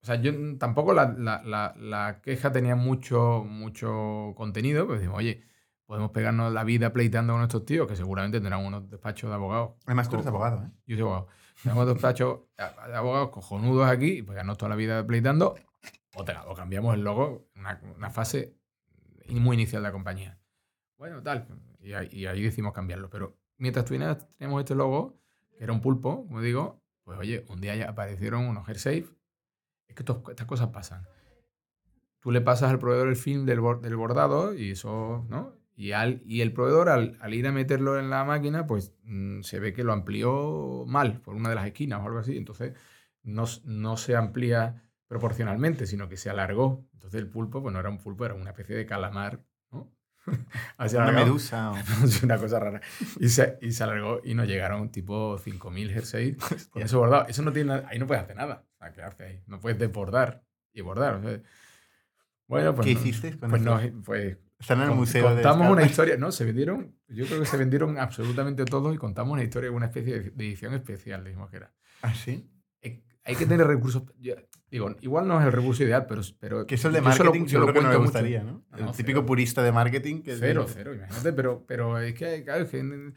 O 0.00 0.06
sea, 0.06 0.14
yo 0.22 0.32
tampoco 0.58 0.94
la, 0.94 1.14
la- 1.18 1.42
la- 1.44 1.74
la 1.76 2.20
queja 2.22 2.50
tenía 2.52 2.76
mucho, 2.76 3.44
mucho 3.44 4.32
contenido, 4.36 4.86
pero 4.86 4.98
decimos, 4.98 5.18
oye, 5.18 5.42
podemos 5.88 6.10
pegarnos 6.10 6.52
la 6.52 6.64
vida 6.64 6.92
pleiteando 6.92 7.32
con 7.32 7.42
estos 7.42 7.64
tíos, 7.64 7.88
que 7.88 7.96
seguramente 7.96 8.38
tendrán 8.40 8.62
unos 8.62 8.90
despachos 8.90 9.30
de 9.30 9.34
abogados. 9.34 9.70
Además, 9.86 10.06
tú 10.10 10.16
eres 10.16 10.26
abogado, 10.26 10.62
¿eh? 10.62 10.70
Yo 10.86 10.96
soy 10.96 11.02
abogado. 11.02 11.28
Tenemos 11.62 11.86
despachos 11.86 12.40
de 12.58 12.94
abogados 12.94 13.30
cojonudos 13.30 13.88
aquí 13.88 14.18
y 14.18 14.22
pegarnos 14.22 14.58
toda 14.58 14.68
la 14.68 14.76
vida 14.76 15.06
pleitando, 15.06 15.54
o, 16.14 16.24
te- 16.24 16.36
o 16.46 16.54
cambiamos 16.54 16.94
el 16.94 17.02
logo 17.04 17.48
en 17.54 17.60
una, 17.62 17.80
una 17.96 18.10
fase 18.10 18.54
muy 19.30 19.54
inicial 19.56 19.82
de 19.82 19.88
la 19.88 19.92
compañía. 19.92 20.38
Bueno, 20.98 21.22
tal. 21.22 21.46
Y 21.80 21.94
ahí, 21.94 22.08
y 22.12 22.26
ahí 22.26 22.42
decidimos 22.42 22.74
cambiarlo. 22.74 23.08
Pero 23.08 23.38
mientras 23.56 23.86
tuviera- 23.86 24.18
teníamos 24.36 24.60
este 24.60 24.74
logo, 24.74 25.18
que 25.56 25.64
era 25.64 25.72
un 25.72 25.80
pulpo, 25.80 26.26
como 26.26 26.42
digo, 26.42 26.82
pues 27.02 27.18
oye, 27.18 27.46
un 27.48 27.62
día 27.62 27.74
ya 27.76 27.88
aparecieron 27.88 28.44
unos 28.44 28.68
AirSafe. 28.68 29.06
Es 29.88 29.94
que 29.96 30.02
estos- 30.02 30.20
estas 30.28 30.46
cosas 30.46 30.68
pasan. 30.68 31.06
Tú 32.20 32.30
le 32.30 32.42
pasas 32.42 32.70
al 32.70 32.78
proveedor 32.78 33.08
el 33.08 33.16
film 33.16 33.46
del, 33.46 33.60
del 33.80 33.96
bordado 33.96 34.52
y 34.52 34.72
eso, 34.72 35.24
¿no? 35.30 35.56
Y, 35.80 35.92
al, 35.92 36.22
y 36.26 36.40
el 36.40 36.52
proveedor, 36.52 36.88
al, 36.88 37.16
al 37.20 37.34
ir 37.34 37.46
a 37.46 37.52
meterlo 37.52 38.00
en 38.00 38.10
la 38.10 38.24
máquina, 38.24 38.66
pues 38.66 38.94
mm, 39.04 39.42
se 39.42 39.60
ve 39.60 39.72
que 39.72 39.84
lo 39.84 39.92
amplió 39.92 40.84
mal 40.88 41.20
por 41.20 41.36
una 41.36 41.48
de 41.50 41.54
las 41.54 41.66
esquinas 41.66 42.00
o 42.00 42.06
algo 42.06 42.18
así. 42.18 42.36
Entonces 42.36 42.72
no, 43.22 43.44
no 43.64 43.96
se 43.96 44.16
amplía 44.16 44.82
proporcionalmente, 45.06 45.86
sino 45.86 46.08
que 46.08 46.16
se 46.16 46.30
alargó. 46.30 46.84
Entonces 46.94 47.20
el 47.20 47.28
pulpo, 47.28 47.62
pues 47.62 47.72
no 47.72 47.78
era 47.78 47.90
un 47.90 47.98
pulpo, 47.98 48.24
era 48.24 48.34
una 48.34 48.50
especie 48.50 48.74
de 48.74 48.86
calamar, 48.86 49.44
¿no? 49.70 49.94
Así 50.78 50.96
Una 50.96 51.04
alargado. 51.04 51.26
medusa. 51.26 51.70
o- 51.70 51.76
una 52.24 52.38
cosa 52.38 52.58
rara. 52.58 52.80
Y 53.20 53.28
se, 53.28 53.56
y 53.62 53.70
se 53.70 53.84
alargó 53.84 54.20
y 54.24 54.34
nos 54.34 54.48
llegaron 54.48 54.90
tipo 54.90 55.38
5.000 55.38 55.90
jerseys 55.92 56.36
con 56.70 56.82
eso 56.82 56.98
bordado. 56.98 57.28
Eso 57.28 57.42
no 57.42 57.52
tiene 57.52 57.68
nada, 57.68 57.86
ahí 57.88 58.00
no 58.00 58.08
puedes 58.08 58.24
hacer 58.24 58.34
nada. 58.34 58.66
¿qué 58.94 59.02
haces 59.02 59.20
ahí? 59.20 59.42
No 59.46 59.60
puedes 59.60 59.78
desbordar 59.78 60.42
y 60.72 60.80
bordar. 60.80 61.14
o 61.14 61.22
sea. 61.22 61.40
bueno, 62.48 62.74
pues 62.74 62.84
¿Qué 62.86 62.94
no- 62.94 63.00
hicisteis 63.00 63.36
con 63.36 63.50
Pues, 63.50 63.62
eso? 63.62 63.80
no, 63.80 64.02
pues 64.02 64.38
Están 64.58 64.78
en 64.78 64.82
el 64.84 64.88
con- 64.90 64.98
museo 64.98 65.28
de 65.28 65.34
contamos 65.34 65.58
una 65.60 65.68
Scalper. 65.68 65.90
historia. 65.90 66.16
No, 66.16 66.32
se 66.32 66.44
vendieron, 66.44 66.96
yo 67.08 67.26
creo 67.26 67.40
que 67.40 67.46
se 67.46 67.56
vendieron 67.56 67.96
absolutamente 67.98 68.64
todos 68.64 68.94
y 68.94 68.98
contamos 68.98 69.32
una 69.32 69.42
historia, 69.44 69.70
una 69.70 69.86
especie 69.86 70.18
de, 70.20 70.30
de 70.30 70.44
edición 70.46 70.74
especial, 70.74 71.22
dijimos 71.24 71.48
que 71.50 71.56
era. 71.58 71.72
¿Ah, 72.02 72.12
sí? 72.14 72.50
Eh, 72.82 73.02
Hay 73.24 73.36
que 73.36 73.46
tener 73.46 73.66
recursos. 73.66 74.02
yo- 74.18 74.34
digo, 74.70 74.94
igual 75.00 75.28
no 75.28 75.38
es 75.40 75.46
el 75.46 75.52
recurso 75.52 75.84
ideal, 75.84 76.06
pero. 76.08 76.22
pero 76.40 76.66
Que 76.66 76.74
eso 76.74 76.88
el 76.88 76.94
de 76.94 77.00
yo 77.00 77.04
lo- 77.04 77.08
marketing 77.10 77.46
yo 77.46 77.58
lo 77.60 77.66
seguro 77.66 77.72
que 77.72 77.80
no 77.80 77.86
cuento 77.86 77.92
le 77.92 77.98
mucho. 77.98 78.12
gustaría, 78.12 78.42
¿no? 78.42 78.64
El 78.76 78.84
no, 78.86 78.92
típico 78.92 79.18
cero. 79.20 79.26
purista 79.26 79.62
de 79.62 79.72
marketing 79.72 80.22
que... 80.22 80.32
es 80.32 80.40
Cero, 80.40 80.64
de- 80.64 80.72
cero, 80.72 80.94
imagínate, 80.94 81.32
pero, 81.32 81.64
pero 81.66 81.98
es 81.98 82.14
que, 82.14 82.24
hay- 82.26 82.44
claro, 82.44 82.64
es 82.64 82.70
que 82.70 83.12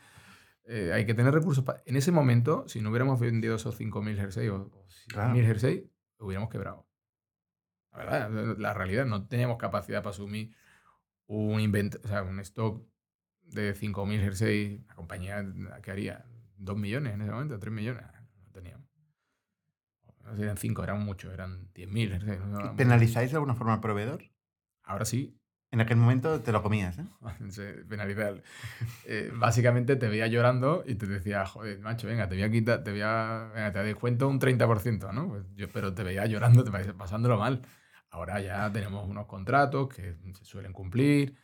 eh, 0.65 0.91
hay 0.93 1.05
que 1.05 1.13
tener 1.15 1.33
recursos. 1.33 1.63
pa- 1.63 1.81
En 1.85 1.95
ese 1.95 2.11
momento, 2.11 2.65
si 2.67 2.81
no 2.81 2.89
hubiéramos 2.91 3.19
vendido 3.19 3.55
esos 3.55 3.75
5.000 3.79 4.15
jerseys 4.15 4.51
o, 4.51 4.55
o 4.57 4.85
6.000 4.87 5.13
Claro. 5.13 5.33
jerseys, 5.35 5.83
hubiéramos 6.19 6.49
quebrado. 6.51 6.87
La 7.93 7.97
verdad, 7.97 8.57
la 8.59 8.73
realidad, 8.75 9.05
no 9.05 9.27
teníamos 9.27 9.57
capacidad 9.57 10.01
para 10.03 10.11
asumir 10.11 10.53
un 11.37 11.59
invento, 11.61 11.99
o 12.03 12.07
sea, 12.07 12.23
un 12.23 12.39
stock 12.41 12.85
de 13.43 13.73
5.000 13.73 14.19
jerseys, 14.19 14.85
la 14.87 14.95
compañía 14.95 15.45
que 15.81 15.91
haría 15.91 16.25
2 16.57 16.77
millones 16.77 17.13
en 17.13 17.21
ese 17.21 17.31
momento, 17.31 17.59
3 17.59 17.73
millones, 17.73 18.03
no 18.37 18.51
teníamos. 18.51 18.87
No 20.23 20.35
serían 20.35 20.57
5, 20.57 20.83
eran 20.83 21.03
muchos, 21.03 21.33
eran 21.33 21.71
10.000 21.73 22.11
jerseys. 22.11 22.39
no. 22.41 22.75
¿Penalizáis 22.75 23.31
de 23.31 23.37
alguna 23.37 23.55
forma 23.55 23.73
al 23.73 23.81
proveedor? 23.81 24.23
Ahora 24.83 25.05
sí, 25.05 25.37
En 25.73 25.79
aquel 25.79 25.95
momento 25.95 26.41
te 26.41 26.51
lo 26.51 26.61
comías, 26.61 26.97
¿eh? 26.99 27.05
penalizar. 27.87 28.43
Eh, 29.05 29.31
básicamente 29.33 29.95
te 29.95 30.09
veía 30.09 30.27
llorando 30.27 30.83
y 30.85 30.95
te 30.95 31.07
decía, 31.07 31.45
joder, 31.45 31.79
macho, 31.79 32.07
venga, 32.07 32.27
te 32.27 32.35
voy 32.35 32.43
a 32.43 32.51
quitar, 32.51 32.83
te 32.83 32.91
voy 32.91 33.01
a, 33.01 33.51
venga, 33.55 33.71
te 33.71 33.79
descuento 33.83 34.27
un 34.27 34.37
30%, 34.41 35.13
¿no? 35.13 35.29
Pues 35.29 35.45
yo, 35.55 35.69
pero 35.69 35.93
te 35.93 36.03
veía 36.03 36.25
llorando, 36.25 36.65
te 36.65 36.71
pasándolo 36.93 37.37
mal. 37.37 37.61
Ahora 38.11 38.41
ya 38.41 38.71
tenemos 38.71 39.07
unos 39.09 39.25
contratos 39.25 39.89
que 39.89 40.15
se 40.33 40.45
suelen 40.45 40.73
cumplir, 40.73 41.35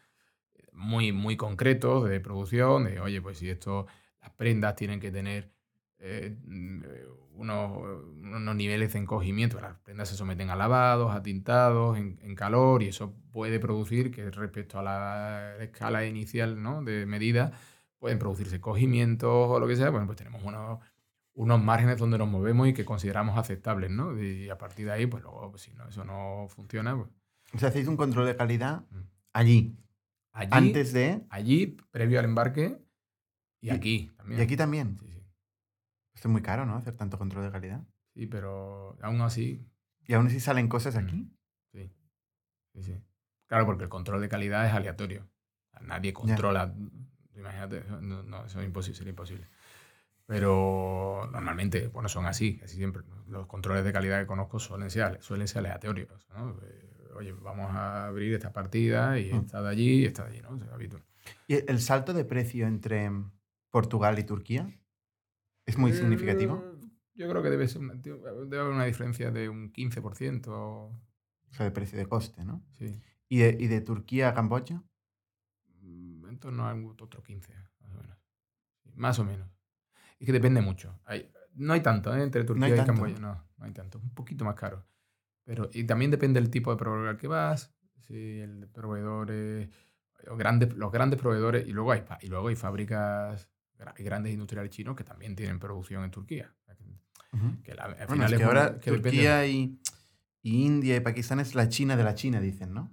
muy, 0.73 1.11
muy 1.11 1.37
concretos 1.37 2.07
de 2.07 2.19
producción, 2.19 2.85
de, 2.85 2.99
oye, 2.99 3.21
pues 3.21 3.39
si 3.39 3.49
esto, 3.49 3.87
las 4.21 4.31
prendas 4.31 4.75
tienen 4.75 4.99
que 4.99 5.11
tener 5.11 5.51
eh, 5.99 6.37
mm, 6.45 6.83
eh, 6.83 7.05
unos, 7.33 8.03
unos 8.21 8.55
niveles 8.55 8.93
de 8.93 8.99
encogimiento, 8.99 9.59
las 9.59 9.77
prendas 9.79 10.09
se 10.09 10.15
someten 10.15 10.49
a 10.49 10.55
lavados, 10.55 11.15
a 11.15 11.23
tintados, 11.23 11.97
en, 11.97 12.35
calor, 12.35 12.83
y 12.83 12.89
eso 12.89 13.15
puede 13.31 13.59
producir 13.59 14.11
que 14.11 14.29
respecto 14.29 14.79
a 14.79 14.83
la 14.83 15.55
escala 15.63 16.05
inicial 16.05 16.61
¿no? 16.61 16.83
de 16.83 17.05
medida, 17.05 17.51
pueden 17.99 18.19
producirse 18.19 18.61
cogimientos 18.61 19.29
o 19.31 19.59
lo 19.59 19.67
que 19.67 19.75
sea, 19.75 19.89
bueno, 19.89 20.05
pues 20.05 20.17
tenemos 20.17 20.43
unos, 20.43 20.79
unos 21.37 21.63
márgenes 21.63 21.97
donde 21.99 22.17
nos 22.17 22.27
movemos 22.27 22.67
y 22.67 22.73
que 22.73 22.83
consideramos 22.83 23.37
aceptables, 23.37 23.91
¿no? 23.91 24.19
Y 24.19 24.49
a 24.49 24.57
partir 24.57 24.87
de 24.87 24.91
ahí, 24.93 25.05
pues 25.05 25.21
luego, 25.21 25.51
pues, 25.51 25.61
si 25.61 25.71
no, 25.73 25.87
eso 25.87 26.03
no 26.03 26.47
funciona, 26.49 26.95
pues 26.97 27.09
O 27.53 27.59
sea, 27.59 27.69
hacéis 27.69 27.87
un 27.87 27.95
control 27.95 28.25
de 28.25 28.35
calidad 28.35 28.81
Mm. 28.89 28.99
allí, 29.33 29.77
allí, 30.33 30.49
antes 30.51 30.93
de... 30.93 31.25
allí, 31.29 31.77
previo 31.91 32.17
al 32.19 32.25
embarque, 32.25 32.81
y 33.61 33.67
Y- 33.67 33.69
aquí 33.69 34.11
también. 34.17 34.39
Y 34.39 34.43
aquí 34.43 34.57
también. 34.57 34.97
Sí, 34.99 35.05
sí. 35.11 35.23
Esto 36.15 36.27
es 36.27 36.31
muy 36.31 36.41
caro, 36.41 36.65
¿no? 36.65 36.75
Hacer 36.75 36.95
tanto 36.97 37.17
control 37.19 37.45
de 37.45 37.51
calidad. 37.51 37.83
Sí, 38.15 38.25
pero 38.25 38.97
aún 39.03 39.21
así, 39.21 39.63
Y 40.07 40.13
aún 40.13 40.27
así 40.27 40.39
salen 40.39 40.67
cosas 40.69 40.95
Mm. 40.95 40.97
aquí. 40.99 41.31
sí. 41.71 41.91
Sí, 42.73 42.81
sí. 42.83 43.03
Claro, 43.45 43.65
porque 43.67 43.83
el 43.83 43.89
control 43.89 44.21
de 44.21 44.29
calidad 44.29 44.65
es 44.65 44.73
aleatorio. 44.73 45.27
Nadie 45.81 46.13
controla. 46.13 46.73
Imagínate, 47.35 47.83
no, 48.01 48.23
no, 48.23 48.45
eso 48.45 48.59
es 48.59 48.65
imposible, 48.65 48.97
sería 48.97 49.11
imposible. 49.11 49.45
Pero 50.27 51.27
normalmente, 51.31 51.87
bueno, 51.87 52.09
son 52.09 52.25
así, 52.25 52.57
casi 52.57 52.75
siempre. 52.75 53.01
Los 53.27 53.47
controles 53.47 53.83
de 53.85 53.93
calidad 53.93 54.19
que 54.19 54.27
conozco 54.27 54.59
suelen 54.59 54.89
ser, 54.89 55.21
suelen 55.21 55.47
ser 55.47 55.59
aleatorios. 55.59 56.27
¿no? 56.35 56.59
Eh, 56.63 56.83
Oye, 57.15 57.31
vamos 57.31 57.71
a 57.71 58.05
abrir 58.07 58.33
esta 58.35 58.53
partida 58.53 59.17
y 59.19 59.31
Mm. 59.33 59.37
esta 59.37 59.61
de 59.63 59.69
allí 59.69 60.01
y 60.01 60.05
esta 60.05 60.23
de 60.25 60.31
allí, 60.33 60.41
¿no? 60.41 60.49
O 60.51 60.59
sea, 60.59 60.71
habitual. 60.73 61.03
¿Y 61.47 61.55
el 61.55 61.79
salto 61.79 62.13
de 62.13 62.23
precio 62.25 62.67
entre 62.67 63.09
Portugal 63.71 64.19
y 64.19 64.23
Turquía 64.23 64.69
es 65.65 65.77
muy 65.79 65.93
significativo? 65.93 66.63
Eh, 66.63 66.87
Yo 67.15 67.27
creo 67.27 67.41
que 67.41 67.49
debe, 67.49 67.67
ser 67.67 67.81
una, 67.81 67.95
debe 67.95 68.59
haber 68.59 68.73
una 68.73 68.85
diferencia 68.85 69.31
de 69.31 69.49
un 69.49 69.71
15%. 69.73 70.47
O 70.51 70.91
sea, 71.49 71.65
de 71.65 71.71
precio 71.71 71.97
de 71.97 72.05
coste, 72.05 72.45
¿no? 72.45 72.63
Sí. 72.77 73.01
¿Y 73.29 73.39
de, 73.39 73.57
y 73.59 73.65
de 73.67 73.81
Turquía 73.81 74.29
a 74.29 74.33
Camboya? 74.35 74.83
Mm, 75.81 76.27
En 76.29 76.39
torno 76.39 76.67
a 76.67 76.75
otro 77.01 77.23
15, 77.23 77.51
más 77.79 77.91
o 77.93 77.97
menos. 77.97 78.17
Más 78.93 79.19
o 79.19 79.23
menos. 79.23 79.56
Es 80.19 80.25
que 80.25 80.31
depende 80.33 80.61
mucho. 80.61 80.99
Hay, 81.05 81.31
no 81.53 81.73
hay 81.73 81.81
tanto 81.81 82.15
¿eh? 82.15 82.23
entre 82.23 82.43
Turquía 82.43 82.65
hay 82.67 82.73
y 82.73 82.75
tanto. 82.75 82.93
Camboya. 82.93 83.19
No, 83.19 83.43
no 83.57 83.65
hay 83.65 83.71
tanto. 83.71 83.99
Un 83.99 84.13
poquito 84.13 84.45
más 84.45 84.55
caro. 84.55 84.85
Pero, 85.43 85.69
y 85.73 85.83
también 85.85 86.11
depende 86.11 86.39
del 86.41 86.49
tipo 86.49 86.71
de 86.71 86.77
proveedor 86.77 87.07
al 87.09 87.17
que 87.17 87.27
vas. 87.27 87.73
Si 88.01 88.39
el 88.39 88.67
proveedor 88.67 89.31
es- 89.31 89.69
los 90.23 90.37
grandes, 90.37 90.73
los 90.75 90.91
grandes 90.91 91.19
proveedores. 91.19 91.67
Y 91.67 91.71
luego 91.71 91.91
hay, 91.91 92.03
y 92.21 92.27
luego 92.27 92.47
hay 92.49 92.55
fábricas, 92.55 93.49
grandes 93.97 94.33
industriales 94.33 94.71
chinos 94.71 94.95
que 94.95 95.03
también 95.03 95.35
tienen 95.35 95.59
producción 95.59 96.03
en 96.03 96.11
Turquía. 96.11 96.53
Que- 97.63 97.75
la- 97.75 97.83
al 97.83 97.93
Bueno, 98.07 98.13
final 98.13 98.33
es 98.33 98.39
que 98.39 98.43
ahora 98.45 98.79
que 98.79 98.91
Turquía 98.91 99.45
y, 99.45 99.79
y 100.41 100.65
India 100.65 100.95
y 100.95 100.99
Pakistán 101.01 101.39
es 101.39 101.53
la 101.55 101.69
China 101.69 101.95
de 101.95 102.03
la 102.03 102.15
China, 102.15 102.39
dicen, 102.41 102.73
¿no? 102.73 102.91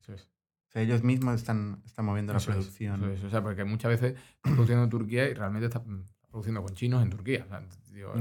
Eso 0.00 0.14
es. 0.14 0.22
O 0.22 0.70
sea, 0.72 0.82
ellos 0.82 1.02
mismos 1.02 1.34
están, 1.36 1.82
están 1.84 2.04
moviendo 2.06 2.32
la 2.32 2.38
Eso 2.38 2.50
es, 2.52 2.56
producción. 2.56 3.04
eso 3.04 3.12
es. 3.12 3.24
O 3.24 3.30
sea, 3.30 3.42
porque 3.42 3.64
muchas 3.64 3.90
veces 3.90 4.14
está 4.36 4.50
produciendo 4.54 4.84
en 4.84 4.90
Turquía 4.90 5.28
y 5.28 5.34
realmente 5.34 5.66
está 5.66 5.80
mm, 5.80 6.08
produciendo 6.34 6.62
con 6.64 6.74
chinos 6.74 7.00
en 7.02 7.10
Turquía. 7.10 7.46
Digo, 7.92 8.12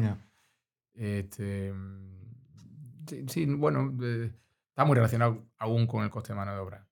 este, 0.93 1.73
mm, 1.73 3.27
sí, 3.27 3.45
bueno, 3.45 3.91
eh, 4.03 4.31
está 4.69 4.85
muy 4.85 4.93
relacionado 4.95 5.47
aún 5.57 5.87
con 5.87 6.03
el 6.03 6.11
coste 6.11 6.33
de 6.33 6.37
mano 6.37 6.53
de 6.53 6.59
obra. 6.59 6.87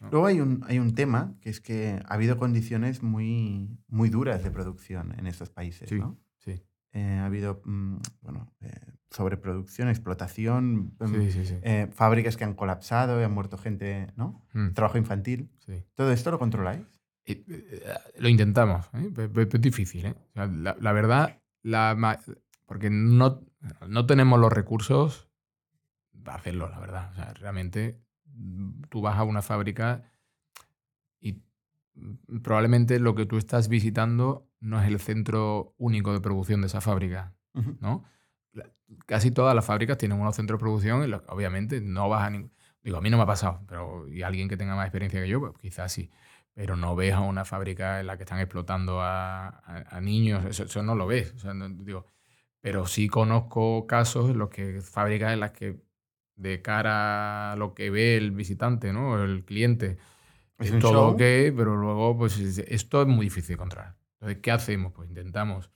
¿no? 0.00 0.10
Luego 0.12 0.26
hay 0.26 0.40
un, 0.40 0.62
hay 0.68 0.78
un 0.78 0.94
tema 0.94 1.34
que 1.40 1.50
es 1.50 1.60
que 1.60 2.00
ha 2.06 2.14
habido 2.14 2.36
condiciones 2.38 3.02
muy, 3.02 3.68
muy 3.88 4.08
duras 4.10 4.44
de 4.44 4.50
producción 4.52 5.12
en 5.18 5.26
estos 5.26 5.50
países, 5.50 5.88
Sí, 5.88 5.98
¿no? 5.98 6.16
sí, 6.38 6.62
Eh, 6.92 7.18
ha 7.20 7.26
habido 7.26 7.60
mm, 7.64 7.96
bueno, 8.22 8.52
eh, 8.60 8.70
sobreproducción, 9.10 9.88
explotación, 9.88 10.94
mm, 11.00 11.06
sí, 11.14 11.32
sí, 11.32 11.46
sí. 11.46 11.58
eh, 11.62 11.88
fábricas 11.92 12.36
que 12.36 12.44
han 12.44 12.54
colapsado 12.54 13.20
y 13.20 13.24
han 13.24 13.32
muerto 13.32 13.58
gente, 13.58 14.06
¿no? 14.16 14.46
Mm, 14.54 14.68
Trabajo 14.72 14.98
infantil. 14.98 15.50
sí. 15.66 15.84
¿Todo 15.96 16.12
esto 16.12 16.30
lo 16.30 16.38
controláis? 16.38 16.86
Eh, 17.26 17.42
eh, 17.48 17.82
lo 18.18 18.28
intentamos, 18.28 18.86
¿eh? 18.94 19.10
Es 19.52 19.60
difícil. 19.60 20.06
¿eh? 20.06 20.14
O 20.30 20.32
sea, 20.34 20.46
la, 20.46 20.76
la 20.80 20.92
verdad, 20.92 21.40
la 21.62 22.20
porque 22.66 22.90
no, 22.90 23.42
no 23.88 24.06
tenemos 24.06 24.38
los 24.40 24.52
recursos 24.52 25.28
para 26.22 26.38
hacerlo, 26.38 26.68
la 26.68 26.78
verdad. 26.78 27.10
O 27.12 27.14
sea, 27.14 27.34
realmente 27.34 28.00
mm, 28.26 28.82
tú 28.90 29.00
vas 29.00 29.16
a 29.18 29.24
una 29.24 29.42
fábrica 29.42 30.04
y 31.20 31.42
mm, 31.94 32.38
probablemente 32.42 32.98
lo 32.98 33.14
que 33.14 33.26
tú 33.26 33.36
estás 33.38 33.68
visitando 33.68 34.48
no 34.60 34.80
es 34.80 34.88
el 34.88 35.00
centro 35.00 35.74
único 35.78 36.12
de 36.12 36.20
producción 36.20 36.60
de 36.60 36.68
esa 36.68 36.80
fábrica. 36.80 37.34
Ujú. 37.54 37.76
¿no? 37.80 38.04
La- 38.52 38.70
Casi 39.06 39.30
todas 39.30 39.54
las 39.54 39.64
fábricas 39.64 39.98
tienen 39.98 40.18
unos 40.20 40.36
centros 40.36 40.58
de 40.58 40.62
producción 40.62 41.04
y 41.04 41.08
lo- 41.08 41.22
obviamente 41.28 41.80
no 41.80 42.08
vas 42.08 42.24
a 42.26 42.30
ningún... 42.30 42.52
Digo, 42.82 42.98
a 42.98 43.00
mí 43.00 43.08
no 43.08 43.16
me 43.16 43.22
ha 43.22 43.26
pasado, 43.26 43.62
pero 43.66 44.06
y 44.08 44.22
alguien 44.22 44.46
que 44.48 44.58
tenga 44.58 44.76
más 44.76 44.84
experiencia 44.86 45.20
que 45.22 45.28
yo, 45.28 45.40
pues 45.40 45.54
quizás 45.58 45.90
sí. 45.90 46.10
Pero 46.54 46.76
no 46.76 46.94
ves 46.96 47.12
a 47.14 47.20
una 47.20 47.44
fábrica 47.44 48.00
en 48.00 48.06
la 48.06 48.16
que 48.16 48.22
están 48.24 48.38
explotando 48.40 49.00
a, 49.00 49.48
a- 49.48 49.96
a 49.96 50.00
niños, 50.00 50.44
eso, 50.46 50.64
eso 50.64 50.82
no 50.82 50.94
lo 50.94 51.06
ves. 51.06 51.32
o 51.34 51.38
sea, 51.38 51.54
no- 51.54 51.68
digo, 51.68 52.06
pero 52.60 52.86
sí 52.86 53.08
conozco 53.08 53.86
casos 53.86 54.30
en 54.30 54.38
los 54.38 54.50
que 54.50 54.80
fábricas 54.80 55.32
en 55.32 55.40
las 55.40 55.50
que 55.52 55.80
de 56.36 56.62
cara 56.62 57.52
a 57.52 57.56
lo 57.56 57.74
que 57.74 57.90
ve 57.90 58.16
el 58.16 58.30
visitante, 58.32 58.92
¿no? 58.92 59.22
El 59.22 59.44
cliente, 59.44 59.98
¿Es 60.58 60.72
es 60.72 60.80
todo 60.80 61.10
ok, 61.10 61.18
pero 61.18 61.76
luego 61.76 62.16
pues 62.16 62.38
es- 62.38 62.58
esto 62.58 63.02
es 63.02 63.08
muy 63.08 63.26
difícil 63.26 63.54
de 63.54 63.58
controlar. 63.58 63.96
Entonces, 64.14 64.38
¿qué 64.42 64.50
hacemos? 64.50 64.92
Pues 64.92 65.08
intentamos 65.08 65.70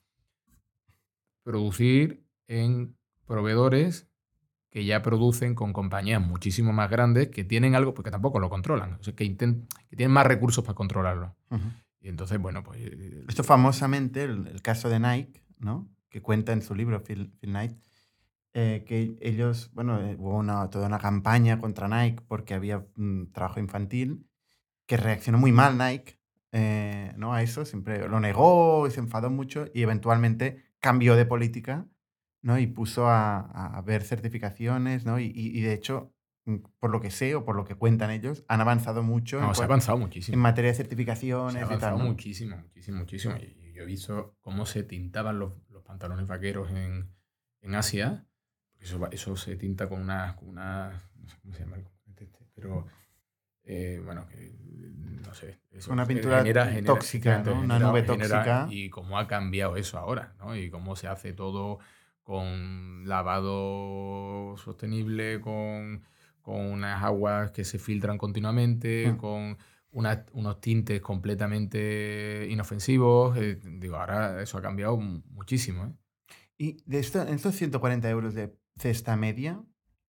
producir 1.42 2.24
en 2.46 2.96
proveedores 3.26 4.08
que 4.70 4.84
ya 4.84 5.02
producen 5.02 5.54
con 5.54 5.72
compañías 5.72 6.20
muchísimo 6.20 6.72
más 6.72 6.90
grandes 6.90 7.28
que 7.28 7.44
tienen 7.44 7.74
algo, 7.74 7.94
porque 7.94 8.10
tampoco 8.10 8.38
lo 8.38 8.50
controlan, 8.50 8.94
o 8.94 9.02
sea, 9.02 9.14
que, 9.14 9.24
que 9.36 9.96
tienen 9.96 10.12
más 10.12 10.26
recursos 10.26 10.64
para 10.64 10.74
controlarlo. 10.74 11.34
Y 12.00 12.08
entonces, 12.08 12.38
bueno, 12.38 12.62
pues... 12.62 12.80
eh, 12.80 13.24
Esto 13.28 13.42
famosamente, 13.44 14.24
el, 14.24 14.46
el 14.46 14.62
caso 14.62 14.88
de 14.88 15.00
Nike, 15.00 15.42
¿no? 15.58 15.88
Que 16.10 16.22
cuenta 16.22 16.52
en 16.52 16.62
su 16.62 16.74
libro 16.74 17.02
Phil, 17.02 17.32
Phil 17.40 17.50
Knight, 17.50 17.72
eh, 18.54 18.84
que 18.86 19.16
ellos, 19.20 19.70
bueno, 19.72 20.00
eh, 20.00 20.16
hubo 20.18 20.36
una, 20.36 20.68
toda 20.70 20.86
una 20.86 20.98
campaña 20.98 21.58
contra 21.58 21.88
Nike 21.88 22.22
porque 22.26 22.54
había 22.54 22.86
mm, 22.96 23.32
trabajo 23.32 23.60
infantil, 23.60 24.26
que 24.86 24.96
reaccionó 24.96 25.38
muy 25.38 25.52
mal 25.52 25.76
Nike, 25.76 26.18
eh, 26.52 27.12
¿no? 27.16 27.34
A 27.34 27.42
eso, 27.42 27.64
siempre 27.64 28.08
lo 28.08 28.20
negó 28.20 28.86
y 28.86 28.90
se 28.90 29.00
enfadó 29.00 29.28
mucho 29.30 29.66
y 29.74 29.82
eventualmente 29.82 30.64
cambió 30.80 31.14
de 31.14 31.26
política, 31.26 31.86
¿no? 32.43 32.59
Y 32.59 32.66
puso 32.66 33.09
a, 33.09 33.41
a 33.76 33.82
ver 33.82 34.03
certificaciones, 34.05 35.05
¿no? 35.05 35.18
Y, 35.18 35.32
y- 35.34 35.61
de 35.61 35.72
hecho, 35.72 36.14
mm, 36.45 36.57
por 36.78 36.91
lo 36.91 37.01
que 37.01 37.11
sé 37.11 37.34
o 37.34 37.45
por 37.45 37.57
lo 37.57 37.64
que 37.64 37.74
cuentan 37.74 38.11
ellos, 38.11 38.45
han 38.49 38.61
avanzado 38.61 39.03
mucho 39.03 39.41
no, 39.41 39.49
en, 39.49 39.55
se 39.55 39.62
ha 39.62 39.64
avanzado 39.64 39.97
en 39.99 40.03
muchísimo. 40.05 40.39
materia 40.39 40.70
de 40.70 40.74
Se 40.76 40.82
certificaciones 40.82 41.57
y 41.57 41.64
avanzado 41.64 41.97
tal. 41.97 42.05
¿no? 42.05 42.11
muchísimo, 42.11 42.57
muchísimo, 42.57 42.99
muchísimo. 42.99 43.36
Y 43.36 43.72
yo 43.72 43.82
he 43.82 43.86
visto 43.86 44.36
cómo 44.41 44.66
se 44.66 44.82
tintaban 44.82 45.39
los, 45.39 45.53
los 45.70 45.82
pantalones 45.82 46.26
vaqueros 46.26 46.70
en, 46.70 47.11
en 47.61 47.74
Asia. 47.74 48.26
Eso, 48.78 49.09
eso 49.11 49.36
se 49.36 49.57
tinta 49.57 49.89
con 49.89 50.01
una, 50.01 50.36
con 50.36 50.49
una... 50.49 50.91
No 51.16 51.28
sé 51.28 51.36
cómo 51.43 51.55
se 51.55 51.61
llama 51.64 51.76
este, 52.07 52.28
pero... 52.55 52.86
eh, 53.64 54.01
bueno, 54.05 54.26
que, 54.28 54.55
no 55.26 55.34
sé. 55.34 55.61
Eso 55.70 55.93
Una 55.93 56.07
pintura 56.07 56.43
tóxica, 56.84 57.43
¿no? 57.43 57.61
Una 57.61 57.78
nube 57.78 58.03
tóxica. 58.03 58.66
Y 58.70 58.89
cómo 58.91 59.18
ha 59.18 59.26
cambiado 59.26 59.76
eso 59.76 59.99
ahora, 59.99 60.34
¿no? 60.39 60.57
Y 60.57 60.70
cómo 60.70 60.97
se 60.97 61.07
hace 61.09 61.32
todo 61.32 61.78
con 62.28 63.08
lavado 63.08 64.54
sostenible, 64.58 65.40
con, 65.40 66.02
con 66.42 66.60
unas 66.60 67.02
aguas 67.02 67.52
que 67.52 67.64
se 67.64 67.78
filtran 67.78 68.18
continuamente, 68.18 69.12
Mm. 69.12 69.16
con 69.16 69.56
una- 69.92 70.26
unos 70.34 70.60
tintes 70.60 71.00
completamente 71.00 72.46
inofensivos. 72.50 73.34
eh, 73.38 73.58
digo, 73.80 73.96
ahora 73.96 74.42
eso 74.42 74.58
ha 74.58 74.62
cambiado 74.62 74.98
mu- 74.98 75.22
muchísimo. 75.30 75.86
¿eh? 75.86 75.92
Y 76.58 76.76
de 76.84 76.98
esto, 76.98 77.22
en 77.22 77.32
estos 77.32 77.54
140 77.54 78.10
euros 78.10 78.34
de 78.34 78.54
cesta 78.76 79.16
media, 79.16 79.62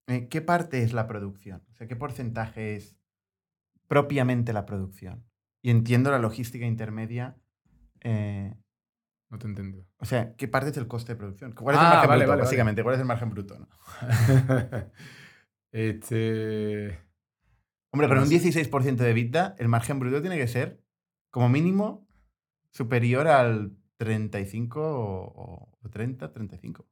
eh, 0.07 0.27
¿qué 0.27 0.41
parte 0.41 0.83
es 0.83 0.91
la 0.91 1.07
producción? 1.07 1.63
O 1.71 1.75
sea, 1.75 1.87
¿qué 1.87 1.95
porcentaje 1.95 2.75
es 2.75 2.97
propiamente 3.87 4.51
la 4.51 4.65
producción? 4.65 5.23
Y 5.61 5.69
entiendo 5.69 6.11
la 6.11 6.19
logística 6.19 6.65
intermedia. 6.65 7.37
eh, 8.01 8.55
No 9.29 9.37
te 9.37 9.45
he 9.45 9.49
entendido. 9.49 9.85
o 9.99 10.05
sea, 10.05 10.35
¿qué 10.35 10.47
parte 10.47 10.69
es 10.71 10.77
el 10.77 10.87
coste 10.87 11.13
de 11.13 11.17
producción? 11.17 11.51
¿Cuál 11.53 11.75
es 11.75 11.81
el 11.81 11.87
Ah, 11.87 11.89
margen 11.91 12.09
vale, 12.09 12.19
bruto, 12.23 12.29
vale, 12.29 12.29
vale. 12.29 12.41
básicamente? 12.41 12.83
¿Cuál 12.83 12.95
es 12.95 13.01
el 13.01 13.07
margen 13.07 13.29
bruto? 13.29 13.59
no? 13.59 13.67
este. 15.71 16.99
Hombre, 17.91 18.07
con 18.07 18.19
un 18.19 18.27
sé. 18.27 18.35
16% 18.39 18.95
de 18.97 19.09
EBITDA, 19.11 19.55
el 19.57 19.67
margen 19.67 19.99
bruto 19.99 20.21
tiene 20.21 20.37
que 20.37 20.47
ser, 20.47 20.83
como 21.31 21.49
mínimo, 21.49 22.07
superior 22.71 23.27
al 23.27 23.75
35 23.97 24.79
o, 24.81 25.77
o 25.81 25.89
30, 25.89 26.31
35. 26.31 26.87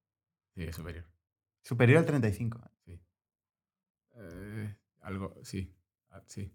Sí, 0.56 0.64
es 0.64 0.76
superior. 0.76 1.06
Superior 1.64 2.00
al 2.00 2.06
35. 2.06 2.62
Sí. 2.86 3.00
Eh, 4.16 4.76
algo, 5.02 5.36
sí. 5.44 5.76
ah, 6.10 6.24
Sí. 6.26 6.52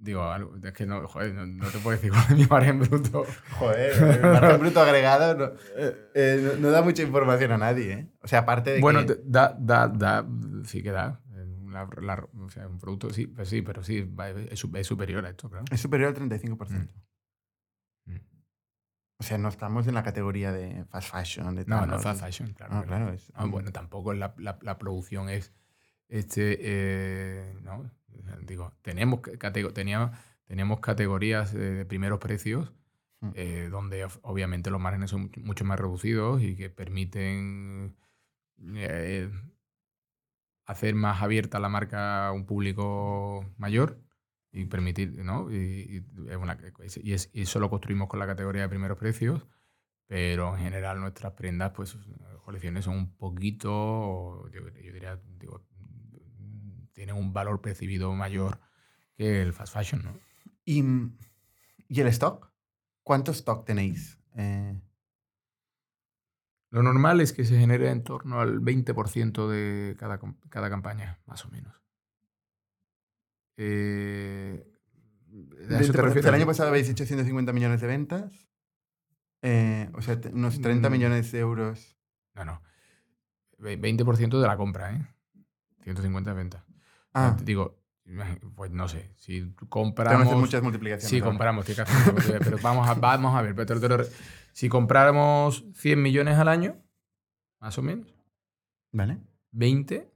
Digo, 0.00 0.22
algo, 0.22 0.54
es 0.62 0.72
que 0.72 0.86
no, 0.86 1.06
joder, 1.08 1.34
no, 1.34 1.44
no 1.44 1.68
te 1.70 1.78
puedo 1.78 1.96
decir 1.96 2.10
cuál 2.12 2.24
es 2.30 2.36
mi 2.36 2.46
margen 2.46 2.78
bruto. 2.78 3.24
Joder, 3.58 3.92
el 4.24 4.32
margen 4.32 4.60
bruto 4.60 4.80
agregado 4.80 5.34
no, 5.36 5.52
eh, 6.14 6.40
no- 6.40 6.60
no 6.60 6.70
da 6.70 6.82
mucha 6.82 7.02
información 7.02 7.50
a 7.52 7.58
nadie, 7.58 7.92
¿eh? 7.92 8.08
O 8.22 8.28
sea, 8.28 8.40
aparte 8.40 8.70
de 8.74 8.80
Bueno, 8.80 9.00
que... 9.00 9.14
te- 9.16 9.22
da, 9.24 9.56
da, 9.58 9.88
da, 9.88 10.24
sí 10.64 10.82
que 10.84 10.92
da. 10.92 11.20
Eh, 11.34 11.44
la- 11.70 11.88
la- 12.00 12.28
o 12.40 12.48
sea, 12.48 12.68
un 12.68 12.78
producto, 12.78 13.10
sí, 13.10 13.26
pues 13.26 13.48
sí, 13.48 13.60
pero 13.62 13.82
sí, 13.82 14.08
es, 14.50 14.58
su- 14.60 14.70
es 14.76 14.86
superior 14.86 15.26
a 15.26 15.30
esto, 15.30 15.50
claro. 15.50 15.64
Es 15.70 15.80
superior 15.80 16.10
al 16.16 16.28
35%. 16.28 16.68
Mm. 18.06 18.16
O 19.20 19.24
sea, 19.24 19.36
no 19.36 19.48
estamos 19.48 19.84
en 19.88 19.94
la 19.94 20.04
categoría 20.04 20.52
de 20.52 20.84
fast 20.84 21.10
fashion. 21.10 21.56
De 21.56 21.64
No, 21.64 21.80
no 21.86 21.94
¿no? 21.94 21.98
fast 21.98 22.20
fashion, 22.20 22.52
claro. 22.52 22.72
No, 22.76 22.84
claro. 22.84 23.12
Es, 23.12 23.32
Ah, 23.34 23.46
bueno, 23.46 23.72
tampoco 23.72 24.14
la, 24.14 24.32
la- 24.38 24.58
la 24.62 24.78
producción 24.78 25.28
es. 25.28 25.52
Este, 26.08 26.56
eh, 26.60 27.54
¿no? 27.62 27.90
Digo, 28.42 28.72
tenemos, 28.82 29.20
teníamos, 29.74 30.10
teníamos 30.46 30.80
categorías 30.80 31.52
de, 31.52 31.84
primeros 31.84 32.18
precios 32.18 32.72
Mm. 33.20 33.30
eh, 33.34 33.68
donde 33.68 34.06
obviamente 34.22 34.70
los 34.70 34.80
márgenes 34.80 35.10
son 35.10 35.22
mucho- 35.22 35.40
mucho 35.40 35.64
más 35.64 35.80
reducidos 35.80 36.40
y 36.40 36.54
que 36.54 36.70
permiten 36.70 37.96
eh, 38.76 39.28
hacer 40.66 40.94
más 40.94 41.22
abierta 41.22 41.58
la 41.58 41.68
marca 41.68 42.28
a 42.28 42.32
un 42.32 42.44
público 42.46 43.44
mayor 43.56 44.00
y 44.52 44.66
permitir, 44.66 45.24
¿no? 45.24 45.50
Y, 45.50 45.56
y 45.56 46.30
es 46.30 46.36
una- 46.36 46.58
y 47.02 47.12
es- 47.12 47.30
y 47.32 47.42
eso 47.42 47.58
lo 47.60 47.70
construimos 47.70 48.08
con 48.08 48.20
la 48.20 48.26
categoría 48.26 48.62
de 48.62 48.68
primeros 48.68 48.98
precios, 48.98 49.42
pero 50.06 50.56
en 50.56 50.62
general 50.62 51.00
nuestras 51.00 51.32
prendas, 51.32 51.72
pues 51.74 51.96
colecciones 52.44 52.84
son 52.84 52.96
un 52.96 53.16
poquito, 53.16 54.48
yo, 54.50 54.60
yo 54.68 54.92
diría, 54.92 55.20
digo, 55.38 55.66
tienen 56.98 57.14
un 57.14 57.32
valor 57.32 57.60
percibido 57.60 58.12
mayor 58.12 58.58
que 59.16 59.40
el 59.40 59.52
fast 59.52 59.72
fashion, 59.72 60.02
¿no? 60.04 60.18
¿Y, 60.64 60.82
¿Y 61.88 62.00
el 62.00 62.08
stock? 62.08 62.50
¿Cuánto 63.04 63.30
stock 63.30 63.64
tenéis? 63.64 64.18
Eh, 64.34 64.74
Lo 66.70 66.82
normal 66.82 67.20
es 67.20 67.32
que 67.32 67.44
se 67.44 67.56
genere 67.56 67.90
en 67.90 68.02
torno 68.02 68.40
al 68.40 68.60
20% 68.60 69.48
de 69.48 69.94
cada, 69.96 70.18
cada 70.50 70.68
campaña, 70.68 71.20
más 71.24 71.44
o 71.46 71.50
menos. 71.50 71.72
Eh, 73.56 74.64
¿a 75.70 75.80
eso 75.80 75.92
te 75.92 75.98
20%. 75.98 76.02
refieres? 76.02 76.26
el 76.26 76.34
año 76.34 76.46
pasado 76.46 76.68
habéis 76.70 76.88
hecho 76.88 77.04
150 77.06 77.52
millones 77.52 77.80
de 77.80 77.86
ventas. 77.86 78.48
Eh, 79.42 79.88
o 79.94 80.02
sea, 80.02 80.20
unos 80.32 80.60
30 80.60 80.88
Mm. 80.88 80.92
millones 80.92 81.30
de 81.30 81.38
euros. 81.38 81.96
No, 82.34 82.44
no. 82.44 82.60
Ve- 83.58 83.76
20% 83.80 84.40
de 84.40 84.46
la 84.48 84.56
compra, 84.56 84.92
¿eh? 84.96 85.06
150 85.84 86.30
de 86.30 86.36
venta. 86.36 86.64
Ah, 87.26 87.36
Digo, 87.42 87.78
pues 88.54 88.70
no 88.70 88.88
sé, 88.88 89.10
si 89.16 89.40
tenemos 89.40 89.54
que 89.56 89.68
compramos... 89.68 90.26
hacer 90.26 90.36
muchas 90.36 90.62
multiplicaciones. 90.62 91.10
Sí, 91.10 91.20
compramos, 91.20 91.64
tiene 91.66 91.84
que 91.84 91.90
hacer 91.90 92.38
pero 92.42 92.58
vamos 92.62 92.88
a, 92.88 92.94
vamos 92.94 93.34
a 93.34 93.42
ver. 93.42 93.54
pero 93.54 94.04
si 94.52 94.68
compráramos 94.68 95.64
100 95.74 96.00
millones 96.00 96.38
al 96.38 96.48
año, 96.48 96.76
más 97.60 97.76
o 97.78 97.82
menos, 97.82 98.06
¿Vale? 98.92 99.18
20 99.52 100.10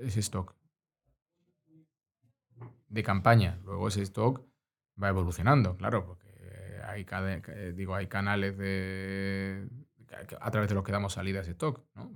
es 0.00 0.16
stock. 0.16 0.54
De 2.88 3.02
campaña. 3.02 3.60
Luego 3.64 3.88
ese 3.88 4.02
stock 4.02 4.42
va 5.00 5.08
evolucionando, 5.08 5.76
claro, 5.76 6.04
porque 6.04 6.28
hay, 6.86 7.06
digo, 7.74 7.94
hay 7.94 8.08
canales 8.08 8.58
de, 8.58 9.68
a 10.40 10.50
través 10.50 10.68
de 10.68 10.74
los 10.74 10.82
que 10.82 10.92
damos 10.92 11.12
salida 11.12 11.38
a 11.38 11.42
ese 11.42 11.52
stock. 11.52 11.80
¿no? 11.94 12.10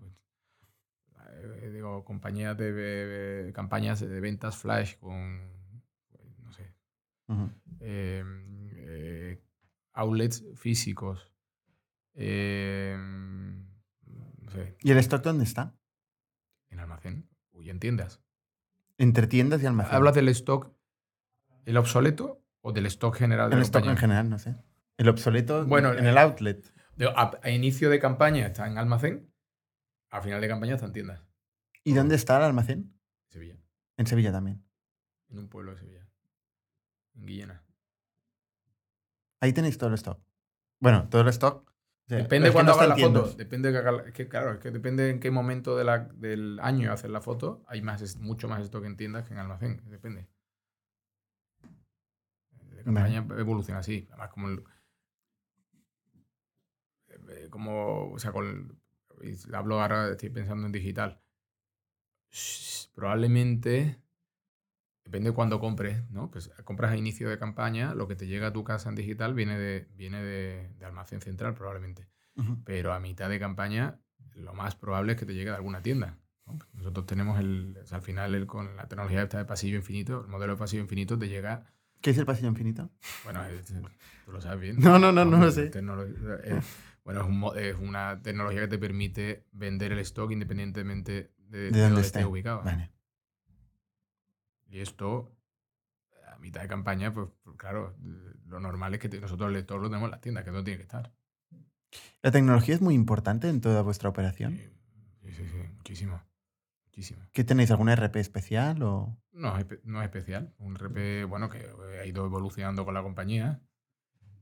Eh, 1.44 1.70
digo, 1.70 2.04
compañías 2.04 2.56
de, 2.56 2.72
de- 2.72 3.52
campañas 3.52 4.00
de 4.00 4.20
ventas 4.20 4.56
flash 4.56 4.96
con, 4.98 5.40
no 6.42 6.52
sé, 6.52 6.74
Ujú. 7.28 7.50
eh, 7.80 8.24
eh, 8.76 9.42
outlets 9.94 10.44
físicos. 10.56 11.30
eh, 12.14 12.96
no 12.96 14.50
sé, 14.50 14.76
¿Y 14.82 14.90
el 14.92 14.98
stock 14.98 15.22
dónde 15.22 15.44
está? 15.44 15.74
en 16.70 16.80
almacén 16.80 17.28
y 17.60 17.70
en 17.70 17.78
tiendas. 17.80 18.20
Entre 18.98 19.26
tiendas 19.26 19.62
y 19.62 19.66
almacén. 19.66 19.94
¿Hablas 19.94 20.14
del 20.14 20.28
stock, 20.28 20.72
el 21.64 21.76
obsoleto 21.76 22.42
o 22.62 22.72
del 22.72 22.86
stock 22.86 23.16
general 23.16 23.50
de 23.50 23.56
el 23.56 23.62
stock 23.62 23.86
en 23.86 23.96
general, 23.96 24.28
no 24.28 24.38
sé. 24.38 24.56
El 24.96 25.08
obsoleto 25.08 25.64
Bueno, 25.66 25.92
en 25.92 26.06
eh, 26.06 26.10
el 26.10 26.18
outlet. 26.18 26.64
Digo, 26.96 27.10
A, 27.16 27.32
a 27.42 27.50
inicio 27.50 27.90
de 27.90 27.98
campaña 27.98 28.46
está 28.46 28.66
en 28.68 28.78
almacén, 28.78 29.32
a 30.10 30.20
final 30.20 30.40
de 30.40 30.48
campaña 30.48 30.74
está 30.74 30.86
en 30.86 30.92
tiendas. 30.92 31.23
¿Y 31.84 31.92
dónde 31.94 32.14
está 32.16 32.36
el 32.38 32.44
almacén? 32.44 32.98
Sevilla, 33.28 33.56
En 33.96 34.06
Sevilla 34.06 34.32
también. 34.32 34.64
en 35.28 35.38
un 35.38 35.48
pueblo 35.48 35.72
de 35.72 35.78
Sevilla, 35.78 36.08
en 37.14 37.26
Guillena. 37.26 37.64
Ahí 39.40 39.52
tenéis 39.52 39.76
todo 39.78 39.88
el 39.90 39.94
stock. 39.96 40.20
Bueno, 40.80 41.08
todo 41.08 41.22
el 41.22 41.28
stock. 41.28 41.68
o 41.68 42.08
sea, 42.08 42.18
Depende 42.18 42.52
cuándo 42.52 42.72
no 42.72 42.78
hagas 42.80 42.98
la 42.98 43.04
en 43.06 43.14
foto. 43.14 43.34
Depende 43.36 43.72
que 44.12 44.28
claro, 44.28 44.52
es 44.52 44.58
que 44.60 44.70
depende 44.70 45.10
en 45.10 45.20
qué 45.20 45.30
momento 45.30 45.76
de 45.76 45.84
la- 45.84 45.98
del 46.14 46.58
año 46.60 46.92
hacer 46.92 47.10
la 47.10 47.20
foto. 47.20 47.62
Hay 47.66 47.82
más, 47.82 48.00
es- 48.02 48.16
mucho 48.18 48.48
más 48.48 48.62
stock 48.62 48.84
en 48.84 48.96
tiendas 48.96 49.24
que 49.26 49.32
en 49.34 49.40
almacén. 49.40 49.82
Depende. 49.90 50.28
La 52.76 52.82
campaña 52.84 53.26
evoluciona 53.38 53.80
así. 53.80 54.06
Además, 54.10 54.30
como 54.30 54.48
el- 54.48 54.64
eh, 57.30 57.48
como, 57.50 58.12
o 58.12 58.18
sea, 58.18 58.32
con, 58.32 58.80
y 59.22 59.34
hablo 59.54 59.80
ahora, 59.80 60.10
estoy 60.10 60.30
pensando 60.30 60.66
en 60.66 60.72
digital. 60.72 61.20
Probablemente, 62.94 63.98
depende 65.04 65.30
de 65.30 65.34
cuándo 65.34 65.60
compres, 65.60 66.08
¿no? 66.10 66.30
Pues 66.30 66.50
compras 66.64 66.92
a 66.92 66.96
inicio 66.96 67.28
de 67.28 67.38
campaña, 67.38 67.94
lo 67.94 68.08
que 68.08 68.16
te 68.16 68.26
llega 68.26 68.48
a 68.48 68.52
tu 68.52 68.64
casa 68.64 68.88
en 68.88 68.94
digital 68.94 69.34
viene 69.34 69.58
de, 69.58 69.86
viene 69.94 70.22
de, 70.22 70.70
de 70.78 70.84
almacén 70.84 71.20
central, 71.20 71.54
probablemente. 71.54 72.08
Pero 72.64 72.92
a 72.92 72.98
mitad 72.98 73.28
de 73.28 73.38
campaña, 73.38 74.00
lo 74.34 74.54
más 74.54 74.74
probable 74.74 75.12
es 75.12 75.18
que 75.18 75.26
te 75.26 75.34
llegue 75.34 75.50
de 75.50 75.56
alguna 75.56 75.82
tienda. 75.82 76.18
¿no? 76.46 76.58
Nosotros 76.72 77.06
tenemos 77.06 77.38
el, 77.38 77.78
o 77.82 77.86
sea, 77.86 77.98
al 77.98 78.02
final 78.02 78.34
el, 78.34 78.46
con 78.46 78.74
la 78.76 78.88
tecnología 78.88 79.22
esta 79.22 79.38
de 79.38 79.44
pasillo 79.44 79.76
infinito, 79.76 80.22
el 80.22 80.26
modelo 80.28 80.54
de 80.54 80.58
pasillo 80.58 80.82
infinito 80.82 81.18
te 81.18 81.28
llega, 81.28 81.66
¿Qué 82.00 82.10
es 82.10 82.18
el 82.18 82.26
pasillo 82.26 82.48
infinito? 82.48 82.90
bueno, 83.24 83.44
es- 83.46 83.72
tú 84.24 84.32
lo 84.32 84.40
sabes 84.40 84.60
bien. 84.60 84.76
No, 84.78 84.98
no, 84.98 85.10
no, 85.12 85.24
no 85.24 85.38
lo 85.38 85.50
sé. 85.50 85.66
es- 85.68 86.64
bueno, 87.04 87.20
es, 87.20 87.26
un 87.26 87.58
es 87.58 87.76
una 87.76 88.20
tecnología 88.22 88.62
que 88.62 88.68
te 88.68 88.78
permite 88.78 89.44
vender 89.52 89.92
el 89.92 89.98
stock 90.00 90.30
independientemente 90.32 91.30
de, 91.48 91.70
De 91.70 91.80
dónde 91.80 92.00
esté. 92.00 92.24
ubicado. 92.24 92.62
Vale. 92.62 92.90
Y 94.66 94.80
esto, 94.80 95.36
a 96.32 96.38
mitad 96.38 96.62
de 96.62 96.68
campaña, 96.68 97.12
pues 97.14 97.28
pues, 97.42 97.56
claro, 97.56 97.96
lo 98.46 98.60
normal 98.60 98.94
es 98.94 99.00
que 99.00 99.08
nosotros 99.20 99.48
el 99.48 99.54
lector 99.54 99.80
lo 99.80 99.88
tenemos 99.88 100.06
en 100.08 100.10
las 100.12 100.20
tiendas, 100.20 100.44
que 100.44 100.50
no 100.50 100.64
tiene 100.64 100.78
que 100.78 100.82
estar. 100.82 101.12
¿La 102.22 102.30
tecnología 102.32 102.74
es 102.74 102.80
muy 102.80 102.94
importante 102.94 103.48
en 103.48 103.60
toda 103.60 103.82
vuestra 103.82 104.08
operación? 104.08 104.56
Sí, 104.56 105.30
sí, 105.32 105.46
sí, 105.48 105.56
muchísimo. 105.76 106.20
Muchísimo. 106.86 107.22
¿Qué 107.32 107.44
tenéis? 107.44 107.70
¿Algún 107.70 107.88
RP 107.88 108.16
especial 108.16 108.82
o...? 108.82 109.16
No, 109.32 109.56
no 109.84 110.00
es 110.00 110.04
especial. 110.04 110.54
Un 110.58 110.76
RP, 110.76 111.24
bueno, 111.28 111.48
que 111.50 111.66
ha 112.00 112.06
ido 112.06 112.24
evolucionando 112.24 112.84
con 112.84 112.94
la 112.94 113.02
compañía. 113.02 113.60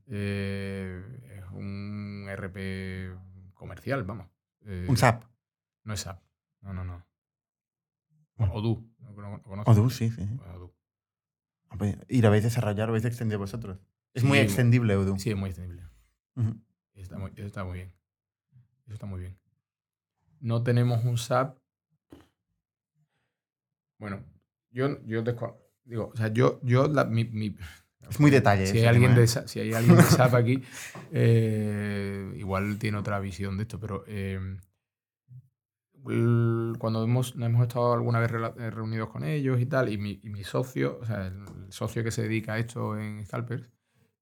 Eh, 0.07 1.01
es 1.37 1.51
un 1.51 2.27
RP 2.35 3.15
comercial, 3.55 4.03
vamos. 4.03 4.27
Eh, 4.65 4.85
Un 4.87 4.97
SAP? 4.97 5.23
No 5.83 5.93
es 5.93 6.01
SAP. 6.01 6.21
No, 6.63 6.73
no, 6.73 6.83
no. 6.83 7.05
Bueno. 8.35 8.53
Odoo, 9.65 9.89
sí, 9.89 10.09
sí. 10.09 10.27
Pues 10.37 10.49
Odoo. 10.55 10.73
Y 12.07 12.21
lo 12.21 12.27
habéis 12.29 12.43
desarrollado, 12.43 12.87
lo 12.87 12.91
habéis 12.93 13.05
extendido 13.05 13.39
vosotros. 13.39 13.79
Es 14.13 14.23
muy 14.23 14.37
extendible, 14.39 14.95
Odoo. 14.95 15.17
Sí, 15.19 15.29
es 15.31 15.37
muy 15.37 15.49
extendible. 15.49 15.83
Eso 16.35 17.01
está 17.01 17.17
muy, 17.17 17.31
eso 17.35 17.45
está 17.47 17.63
muy 17.63 17.73
bien. 17.75 17.93
Eso 18.85 18.93
está 18.93 19.05
muy 19.05 19.19
bien. 19.21 19.37
No 20.39 20.63
tenemos 20.63 21.03
un 21.05 21.17
SAP. 21.17 21.57
Bueno, 23.99 24.23
yo, 24.71 25.01
yo 25.05 25.23
digo, 25.85 26.11
o 26.13 26.17
sea, 26.17 26.27
yo, 26.27 26.59
yo 26.63 26.87
la- 26.87 27.05
mi, 27.05 27.23
mi- 27.25 27.55
Es 28.09 28.19
muy 28.19 28.29
detalle. 28.31 28.67
si 28.67 28.79
hay 28.79 28.85
alguien 28.85 29.15
de 29.15 29.23
¿eh? 29.23 29.27
Si 29.47 29.59
hay 29.61 29.73
alguien 29.73 29.95
de 29.95 30.03
SAP 30.03 30.33
aquí, 30.35 30.61
eh, 31.11 32.33
igual 32.37 32.77
tiene 32.77 32.97
otra 32.97 33.19
visión 33.21 33.55
de 33.57 33.63
esto, 33.63 33.79
pero 33.79 34.03
eh, 34.07 34.57
cuando 36.03 37.03
hemos, 37.03 37.35
hemos 37.35 37.61
estado 37.61 37.93
alguna 37.93 38.19
vez 38.19 38.31
eh, 38.31 38.69
reunidos 38.69 39.09
con 39.09 39.23
ellos 39.23 39.59
y 39.59 39.65
tal, 39.65 39.91
y 39.91 39.97
mi, 39.97 40.19
y 40.23 40.29
mi 40.29 40.43
socio, 40.43 40.99
o 41.01 41.05
sea, 41.05 41.27
el 41.27 41.45
socio 41.69 42.03
que 42.03 42.11
se 42.11 42.23
dedica 42.23 42.53
a 42.53 42.59
esto 42.59 42.97
en 42.97 43.25
Scalpers, 43.25 43.69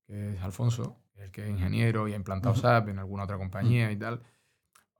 que 0.05 0.34
es 0.34 0.41
Alfonso, 0.41 0.99
el 1.15 1.32
que 1.32 1.43
es 1.43 1.49
ingeniero 1.49 2.07
y 2.07 2.13
ha 2.13 2.15
implantado. 2.15 2.55
SAP 2.55 2.89
en 2.89 2.99
alguna 2.99 3.23
otra 3.23 3.38
compañía 3.38 3.91
y 3.91 3.97
tal, 3.97 4.21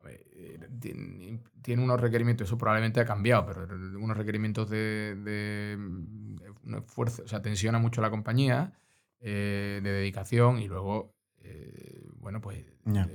eh, 0.08 0.60
tiene, 0.80 1.40
tiene 1.62 1.84
unos 1.84 2.00
requerimientos, 2.00 2.48
eso 2.48 2.58
probablemente 2.58 3.00
ha 3.00 3.06
cambiado, 3.06 3.46
pero 3.46 3.64
unos 4.00 4.18
requerimientos 4.18 4.70
de, 4.70 5.16
de, 5.16 5.78
de 5.78 6.78
o 6.78 7.28
sea, 7.28 7.42
tensiona 7.42 7.78
mucho 7.78 8.02
la 8.02 8.10
compañía, 8.10 8.74
eh, 9.20 9.82
de 9.84 9.92
dedicación 9.92 10.58
y 10.60 10.68
luego, 10.68 11.14
eh, 11.44 12.08
bueno, 12.22 12.40
pues 12.42 12.64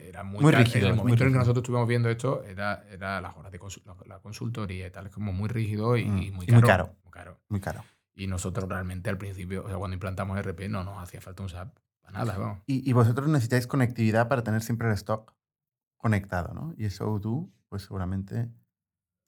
era 0.01 0.23
muy, 0.25 0.41
Muy 0.43 0.53
rígido, 0.53 0.87
En 0.87 0.91
el 0.91 0.95
muy 0.97 1.05
momento 1.05 1.23
en 1.25 1.29
el 1.29 1.33
que 1.35 1.39
nosotros 1.39 1.63
estuvimos 1.63 1.89
viendo 1.89 2.09
esto, 2.11 2.43
era, 2.45 2.85
era 2.91 3.21
las 3.21 3.37
horas 3.37 3.51
de 3.53 3.59
la, 3.85 3.97
la 4.07 4.19
consultoría 4.21 4.87
y 4.87 4.91
tal, 4.91 5.07
es 5.07 5.13
como 5.13 5.33
muy 5.33 5.49
rígido 5.49 5.97
y, 5.97 6.05
Mm, 6.05 6.19
y 6.19 6.31
muy 6.31 6.47
y 6.47 6.53
muy 6.53 6.63
caro. 6.63 6.67
caro. 6.67 6.97
muy 7.05 7.13
caro. 7.13 7.41
Muy 7.49 7.61
caro. 7.61 7.85
Y 8.15 8.27
nosotros 8.27 8.69
realmente 8.69 9.11
al 9.11 9.19
principio, 9.19 9.65
o 9.65 9.69
sea, 9.69 9.77
cuando 9.79 9.95
implantamos 9.95 10.39
RP, 10.39 10.69
no 10.69 10.85
nos 10.85 11.03
hacía 11.03 11.21
falta 11.21 11.43
un 11.43 11.49
SAP 11.49 11.77
para 12.01 12.13
nada. 12.25 12.63
Y, 12.67 12.89
y 12.89 12.93
vosotros 12.93 13.29
necesitáis 13.29 13.67
conectividad 13.67 14.29
para 14.29 14.43
tener 14.43 14.63
siempre 14.63 14.89
el 14.89 14.95
stock 14.95 15.35
conectado, 15.97 16.55
¿no? 16.55 16.75
Y 16.77 16.85
eso 16.87 17.11
Odoo, 17.11 17.51
pues 17.69 17.83
seguramente... 17.83 18.49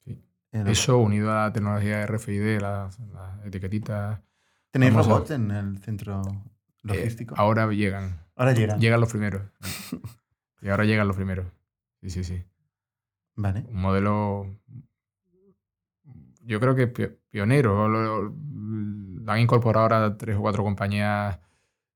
Sí. 0.05 0.23
Eso 0.51 0.97
unido 0.97 1.31
a 1.31 1.45
la 1.45 1.53
tecnología 1.53 2.05
RFID, 2.07 2.59
las, 2.61 2.99
las 2.99 3.45
etiquetitas. 3.45 4.19
¿Tenéis 4.71 4.93
a- 4.95 4.97
robots 5.01 5.31
en 5.31 5.51
el 5.51 5.77
centro 5.79 6.21
eh, 6.83 6.87
logístico? 6.87 7.35
ahora 7.37 7.67
llegan. 7.71 8.21
Ahora 8.35 8.53
llegan. 8.53 8.79
Llegan 8.79 8.99
los 9.01 9.09
primeros. 9.09 9.41
y 10.61 10.69
ahora 10.69 10.85
llegan 10.85 11.07
los 11.07 11.15
primeros. 11.15 11.45
Sí, 12.01 12.09
sí, 12.09 12.23
sí. 12.23 12.43
Vale. 13.35 13.65
Un 13.69 13.81
modelo. 13.81 14.47
Yo 16.43 16.59
creo 16.59 16.75
que 16.75 16.91
pio- 16.91 17.15
pionero. 17.29 17.87
Lo, 17.87 18.23
lo- 18.23 18.35
lo 19.21 19.31
han 19.31 19.39
incorporado 19.39 19.83
ahora 19.83 20.17
tres 20.17 20.35
o 20.37 20.41
cuatro 20.41 20.63
compañías. 20.63 21.39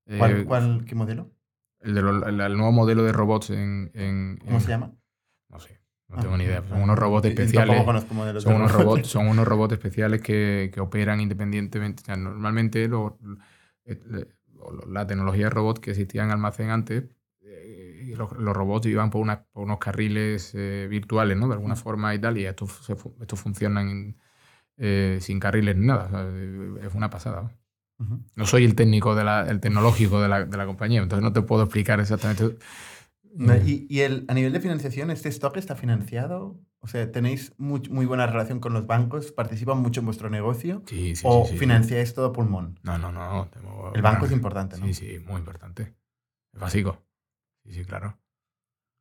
eh, 0.06 0.18
¿Cuál, 0.18 0.44
cuál- 0.44 0.84
qué 0.86 0.94
modelo? 0.94 1.30
El, 1.80 1.94
de 1.94 2.02
lo- 2.02 2.26
el- 2.26 2.40
el 2.40 2.56
nuevo 2.56 2.72
modelo 2.72 3.02
de 3.04 3.12
robots 3.12 3.50
en. 3.50 3.90
en- 3.94 4.38
¿Cómo 4.44 4.56
en- 4.56 4.60
se 4.60 4.68
llama? 4.68 4.92
No 5.48 5.58
sé. 5.58 5.80
No 6.08 6.16
Ah, 6.18 6.20
tengo 6.20 6.36
ni 6.36 6.44
idea. 6.44 6.62
Son 6.68 6.78
ah, 6.80 6.84
unos 6.84 6.98
robots 6.98 7.26
especiales. 7.26 7.76
Son 8.42 8.54
unos, 8.56 8.72
robots. 8.72 9.08
son 9.08 9.26
unos 9.28 9.48
robots 9.48 9.72
especiales 9.72 10.20
que, 10.20 10.70
que 10.72 10.80
operan 10.80 11.20
independientemente. 11.20 12.02
O 12.02 12.04
sea, 12.06 12.16
normalmente 12.16 12.86
lo- 12.88 13.18
eh, 13.86 13.98
la 14.88 15.06
tecnología 15.06 15.44
de 15.44 15.50
robot 15.50 15.78
que 15.80 15.90
existía 15.90 16.24
en 16.24 16.30
almacén 16.30 16.70
antes, 16.70 17.04
eh, 17.42 18.14
los, 18.16 18.32
los 18.32 18.54
robots 18.56 18.86
iban 18.86 19.10
por, 19.10 19.20
una- 19.22 19.44
por 19.52 19.64
unos 19.64 19.78
carriles 19.78 20.52
eh, 20.54 20.86
virtuales, 20.90 21.36
¿no? 21.36 21.48
De 21.48 21.54
alguna 21.54 21.76
forma 21.76 22.14
y 22.14 22.20
tal, 22.20 22.38
y 22.38 22.46
estos, 22.46 22.88
estos 23.20 23.40
funcionan 23.40 24.16
eh, 24.76 25.18
sin 25.20 25.40
carriles 25.40 25.76
ni 25.76 25.86
nada. 25.86 26.06
O 26.06 26.10
sea, 26.10 26.86
es 26.88 26.94
una 26.94 27.10
pasada. 27.10 27.52
¿no? 28.36 28.46
Soy 28.46 28.64
el 28.64 28.74
técnico, 28.74 29.14
de 29.14 29.24
la, 29.24 29.48
el 29.48 29.60
tecnológico 29.60 30.20
de 30.20 30.28
la, 30.28 30.44
de 30.44 30.56
la 30.56 30.66
compañía, 30.66 31.02
entonces 31.02 31.22
no 31.22 31.32
te 31.32 31.42
puedo 31.42 31.62
explicar 31.64 32.00
exactamente. 32.00 32.56
Y, 33.66 33.86
y 33.88 34.00
el, 34.00 34.24
a 34.28 34.34
nivel 34.34 34.52
de 34.52 34.60
financiación, 34.60 35.10
¿este 35.10 35.28
stock 35.28 35.56
está 35.56 35.74
financiado? 35.76 36.60
O 36.84 36.86
sea, 36.86 37.10
¿tenéis 37.10 37.54
muy, 37.56 37.80
muy 37.88 38.04
buena 38.04 38.26
relación 38.26 38.60
con 38.60 38.74
los 38.74 38.86
bancos? 38.86 39.32
¿Participan 39.32 39.78
mucho 39.78 40.00
en 40.00 40.04
vuestro 40.06 40.28
negocio? 40.28 40.82
sí, 40.86 41.16
sí, 41.16 41.24
¿O 41.26 41.46
sí, 41.46 41.56
financiáis 41.56 42.12
todo 42.12 42.30
pulmón? 42.30 42.78
No, 42.82 42.98
no, 42.98 43.10
no. 43.10 43.48
tengo- 43.50 43.90
El 43.94 44.02
banco 44.02 44.26
es 44.26 44.32
importante, 44.32 44.76
¿no? 44.78 44.84
Sí, 44.84 44.92
sí, 44.92 45.18
muy 45.26 45.38
importante. 45.38 45.94
Es 46.52 46.60
básico. 46.60 46.98
Sí, 47.64 47.72
sí, 47.72 47.84
claro. 47.86 48.18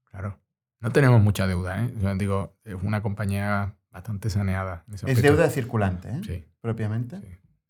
Claro. 0.10 0.40
No 0.80 0.92
tenemos 0.94 1.22
mucha 1.22 1.46
deuda, 1.46 1.84
¿eh? 1.84 1.94
Digo, 2.18 2.56
es 2.64 2.76
una 2.82 3.02
compañía 3.02 3.76
bastante 3.92 4.30
saneada. 4.30 4.86
Es 5.06 5.22
deuda 5.22 5.50
circulante, 5.50 6.08
¿eh? 6.10 6.22
Sí, 6.26 6.46
Propiamente. 6.62 7.20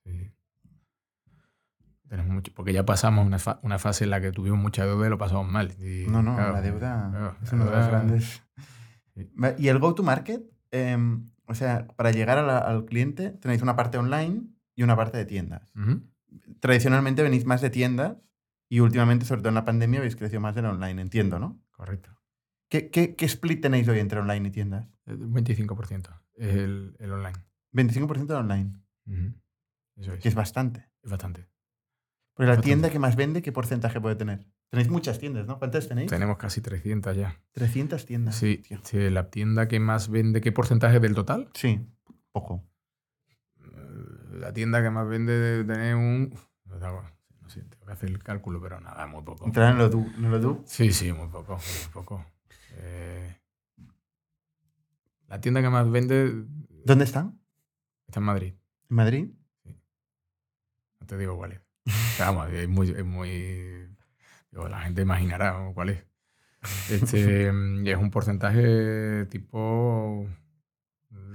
sí. 0.05 0.29
Tenemos 2.07 2.31
mucho, 2.31 2.51
porque 2.53 2.73
ya 2.73 2.85
pasamos 2.85 3.25
una, 3.25 3.39
fa- 3.39 3.59
una 3.63 3.79
fase 3.79 4.03
en 4.03 4.11
la 4.11 4.21
que 4.21 4.31
tuvimos 4.31 4.59
mucha 4.59 4.85
deuda 4.85 5.07
y 5.07 5.09
lo 5.09 5.17
pasamos 5.17 5.47
mal. 5.51 5.71
Y, 5.79 6.05
No, 6.07 6.21
no, 6.21 6.35
claro, 6.35 6.53
la 6.53 6.61
deuda 6.61 7.09
claro, 7.09 7.35
es 7.41 7.51
uno 7.51 7.65
de 7.65 7.71
los 7.71 7.87
grandes. 7.87 8.43
¿Y 9.57 9.67
el 9.67 9.79
go-to-market? 9.79 10.41
Em, 10.71 11.25
o 11.45 11.53
sea, 11.55 11.87
para 11.95 12.11
llegar 12.11 12.43
la- 12.43 12.57
al 12.59 12.85
cliente 12.85 13.31
tenéis 13.31 13.61
una 13.61 13.75
parte 13.75 13.97
online 13.97 14.43
y 14.75 14.83
una 14.83 14.95
parte 14.95 15.17
de 15.17 15.25
tiendas. 15.25 15.71
Tradicionalmente 16.59 17.21
venís 17.23 17.45
más 17.45 17.61
de 17.61 17.69
tiendas 17.69 18.17
y 18.69 18.79
últimamente, 18.79 19.25
sobre 19.25 19.41
todo 19.41 19.49
en 19.49 19.55
la 19.55 19.65
pandemia, 19.65 19.99
habéis 19.99 20.15
crecido 20.15 20.41
más 20.41 20.57
en 20.57 20.65
online, 20.65 21.01
entiendo, 21.01 21.37
¿no? 21.39 21.61
Correcto. 21.71 22.09
¿Qué, 22.69 22.89
qué, 22.89 23.15
qué 23.15 23.25
split 23.25 23.61
tenéis 23.61 23.87
hoy 23.87 23.99
entre 23.99 24.19
online 24.19 24.47
y 24.47 24.51
tiendas? 24.51 24.87
Un 25.05 25.33
25%. 25.33 26.09
es 26.37 26.55
el, 26.55 26.95
el 26.99 27.11
online. 27.11 27.37
25% 27.73 28.25
de 28.25 28.39
online. 28.39 28.73
Eso 29.95 30.13
es. 30.13 30.19
que 30.19 30.27
es 30.29 30.35
bastante. 30.35 30.89
Es 31.03 31.11
bastante. 31.11 31.47
Porque 32.33 32.47
la 32.47 32.53
Bastante. 32.53 32.65
tienda 32.67 32.89
que 32.89 32.97
más 32.97 33.15
vende, 33.15 33.43
¿qué 33.43 33.51
porcentaje 33.51 34.01
puede 34.01 34.15
tener? 34.15 34.47
Tenéis 34.73 34.89
muchas 34.89 35.19
tiendas, 35.19 35.45
¿no? 35.45 35.59
¿Cuántas 35.59 35.87
tenéis? 35.87 36.09
Tenemos 36.09 36.35
casi 36.37 36.59
300 36.59 37.15
ya. 37.15 37.39
300 37.51 38.07
tiendas. 38.07 38.35
Sí, 38.35 38.57
tío. 38.57 38.79
sí, 38.83 39.07
la 39.11 39.29
tienda 39.29 39.67
que 39.67 39.79
más 39.79 40.09
vende, 40.09 40.41
¿qué 40.41 40.51
porcentaje 40.51 40.99
del 40.99 41.13
total? 41.13 41.47
Sí, 41.53 41.79
poco. 42.31 42.63
Eh, 43.61 44.39
La 44.39 44.51
tienda 44.51 44.81
que 44.81 44.89
más 44.89 45.07
vende 45.07 45.31
debe 45.31 45.63
tener 45.71 45.93
un... 45.95 46.33
No 46.65 47.49
sé, 47.49 47.61
tengo 47.61 47.85
que 47.85 47.91
hacer 47.91 48.09
el 48.09 48.17
cálculo, 48.23 48.59
pero 48.59 48.79
nada, 48.81 49.05
muy 49.05 49.21
poco. 49.21 49.45
Entrar 49.45 49.73
en 49.73 49.77
lo 49.77 49.89
du, 49.89 50.11
en 50.17 50.31
lo 50.31 50.39
du. 50.39 50.63
Sí, 50.65 50.91
sí, 50.91 51.13
muy 51.13 51.27
poco, 51.27 51.53
muy 51.53 51.93
poco. 51.93 52.25
Eh, 52.77 53.37
la 55.27 55.39
tienda 55.39 55.61
que 55.61 55.69
más 55.69 55.87
vende 55.87 56.45
¿Dónde 56.83 57.03
están? 57.05 57.39
está 58.07 58.21
en 58.21 58.25
Madrid. 58.25 58.53
¿En 58.89 58.95
Madrid? 58.95 59.27
No 60.99 61.05
te 61.05 61.15
digo 61.15 61.37
cuál 61.37 61.51
es. 61.51 61.61
Vamos, 62.17 62.49
es 62.51 62.67
muy... 62.67 62.89
Es 62.89 63.05
muy 63.05 63.82
la 64.53 64.81
gente 64.81 65.01
imaginará 65.01 65.71
cuál 65.73 65.89
es. 65.89 66.05
Este, 66.89 67.51
y 67.83 67.89
es 67.89 67.97
un 67.97 68.09
porcentaje 68.09 69.25
tipo... 69.25 70.27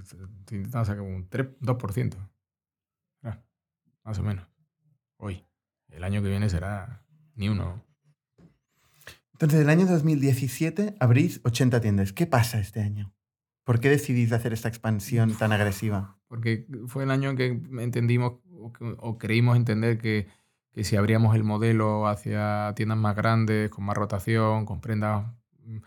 Estoy 0.00 0.20
intentando 0.56 0.84
sacar 0.86 1.02
un 1.02 1.28
3, 1.28 1.60
2%. 1.60 2.16
Ah, 3.24 3.42
más 4.04 4.18
o 4.18 4.22
menos. 4.22 4.46
Hoy. 5.18 5.44
El 5.90 6.04
año 6.04 6.22
que 6.22 6.28
viene 6.28 6.48
será 6.48 7.02
ni 7.34 7.48
uno. 7.48 7.84
Entonces, 9.32 9.60
el 9.60 9.68
año 9.68 9.86
2017 9.86 10.96
abrís 10.98 11.40
80 11.44 11.80
tiendas. 11.80 12.12
¿Qué 12.12 12.26
pasa 12.26 12.58
este 12.58 12.80
año? 12.80 13.12
¿Por 13.64 13.80
qué 13.80 13.90
decidís 13.90 14.32
hacer 14.32 14.52
esta 14.52 14.68
expansión 14.68 15.36
tan 15.36 15.52
agresiva? 15.52 16.18
Porque 16.26 16.66
fue 16.86 17.04
el 17.04 17.10
año 17.10 17.30
en 17.30 17.36
que 17.36 17.46
entendimos 17.82 18.40
o, 18.50 18.72
o 18.98 19.18
creímos 19.18 19.56
entender 19.56 19.98
que, 19.98 20.26
que 20.72 20.84
si 20.84 20.96
abríamos 20.96 21.34
el 21.34 21.44
modelo 21.44 22.06
hacia 22.08 22.72
tiendas 22.76 22.98
más 22.98 23.16
grandes, 23.16 23.70
con 23.70 23.84
más 23.84 23.96
rotación, 23.96 24.64
con 24.66 24.80
prendas, 24.80 25.26
mm, 25.64 25.78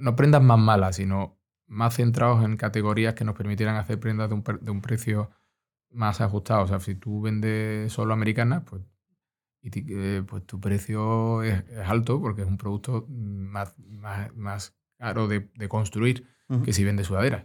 no 0.00 0.16
prendas 0.16 0.42
más 0.42 0.58
malas, 0.58 0.96
sino 0.96 1.38
más 1.66 1.94
centrados 1.96 2.44
en 2.44 2.56
categorías 2.56 3.14
que 3.14 3.24
nos 3.24 3.34
permitieran 3.36 3.76
hacer 3.76 3.98
prendas 4.00 4.28
de 4.28 4.34
un, 4.36 4.44
de 4.60 4.70
un 4.70 4.80
precio 4.80 5.30
más 5.90 6.20
ajustado. 6.20 6.62
O 6.64 6.66
sea, 6.68 6.80
si 6.80 6.94
tú 6.94 7.20
vendes 7.22 7.92
solo 7.92 8.12
americanas, 8.14 8.62
pues, 8.68 8.82
y 9.62 9.70
ti- 9.70 9.86
eh, 9.88 10.22
pues 10.26 10.44
tu 10.46 10.60
precio 10.60 11.42
es, 11.42 11.64
es 11.68 11.88
alto 11.88 12.20
porque 12.20 12.42
es 12.42 12.48
un 12.48 12.56
producto 12.58 13.06
más, 13.08 13.74
más, 13.78 14.32
más 14.34 14.76
caro 14.98 15.26
de, 15.28 15.50
de 15.54 15.68
construir 15.68 16.26
que 16.64 16.72
si 16.72 16.84
vende 16.84 17.02
sudaderas. 17.04 17.44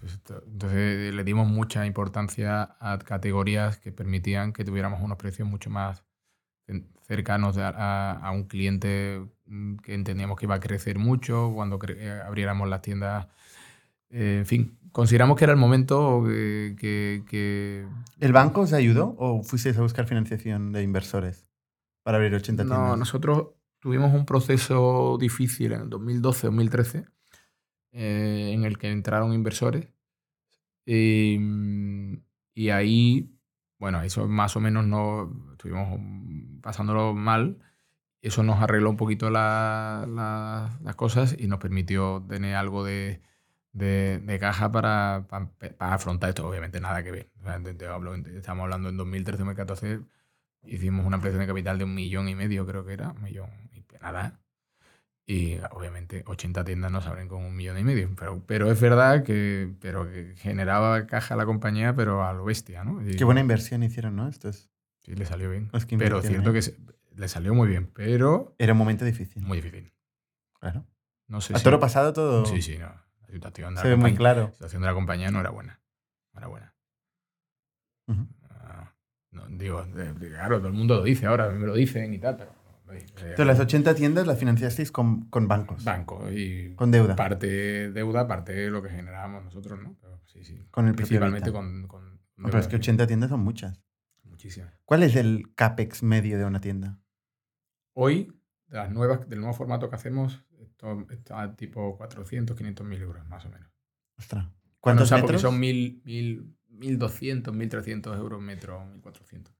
Pues 0.00 0.18
entonces 0.48 1.14
le 1.14 1.24
dimos 1.24 1.46
mucha 1.48 1.86
importancia 1.86 2.76
a 2.80 2.98
categorías 2.98 3.78
que 3.78 3.92
permitían 3.92 4.52
que 4.52 4.64
tuviéramos 4.64 5.00
unos 5.00 5.16
precios 5.16 5.48
mucho 5.48 5.70
más 5.70 6.04
cercanos 7.06 7.56
a, 7.58 7.68
a- 7.68 8.12
a 8.18 8.30
un 8.32 8.44
cliente 8.44 9.24
mm, 9.46 9.76
que 9.76 9.94
entendíamos 9.94 10.36
que 10.38 10.46
iba 10.46 10.56
a 10.56 10.60
crecer 10.60 10.98
mucho 10.98 11.52
cuando 11.54 11.78
cre- 11.78 11.96
eh, 11.98 12.20
abriéramos 12.26 12.68
las 12.68 12.82
tiendas. 12.82 13.28
Eh, 14.10 14.38
en 14.40 14.46
fin, 14.46 14.78
consideramos 14.90 15.36
que 15.36 15.44
era 15.44 15.52
el 15.52 15.58
momento 15.58 16.24
que, 16.26 16.74
que- 16.78 17.22
que- 17.28 17.86
¿El 18.18 18.32
banco 18.32 18.62
os 18.62 18.72
ayudó 18.72 19.14
o 19.18 19.42
fuisteis 19.44 19.78
a 19.78 19.82
buscar 19.82 20.06
financiación 20.06 20.72
de 20.72 20.82
inversores 20.82 21.46
para 22.02 22.16
abrir 22.18 22.34
80 22.34 22.64
No, 22.64 22.70
tiendas? 22.70 22.98
nosotros 22.98 23.48
tuvimos 23.78 24.12
un 24.12 24.26
proceso 24.26 25.16
difícil 25.20 25.72
en 25.72 25.82
el 25.82 25.90
2012-2013 25.90 27.06
eh, 27.96 28.52
en 28.54 28.64
el 28.64 28.78
que 28.78 28.90
entraron 28.90 29.32
inversores 29.34 29.88
y, 30.84 31.38
mm, 31.40 32.22
y 32.54 32.70
ahí, 32.70 33.30
bueno, 33.78 34.02
eso 34.02 34.26
más 34.28 34.56
o 34.56 34.60
menos 34.60 34.86
no 34.86 35.32
estuvimos 35.52 35.98
mm, 36.00 36.60
pasándolo 36.60 37.14
mal. 37.14 37.58
Eso 38.22 38.42
nos 38.42 38.60
arregló 38.62 38.90
un 38.90 38.96
poquito 38.96 39.30
la- 39.30 40.06
la- 40.08 40.78
las 40.82 40.96
cosas 40.96 41.36
y 41.38 41.46
nos 41.48 41.58
permitió 41.60 42.24
tener 42.28 42.54
algo 42.56 42.84
de, 42.84 43.22
de- 43.72 44.38
caja 44.40 44.72
para, 44.72 45.26
para, 45.28 45.50
afrontar 45.94 46.30
esto. 46.30 46.48
Obviamente 46.48 46.80
nada 46.80 47.02
que 47.04 47.10
ver. 47.12 47.30
O 47.40 47.44
sea, 47.44 47.62
te- 47.62 47.74
te 47.74 47.86
hablo- 47.86 48.14
estamos 48.16 48.64
hablando 48.64 48.88
en 48.90 48.96
2013-2014 48.98 50.02
hicimos 50.64 51.06
una 51.06 51.16
ampliación 51.16 51.40
de 51.42 51.46
capital 51.48 51.78
de 51.78 51.84
un 51.84 51.94
millón 51.94 52.28
y 52.28 52.34
medio, 52.34 52.66
creo 52.66 52.84
que 52.84 52.92
era, 52.94 53.10
un 53.12 53.22
millón 53.22 53.50
y 53.72 53.84
nada. 54.00 54.40
Y 55.28 55.58
obviamente 55.72 56.22
80 56.26 56.64
tiendas 56.64 56.92
no 56.92 57.00
se 57.00 57.08
abren 57.08 57.26
con 57.26 57.44
un 57.44 57.56
millón 57.56 57.78
y 57.78 57.82
medio. 57.84 58.08
Pero, 58.16 58.42
pero 58.46 58.70
es 58.70 58.80
verdad 58.80 59.24
que, 59.24 59.72
pero 59.80 60.08
que 60.08 60.34
generaba 60.36 61.06
caja 61.08 61.34
a 61.34 61.36
la 61.36 61.44
compañía, 61.44 61.94
pero 61.96 62.24
a 62.24 62.32
lo 62.32 62.44
bestia, 62.44 62.84
¿no? 62.84 63.04
Y, 63.06 63.16
Qué 63.16 63.24
buena 63.24 63.40
inversión 63.40 63.82
hicieron, 63.82 64.14
¿no? 64.14 64.28
Esto 64.28 64.48
es- 64.48 64.70
Sí, 65.00 65.14
le 65.16 65.24
salió 65.26 65.50
bien. 65.50 65.68
los 65.72 65.84
que 65.86 65.96
Pero 65.98 66.20
cierto 66.22 66.50
ahí. 66.50 66.54
que 66.54 66.62
se- 66.62 66.76
le 67.16 67.28
salió 67.28 67.54
muy 67.54 67.68
bien, 67.68 67.90
pero 67.92 68.54
Era 68.58 68.72
un 68.72 68.78
momento 68.78 69.04
difícil. 69.04 69.42
muy 69.42 69.60
difícil. 69.60 69.92
Claro. 70.60 70.84
No 71.28 71.40
sé 71.40 71.54
A 71.54 71.58
si- 71.58 71.64
toro 71.64 71.80
pasado 71.80 72.12
todo 72.12 72.44
Sí, 72.46 72.62
sí, 72.62 72.78
no. 72.78 72.86
La 73.22 73.26
situación 73.32 73.74
de, 73.74 73.80
se 73.80 73.84
la 73.88 73.90
ve 73.90 73.96
muy 73.96 74.10
compañía, 74.12 74.18
claro. 74.18 74.40
la 74.46 74.52
situación 74.52 74.82
de 74.82 74.88
la 74.88 74.94
compañía 74.94 75.30
no 75.32 75.40
era 75.40 75.50
buena. 75.50 75.80
No 76.34 76.38
era 76.38 76.46
buena. 76.48 76.74
Ah, 78.50 78.92
no, 79.32 79.46
digo, 79.48 79.84
claro, 80.20 80.58
todo 80.58 80.68
el 80.68 80.74
mundo 80.74 80.96
lo 80.96 81.02
dice 81.02 81.26
ahora, 81.26 81.46
a 81.46 81.48
mí 81.50 81.58
me 81.58 81.66
lo 81.66 81.74
dicen 81.74 82.14
y 82.14 82.18
tal, 82.18 82.36
pero... 82.36 82.52
Entonces, 82.88 83.46
las 83.46 83.58
80 83.60 83.94
tiendas 83.94 84.26
las 84.26 84.38
financiasteis 84.38 84.92
con, 84.92 85.28
con 85.28 85.48
bancos, 85.48 85.84
Banco 85.84 86.30
y 86.30 86.74
con 86.74 86.90
deuda. 86.90 87.16
parte 87.16 87.90
deuda, 87.90 88.26
parte 88.28 88.70
lo 88.70 88.82
que 88.82 88.90
generábamos 88.90 89.44
nosotros, 89.44 89.80
¿no? 89.82 89.96
Pero 90.00 90.20
sí, 90.26 90.44
sí. 90.44 90.66
Con 90.70 90.86
el 90.88 90.94
Principalmente 90.94 91.52
con, 91.52 91.86
pero 92.36 92.58
es 92.58 92.66
que 92.66 92.72
deuda. 92.72 92.82
80 92.82 93.06
tiendas 93.06 93.30
son 93.30 93.40
muchas. 93.40 93.80
Muchísimas. 94.24 94.72
¿Cuál 94.84 95.02
es 95.02 95.16
el 95.16 95.54
CAPEX 95.54 96.02
medio 96.02 96.38
de 96.38 96.44
una 96.44 96.60
tienda? 96.60 97.00
Hoy, 97.94 98.32
de 98.66 98.76
las 98.76 98.90
nuevas, 98.90 99.28
del 99.28 99.40
nuevo 99.40 99.54
formato 99.54 99.88
que 99.88 99.96
hacemos, 99.96 100.44
esto 100.60 101.06
está 101.10 101.56
tipo 101.56 101.96
400, 101.96 102.56
500 102.56 102.86
mil 102.86 103.00
euros, 103.00 103.26
más 103.28 103.44
o 103.46 103.48
menos. 103.48 103.70
Ostras. 104.18 104.44
Bueno, 104.44 104.54
o 104.54 104.78
¿Cuántos 104.80 105.08
sea, 105.08 105.18
porque 105.18 105.32
metros? 105.32 105.42
son 105.42 105.58
mil, 105.58 106.02
mil, 106.04 106.56
1.200, 106.70 107.44
1.300 107.52 108.16
euros 108.18 108.40
metro, 108.42 108.80
1.400. 109.02 109.50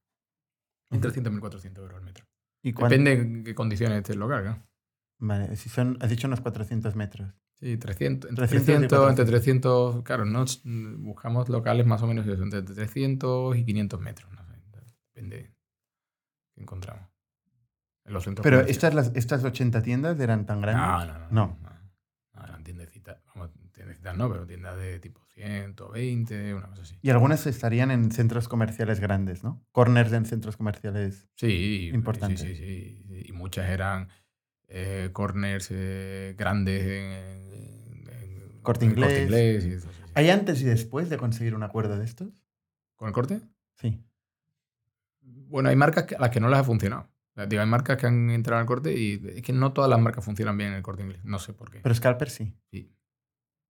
1.300, 0.90 1.40
1.400 1.40 1.78
euros 1.78 1.98
el 1.98 2.04
metro. 2.04 2.26
¿Y 2.66 2.72
Depende 2.72 3.12
en 3.12 3.44
qué 3.44 3.54
condiciones 3.54 3.98
esté 3.98 4.14
el 4.14 4.18
local, 4.18 4.44
¿no? 4.44 4.66
Vale, 5.18 5.54
si 5.56 5.68
son, 5.68 5.96
has 6.00 6.10
dicho 6.10 6.26
unos 6.26 6.40
400 6.40 6.96
metros. 6.96 7.32
Sí, 7.54 7.76
300, 7.76 8.28
entre 8.28 8.48
300 8.48 8.62
y 8.62 8.66
300, 8.66 8.82
entre 8.82 8.98
400. 8.98 9.26
300, 9.30 10.02
claro, 10.02 10.24
no 10.24 10.44
buscamos 10.98 11.48
locales 11.48 11.86
más 11.86 12.02
o 12.02 12.06
menos 12.06 12.26
eso, 12.26 12.42
entre 12.42 12.62
300 12.62 13.56
y 13.56 13.64
500 13.64 14.00
metros, 14.00 14.30
no 14.32 14.44
sé, 14.44 14.52
depende 15.14 15.36
de 15.36 15.54
qué 16.54 16.61
encontramos. 16.61 17.08
En 18.04 18.12
los 18.12 18.24
centros 18.24 18.42
Pero 18.45 18.61
estas, 18.61 18.95
las, 18.95 19.11
estas 19.14 19.42
80 19.42 19.82
tiendas 19.82 20.20
eran 20.20 20.45
tan 20.45 20.61
grandes. 20.61 20.86
no, 20.86 21.07
no, 21.07 21.18
no, 21.18 21.28
No. 21.30 21.58
no, 21.62 21.70
no, 22.34 22.45
eran 22.45 22.62
tiendecitas, 22.64 23.22
vamos, 23.34 23.50
tiendecitas 23.72 24.16
no, 24.16 24.28
pero 24.30 24.46
tiendas 24.46 24.76
de 24.76 24.99
tipo 25.00 25.25
120, 25.37 26.54
una 26.54 26.67
cosa 26.68 26.83
así. 26.83 26.99
Y 27.03 27.11
algunas 27.11 27.46
estarían 27.46 27.91
en 27.91 28.11
centros 28.11 28.49
comerciales 28.49 29.00
grandes, 29.00 29.45
¿no? 29.45 29.63
Corners 29.72 30.13
en 30.13 30.25
centros 30.25 30.57
comerciales. 30.57 31.29
Sí, 31.37 31.91
Importante. 31.92 32.38
Sí, 32.38 32.54
sí, 32.57 33.04
sí, 33.07 33.22
Y 33.29 33.33
muchas 33.33 33.68
eran 33.68 34.08
eh, 34.68 35.11
corners 35.13 35.68
eh, 35.71 36.34
grandes 36.38 36.83
en, 36.83 37.13
en- 37.13 38.08
en- 38.08 38.61
Corte 38.63 38.84
Inglés. 38.87 39.64
y 39.64 39.68
eso, 39.72 39.88
sí, 39.91 39.96
sí. 40.07 40.11
¿Hay 40.14 40.30
antes 40.30 40.61
y 40.63 40.64
después 40.64 41.11
de 41.11 41.18
conseguir 41.18 41.54
un 41.54 41.63
acuerdo 41.63 41.99
de 41.99 42.04
estos? 42.04 42.29
¿Con 42.96 43.08
el 43.08 43.14
corte? 43.14 43.41
Sí. 43.75 44.03
Bueno, 45.21 45.68
hay 45.68 45.76
marcas 45.76 46.04
que- 46.04 46.17
a 46.17 46.18
las 46.18 46.30
que 46.30 46.41
no 46.41 46.49
les 46.49 46.58
ha 46.58 46.64
funcionado. 46.64 47.08
Digo, 47.49 47.61
hay 47.61 47.68
marcas 47.68 47.99
que 47.99 48.07
han 48.07 48.30
entrado 48.30 48.61
al 48.61 48.67
corte 48.67 48.99
y 48.99 49.22
es 49.37 49.42
que 49.42 49.53
no 49.53 49.75
todas 49.75 49.91
las 49.91 50.00
marcas 50.00 50.25
funcionan 50.25 50.57
bien 50.57 50.71
en 50.71 50.76
el 50.76 50.83
corte 50.83 51.03
inglés. 51.03 51.22
No 51.22 51.38
sé 51.38 51.53
por 51.53 51.71
qué. 51.71 51.80
Pero 51.83 51.95
Scalper 51.95 52.30
sí. 52.30 52.54
Sí. 52.71 52.91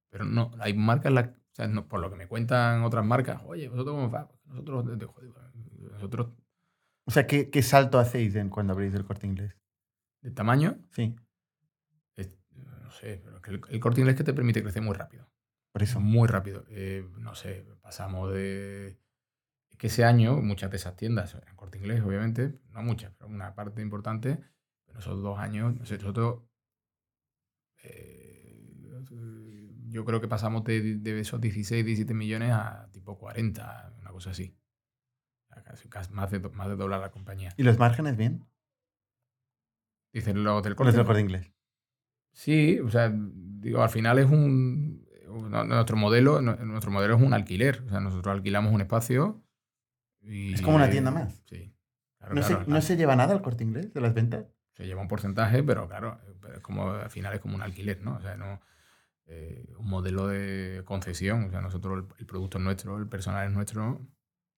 Pero 0.09 0.25
no, 0.25 0.53
hay 0.61 0.73
marcas, 0.73 1.13
las- 1.13 1.31
o 1.57 1.59
sea, 1.59 1.69
no- 1.69 1.89
por 1.89 2.01
lo 2.01 2.11
que 2.11 2.17
me 2.17 2.29
cuentan 2.29 2.83
otras 2.83 3.03
marcas, 3.03 3.41
oye, 3.47 3.69
¿vosotros 3.69 3.95
cómo 3.97 4.11
va? 4.11 4.29
Nosotros, 4.45 4.85
joder, 5.15 5.31
nosotros 5.93 6.29
O 7.07 7.11
sea, 7.11 7.27
¿qué, 7.27 7.51
qué 7.51 7.63
salto 7.63 7.99
hacéis 7.99 8.37
cuando 8.51 8.75
abrís 8.75 8.95
el 8.95 9.05
corte 9.07 9.27
inglés? 9.27 9.57
de 10.23 10.31
tamaño, 10.33 10.79
Sí, 10.91 11.15
es- 12.17 12.37
no 12.83 12.91
sé, 12.91 13.21
pero 13.25 13.41
que 13.41 13.51
el, 13.53 13.61
el 13.71 13.81
corte 13.81 14.01
inglés 14.01 14.17
que 14.17 14.25
te 14.25 14.35
permite 14.35 14.63
crecer 14.63 14.83
muy 14.83 14.95
rápido. 14.95 15.27
por 15.73 15.83
eso. 15.83 15.99
Muy 16.01 16.29
rápido. 16.29 16.65
Eh, 16.69 17.09
no 17.19 17.35
sé, 17.35 17.65
pasamos 17.81 18.33
de... 18.35 18.99
Es 19.71 19.79
que 19.79 19.89
ese 19.89 20.05
año 20.05 20.37
muchas 20.43 20.71
de 20.71 20.77
esas 20.79 20.97
tiendas, 20.97 21.37
en 21.49 21.57
corte 21.57 21.79
inglés 21.79 22.03
obviamente, 22.03 22.59
no 22.71 22.83
muchas, 22.83 23.13
pero 23.19 23.29
una 23.31 23.55
parte 23.55 23.83
importante, 23.83 24.39
pero 24.87 25.01
esos 25.01 25.23
dos 25.23 25.39
años, 25.39 25.75
no 25.77 25.87
sé, 25.87 25.97
nosotros... 25.99 26.43
eh, 27.83 28.57
yo 29.97 30.05
creo 30.05 30.21
que 30.21 30.29
pasamos 30.29 30.63
de, 30.65 30.97
de 30.99 31.21
esos 31.21 31.41
16, 31.41 31.83
17 31.87 32.13
millones 32.13 32.53
a 32.53 32.87
tipo 32.93 33.17
40, 33.19 33.95
una 33.99 34.11
cosa 34.11 34.31
así. 34.31 34.55
Casi- 35.65 35.89
casi 35.89 36.13
más, 36.13 36.31
de, 36.31 36.39
más 36.41 36.69
de 36.69 36.77
doblar 36.77 37.01
la 37.01 37.11
compañía. 37.11 37.55
¿Y 37.57 37.63
los 37.63 37.79
márgenes 37.79 38.19
bien? 38.19 38.45
Dicen 40.13 40.45
los 40.45 40.63
del 40.63 40.73
Los 40.73 40.77
corte. 40.77 40.93
del 40.93 41.01
¿no? 41.01 41.07
corte 41.07 41.21
inglés. 41.23 41.53
Sí, 42.33 42.79
o 42.81 42.91
sea, 42.91 43.11
digo, 43.15 43.83
al 43.83 43.89
final 43.89 44.19
es 44.19 44.27
un. 44.31 45.07
nuestro, 45.67 45.97
modelo, 45.97 46.43
nuestro 46.43 46.91
modelo 46.91 47.17
es 47.17 47.23
un 47.23 47.33
alquiler. 47.33 47.83
O 47.87 47.89
sea, 47.89 48.01
nosotros 48.01 48.35
alquilamos 48.35 48.73
un 48.75 48.83
espacio 48.83 49.43
y... 50.21 50.53
Es 50.55 50.61
como 50.63 50.77
una 50.77 50.91
tienda 50.91 51.11
más. 51.11 51.43
Sí. 51.47 51.73
Claro, 52.19 52.35
¿No, 52.35 52.41
claro, 52.43 52.65
se, 52.65 52.71
¿No 52.71 52.81
se 52.83 52.97
lleva 52.99 53.17
nada 53.17 53.33
al 53.35 53.41
corte 53.43 53.65
inglés 53.65 53.93
de 53.95 54.01
las 54.03 54.13
ventas? 54.13 54.47
se 54.75 54.85
lleva 54.85 55.01
un 55.01 55.09
porcentaje, 55.09 55.63
pero 55.63 55.89
claro, 55.89 56.21
pero 56.43 56.57
es 56.57 56.61
como, 56.61 56.91
al 56.91 57.09
final 57.09 57.33
es 57.33 57.41
como 57.41 57.55
un 57.57 57.63
alquiler, 57.63 58.03
¿no? 58.03 58.17
O 58.17 58.21
sea, 58.21 58.37
no, 58.37 58.61
eh, 59.27 59.75
un 59.79 59.89
modelo 59.89 60.29
de 60.29 60.83
concesión. 60.85 61.45
O 61.45 61.51
sea, 61.51 61.61
nosotros, 61.61 62.05
el, 62.19 62.27
producto 62.27 62.59
es 62.59 62.65
nuestro, 62.65 62.99
el 62.99 63.09
personal 63.09 63.47
es 63.49 63.53
nuestro. 63.53 64.01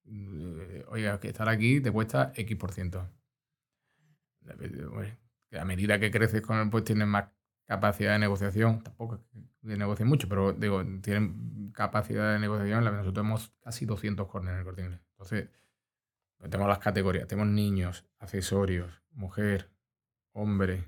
Eh, 0.05 0.85
oiga, 0.89 1.21
que 1.21 1.29
estar 1.29 1.49
aquí 1.49 1.81
te 1.81 1.91
cuesta 1.91 2.33
X 2.35 2.57
por 2.57 2.73
ciento. 2.73 3.09
Que 5.51 5.59
A 5.59 5.65
medida 5.65 5.99
que 5.99 6.11
creces 6.11 6.43
con 6.43 6.59
él, 6.59 6.71
pues 6.71 6.85
tienes 6.85 7.07
más 7.07 7.29
capacidad 7.67 8.13
de 8.13 8.19
negociación. 8.19 8.83
Tampoco 8.83 9.17
es 9.17 9.97
que 9.97 10.05
mucho, 10.05 10.29
pero 10.29 10.53
digo, 10.53 10.83
tienen 11.03 11.71
capacidad 11.73 12.33
de 12.33 12.39
negociación. 12.39 12.85
La- 12.85 12.91
Nosotros 12.91 13.15
tenemos 13.15 13.53
casi 13.61 13.87
200 13.87 14.27
corners 14.29 14.55
en 14.55 14.59
el 14.61 14.65
corte 14.65 14.83
inglés. 14.83 15.01
Entonces, 15.13 15.49
tenemos 16.39 16.69
las 16.69 16.79
categorías. 16.79 17.27
Tenemos 17.27 17.53
niños, 17.53 18.07
accesorios, 18.19 19.03
mujer, 19.11 19.71
hombre. 20.33 20.85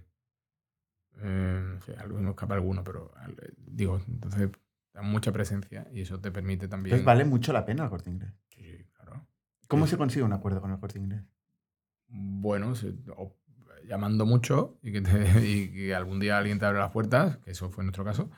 Eh, 1.23 1.79
no 2.09 2.15
me 2.21 2.31
escapa 2.31 2.55
alguno, 2.55 2.83
pero 2.85 3.13
al- 3.17 3.37
digo, 3.57 4.01
entonces 4.09 4.51
da 4.95 5.03
mucha 5.03 5.33
presencia 5.33 5.87
y 5.93 6.01
eso 6.03 6.21
te 6.21 6.31
permite 6.31 6.67
también. 6.69 6.95
Entonces 6.95 7.07
vale 7.07 7.25
mucho 7.25 7.53
la 7.53 7.65
pena 7.65 7.85
el 7.85 7.91
corte 7.91 8.11
inglés. 8.11 8.33
Sí, 8.49 8.87
claro. 8.95 9.27
¿Cómo 9.69 9.87
Sí. 9.87 9.93
se 9.93 9.97
consigue 9.99 10.25
un 10.25 10.33
acuerdo 10.33 10.61
con 10.61 10.71
el 10.73 10.79
corte 10.79 10.99
inglés? 10.99 11.23
Bueno, 12.09 12.75
se- 12.75 12.95
o 13.17 13.37
llamando 13.87 14.27
mucho 14.27 14.79
y 14.83 14.93
que, 14.93 15.01
te- 15.01 15.11
y 15.49 15.73
que 15.73 15.95
algún 15.95 16.21
día 16.21 16.39
alguien 16.39 16.59
te 16.59 16.67
abre 16.67 16.79
las 16.79 16.91
puertas, 16.91 17.39
que 17.39 17.51
eso 17.53 17.71
fue 17.71 17.85
nuestro 17.85 18.05
caso, 18.05 18.31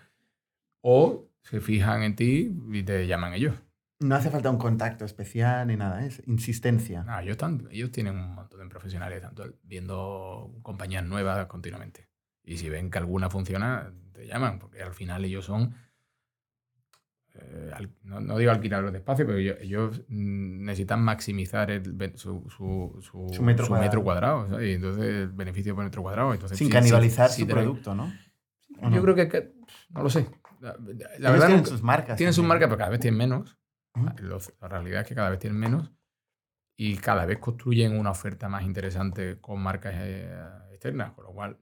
o 0.81 1.29
se 1.43 1.61
fijan 1.61 2.03
en 2.03 2.17
ti 2.17 2.55
y 2.73 2.83
te 2.83 3.07
llaman 3.07 3.35
ellos. 3.35 3.55
No 4.01 4.17
hace 4.17 4.31
falta 4.31 4.51
un 4.51 4.59
contacto 4.59 5.05
especial 5.05 5.69
ni 5.69 5.77
nada, 5.77 6.05
es 6.05 6.23
insistencia. 6.27 7.05
Ah, 7.07 7.23
ellos, 7.23 7.33
están, 7.33 7.69
ellos 7.71 7.93
tienen 7.93 8.17
un 8.17 8.35
montón 8.35 8.59
de 8.61 8.67
profesionales, 8.67 9.21
tanto 9.23 9.45
viendo 9.63 10.53
compañías 10.63 11.05
nuevas 11.05 11.47
continuamente. 11.47 12.09
Y 12.45 12.57
si 12.59 12.69
ven 12.69 12.91
que 12.91 12.99
alguna 12.99 13.31
funciona, 13.31 13.93
te 14.13 14.27
llaman, 14.27 14.59
porque 14.59 14.83
al 14.83 14.93
final 14.95 15.25
ellos 15.25 15.45
son, 15.45 15.75
eh, 17.35 17.71
al- 17.75 17.91
no, 18.03 18.21
no 18.21 18.37
digo 18.37 18.51
alquilar 18.51 18.83
los 18.83 18.95
espacios, 18.95 19.27
pero 19.27 19.39
ellos, 19.39 19.57
ellos, 19.61 20.03
mm, 20.09 20.65
necesitan 20.65 21.03
maximizar 21.03 21.71
el 21.71 21.83
su, 22.17 22.45
su, 22.51 22.99
su- 23.01 23.31
Su 23.33 23.43
metro 23.43 23.67
cuadrado. 23.69 24.03
cuadrado, 24.03 24.49
¿sabes? 24.49 24.69
Y 24.69 24.73
entonces 24.75 25.05
el 25.05 25.29
beneficio 25.29 25.75
por 25.75 25.85
metro 25.85 26.03
cuadrado. 26.03 26.35
Entonces, 26.35 26.59
Sin 26.59 26.67
sí, 26.67 26.73
canibalizar 26.73 27.31
sí, 27.31 27.43
su 27.43 27.49
producto, 27.49 27.95
¿no? 27.95 28.13
¿O 28.79 28.83
Yo 28.91 28.97
no? 28.97 29.03
creo 29.03 29.15
que, 29.15 29.29
que- 29.29 29.53
no 29.91 30.03
lo 30.03 30.11
sé. 30.11 30.27
La, 30.61 30.73
verdad, 30.77 31.47
tienen 31.47 31.57
nunca- 31.57 31.71
sus 31.71 31.83
marcas. 31.83 32.17
tienen 32.17 32.33
sus 32.35 32.45
marcas, 32.45 32.69
pero 32.69 32.79
cada 32.79 32.91
vez 32.91 33.01
tienen 33.01 33.19
menos. 33.19 33.57
Los- 34.21 34.53
la 34.61 34.69
realidad 34.69 35.03
es 35.03 35.09
que 35.09 35.15
cada 35.15 35.31
vez 35.31 35.39
tienen 35.39 35.59
menos 35.59 35.93
y 36.77 36.97
cada 36.97 37.25
vez 37.27 37.39
construyen 37.39 37.99
una 37.99 38.11
oferta 38.11 38.49
más 38.49 38.63
interesante 38.65 39.39
con 39.41 39.61
marcas 39.63 39.95
eh, 39.97 40.35
externas, 40.73 41.13
con 41.13 41.25
lo 41.25 41.33
cual 41.33 41.59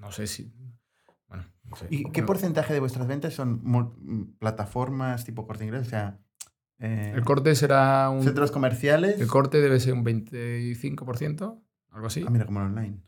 no 0.00 0.10
sé 0.12 0.26
si. 0.26 0.52
Bueno, 1.28 1.44
no 1.64 1.76
sé. 1.76 1.86
¿Y 1.90 2.10
qué 2.10 2.22
porcentaje 2.22 2.72
de 2.72 2.80
vuestras 2.80 3.06
ventas 3.06 3.34
son 3.34 3.60
mm, 3.62 4.38
plataformas 4.38 5.24
tipo 5.24 5.46
corte 5.46 5.64
inglés? 5.64 5.86
O 5.86 5.90
sea, 5.90 6.18
eh, 6.78 7.12
El 7.14 7.24
corte 7.24 7.54
será 7.54 8.08
un. 8.10 8.22
centros 8.22 8.50
comerciales. 8.50 9.20
El 9.20 9.28
corte 9.28 9.60
debe 9.60 9.78
ser 9.78 9.92
un 9.92 10.04
25%, 10.04 11.62
algo 11.90 12.06
así. 12.06 12.24
Ah, 12.26 12.30
mira, 12.30 12.46
como 12.46 12.60
el 12.60 12.66
online. 12.66 13.02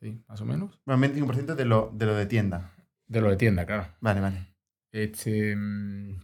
Sí, 0.00 0.22
más 0.28 0.40
o 0.40 0.44
menos. 0.44 0.80
Bueno, 0.84 1.00
25% 1.06 1.54
de 1.54 1.64
lo, 1.64 1.92
de 1.94 2.06
lo 2.06 2.16
de 2.16 2.26
tienda. 2.26 2.72
De 3.06 3.20
lo 3.20 3.30
de 3.30 3.36
tienda, 3.36 3.64
claro. 3.64 3.86
Vale, 4.00 4.20
vale. 4.20 4.54
Este. 4.90 5.54
No, 5.54 6.16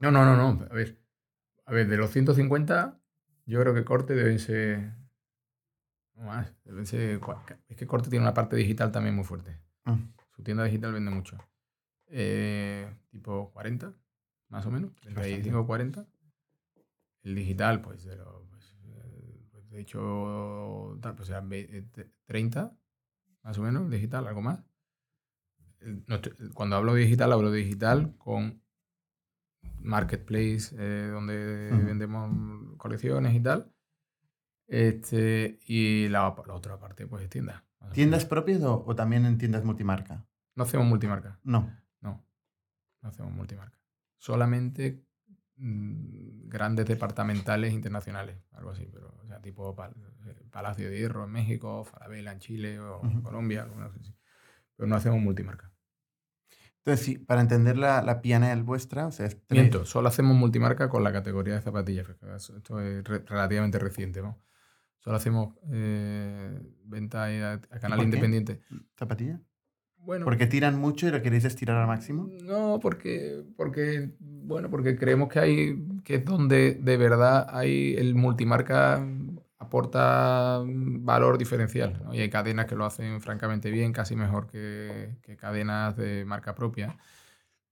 no, 0.00 0.24
no, 0.24 0.36
no. 0.36 0.64
A 0.70 0.74
ver. 0.74 1.02
A 1.66 1.72
ver, 1.72 1.88
de 1.88 1.96
los 1.98 2.10
150, 2.12 2.98
yo 3.44 3.60
creo 3.60 3.74
que 3.74 3.84
corte 3.84 4.14
deben 4.14 4.38
ser. 4.38 4.94
Más. 6.18 6.52
Cua- 7.20 7.36
Es 7.68 7.76
que 7.76 7.86
corte 7.86 8.10
tiene 8.10 8.24
una 8.24 8.34
parte 8.34 8.56
digital 8.56 8.90
también 8.92 9.14
muy 9.14 9.24
fuerte. 9.24 9.60
Ah, 9.84 9.96
Su 10.36 10.42
tienda 10.42 10.64
digital 10.64 10.92
vende 10.92 11.10
mucho. 11.10 11.36
Eh, 12.06 12.88
tipo 13.10 13.50
40, 13.52 13.92
más 14.48 14.64
o 14.66 14.70
menos. 14.70 14.94
35 14.96 15.66
40. 15.66 16.06
El 17.22 17.34
digital, 17.34 17.80
pues, 17.82 18.04
de 18.04 18.16
lo- 18.16 18.46
pues, 18.50 18.74
eh, 18.84 19.40
pues, 19.50 19.68
de 19.70 19.80
hecho, 19.80 20.98
tal, 21.02 21.14
pues 21.14 21.28
serán 21.28 21.48
ve- 21.48 21.68
eh, 21.70 21.82
te- 21.92 22.10
30, 22.26 22.76
más 23.42 23.58
o 23.58 23.62
menos, 23.62 23.90
digital, 23.90 24.26
algo 24.26 24.40
más. 24.42 24.64
El- 25.80 26.04
nuestro- 26.06 26.34
el- 26.38 26.52
cuando 26.54 26.76
hablo 26.76 26.94
de 26.94 27.02
digital, 27.02 27.32
hablo 27.32 27.50
de 27.50 27.58
digital 27.60 28.14
con 28.18 28.62
marketplace, 29.80 30.74
eh, 30.78 31.08
donde 31.12 31.70
vendemos 31.84 32.76
colecciones 32.76 33.34
y 33.34 33.40
tal. 33.40 33.72
Este, 34.68 35.58
y 35.66 36.08
la, 36.08 36.34
la 36.46 36.54
otra 36.54 36.78
parte, 36.78 37.06
pues, 37.06 37.24
es 37.24 37.30
¿Tiendas 37.30 37.62
menos. 37.94 38.24
propias 38.26 38.62
o, 38.62 38.84
o 38.86 38.94
también 38.94 39.24
en 39.24 39.38
tiendas 39.38 39.64
multimarca? 39.64 40.26
No 40.54 40.64
hacemos 40.64 40.86
multimarca. 40.86 41.40
No. 41.42 41.74
No, 42.00 42.24
no 43.02 43.08
hacemos 43.08 43.32
multimarca. 43.32 43.78
Solamente 44.18 45.02
mm, 45.56 46.48
grandes 46.48 46.86
departamentales 46.86 47.72
internacionales, 47.72 48.36
algo 48.52 48.70
así, 48.70 48.86
pero 48.92 49.14
o 49.22 49.26
sea, 49.26 49.40
tipo 49.40 49.74
Pal- 49.74 49.94
eh, 50.26 50.44
Palacio 50.50 50.90
de 50.90 50.98
Hierro 50.98 51.24
en 51.24 51.30
México, 51.30 51.84
Falabella 51.84 52.32
en 52.32 52.38
Chile 52.40 52.78
o 52.78 53.00
Ujú. 53.00 53.22
Colombia, 53.22 53.66
así. 53.86 54.14
pero 54.76 54.86
no 54.86 54.96
hacemos 54.96 55.20
multimarca. 55.20 55.72
Entonces, 56.84 57.04
sí, 57.06 57.18
para 57.18 57.40
entender 57.40 57.76
la, 57.76 58.02
la 58.02 58.20
PNL 58.22 58.62
vuestra, 58.62 59.06
o 59.06 59.12
sea, 59.12 59.26
es 59.26 59.36
tres- 59.46 59.60
Miento, 59.62 59.84
solo 59.84 60.08
hacemos 60.08 60.36
multimarca 60.36 60.88
con 60.88 61.04
la 61.04 61.12
categoría 61.12 61.54
de 61.54 61.60
zapatillas. 61.62 62.06
Esto 62.36 62.80
es 62.80 63.04
re- 63.04 63.24
relativamente 63.26 63.78
reciente, 63.78 64.22
¿no? 64.22 64.38
Solo 64.98 65.16
hacemos 65.16 65.54
eh, 65.70 66.60
venta 66.84 67.24
a, 67.24 67.52
a 67.52 67.78
canal 67.80 68.02
independiente. 68.02 68.60
¿Zapatilla? 68.98 69.40
Bueno, 69.98 70.24
Porque 70.24 70.46
tiran 70.46 70.78
mucho 70.78 71.06
y 71.06 71.10
lo 71.10 71.20
queréis 71.22 71.44
estirar 71.44 71.76
al 71.76 71.86
máximo. 71.86 72.30
No, 72.44 72.78
porque, 72.80 73.44
porque, 73.56 74.12
bueno, 74.20 74.70
porque 74.70 74.96
creemos 74.96 75.28
que 75.28 75.38
hay, 75.38 75.86
que 76.04 76.16
es 76.16 76.24
donde 76.24 76.74
de 76.74 76.96
verdad 76.96 77.46
hay 77.50 77.94
el 77.94 78.14
multimarca 78.14 79.06
aporta 79.58 80.62
valor 80.64 81.36
diferencial. 81.36 82.00
¿no? 82.04 82.14
Y 82.14 82.20
hay 82.20 82.30
cadenas 82.30 82.66
que 82.66 82.74
lo 82.74 82.84
hacen 82.84 83.20
francamente 83.20 83.70
bien, 83.70 83.92
casi 83.92 84.16
mejor 84.16 84.46
que, 84.46 85.16
que 85.22 85.36
cadenas 85.36 85.96
de 85.96 86.24
marca 86.24 86.54
propia. 86.54 86.96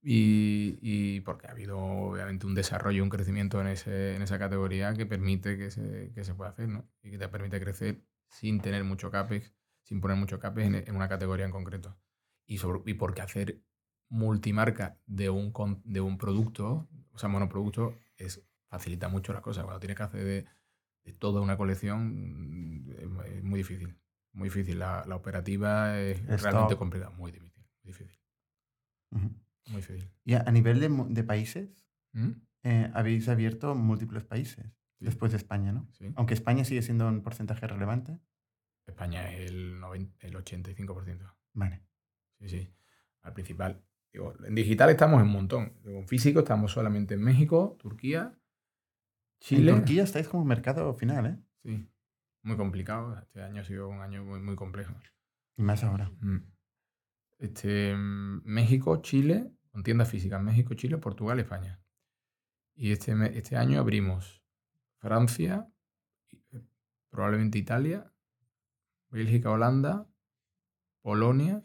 Y, 0.09 0.79
y 0.81 1.19
porque 1.21 1.47
ha 1.47 1.51
habido 1.51 1.77
obviamente 1.79 2.45
un 2.45 2.55
desarrollo, 2.55 3.03
un 3.03 3.09
crecimiento 3.09 3.59
en, 3.59 3.67
ese, 3.67 4.15
en 4.15 4.21
esa 4.21 4.39
categoría 4.39 4.93
que 4.93 5.05
permite 5.05 5.57
que 5.57 5.69
se, 5.69 6.11
que 6.13 6.23
se 6.23 6.33
pueda 6.33 6.51
hacer, 6.51 6.69
¿no? 6.69 6.89
Y 7.03 7.11
que 7.11 7.17
te 7.17 7.27
permite 7.27 7.59
crecer 7.59 8.05
sin 8.29 8.61
tener 8.61 8.85
mucho 8.85 9.11
CAPEX, 9.11 9.53
sin 9.83 9.99
poner 9.99 10.15
mucho 10.15 10.39
CAPEX 10.39 10.67
en, 10.67 10.75
en 10.75 10.95
una 10.95 11.09
categoría 11.09 11.43
en 11.45 11.51
concreto 11.51 11.97
y, 12.45 12.57
sobre, 12.59 12.89
y 12.89 12.93
porque 12.93 13.21
hacer 13.21 13.61
multimarca 14.09 14.97
de 15.07 15.29
un, 15.29 15.51
con- 15.51 15.81
de 15.83 15.99
un 15.99 16.17
producto, 16.17 16.87
o 17.11 17.17
sea, 17.17 17.27
monoproducto, 17.27 17.93
es, 18.15 18.41
facilita 18.69 19.09
mucho 19.09 19.33
las 19.33 19.41
cosas. 19.41 19.65
Cuando 19.65 19.81
tienes 19.81 19.97
que 19.97 20.03
hacer 20.03 20.23
de, 20.23 20.45
de 21.03 21.13
toda 21.13 21.41
una 21.41 21.57
colección, 21.57 22.85
es, 22.97 23.09
mu- 23.09 23.21
es 23.23 23.43
muy 23.43 23.57
difícil. 23.59 23.97
Muy 24.31 24.47
difícil. 24.47 24.79
La, 24.79 25.03
la 25.05 25.15
operativa 25.17 25.99
es 25.99 26.25
realmente 26.43 26.77
complicada. 26.77 27.11
Muy 27.11 27.31
difícil. 27.33 27.63
Muy 27.83 27.91
difícil. 27.91 28.17
Muy 29.69 29.81
difícil. 29.81 30.09
Y 30.23 30.33
a, 30.33 30.41
a 30.41 30.51
nivel 30.51 30.79
de, 30.79 30.89
de 31.09 31.23
países, 31.23 31.85
¿Mm? 32.13 32.29
eh, 32.63 32.91
habéis 32.93 33.27
abierto 33.29 33.75
múltiples 33.75 34.23
países 34.23 34.65
Sí. 34.99 35.05
después 35.05 35.31
de 35.31 35.37
España, 35.37 35.71
¿no? 35.71 35.87
Sí. 35.91 36.11
Aunque 36.15 36.33
España 36.33 36.63
sigue 36.65 36.81
siendo 36.81 37.07
un 37.07 37.21
porcentaje 37.21 37.67
relevante. 37.67 38.19
España 38.87 39.31
es 39.31 39.51
el, 39.51 39.79
90 39.79 40.25
el 40.25 40.35
85%. 40.35 41.35
Vale. 41.53 41.83
Sí, 42.39 42.49
sí. 42.49 42.73
Al 43.21 43.33
principal. 43.33 43.83
Digo, 44.11 44.33
en 44.43 44.55
digital 44.55 44.89
estamos 44.89 45.19
en 45.21 45.27
un 45.27 45.33
montón. 45.33 45.73
Digo, 45.83 45.99
en 45.99 46.07
físico 46.07 46.39
estamos 46.39 46.71
solamente 46.71 47.13
en 47.13 47.21
México, 47.21 47.77
Turquía, 47.79 48.39
Chile. 49.39 49.69
En 49.71 49.77
Turquía 49.77 50.03
estáis 50.03 50.27
como 50.27 50.43
mercado 50.45 50.93
final, 50.95 51.25
¿eh? 51.27 51.37
Sí, 51.63 51.87
muy 52.41 52.57
complicado. 52.57 53.19
Este 53.19 53.43
año 53.43 53.61
ha 53.61 53.65
sido 53.65 53.89
un 53.89 54.01
año 54.01 54.23
muy, 54.23 54.39
muy 54.39 54.55
complejo. 54.55 54.95
Y 55.57 55.61
más 55.61 55.83
ahora. 55.83 56.09
Mm. 56.21 56.37
Este, 57.39 57.93
mm, 57.95 58.41
México, 58.45 59.01
Chile, 59.03 59.51
tiendas 59.83 60.09
físicas, 60.09 60.41
México, 60.41 60.73
Chile, 60.73 60.97
Portugal, 60.97 61.39
España. 61.39 61.79
Y 62.75 62.91
este, 62.91 63.13
este 63.37 63.57
año 63.57 63.79
abrimos 63.79 64.43
Francia, 64.99 65.67
eh, 66.51 66.61
probablemente 67.09 67.57
Italia, 67.57 68.11
Bélgica, 69.09 69.51
Holanda, 69.51 70.07
Polonia, 71.01 71.63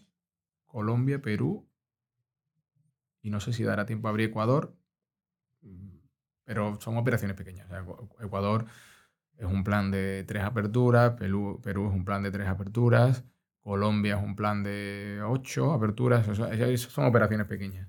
Colombia, 0.67 1.21
Perú. 1.21 1.69
Y 3.21 3.31
no 3.31 3.41
sé 3.41 3.53
si 3.53 3.63
dará 3.63 3.87
tiempo 3.87 4.09
a 4.09 4.11
abrir 4.11 4.31
Ecuador, 4.31 4.77
pero 6.45 6.81
son 6.81 6.97
operaciones 6.97 7.37
pequeñas. 7.37 7.69
Ecuador 8.21 8.67
es 9.37 9.47
un 9.47 9.65
plan 9.65 9.91
de 9.91 10.25
tres 10.27 10.43
aperturas, 10.43 11.15
Perú, 11.15 11.61
Perú 11.63 11.89
es 11.89 11.95
un 11.95 12.05
plan 12.05 12.23
de 12.23 12.31
tres 12.31 12.49
aperturas, 12.49 13.25
Colombia 13.61 14.17
es 14.17 14.23
un 14.23 14.35
plan 14.35 14.63
de 14.63 15.23
ocho 15.25 15.73
aperturas, 15.73 16.27
o 16.29 16.35
son 16.35 17.05
operaciones 17.05 17.47
pequeñas. 17.47 17.89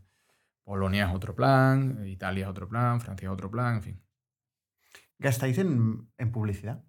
Polonia 0.64 1.08
es 1.08 1.16
otro 1.16 1.36
plan, 1.36 2.06
Italia 2.08 2.46
es 2.46 2.50
otro 2.50 2.68
plan, 2.70 3.02
Francia 3.02 3.28
es 3.28 3.32
otro 3.32 3.52
plan, 3.52 3.76
en 3.76 3.84
fin. 3.84 4.04
¿Gastáis 5.20 5.58
en, 5.58 6.10
en 6.18 6.32
publicidad? 6.32 6.84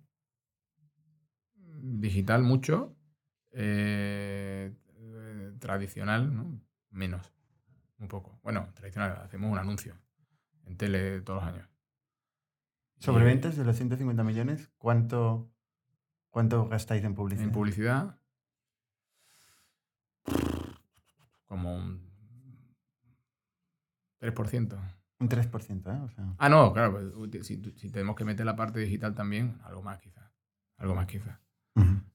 Digital 1.57 2.43
mucho, 2.43 2.97
eh, 3.53 4.75
tradicional, 5.59 6.35
¿no? 6.35 6.61
Menos, 6.91 7.33
un 7.99 8.09
poco. 8.09 8.39
Bueno, 8.43 8.69
tradicional, 8.75 9.19
hacemos 9.23 9.51
un 9.51 9.59
anuncio 9.59 9.97
en 10.67 10.77
tele 10.77 11.21
todos 11.21 11.43
los 11.43 11.53
años. 11.53 11.69
Sobre 12.99 13.25
ventas 13.25 13.57
de 13.57 13.65
los 13.65 13.77
150 13.77 14.23
millones, 14.25 14.71
¿cuánto, 14.79 15.53
cuánto 16.31 16.69
gastáis 16.69 17.05
en 17.05 17.15
publicidad? 17.15 17.47
En 17.47 17.53
publicidad, 17.53 18.19
como 21.47 21.77
un 21.77 22.14
3%. 24.33 24.79
Un 25.21 25.29
3%, 25.29 25.91
¿eh? 25.93 26.01
O 26.03 26.09
sea, 26.09 26.35
Ah, 26.39 26.49
no, 26.49 26.73
claro, 26.73 27.13
pues, 27.17 27.47
si, 27.47 27.63
si 27.77 27.91
tenemos 27.91 28.17
que 28.17 28.25
meter 28.25 28.45
la 28.47 28.57
parte 28.57 28.81
digital 28.81 29.15
también, 29.15 29.59
algo 29.65 29.83
más 29.83 29.99
quizás. 30.01 30.31
Algo 30.77 30.95
más 30.95 31.07
quizás. 31.07 31.39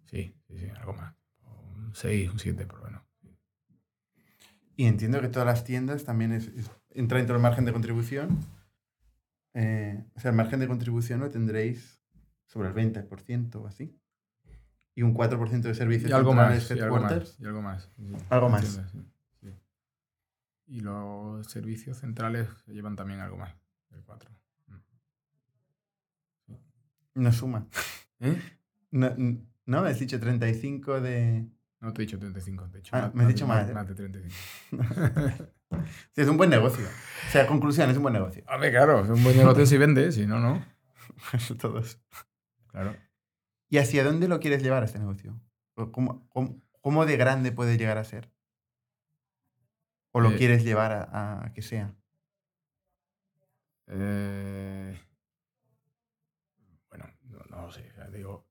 Sí, 0.05 0.33
sí, 0.47 0.57
sí, 0.57 0.69
algo 0.69 0.93
más. 0.93 1.13
Un 1.43 1.91
6, 1.93 2.29
un 2.31 2.39
7, 2.39 2.65
por 2.65 2.79
lo 2.79 2.85
menos. 2.85 3.03
Y 4.75 4.85
entiendo 4.85 5.21
que 5.21 5.27
todas 5.27 5.45
las 5.45 5.63
tiendas 5.63 6.03
también 6.03 6.31
es, 6.31 6.47
es- 6.47 6.71
entra 6.91 7.17
dentro 7.17 7.35
del 7.35 7.43
margen 7.43 7.65
de 7.65 7.73
contribución. 7.73 8.39
Eh, 9.53 10.03
o 10.15 10.19
sea, 10.19 10.31
el 10.31 10.37
margen 10.37 10.59
de 10.59 10.67
contribución 10.67 11.19
lo 11.19 11.29
tendréis 11.29 12.01
sobre 12.47 12.69
el 12.69 12.73
20% 12.73 13.55
o 13.61 13.67
así. 13.67 13.95
Y 14.95 15.01
un 15.03 15.13
4% 15.13 15.67
de 15.67 15.75
servicios 15.75 16.09
Y 16.09 16.13
algo 16.13 16.33
más, 16.33 16.69
y 16.71 16.79
algo 16.79 16.99
más, 16.99 17.35
y 17.39 17.45
algo 17.45 17.61
más. 17.61 17.89
sí, 17.95 18.11
Algo 18.29 18.49
más. 18.49 18.63
entiendo, 18.63 18.89
sí. 18.91 19.11
Y 20.69 20.81
los 20.81 21.47
servicios 21.47 21.97
centrales 21.97 22.47
se 22.63 22.73
llevan 22.73 22.95
también 22.95 23.19
algo 23.21 23.37
más, 23.37 23.55
el 23.91 24.03
4. 24.03 24.29
No 27.15 27.33
suma. 27.33 27.67
¿Eh? 28.19 28.39
No, 28.91 29.09
no, 29.65 29.81
me 29.81 29.89
has 29.89 29.99
dicho 29.99 30.19
35 30.19 31.01
de... 31.01 31.49
No 31.81 31.91
te 31.91 32.03
he 32.03 32.05
dicho 32.05 32.19
35, 32.19 32.69
te 32.69 32.77
he 32.77 32.81
dicho 32.81 32.95
Ah, 32.95 33.01
más, 33.01 33.15
me 33.15 33.23
has 33.23 33.29
dicho 33.29 33.47
más, 33.47 33.67
¿eh? 33.67 33.73
más 33.73 33.87
de 33.87 33.95
35. 33.95 34.35
Sí, 36.15 36.21
es 36.21 36.27
un 36.27 36.37
buen 36.37 36.49
negocio. 36.49 36.85
O 37.27 37.31
sea, 37.31 37.45
conclusión, 37.45 37.89
es 37.89 37.97
un 37.97 38.01
buen 38.01 38.13
negocio. 38.13 38.43
Hombre, 38.51 38.71
claro, 38.71 39.03
es 39.03 39.09
un 39.09 39.23
buen 39.23 39.37
negocio 39.37 39.67
si 39.67 39.77
vende, 39.77 40.11
si 40.11 40.25
no, 40.25 40.39
no. 40.39 40.65
Todos. 41.59 42.01
Claro. 42.67 42.95
¿Y 43.69 43.77
hacia 43.77 44.03
dónde 44.03 44.27
lo 44.27 44.39
quieres 44.39 44.63
llevar 44.63 44.83
este 44.83 44.97
negocio? 44.97 45.39
¿O 45.75 45.91
¿Cómo, 45.91 46.27
cómo, 46.29 46.61
cómo 46.81 47.05
de 47.05 47.17
grande 47.17 47.51
puede 47.51 47.77
llegar 47.77 47.99
a 47.99 48.03
ser? 48.03 48.31
¿O 50.19 50.21
lo 50.21 50.29
Eh, 50.31 50.37
quieres 50.37 50.63
llevar 50.63 50.91
a, 50.91 51.45
a 51.45 51.53
que 51.53 51.61
sea? 51.61 51.95
Eh, 53.87 54.99
bueno, 56.89 57.05
no, 57.23 57.39
no 57.49 57.61
lo 57.63 57.71
sé. 57.71 57.89
o 57.91 57.95
sea, 57.95 58.09
digo, 58.09 58.47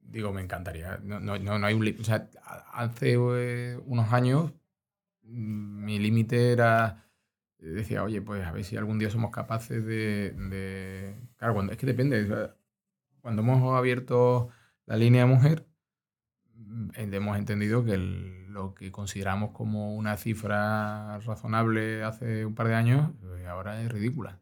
digo, 0.00 0.32
me 0.32 0.42
encantaría. 0.42 0.98
No, 1.02 1.20
no, 1.20 1.38
no, 1.38 1.66
hay 1.66 1.74
un 1.74 1.96
o 2.00 2.04
sea, 2.04 2.28
hace 2.72 3.14
eh, 3.14 3.78
unos 3.86 4.12
años 4.12 4.52
mm, 5.22 5.84
mi 5.84 5.98
límite 5.98 6.52
era. 6.52 7.00
Decía, 7.58 8.04
oye, 8.04 8.20
pues 8.22 8.46
a 8.46 8.52
ver 8.52 8.64
si 8.64 8.76
algún 8.76 8.98
día 8.98 9.10
somos 9.10 9.30
capaces 9.30 9.84
de. 9.84 10.32
de- 10.32 11.16
Claro, 11.36 11.54
cuando, 11.54 11.72
es 11.72 11.78
que 11.78 11.86
depende. 11.86 12.22
o 12.24 12.26
sea, 12.28 12.56
cuando 13.20 13.42
hemos 13.42 13.76
abierto 13.78 14.50
la 14.86 14.96
línea 14.96 15.26
mujer, 15.26 15.66
mm, 16.54 16.90
hemos 17.14 17.38
entendido 17.38 17.84
que 17.84 17.94
el- 17.94 18.43
lo 18.54 18.72
que 18.74 18.92
consideramos 18.92 19.50
como 19.50 19.96
una 19.96 20.16
cifra 20.16 21.18
razonable 21.18 22.04
hace 22.04 22.46
un 22.46 22.54
par 22.54 22.68
de 22.68 22.74
años, 22.74 23.10
pues 23.20 23.44
ahora 23.46 23.82
es 23.82 23.90
ridícula. 23.90 24.40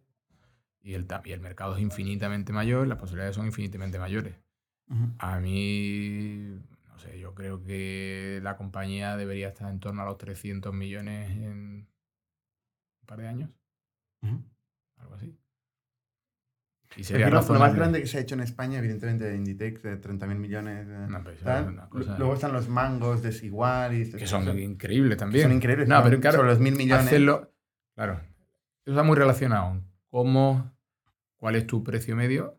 Y 0.82 0.94
el, 0.94 1.06
y 1.24 1.32
el 1.32 1.40
mercado 1.40 1.76
es 1.76 1.82
infinitamente 1.82 2.52
mayor, 2.52 2.86
las 2.86 2.98
posibilidades 2.98 3.34
son 3.36 3.46
infinitamente 3.46 3.98
mayores. 3.98 4.36
A 5.18 5.40
mí, 5.40 6.60
no 6.88 6.98
sé, 6.98 7.18
yo 7.18 7.34
creo 7.34 7.62
que 7.64 8.40
la 8.42 8.56
compañía 8.58 9.16
debería 9.16 9.48
estar 9.48 9.70
en 9.70 9.80
torno 9.80 10.02
a 10.02 10.04
los 10.04 10.18
300 10.18 10.74
millones 10.74 11.30
en 11.30 11.88
un 13.00 13.06
par 13.06 13.18
de 13.18 13.28
años, 13.28 13.50
algo 14.98 15.14
así. 15.14 15.41
Y 16.96 17.04
sería 17.04 17.26
que 17.26 17.32
lo- 17.32 17.40
lo, 17.42 17.58
más 17.58 17.74
grande 17.74 18.00
que 18.00 18.06
se 18.06 18.18
ha 18.18 18.20
hecho 18.20 18.34
en 18.34 18.42
España, 18.42 18.78
evidentemente, 18.78 19.24
de 19.24 19.36
Inditex, 19.36 19.82
de 19.82 19.96
30.000 20.00 20.36
millones. 20.38 20.86
de 20.86 21.08
No, 21.08 21.18
pero 21.24 21.30
eso 21.36 21.44
tal. 21.44 21.62
es 21.64 21.68
una 21.70 21.88
cosa- 21.88 22.18
Luego 22.18 22.34
están 22.34 22.52
los 22.52 22.68
mangos 22.68 23.22
de 23.22 23.32
Siguaris. 23.32 24.14
que 24.14 24.26
son 24.26 24.58
increíbles 24.58 25.12
que 25.16 25.20
también. 25.20 25.42
son 25.44 25.52
increíbles. 25.52 25.88
No, 25.88 26.02
pero 26.02 26.20
claro, 26.20 26.36
sobre 26.38 26.50
los 26.50 26.58
mil 26.60 26.74
millones. 26.76 27.06
hacerlo. 27.06 27.50
Claro. 27.94 28.20
Eso 28.84 28.92
está 28.92 29.02
muy 29.02 29.16
relacionado. 29.16 29.80
Cómo, 30.08 30.70
cuál 31.36 31.56
es 31.56 31.66
tu 31.66 31.82
precio 31.82 32.14
medio. 32.16 32.58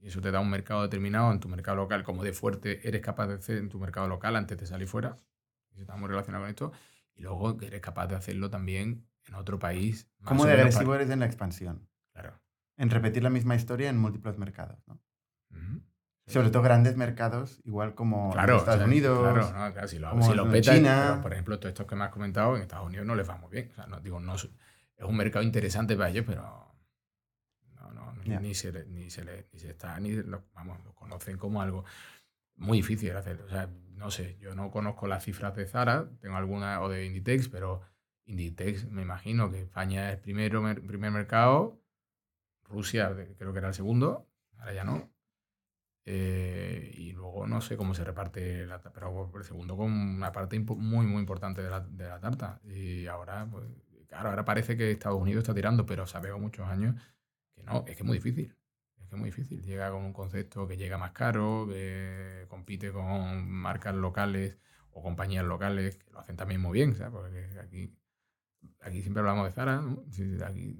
Y 0.00 0.06
eso 0.08 0.20
te 0.20 0.30
da 0.30 0.38
un 0.38 0.48
mercado 0.50 0.82
determinado 0.82 1.32
en 1.32 1.40
tu 1.40 1.48
mercado 1.48 1.76
local. 1.78 2.04
Cómo 2.04 2.22
de 2.22 2.32
fuerte 2.32 2.86
eres 2.86 3.00
capaz 3.00 3.26
de 3.26 3.34
hacer 3.34 3.56
en 3.58 3.68
tu 3.68 3.80
mercado 3.80 4.06
local 4.06 4.36
antes 4.36 4.56
de 4.56 4.66
salir 4.66 4.86
fuera. 4.86 5.16
Eso 5.72 5.80
está 5.80 5.96
muy 5.96 6.08
relacionado 6.08 6.44
con 6.44 6.50
esto. 6.50 6.72
Y 7.16 7.22
luego 7.22 7.56
que 7.56 7.66
eres 7.66 7.80
capaz 7.80 8.06
de 8.06 8.14
hacerlo 8.14 8.48
también 8.50 9.04
en 9.26 9.34
otro 9.34 9.58
país. 9.58 10.08
más 10.20 10.28
¿Cómo 10.28 10.44
de 10.44 10.52
agresivo 10.52 10.94
eres 10.94 11.10
en 11.10 11.18
la 11.18 11.26
expansión? 11.26 11.88
En 12.78 12.88
repetir 12.90 13.22
la 13.22 13.30
misma 13.30 13.54
historia 13.56 13.90
en 13.90 13.98
múltiples 13.98 14.38
mercados. 14.38 14.78
¿no? 14.86 14.98
Sobre 16.26 16.50
todo 16.50 16.62
grandes 16.62 16.94
mercados, 16.96 17.60
igual 17.64 17.94
como 17.94 18.30
Claro, 18.32 18.52
en 18.54 18.58
Estados 18.58 18.76
o 18.76 18.80
sea, 18.80 18.86
Unidos. 18.86 19.18
Claro, 19.20 19.66
no, 19.66 19.72
claro, 19.72 19.88
si 19.88 19.98
lo, 19.98 20.10
como 20.10 20.22
si 20.24 20.34
lo 20.34 20.44
en 20.44 20.50
peta, 20.52 20.74
China. 20.74 21.06
pero, 21.12 21.22
por 21.22 21.32
ejemplo, 21.32 21.58
todos 21.58 21.70
estos 21.72 21.86
que 21.86 21.96
me 21.96 22.04
has 22.04 22.10
comentado, 22.10 22.54
en 22.56 22.62
Estados 22.62 22.86
Unidos 22.86 23.06
no 23.06 23.14
les 23.14 23.28
va 23.28 23.36
muy 23.38 23.50
bien. 23.50 23.70
O 23.72 23.74
sea, 23.74 23.86
no, 23.86 23.98
digo, 24.00 24.20
no, 24.20 24.34
es 24.34 24.46
un 25.00 25.16
mercado 25.16 25.42
interesante 25.42 25.96
para 25.96 26.10
ellos, 26.10 26.24
pero 26.26 26.42
no, 27.76 27.92
no, 27.92 28.12
ni, 28.40 28.54
se, 28.54 28.72
le- 28.72 28.84
ni, 28.84 29.08
se 29.08 29.24
le- 29.24 29.48
ni 29.52 29.58
se 29.58 29.70
está, 29.70 29.98
ni 30.00 30.12
lo, 30.16 30.44
vamos, 30.54 30.78
lo 30.84 30.94
conocen 30.94 31.38
como 31.38 31.62
algo 31.62 31.84
muy 32.56 32.78
difícil 32.78 33.08
de 33.10 33.16
hacer. 33.18 33.40
O 33.40 33.48
sea, 33.48 33.70
no 33.94 34.10
sé, 34.10 34.36
yo 34.38 34.54
no 34.54 34.70
conozco 34.70 35.06
las 35.08 35.24
cifras 35.24 35.56
de 35.56 35.66
Zara, 35.66 36.10
tengo 36.20 36.36
alguna, 36.36 36.82
o 36.82 36.90
de 36.90 37.06
Inditex, 37.06 37.48
pero 37.48 37.80
Inditex 38.26 38.90
me 38.90 39.00
imagino 39.00 39.50
que 39.50 39.62
España 39.62 40.10
es 40.10 40.16
el 40.16 40.20
primer 40.20 41.10
mercado, 41.10 41.80
Rusia 42.68 43.14
creo 43.38 43.52
que 43.52 43.58
era 43.58 43.68
el 43.68 43.74
segundo, 43.74 44.28
ahora 44.58 44.72
ya 44.74 44.84
no. 44.84 45.10
Eh, 46.04 46.90
y 46.96 47.12
luego 47.12 47.46
no 47.46 47.60
sé 47.60 47.76
cómo 47.76 47.94
se 47.94 48.02
reparte, 48.04 48.66
la, 48.66 48.80
ta- 48.80 48.92
pero 48.92 49.30
el 49.36 49.44
segundo 49.44 49.76
con 49.76 49.92
una 49.92 50.32
parte 50.32 50.58
muy, 50.60 51.06
muy 51.06 51.20
importante 51.20 51.62
de 51.62 51.70
la, 51.70 51.80
de 51.80 52.08
la 52.08 52.18
tarta. 52.20 52.60
Y 52.64 53.06
ahora, 53.06 53.46
pues, 53.50 53.64
claro, 54.08 54.30
ahora 54.30 54.44
parece 54.44 54.76
que 54.76 54.90
Estados 54.90 55.20
Unidos 55.20 55.42
está 55.42 55.54
tirando, 55.54 55.84
pero 55.86 56.06
sabemos 56.06 56.40
muchos 56.40 56.66
años 56.68 56.94
que 57.54 57.62
no, 57.62 57.78
es 57.86 57.96
que 57.96 58.02
es 58.02 58.04
muy 58.04 58.16
difícil. 58.18 58.56
Es 59.00 59.08
que 59.08 59.14
es 59.16 59.20
muy 59.20 59.28
difícil. 59.30 59.62
Llega 59.62 59.90
con 59.90 60.04
un 60.04 60.12
concepto 60.12 60.66
que 60.68 60.76
llega 60.76 60.98
más 60.98 61.12
caro, 61.12 61.66
que 61.68 62.46
compite 62.48 62.90
con 62.92 63.48
marcas 63.50 63.94
locales 63.94 64.58
o 64.92 65.02
compañías 65.02 65.44
locales 65.44 65.96
que 65.96 66.10
lo 66.12 66.20
hacen 66.20 66.36
también 66.36 66.60
muy 66.60 66.72
bien, 66.72 66.94
¿sabes? 66.96 67.12
Porque 67.12 67.50
aquí, 67.60 67.94
aquí 68.80 69.02
siempre 69.02 69.20
hablamos 69.20 69.46
de 69.46 69.52
Zara, 69.52 69.82
Aquí, 70.46 70.76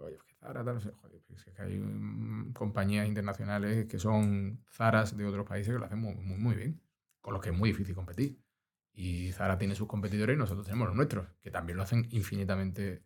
oye, 0.00 0.18
Zara, 0.42 0.64
tal, 0.64 0.74
no 0.74 0.80
sé, 0.80 0.90
joder, 0.90 1.20
pues 1.28 1.46
es 1.46 1.54
que 1.54 1.62
hay 1.62 1.78
mm, 1.78 2.52
compañías 2.52 3.06
internacionales 3.06 3.86
que 3.86 3.98
son 4.00 4.60
Zaras 4.68 5.16
de 5.16 5.24
otros 5.24 5.46
países 5.46 5.72
que 5.72 5.78
lo 5.78 5.86
hacen 5.86 6.00
muy, 6.00 6.16
muy, 6.16 6.36
muy 6.36 6.54
bien, 6.56 6.82
con 7.20 7.32
los 7.32 7.40
que 7.42 7.50
es 7.50 7.56
muy 7.56 7.70
difícil 7.70 7.94
competir. 7.94 8.40
Y 8.92 9.30
Zara 9.32 9.56
tiene 9.56 9.76
sus 9.76 9.86
competidores 9.86 10.34
y 10.34 10.38
nosotros 10.38 10.66
tenemos 10.66 10.88
los 10.88 10.96
nuestros, 10.96 11.28
que 11.40 11.52
también 11.52 11.76
lo 11.76 11.84
hacen 11.84 12.08
infinitamente 12.10 13.04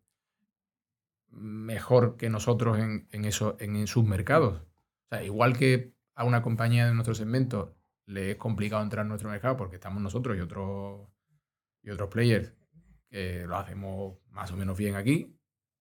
mejor 1.28 2.16
que 2.16 2.30
nosotros 2.30 2.78
en, 2.78 3.06
en, 3.12 3.26
eso, 3.26 3.56
en, 3.60 3.76
en 3.76 3.86
sus 3.86 4.04
mercados. 4.04 4.62
O 4.62 5.08
sea, 5.10 5.22
igual 5.22 5.58
que 5.58 5.94
a 6.14 6.24
una 6.24 6.40
compañía 6.40 6.86
de 6.86 6.94
nuestro 6.94 7.14
segmento 7.14 7.76
le 8.06 8.30
es 8.32 8.36
complicado 8.38 8.82
entrar 8.82 9.02
en 9.04 9.10
nuestro 9.10 9.28
mercado 9.28 9.58
porque 9.58 9.76
estamos 9.76 10.00
nosotros 10.02 10.38
y 10.38 10.40
otros, 10.40 11.06
y 11.82 11.90
otros 11.90 12.08
players 12.08 12.54
que 13.10 13.44
lo 13.46 13.56
hacemos 13.56 14.18
más 14.30 14.50
o 14.52 14.56
menos 14.56 14.78
bien 14.78 14.94
aquí 14.94 15.35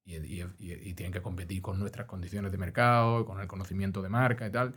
y, 0.05 0.93
tienen 0.93 1.11
que 1.11 1.21
competir 1.21 1.61
con 1.61 1.79
nuestras 1.79 2.05
condiciones 2.07 2.51
de 2.51 2.57
mercado, 2.57 3.25
con 3.25 3.39
el 3.39 3.47
conocimiento 3.47 4.01
de 4.01 4.09
marca 4.09 4.47
y 4.47 4.51
tal, 4.51 4.75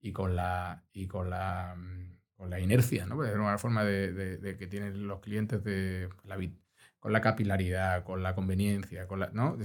y 0.00 0.12
con 0.12 0.36
la, 0.36 0.84
y 0.92 1.06
con 1.08 1.28
la, 1.30 1.74
mm, 1.76 2.18
con 2.36 2.50
la 2.50 2.60
inercia, 2.60 3.06
¿no? 3.06 3.16
Porque 3.16 3.32
es 3.32 3.36
una 3.36 3.58
forma 3.58 3.84
de, 3.84 4.56
que 4.58 4.66
tienen 4.66 5.06
los 5.06 5.20
clientes 5.20 5.62
de 5.64 6.08
la, 6.24 6.38
con 7.00 7.12
la 7.12 7.20
capilaridad, 7.20 8.04
con 8.04 8.22
la 8.22 8.34
conveniencia, 8.34 9.06
con 9.06 9.20
la, 9.20 9.30
¿no? 9.32 9.58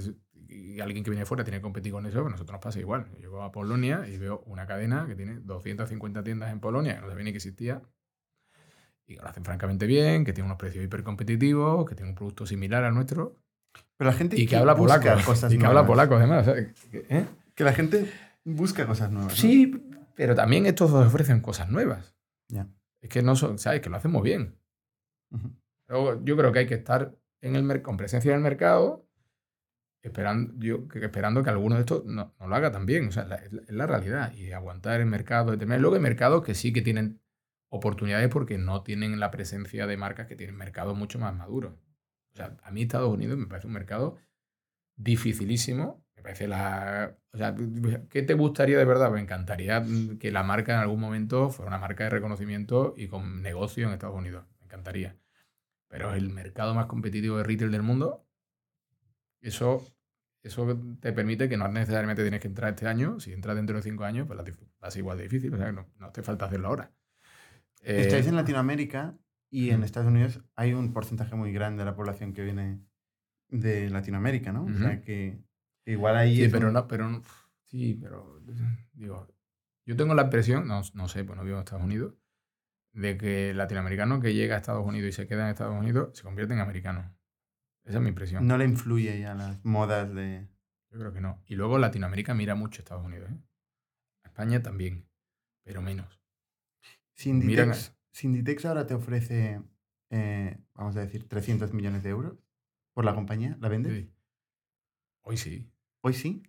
Y 0.47 0.79
alguien 0.79 1.03
que 1.03 1.09
viene 1.09 1.21
de 1.21 1.25
fuera 1.25 1.43
tiene 1.43 1.59
que 1.59 1.63
competir 1.63 1.91
con 1.91 2.05
eso, 2.05 2.21
pues 2.21 2.27
a 2.27 2.31
nosotros 2.31 2.53
nos 2.53 2.63
pasa 2.63 2.79
igual. 2.79 3.07
Yo 3.13 3.19
llego 3.19 3.43
a 3.43 3.51
Polonia 3.51 4.07
y 4.07 4.17
veo 4.17 4.43
una 4.45 4.65
cadena 4.67 5.05
que 5.07 5.15
tiene 5.15 5.39
250 5.39 6.23
tiendas 6.23 6.51
en 6.51 6.59
Polonia, 6.59 6.95
que 6.95 7.01
no 7.01 7.09
sabía 7.09 7.25
ni 7.25 7.31
que 7.31 7.37
existía, 7.37 7.81
y 9.07 9.15
lo 9.15 9.27
hacen 9.27 9.45
francamente 9.45 9.85
bien, 9.85 10.25
que 10.25 10.33
tiene 10.33 10.47
unos 10.47 10.57
precios 10.57 10.83
hipercompetitivos, 10.83 11.87
que 11.87 11.95
tiene 11.95 12.09
un 12.09 12.15
producto 12.15 12.45
similar 12.45 12.83
al 12.83 12.93
nuestro, 12.93 13.39
Pero 13.97 14.09
la 14.11 14.17
gente 14.17 14.39
y 14.39 14.45
que 14.45 14.55
habla 14.57 14.73
busca 14.73 14.99
polaco. 14.99 15.25
cosas 15.25 15.53
Y 15.53 15.57
que 15.57 15.65
habla 15.65 15.85
polaco, 15.85 16.15
además. 16.15 16.45
Que- 16.91 17.05
¿eh? 17.09 17.25
Que 17.55 17.63
la 17.63 17.73
gente 17.73 18.11
busca 18.43 18.85
cosas 18.85 19.11
nuevas. 19.11 19.31
¿no? 19.31 19.35
Sí, 19.35 19.81
pero 20.15 20.35
también 20.35 20.65
estos 20.65 20.91
ofrecen 20.91 21.41
cosas 21.41 21.69
nuevas. 21.69 22.13
Ya. 22.49 22.67
Es 23.01 23.09
que 23.09 23.21
no 23.21 23.35
son, 23.35 23.57
¿sabes? 23.59 23.81
Que 23.81 23.89
lo 23.89 23.97
hacemos 23.97 24.21
bien. 24.23 24.55
Yo 25.89 26.37
creo 26.37 26.51
que 26.51 26.59
hay 26.59 26.67
que 26.67 26.75
estar 26.75 27.15
en 27.41 27.55
el 27.55 27.81
con 27.81 27.97
presencia 27.97 28.31
en 28.31 28.37
el 28.37 28.43
mercado, 28.43 29.05
esperando, 30.01 30.53
yo, 30.57 30.87
que, 30.87 30.99
esperando 31.05 31.43
que 31.43 31.49
alguno 31.49 31.75
de 31.75 31.81
estos 31.81 32.05
no, 32.05 32.33
no 32.39 32.47
lo 32.47 32.55
haga 32.55 32.71
también. 32.71 33.07
O 33.07 33.11
sea, 33.11 33.25
la, 33.25 33.35
es 33.35 33.51
la 33.69 33.85
realidad. 33.87 34.33
Y 34.33 34.51
aguantar 34.51 34.99
el 34.99 35.05
mercado. 35.07 35.51
determinar- 35.51 35.79
Luego 35.79 35.95
hay 35.95 36.01
mercados 36.01 36.43
que 36.43 36.55
sí 36.55 36.73
que 36.73 36.81
tienen 36.81 37.19
oportunidades 37.69 38.29
porque 38.29 38.57
no 38.57 38.83
tienen 38.83 39.19
la 39.19 39.31
presencia 39.31 39.85
de 39.87 39.97
marcas 39.97 40.27
que 40.27 40.35
tienen 40.35 40.55
mercados 40.55 40.97
mucho 40.97 41.19
más 41.19 41.35
maduros. 41.35 41.73
O 42.35 42.37
sea, 42.37 42.57
a 42.63 42.71
mí 42.71 42.81
Estados 42.81 43.11
Unidos 43.11 43.37
me 43.37 43.47
parece 43.47 43.67
un 43.67 43.73
mercado 43.73 44.17
dificilísimo. 44.97 46.05
Me 46.17 46.21
parece 46.21 46.47
la... 46.49 47.15
O 47.31 47.37
sea, 47.37 47.55
¿qué 48.09 48.23
te 48.23 48.33
gustaría 48.33 48.77
de 48.77 48.83
verdad? 48.83 49.09
Me 49.09 49.21
encantaría 49.21 49.81
que 50.19 50.31
la 50.31 50.43
marca 50.43 50.73
en 50.73 50.79
algún 50.79 50.99
momento 50.99 51.49
fuera 51.49 51.69
una 51.69 51.79
marca 51.79 52.03
de 52.03 52.09
reconocimiento 52.09 52.93
y 52.97 53.07
con 53.07 53.41
negocio 53.41 53.87
en 53.87 53.93
Estados 53.93 54.17
Unidos. 54.17 54.45
Me 54.59 54.65
encantaría. 54.65 55.17
Pero 55.87 56.11
es 56.11 56.17
el 56.17 56.29
mercado 56.29 56.75
más 56.75 56.87
competitivo 56.87 57.37
de 57.37 57.43
retail 57.43 57.71
del 57.71 57.83
mundo. 57.83 58.27
Eso, 59.39 59.85
eso 60.43 60.77
te 60.99 61.13
permite 61.13 61.47
que 61.47 61.55
no 61.55 61.69
necesariamente 61.69 62.21
tienes 62.21 62.41
que 62.41 62.49
entrar 62.49 62.71
este 62.71 62.87
año. 62.87 63.19
Si 63.21 63.31
entras 63.31 63.55
dentro 63.55 63.77
de 63.77 63.81
cinco 63.81 64.03
años, 64.03 64.27
pues 64.27 64.37
va 64.37 64.87
a 64.87 64.91
ser 64.91 64.99
igual 64.99 65.17
de 65.17 65.23
difícil. 65.23 65.53
O 65.53 65.57
sea, 65.57 65.71
no, 65.71 65.87
no 65.99 66.11
te 66.11 66.21
falta 66.21 66.45
hacerlo 66.45 66.67
ahora. 66.67 66.91
Eh, 67.81 68.01
Estáis 68.01 68.27
en 68.27 68.35
Latinoamérica 68.35 69.15
y 69.57 69.69
en. 69.71 69.83
Estados 69.83 70.09
Unidos 70.09 70.41
hay 70.55 70.73
un 70.73 70.93
porcentaje 70.93 71.35
muy 71.35 71.51
grande 71.53 71.79
de 71.83 71.85
la 71.85 71.95
población 71.95 72.33
que 72.33 72.43
viene 72.43 72.81
de 73.49 73.89
Latinoamérica, 73.89 74.51
¿no? 74.51 74.65
O 74.65 74.73
sea 74.73 75.01
que 75.01 75.39
igual 75.85 76.15
ahí 76.17 76.35
Sí, 76.37 76.43
es 76.43 76.51
pero 76.51 76.67
un- 76.69 76.87
pero 76.87 77.21
sí, 77.63 77.97
pero 78.01 78.41
digo, 78.93 79.27
yo 79.85 79.95
tengo 79.95 80.13
la 80.15 80.23
impresión, 80.23 80.67
no, 80.67 80.81
no 80.93 81.07
sé, 81.07 81.23
pues 81.23 81.37
no 81.37 81.43
vivo 81.43 81.57
en 81.57 81.63
Estados 81.63 81.83
Unidos, 81.83 82.15
de 82.93 83.17
que 83.17 83.51
el 83.51 83.57
latinoamericano 83.57 84.19
que 84.19 84.33
llega 84.33 84.55
a 84.55 84.59
Estados 84.59 84.85
Unidos 84.85 85.09
y 85.09 85.11
se 85.11 85.27
queda 85.27 85.43
en 85.45 85.49
Estados 85.51 85.77
Unidos 85.77 86.17
se 86.17 86.23
convierte 86.23 86.53
en 86.53 86.59
americano. 86.61 87.15
Esa 87.83 87.97
es 87.99 88.01
mi 88.03 88.09
impresión. 88.09 88.47
no 88.47 88.57
le 88.57 88.65
influye 88.65 89.19
ya 89.19 89.35
las 89.35 89.63
modas 89.63 90.11
de... 90.13 90.47
Yo 90.89 90.99
creo 90.99 91.13
que 91.13 91.21
no. 91.21 91.43
Y 91.45 91.55
luego 91.55 91.77
Latinoamérica 91.77 92.33
mira 92.33 92.55
mucho 92.55 92.79
a 92.79 92.83
Estados 92.83 93.05
Unidos. 93.05 93.29
¿eh? 93.29 93.37
España 94.23 94.63
también, 94.63 95.07
pero 95.63 95.81
menos. 95.83 96.19
Miran 97.47 97.69
a- 97.71 97.94
Sinditex, 98.19 98.63
ahora 98.65 98.87
te 98.87 98.93
ofrece, 98.93 99.61
eh, 100.09 100.57
vamos 100.73 100.95
a 100.95 101.01
decir, 101.01 101.27
300 101.27 101.73
millones 101.73 102.01
de 102.01 102.11
euros 102.11 102.37
por 102.93 103.03
la 103.03 103.13
compañía. 103.13 103.57
¿La 103.59 103.67
vendes? 103.67 103.91
Sí. 103.93 104.09
Hoy 105.23 105.35
sí. 105.35 105.69
Hoy 105.99 106.13
sí. 106.13 106.41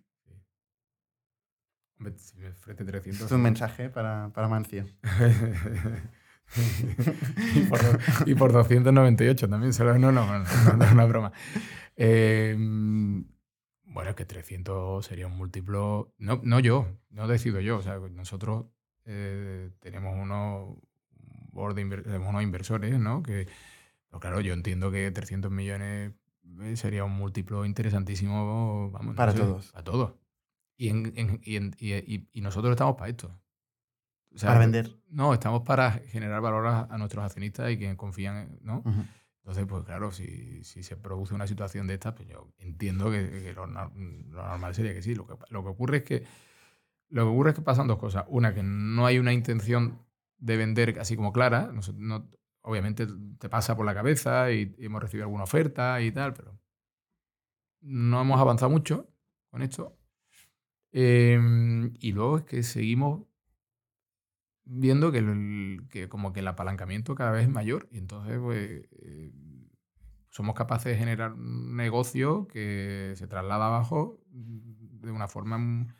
Hombre, 1.99 2.17
si 2.17 2.37
me 2.37 2.47
ofrece 2.49 2.83
Es 2.83 2.87
300. 2.87 3.31
un 3.33 3.41
mensaje 3.41 3.89
para, 3.89 4.31
para 4.31 4.47
Mancio. 4.47 4.85
y, 7.55 7.59
por, 7.65 7.79
y 8.25 8.35
por 8.35 8.53
298 8.53 9.49
también. 9.49 9.73
solo- 9.73 9.97
no, 9.99 10.13
no, 10.13 10.25
no, 10.25 10.39
no, 10.39 10.73
no, 10.77 10.85
es 10.85 10.91
una 10.93 11.05
broma. 11.05 11.33
Eh, 11.97 12.55
bueno, 12.57 14.09
es 14.11 14.15
que 14.15 14.23
300 14.25 15.05
sería 15.05 15.27
un 15.27 15.35
múltiplo. 15.35 16.13
No, 16.17 16.39
no 16.45 16.61
yo, 16.61 16.87
no 17.09 17.27
decido 17.27 17.59
yo. 17.59 17.77
O 17.77 17.81
sea, 17.81 17.97
nosotros 17.97 18.67
eh, 19.05 19.71
tenemos 19.79 20.15
unos, 20.15 20.77
board 21.57 21.75
de 21.75 21.85
inver- 21.85 22.27
unos 22.27 22.41
inversores, 22.43 22.97
¿no? 22.99 23.21
Que, 23.23 23.47
pero 24.07 24.19
claro, 24.21 24.39
yo 24.41 24.53
entiendo 24.53 24.89
que 24.91 25.11
300 25.11 25.51
millones 25.51 26.13
eh, 26.61 26.75
sería 26.77 27.03
un 27.03 27.11
múltiplo 27.13 27.65
interesantísimo. 27.65 28.89
Vamos, 28.91 29.11
no 29.11 29.15
Para 29.15 29.33
sé, 29.33 29.39
todos. 29.39 29.71
Para 29.73 29.83
todos. 29.83 30.13
Y, 30.77 30.89
en- 30.89 31.11
en- 31.15 31.41
y 31.43 31.55
en- 31.57 31.75
y- 31.79 31.93
y- 31.93 32.29
y 32.31 32.41
nosotros 32.41 32.71
estamos 32.71 32.95
para 32.95 33.09
esto. 33.09 33.37
O 34.33 34.37
sea, 34.37 34.49
Para 34.49 34.59
vender. 34.59 34.95
No, 35.09 35.33
estamos 35.33 35.63
para 35.63 35.91
generar 35.91 36.39
valor 36.41 36.67
a, 36.67 36.81
a 36.83 36.97
nuestros 36.97 37.25
accionistas 37.25 37.71
y 37.71 37.77
que 37.77 37.97
confían, 37.97 38.37
en- 38.37 38.59
¿no? 38.61 38.83
Entonces, 39.41 39.65
pues 39.67 39.83
claro, 39.85 40.11
si, 40.11 40.63
si 40.63 40.83
se 40.83 40.97
produce 40.97 41.33
una 41.33 41.47
situación 41.47 41.87
de 41.87 41.93
esta, 41.95 42.13
pues 42.13 42.27
yo 42.27 42.51
entiendo 42.59 43.09
que, 43.09 43.29
que 43.29 43.53
lo, 43.53 43.65
lo 43.65 43.89
normal 44.43 44.75
sería 44.75 44.93
que 44.93 45.01
sí. 45.01 45.15
Lo 45.15 45.25
que, 45.25 45.35
lo 45.49 45.63
que 45.63 45.69
ocurre 45.69 45.97
es 45.97 46.03
que 46.03 46.23
lo 47.09 47.23
que 47.23 47.29
ocurre 47.29 47.49
es 47.51 47.55
que 47.55 47.61
pasan 47.61 47.87
dos 47.87 47.97
cosas. 47.97 48.25
Una, 48.27 48.53
que 48.53 48.61
no 48.63 49.05
hay 49.05 49.17
una 49.19 49.31
intención 49.31 49.99
de 50.37 50.57
vender 50.57 50.99
así 50.99 51.15
como 51.15 51.31
clara. 51.33 51.71
No 51.73 51.81
no- 51.95 52.29
obviamente 52.61 53.07
te 53.39 53.49
pasa 53.49 53.75
por 53.75 53.85
la 53.85 53.93
cabeza 53.93 54.51
y, 54.51 54.75
hemos 54.79 55.01
recibido 55.01 55.25
alguna 55.25 55.43
oferta 55.45 56.01
y 56.01 56.11
tal, 56.11 56.33
pero 56.33 56.59
no 57.81 58.21
hemos 58.21 58.39
avanzado 58.39 58.69
mucho 58.71 59.09
con 59.49 59.61
esto. 59.61 59.97
Eh, 60.91 61.39
y 61.99 62.11
luego 62.11 62.37
es 62.39 62.43
que 62.43 62.63
seguimos 62.63 63.27
viendo 64.65 65.11
que, 65.11 65.19
el- 65.19 65.87
como 66.09 66.33
que 66.33 66.41
el 66.41 66.47
apalancamiento 66.47 67.15
cada 67.15 67.31
vez 67.31 67.43
es 67.43 67.49
mayor 67.49 67.87
y 67.91 67.97
entonces 67.99 68.37
pues 68.39 68.87
eh, 69.01 69.31
somos 70.29 70.55
capaces 70.55 70.91
de 70.91 70.97
generar 70.97 71.33
un 71.33 71.75
negocio 71.75 72.47
que 72.47 73.13
se 73.15 73.27
traslada 73.27 73.67
abajo 73.67 74.19
de 74.29 75.11
una 75.11 75.27
forma 75.27 75.95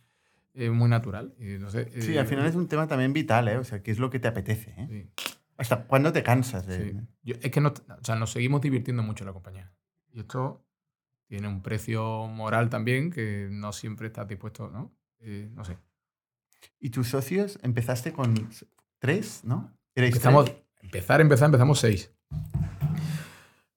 eh, 0.58 0.70
muy 0.70 0.90
natural. 0.90 1.34
Y 1.40 1.58
Sí, 2.02 2.14
eh, 2.16 2.20
al 2.20 2.28
final 2.28 2.46
es 2.46 2.56
un 2.56 2.68
tema 2.68 2.88
también 2.88 3.14
vital, 3.14 3.48
¿eh? 3.48 3.58
O 3.58 3.64
sea, 3.64 3.82
¿qué 3.84 3.92
es 3.92 4.00
lo 4.00 4.10
que 4.10 4.20
te 4.20 4.28
apetece? 4.28 4.74
¿eh? 4.78 4.88
sí, 5.16 5.24
¿Hasta 5.58 5.86
cuándo 5.86 6.12
te 6.12 6.24
cansas 6.24 6.66
de...? 6.68 6.92
sí. 6.92 6.98
Yo- 7.24 7.36
es 7.42 7.52
que 7.52 7.62
no- 7.62 7.70
o 7.70 8.04
sea, 8.04 8.16
nos 8.16 8.32
seguimos 8.32 8.62
divirtiendo 8.62 9.04
mucho 9.04 9.24
en 9.24 9.28
la 9.28 9.34
compañía. 9.34 9.72
Y 10.12 10.20
esto 10.22 10.64
tiene 11.28 11.48
un 11.48 11.62
precio 11.62 12.28
moral 12.28 12.70
también 12.70 13.12
que 13.12 13.48
no 13.52 13.72
siempre 13.74 14.08
estás 14.08 14.28
dispuesto, 14.28 14.70
¿no? 14.70 14.94
Eh, 15.20 15.50
no 15.54 15.64
sé. 15.66 15.78
¿Y 16.80 16.90
tus 16.90 17.10
socios 17.10 17.60
empezaste 17.64 18.14
con 18.14 18.50
tres, 19.00 19.42
no? 19.44 19.74
¿Erais 19.96 20.14
Empezamos, 20.14 20.46
tres? 20.46 20.58
empezar, 20.82 21.22
empezar, 21.22 21.46
empezamos 21.48 21.80
seis. 21.80 22.12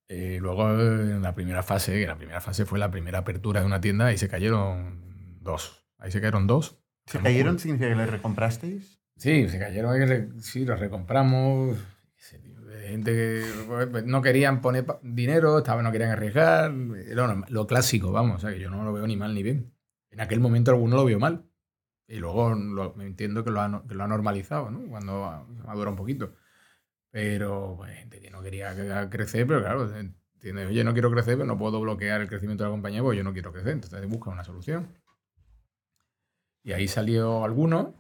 Eh, 0.09 0.39
luego 0.41 0.69
en 0.71 1.23
la 1.23 1.35
primera 1.35 1.63
fase, 1.63 1.93
que 1.93 2.07
la 2.07 2.17
primera 2.17 2.41
fase 2.41 2.65
fue 2.67 2.79
la 2.79 2.91
primera 2.91 3.19
apertura 3.19 3.61
de 3.61 3.67
una 3.67 3.81
tienda, 3.81 4.07
ahí 4.07 4.19
se 4.19 4.29
cayeron 4.29 5.39
dos. 5.41 5.85
Ahí 6.01 6.11
se 6.11 6.21
cayeron 6.21 6.47
dos. 6.47 6.79
¿Se 7.07 7.19
cayeron 7.21 7.59
significa 7.59 7.89
que 7.91 7.97
les 7.97 8.11
recomprasteis? 8.11 8.99
Sí, 9.17 9.49
se 9.49 9.59
cayeron, 9.59 10.41
sí, 10.43 10.65
los 10.65 10.81
recompramos. 10.81 11.77
Gente 12.87 13.13
que 13.13 13.45
pues, 13.91 14.05
no 14.05 14.21
querían 14.23 14.61
poner 14.61 14.85
dinero, 15.03 15.59
estaban, 15.59 15.85
no 15.85 15.93
querían 15.93 16.11
arriesgar. 16.11 16.73
Era 17.07 17.27
lo, 17.27 17.45
lo 17.49 17.67
clásico, 17.67 18.11
vamos, 18.11 18.37
o 18.39 18.41
sea, 18.41 18.51
que 18.51 18.59
yo 18.61 18.71
no 18.71 18.83
lo 18.85 18.93
veo 18.93 19.07
ni 19.07 19.17
mal 19.17 19.33
ni 19.35 19.43
bien. 19.43 19.73
En 20.11 20.21
aquel 20.21 20.41
momento 20.41 20.71
alguno 20.73 20.97
lo 20.97 21.05
vio 21.05 21.19
mal. 21.21 21.45
Y 22.09 22.17
luego 22.17 22.53
lo- 22.55 22.95
me 22.97 23.05
entiendo 23.07 23.45
que 23.45 23.51
lo, 23.53 23.61
ha, 23.61 23.69
no- 23.69 23.87
que 23.87 23.95
lo 23.95 24.03
ha 24.03 24.09
normalizado, 24.09 24.71
¿no? 24.71 24.89
Cuando 24.89 25.25
ha- 25.25 25.47
madura 25.67 25.91
un 25.91 25.97
poquito. 25.97 26.35
Pero, 27.11 27.75
pues, 27.77 27.93
gente 27.97 28.21
que 28.21 28.31
no 28.31 28.43
quería 28.43 28.75
que- 28.75 29.09
crecer, 29.11 29.47
pero 29.47 29.61
claro, 29.61 29.89
entiendes, 29.97 30.69
oye, 30.69 30.83
no 30.85 30.93
quiero 30.93 31.11
crecer, 31.11 31.35
pero 31.37 31.47
no 31.47 31.59
puedo 31.59 31.81
bloquear 31.81 32.21
el 32.21 32.29
crecimiento 32.29 32.65
de 32.65 32.71
la 32.71 32.75
compañía 32.75 33.03
porque 33.03 33.19
yo 33.19 33.25
no 33.25 33.33
quiero 33.33 33.53
crecer. 33.53 33.73
Entonces 33.73 34.09
busca 34.09 34.31
una 34.31 34.45
solución. 34.45 34.89
Y 36.63 36.73
ahí 36.73 36.89
salió 36.89 37.45
alguno. 37.45 37.95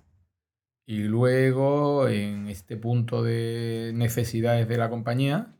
Y 0.87 1.05
luego, 1.05 2.09
en 2.09 2.49
este 2.49 2.77
punto 2.77 3.23
de 3.23 3.93
necesidades 3.95 4.67
de 4.67 4.77
la 4.77 4.91
compañía, 4.91 5.55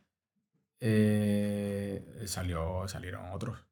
eh, 0.79 2.23
salió, 2.25 2.87
salieron 2.87 3.31
otros. 3.31 3.65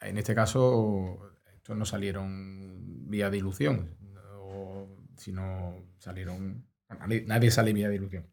En 0.00 0.18
este 0.18 0.34
caso, 0.34 1.32
estos 1.54 1.76
no 1.76 1.84
salieron 1.84 3.08
vía 3.08 3.30
dilución, 3.30 3.96
sino 5.16 5.74
salieron. 5.98 6.66
Nadie, 6.88 7.24
nadie 7.26 7.50
sale 7.50 7.72
vía 7.72 7.88
dilución. 7.88 8.26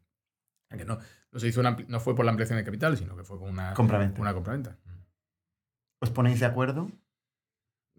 Que 0.68 0.84
no, 0.84 0.98
no, 1.32 1.40
se 1.40 1.48
hizo 1.48 1.60
una 1.60 1.76
no 1.88 1.98
fue 1.98 2.14
por 2.14 2.24
la 2.24 2.30
ampliación 2.30 2.58
de 2.58 2.64
capital, 2.64 2.96
sino 2.96 3.16
que 3.16 3.24
fue 3.24 3.38
con 3.38 3.50
una 3.50 3.74
Compraventa. 3.74 4.20
Una 4.20 4.34
compraventa. 4.34 4.78
¿Os 6.00 6.10
ponéis 6.10 6.38
de 6.40 6.46
acuerdo 6.46 6.90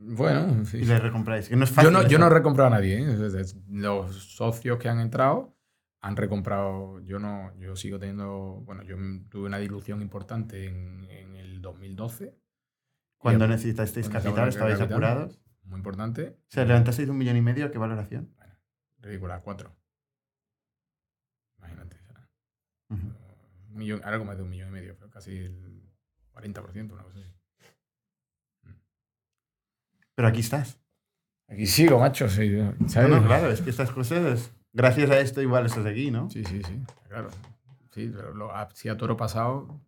Bueno, 0.03 0.65
sí. 0.65 0.77
y 0.77 0.85
les 0.85 0.99
recompráis? 1.01 1.47
Que 1.47 1.55
no 1.55 1.63
es 1.63 1.75
Yo 1.75 1.91
no, 1.91 2.07
yo 2.07 2.17
no 2.17 2.27
he 2.27 2.29
recomprado 2.29 2.67
a 2.67 2.71
nadie. 2.71 2.99
¿eh? 2.99 3.17
Los 3.69 4.15
socios 4.35 4.77
que 4.79 4.89
han 4.89 4.99
entrado 4.99 5.55
han 6.01 6.15
recomprado. 6.15 6.99
Yo 7.01 7.19
no, 7.19 7.53
yo 7.59 7.75
sigo 7.75 7.99
teniendo. 7.99 8.61
Bueno, 8.65 8.81
yo 8.83 8.95
tuve 9.29 9.45
una 9.45 9.59
dilución 9.59 10.01
importante 10.01 10.65
en, 10.65 11.05
en 11.09 11.35
el 11.35 11.61
2012. 11.61 12.35
Cuando 13.19 13.47
necesitasteis 13.47 14.09
capital, 14.09 14.49
estabais 14.49 14.79
capital. 14.79 14.93
apurados. 15.03 15.39
Muy 15.65 15.77
importante. 15.77 16.39
O 16.47 16.51
sea, 16.51 16.65
levantasteis 16.65 17.07
un 17.07 17.17
millón 17.19 17.37
y 17.37 17.41
medio, 17.41 17.69
¿qué 17.71 17.77
valoración? 17.77 18.33
Ridícula, 18.99 19.41
cuatro. 19.41 19.75
Imagínate. 21.59 21.97
sea, 21.97 22.27
Ujú. 22.89 23.07
un 23.69 23.77
millón, 23.77 24.01
ahora 24.03 24.17
como 24.17 24.31
es 24.31 24.37
de 24.37 24.43
un 24.43 24.49
millón 24.49 24.69
y 24.69 24.71
medio, 24.71 24.95
pero 24.97 25.09
casi 25.11 25.37
el 25.37 25.83
40%, 26.33 26.91
una 26.93 27.03
cosa 27.03 27.19
así. 27.19 27.31
Pero 30.21 30.29
aquí 30.29 30.41
estás. 30.41 30.79
Aquí 31.47 31.65
sigo, 31.65 31.97
macho. 31.97 32.29
Sí, 32.29 32.55
¿sabes? 32.89 33.09
no, 33.09 33.25
claro, 33.25 33.49
es 33.49 33.59
que 33.59 33.71
estas 33.71 33.89
cosas, 33.89 34.51
gracias 34.71 35.09
a 35.09 35.19
esto 35.19 35.41
igual 35.41 35.65
estás 35.65 35.83
aquí, 35.87 36.11
¿no? 36.11 36.29
Sí, 36.29 36.43
sí, 36.45 36.61
sí, 36.61 36.79
claro. 37.07 37.31
Sí, 37.91 38.11
pero 38.15 38.31
lo, 38.35 38.55
a- 38.55 38.69
sí 38.75 38.87
a 38.87 38.95
toro 38.97 39.17
pasado, 39.17 39.81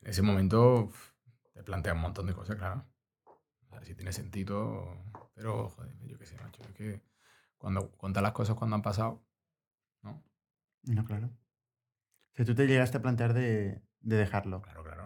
en 0.00 0.08
ese 0.08 0.22
momento 0.22 0.88
te 1.52 1.62
plantea 1.62 1.92
un 1.92 2.00
montón 2.00 2.26
de 2.26 2.32
cosas, 2.32 2.56
claro. 2.56 2.86
O 3.26 3.68
sea, 3.68 3.84
si 3.84 3.94
tiene 3.94 4.14
sentido, 4.14 4.96
pero 5.34 5.68
joder, 5.68 5.92
yo 6.06 6.16
qué 6.18 6.24
sé, 6.24 6.34
macho, 6.42 6.62
es 6.62 6.72
que 6.72 7.02
cuando 7.58 7.90
cuentas 7.98 8.22
las 8.22 8.32
cosas 8.32 8.56
cuando 8.56 8.76
han 8.76 8.82
pasado, 8.82 9.22
¿no? 10.00 10.24
No, 10.84 11.04
claro. 11.04 11.26
O 11.26 12.34
sea, 12.34 12.46
tú 12.46 12.54
te 12.54 12.66
llegaste 12.66 12.96
a 12.96 13.02
plantear 13.02 13.34
de, 13.34 13.82
de 14.00 14.16
dejarlo. 14.16 14.62
Claro, 14.62 14.82
claro. 14.84 14.97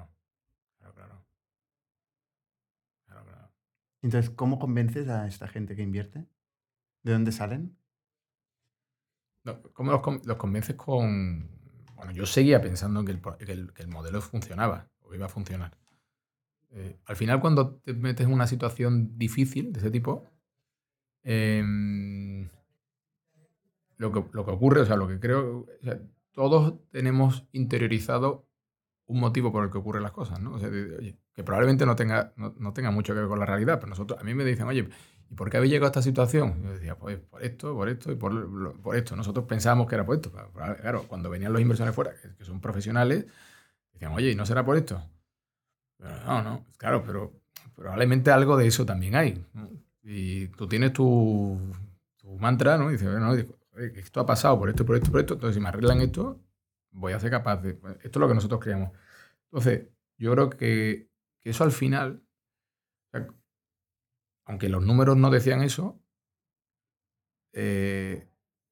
Entonces, 4.02 4.30
¿cómo 4.30 4.58
convences 4.58 5.08
a 5.08 5.26
esta 5.26 5.46
gente 5.46 5.76
que 5.76 5.82
invierte? 5.82 6.26
¿De 7.02 7.12
dónde 7.12 7.32
salen? 7.32 7.76
¿Cómo 9.72 9.90
los, 9.92 10.36
convences 10.36 10.76
con...? 10.76 11.48
Bueno, 11.96 12.12
yo 12.12 12.26
seguía 12.26 12.60
pensando 12.60 13.04
que 13.04 13.12
el, 13.12 13.88
modelo 13.88 14.20
funcionaba 14.20 14.90
o 15.02 15.14
iba 15.14 15.26
a 15.26 15.28
funcionar. 15.28 15.76
Eh, 16.70 16.98
al 17.06 17.16
final, 17.16 17.40
cuando 17.40 17.76
te 17.76 17.92
metes 17.94 18.26
en 18.26 18.32
una 18.32 18.46
situación 18.46 19.16
difícil 19.18 19.72
de 19.72 19.80
ese 19.80 19.90
tipo, 19.90 20.28
em, 21.22 22.48
lo, 23.98 24.12
que, 24.12 24.18
ocurre, 24.38 24.80
o 24.80 24.86
sea, 24.86 24.96
lo 24.96 25.06
que 25.06 25.20
creo, 25.20 25.66
todos 26.32 26.80
tenemos 26.90 27.46
interiorizado 27.52 28.48
un 29.06 29.20
motivo 29.20 29.52
por 29.52 29.64
el 29.64 29.70
que 29.70 29.78
ocurren 29.78 30.02
las 30.02 30.12
cosas, 30.12 30.40
¿no? 30.40 30.54
O 30.54 30.58
sea, 30.58 30.70
que 31.34 31.42
probablemente 31.42 31.86
no 31.86 31.96
tenga, 31.96 32.32
no, 32.36 32.72
tenga 32.72 32.90
mucho 32.90 33.14
que 33.14 33.20
ver 33.20 33.28
con 33.28 33.38
la 33.38 33.46
realidad, 33.46 33.78
pero 33.78 33.90
nosotros, 33.90 34.20
a 34.20 34.24
mí 34.24 34.34
me 34.34 34.44
dicen, 34.44 34.66
oye, 34.66 34.88
¿y 35.30 35.34
por 35.34 35.50
qué 35.50 35.56
habéis 35.56 35.72
llegado 35.72 35.86
a 35.86 35.90
esta 35.90 36.02
situación? 36.02 36.62
Yo 36.62 36.72
decía, 36.72 36.96
pues 36.96 37.18
por 37.18 37.42
esto, 37.42 37.74
por 37.74 37.88
esto 37.88 38.12
y 38.12 38.16
por, 38.16 38.80
por 38.80 38.96
esto. 38.96 39.16
Nosotros 39.16 39.46
pensábamos 39.46 39.88
que 39.88 39.94
era 39.94 40.04
por 40.04 40.16
esto. 40.16 40.30
Claro, 40.80 41.04
cuando 41.08 41.30
venían 41.30 41.52
los 41.52 41.62
inversores 41.62 41.94
fuera, 41.94 42.12
que, 42.38 42.44
son 42.44 42.60
profesionales, 42.60 43.26
decían, 43.92 44.12
oye, 44.12 44.30
¿y 44.30 44.34
no 44.34 44.44
será 44.46 44.64
por 44.64 44.76
esto? 44.76 45.02
no, 45.98 46.42
no, 46.42 46.66
claro, 46.78 47.04
pero 47.06 47.32
probablemente 47.76 48.30
algo 48.30 48.56
de 48.56 48.66
eso 48.66 48.84
también 48.84 49.14
hay. 49.14 49.44
Y 50.02 50.48
tú 50.48 50.66
tienes 50.66 50.92
tu, 50.92 51.58
tu 52.16 52.36
mantra, 52.38 52.76
¿no? 52.76 52.90
Y 52.90 52.94
dices, 52.94 53.08
bueno, 53.08 53.34
esto 53.96 54.20
ha 54.20 54.26
pasado 54.26 54.58
por 54.58 54.68
esto, 54.68 54.84
por 54.84 54.96
esto, 54.96 55.10
por 55.10 55.20
esto, 55.20 55.34
entonces 55.34 55.54
si 55.54 55.60
me 55.60 55.68
arreglan 55.68 56.00
esto, 56.00 56.40
voy 56.90 57.12
a 57.12 57.20
ser 57.20 57.30
capaz 57.30 57.56
de... 57.56 57.70
Esto 57.70 57.96
es 58.02 58.16
lo 58.16 58.28
que 58.28 58.34
nosotros 58.34 58.60
creemos. 58.60 58.90
Entonces, 59.44 59.88
yo 60.18 60.32
creo 60.32 60.50
que, 60.50 61.08
eso 61.44 61.64
al 61.64 61.72
final, 61.72 62.22
aunque 64.44 64.68
los 64.68 64.84
números 64.84 65.16
no 65.16 65.30
decían 65.30 65.62
eso, 65.62 66.00
eh, 67.52 68.28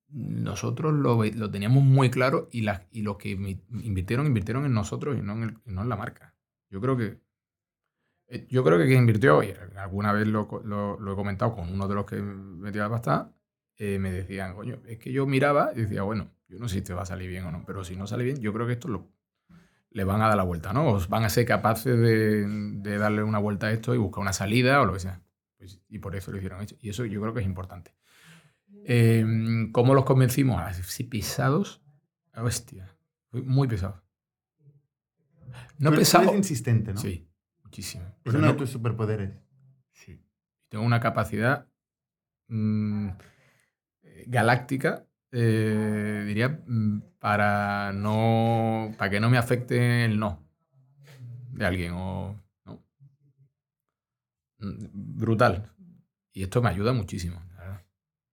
nosotros 0.08 0.92
lo, 0.92 1.50
teníamos 1.50 1.84
muy 1.84 2.10
claro 2.10 2.48
y, 2.50 2.66
y 2.90 3.02
los 3.02 3.16
que 3.16 3.30
invirtieron, 3.30 4.26
invirtieron 4.26 4.64
en 4.64 4.74
nosotros 4.74 5.16
y 5.16 5.22
no 5.22 5.32
en, 5.32 5.88
la 5.88 5.96
marca. 5.96 6.34
Yo 6.68 6.80
creo 6.80 6.96
que 6.96 7.20
eh, 8.28 8.46
yo 8.48 8.64
creo 8.64 8.78
que 8.78 8.86
quien 8.86 9.00
invirtió, 9.00 9.42
y 9.42 9.54
alguna 9.76 10.12
vez 10.12 10.26
lo, 10.26 10.42
he 10.44 11.16
comentado 11.16 11.54
con 11.54 11.72
uno 11.72 11.88
de 11.88 11.94
los 11.94 12.06
que 12.06 12.16
metía 12.16 12.82
la 12.82 12.90
pasta, 12.90 13.32
eh, 13.76 13.98
me 13.98 14.12
decían, 14.12 14.54
coño, 14.54 14.80
es 14.86 14.98
que 14.98 15.12
yo 15.12 15.26
miraba 15.26 15.72
y 15.74 15.82
decía, 15.82 16.02
bueno, 16.02 16.30
yo 16.48 16.58
no 16.58 16.68
sé 16.68 16.76
si 16.76 16.82
te 16.82 16.94
va 16.94 17.02
a 17.02 17.06
salir 17.06 17.28
bien 17.28 17.44
o 17.44 17.52
no, 17.52 17.64
pero 17.66 17.84
si 17.84 17.96
no 17.96 18.06
sale 18.06 18.24
bien, 18.24 18.40
yo 18.40 18.52
creo 18.52 18.66
que 18.66 18.74
esto 18.74 18.88
lo, 18.88 19.08
le 19.90 20.04
van 20.04 20.22
a 20.22 20.28
dar 20.28 20.36
la 20.36 20.44
vuelta, 20.44 20.72
¿no? 20.72 20.88
Os 20.88 21.08
van 21.08 21.24
a 21.24 21.28
ser 21.28 21.44
capaces 21.44 21.98
de, 21.98 22.98
darle 22.98 23.22
una 23.22 23.38
vuelta 23.38 23.66
a 23.66 23.72
esto 23.72 23.94
y 23.94 23.98
buscar 23.98 24.22
una 24.22 24.32
salida 24.32 24.80
o 24.80 24.86
lo 24.86 24.92
que 24.92 25.00
sea. 25.00 25.20
Pues, 25.58 25.80
y 25.88 25.98
por 25.98 26.14
eso 26.14 26.30
lo 26.30 26.38
hicieron. 26.38 26.64
Y 26.80 26.88
eso 26.88 27.04
yo 27.04 27.20
creo 27.20 27.34
que 27.34 27.40
es 27.40 27.46
importante. 27.46 27.94
Em, 28.84 29.72
¿Cómo 29.72 29.94
los 29.94 30.04
convencimos? 30.04 30.60
Así 30.60 31.04
pisados. 31.04 31.82
A 32.32 32.42
bestia. 32.42 32.94
Muy 33.32 33.66
pesados. 33.66 34.00
No 35.78 35.90
pesado. 35.90 36.36
insistente, 36.36 36.92
¿no? 36.92 37.00
Sí, 37.00 37.28
muchísimo. 37.64 38.04
Es 38.24 38.34
uno 38.34 38.46
de 38.46 38.54
tus 38.54 38.70
superpoderes. 38.70 39.32
Sí. 39.92 40.22
Tengo 40.68 40.84
una 40.84 41.00
capacidad 41.00 41.66
mm, 42.48 43.08
galáctica 44.26 45.06
eh, 45.32 46.24
diría, 46.26 46.60
mm, 46.66 47.02
para, 47.18 47.92
no, 47.92 48.92
para 48.98 49.10
que 49.10 49.20
no 49.20 49.30
me 49.30 49.38
afecte 49.38 50.04
el 50.04 50.18
no 50.18 50.50
de 51.60 51.66
alguien. 51.66 51.92
O, 51.94 52.36
mm, 54.58 55.18
Brutal. 55.18 55.72
Y 56.32 56.42
esto 56.42 56.62
me 56.62 56.70
ayuda 56.70 56.92
muchísimo. 56.92 57.42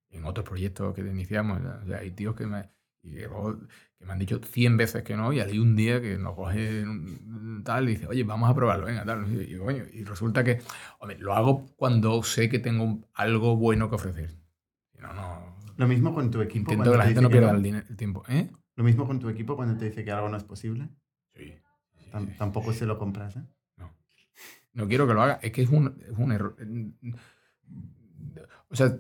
En 0.09 0.25
otros 0.25 0.45
proyectos 0.47 0.95
que 0.95 1.01
iniciamos, 1.01 1.61
hay 1.93 2.11
tíos 2.11 2.35
que 2.35 2.47
me, 2.47 2.71
que, 3.01 3.27
me 3.99 4.13
han 4.13 4.19
dicho 4.19 4.39
100 4.39 4.77
veces 4.77 5.03
que 5.03 5.15
no, 5.15 5.31
y 5.31 5.41
hay 5.41 5.59
un 5.59 5.75
día 5.75 6.01
que 6.01 6.17
nos 6.17 6.33
coge 6.33 6.85
tal 7.63 7.87
y 7.89 7.93
dice, 7.93 8.07
oye, 8.07 8.23
vamos 8.23 8.49
a 8.49 8.55
probarlo, 8.55 8.85
venga, 8.85 9.05
tal. 9.05 9.27
Y, 9.31 9.53
y 9.99 10.03
resulta 10.05 10.43
que 10.43 10.61
lo 11.19 11.33
hago 11.33 11.67
cuando 11.75 12.23
sé 12.23 12.49
que 12.49 12.59
tengo 12.59 12.99
algo 13.13 13.57
bueno 13.57 13.89
que 13.89 13.95
ofrecer. 13.95 14.31
No, 14.99 15.13
no, 15.13 15.46
lo 15.77 15.87
mismo 15.87 16.13
con 16.13 16.31
tu 16.31 16.41
equipo. 16.41 16.71
Intento 16.71 16.91
que 16.91 16.97
la 16.97 17.05
gente 17.05 17.21
no 17.21 17.29
pierda 17.29 17.51
el, 17.51 17.95
tiempo. 17.95 18.23
¿eh? 18.27 18.49
Lo 18.75 18.83
mismo 18.83 19.05
con 19.05 19.19
tu 19.19 19.29
equipo 19.29 19.55
cuando 19.55 19.77
te 19.77 19.85
dice 19.85 20.03
que 20.03 20.11
algo 20.11 20.27
no 20.27 20.37
es 20.37 20.43
posible. 20.43 20.89
Sí. 21.35 21.53
tampoco 22.37 22.73
se 22.73 22.85
lo 22.85 22.97
compras, 22.97 23.35
¿eh? 23.37 23.43
No. 23.77 23.95
No 24.73 24.87
quiero 24.87 25.07
que 25.07 25.13
lo 25.13 25.21
haga. 25.21 25.39
Es 25.41 25.51
que 25.51 25.61
es 25.61 25.69
un, 25.69 26.01
es 26.09 26.17
un 26.17 26.31
error. 26.31 26.57
O 28.69 28.75
sea, 28.75 28.97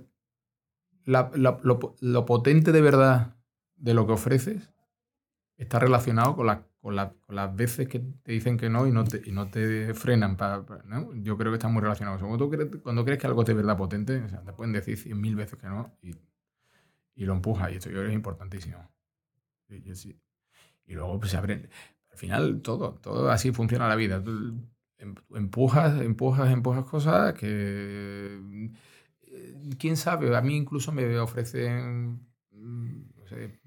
lo, 1.05 2.25
potente 2.25 2.71
de 2.71 2.81
verdad 2.81 3.35
de 3.75 3.93
lo 3.93 4.05
que 4.05 4.13
ofreces 4.13 4.71
está 5.57 5.79
relacionado 5.79 6.35
con, 6.35 6.47
con, 6.79 6.95
las 6.95 7.55
veces 7.55 7.87
que 7.87 7.99
te 7.99 8.33
dicen 8.33 8.57
que 8.57 8.69
no 8.69 8.85
y 8.85 8.91
no 8.91 9.03
te, 9.03 9.21
y 9.25 9.31
no 9.31 9.49
te 9.49 9.95
frenan. 9.95 10.37
Para, 10.37 10.63
Yo 11.15 11.37
creo 11.37 11.51
que 11.51 11.57
está 11.57 11.69
muy 11.69 11.81
relacionado. 11.81 12.19
Cuando, 12.19 12.37
tú 12.37 12.51
crees, 12.51 12.69
cuando 12.83 13.03
crees 13.03 13.19
que 13.19 13.25
algo 13.25 13.41
es 13.41 13.47
de 13.47 13.55
verdad 13.55 13.77
potente, 13.77 14.21
o 14.21 14.29
sea, 14.29 14.43
te 14.43 14.53
pueden 14.53 14.73
decir 14.73 14.95
cien 14.95 15.19
mil 15.19 15.35
veces 15.35 15.57
que 15.57 15.67
no 15.67 15.97
y 16.03 16.13
y 17.17 17.25
lo 17.25 17.33
empuja. 17.33 17.69
Y 17.69 17.75
esto 17.75 17.89
yo 17.89 17.95
creo 17.95 18.03
que 18.03 18.09
es 18.11 18.15
importantísimo. 18.15 18.89
Y, 19.69 20.93
luego 20.93 21.19
pues, 21.19 21.31
se 21.31 21.37
abre. 21.37 21.69
Al 22.09 22.17
final, 22.17 22.61
todo, 22.61 22.93
todo 23.01 23.29
así 23.29 23.51
funciona 23.51 23.89
la 23.89 23.95
vida. 23.95 24.23
Em, 24.97 25.15
empujas, 25.35 26.01
empujas, 26.01 26.49
empujas 26.51 26.85
cosas 26.85 27.33
que. 27.33 28.39
Eh, 29.21 29.53
Quién 29.77 29.97
sabe, 29.97 30.35
a 30.35 30.41
mí 30.41 30.55
incluso 30.55 30.91
me 30.93 31.19
ofrecen 31.19 32.27
sé, 33.27 33.59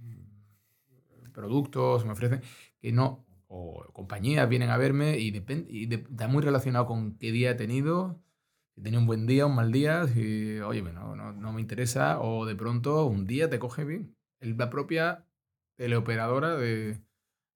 productos, 1.33 2.05
me 2.05 2.13
ofrecen 2.13 2.43
que 2.81 2.93
no, 2.93 3.27
o 3.47 3.85
compañías 3.93 4.49
vienen 4.49 4.71
a 4.71 4.77
verme 4.77 5.19
y, 5.19 5.31
depende, 5.31 5.71
y 5.71 5.93
está 5.93 6.29
muy 6.29 6.43
relacionado 6.43 6.87
con 6.87 7.17
qué 7.19 7.33
día 7.33 7.53
he 7.53 7.55
tenido, 7.55 8.21
tenía 8.83 8.99
un 8.99 9.07
buen 9.07 9.27
día, 9.27 9.47
un 9.47 9.55
mal 9.55 9.73
día, 9.73 10.07
y 10.15 10.59
oye, 10.61 10.83
no, 10.83 11.15
no, 11.15 11.33
no, 11.33 11.53
me 11.53 11.61
interesa, 11.61 12.21
o 12.21 12.47
de 12.47 12.57
pronto 12.57 13.07
un 13.07 13.27
día 13.27 13.49
te 13.49 13.59
coge 13.59 13.85
bien. 13.85 14.17
la 14.41 14.71
propia 14.71 15.27
teleoperadora 15.77 16.57
de, 16.57 17.01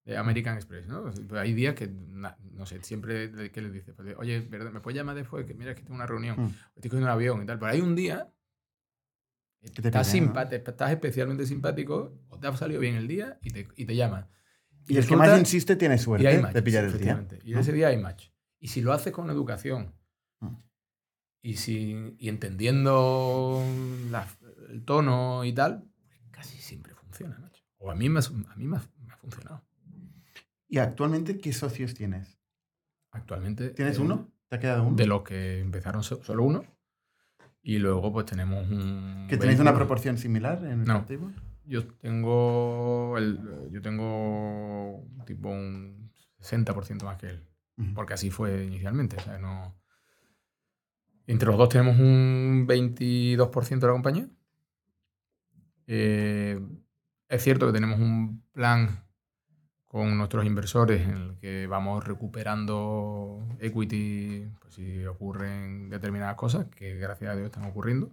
de 0.05 0.17
American 0.17 0.57
Express, 0.57 0.87
¿no? 0.87 1.03
Pues 1.03 1.41
hay 1.41 1.53
días 1.53 1.75
que, 1.75 1.89
no 1.89 2.67
sé, 2.67 2.83
siempre 2.83 3.51
que 3.51 3.63
les 3.63 3.73
dice, 3.73 3.93
pues, 3.93 4.15
oye, 4.19 4.47
¿me 4.51 4.81
puedes 4.81 4.97
llamar 4.97 5.17
después? 5.17 5.47
Que 5.47 5.55
mira, 5.55 5.75
que 5.75 5.83
tengo 5.83 5.95
una 5.95 6.07
reunión, 6.07 6.41
mm. 6.41 6.55
estoy 6.77 6.91
cogiendo 6.91 7.07
un 7.07 7.13
avión 7.13 7.43
y 7.43 7.47
tal. 7.47 7.59
Pero 7.59 7.73
hay 7.73 7.81
un 7.81 7.95
día 7.95 8.31
que 9.61 9.83
estás, 9.83 10.15
estás 10.15 10.91
especialmente 10.91 11.47
simpático, 11.47 12.19
o 12.29 12.39
te 12.39 12.47
ha 12.47 12.57
salido 12.57 12.81
bien 12.81 12.97
el 12.97 13.09
día 13.09 13.39
y 13.43 13.51
te, 13.51 13.69
y 13.77 13.87
te 13.87 13.97
llama. 13.97 14.29
Y, 14.87 14.99
el 14.99 15.07
que 15.07 15.17
más 15.17 15.39
insiste 15.39 15.77
tiene 15.77 15.97
suerte 15.97 16.43
de 16.53 16.63
pillar 16.63 16.85
el 16.85 16.99
día. 16.99 17.27
Y 17.43 17.55
ese 17.55 17.73
día 17.73 17.89
hay 17.89 17.97
match. 17.97 18.29
Y 18.61 18.69
si 18.69 18.81
lo 18.83 18.93
haces 18.93 19.13
con 19.13 19.31
educación, 19.31 19.95
mm 20.41 20.65
y, 21.45 21.59
si, 21.59 22.17
y 22.19 22.31
entendiendo 22.31 23.63
el 24.71 24.83
tono 24.83 25.45
y 25.45 25.53
tal, 25.53 25.85
casi 26.31 26.57
siempre 26.57 26.95
funciona, 26.95 27.39
macho. 27.39 27.63
O 27.77 27.91
a 27.91 27.95
mí, 27.95 28.09
me, 28.09 28.19
a 28.19 28.57
mí 28.57 28.67
me, 28.67 28.79
ha, 28.79 29.17
funcionado. 29.19 29.63
¿Y 30.69 30.79
actualmente 30.79 31.37
qué 31.37 31.53
socios 31.53 31.93
tienes? 31.93 32.41
Actualmente. 33.11 33.69
¿Tienes 33.71 33.99
uno? 33.99 34.33
¿Te 34.49 34.57
ha 34.57 34.59
quedado 34.59 34.85
uno? 34.85 34.97
De 34.97 35.07
los 35.07 35.23
que 35.23 35.61
empezaron 35.61 36.03
solo 36.03 36.43
uno. 36.43 36.65
Y 37.63 37.79
luego 37.79 38.11
pues 38.11 38.25
tenemos 38.25 38.67
un... 38.71 39.27
¿Que 39.29 39.37
tenéis 39.37 39.61
una 39.61 39.75
proporción 39.75 40.17
similar 40.17 40.65
en 40.65 40.81
el 40.81 40.87
no, 40.87 41.07
Yo 41.67 41.87
tengo, 41.87 43.19
el, 43.19 43.69
yo 43.71 43.83
tengo 43.83 45.07
tipo 45.27 45.51
un 45.51 46.11
60% 46.41 47.05
más 47.05 47.19
que 47.19 47.27
él. 47.27 47.47
Porque 47.95 48.15
así 48.15 48.31
fue 48.31 48.65
inicialmente. 48.65 49.17
O 49.17 49.21
sea, 49.21 49.37
no, 49.37 49.77
entre 51.27 51.49
los 51.49 51.57
dos 51.57 51.69
tenemos 51.69 51.99
un 51.99 52.67
22% 52.69 53.79
de 53.81 53.87
la 53.87 53.93
compañía. 53.93 54.29
Eh, 55.87 56.61
es 57.29 57.43
cierto 57.43 57.67
que 57.67 57.73
tenemos 57.73 57.99
un 57.99 58.43
plan 58.53 59.05
con 59.87 60.19
nuestros 60.19 60.45
inversores 60.45 61.03
en 61.03 61.11
el 61.11 61.37
que 61.39 61.67
vamos 61.67 62.05
recuperando 62.05 63.47
equity 63.61 64.51
pues, 64.61 64.75
si 64.75 65.07
ocurren 65.07 65.89
determinadas 65.89 66.37
cosas, 66.37 66.67
que 66.67 66.97
gracias 66.97 67.31
a 67.31 67.37
Dios 67.37 67.47
están 67.47 67.65
ocurriendo. 67.65 68.11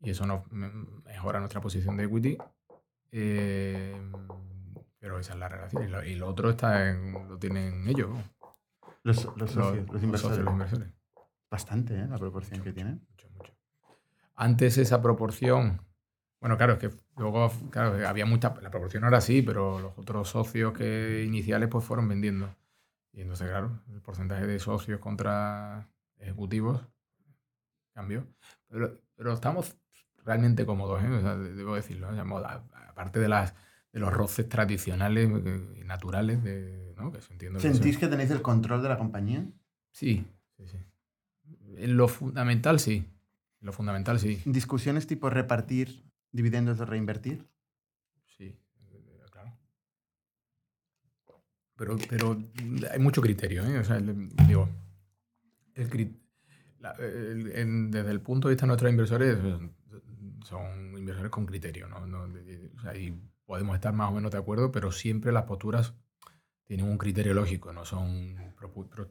Y 0.00 0.10
eso 0.10 0.26
nos 0.26 0.50
mejora 0.52 1.40
nuestra 1.40 1.60
posición 1.60 1.96
de 1.96 2.04
equity. 2.04 2.38
Eh, 3.10 4.00
pero 4.98 5.18
esa 5.18 5.32
es 5.32 5.38
la 5.38 5.48
relación. 5.48 5.88
Y 6.06 6.14
lo, 6.14 6.28
otro 6.28 6.50
está 6.50 6.92
lo 6.92 7.38
tienen 7.38 7.86
ellos. 7.88 8.10
Los, 9.02 9.16
socios, 9.16 9.88
los, 9.90 10.02
inversores. 10.02 10.38
los 10.38 10.52
inversores. 10.52 10.88
Bastante, 11.50 11.94
¿eh? 11.94 12.06
La 12.08 12.18
proporción 12.18 12.62
que 12.62 12.72
tiene. 12.72 12.92
Mucho, 12.94 13.28
mucho. 13.30 13.52
Antes 14.34 14.78
esa 14.78 15.00
proporción, 15.00 15.80
bueno, 16.40 16.56
claro, 16.56 16.74
es 16.74 16.78
que 16.78 16.90
luego, 17.16 17.50
claro, 17.70 18.06
había 18.06 18.26
mucha, 18.26 18.54
la 18.60 18.70
proporción 18.70 19.04
ahora 19.04 19.20
sí, 19.20 19.42
pero 19.42 19.80
los 19.80 19.98
otros 19.98 20.28
socios 20.28 20.72
que 20.72 21.24
iniciales 21.24 21.68
pues 21.68 21.84
fueron 21.84 22.08
vendiendo. 22.08 22.54
Y 23.12 23.22
entonces, 23.22 23.48
claro, 23.48 23.82
el 23.92 24.02
porcentaje 24.02 24.46
de 24.46 24.58
socios 24.58 25.00
contra 25.00 25.88
ejecutivos 26.18 26.82
cambió. 27.94 28.26
Pero, 28.68 29.00
pero 29.14 29.32
estamos 29.32 29.76
realmente 30.24 30.66
cómodos, 30.66 31.02
¿eh? 31.02 31.08
O 31.08 31.20
sea, 31.20 31.36
debo 31.36 31.74
decirlo. 31.74 32.14
¿eh? 32.14 32.20
Aparte 32.88 33.20
de, 33.20 33.28
las, 33.28 33.54
de 33.92 34.00
los 34.00 34.12
roces 34.12 34.48
tradicionales 34.48 35.30
y 35.80 35.84
naturales, 35.84 36.42
de, 36.42 36.92
¿no? 36.96 37.10
que 37.12 37.20
entiendo 37.30 37.60
¿Sentís 37.60 37.96
que, 37.96 38.08
tenéis 38.08 38.30
el 38.30 38.42
control 38.42 38.82
de 38.82 38.88
la 38.88 38.98
compañía? 38.98 39.46
Sí, 39.92 40.26
sí, 40.56 40.66
sí. 40.66 40.78
En 41.76 41.96
lo 41.96 42.08
fundamental, 42.08 42.80
sí. 42.80 43.04
En 43.60 43.66
lo 43.66 43.72
fundamental, 43.72 44.18
sí. 44.18 44.40
¿Discusiones 44.44 45.06
tipo 45.06 45.30
repartir 45.30 46.04
dividendos 46.32 46.80
o 46.80 46.86
reinvertir? 46.86 47.46
Sí, 48.36 48.58
claro. 49.30 49.56
Pero, 51.76 51.96
pero 52.08 52.42
hay 52.90 52.98
mucho 52.98 53.20
criterio, 53.20 53.64
¿eh? 53.64 53.78
O 53.78 53.84
sea, 53.84 54.00
digo, 54.00 54.68
el, 56.98 57.90
desde 57.90 58.10
el 58.10 58.20
punto 58.20 58.48
de 58.48 58.54
vista 58.54 58.64
de 58.64 58.68
nuestros 58.68 58.90
inversores, 58.90 59.38
son 60.44 60.96
inversores 60.96 61.30
con 61.30 61.46
criterio, 61.46 61.88
¿no? 61.88 61.96
o 61.98 62.80
sea, 62.80 62.96
y 62.96 63.20
podemos 63.44 63.74
estar 63.74 63.92
más 63.92 64.10
o 64.10 64.14
menos 64.14 64.30
de 64.30 64.38
acuerdo, 64.38 64.70
pero 64.70 64.92
siempre 64.92 65.32
las 65.32 65.44
posturas 65.44 65.94
tienen 66.64 66.86
un 66.86 66.98
criterio 66.98 67.34
lógico, 67.34 67.72
no 67.72 67.84
son 67.84 68.36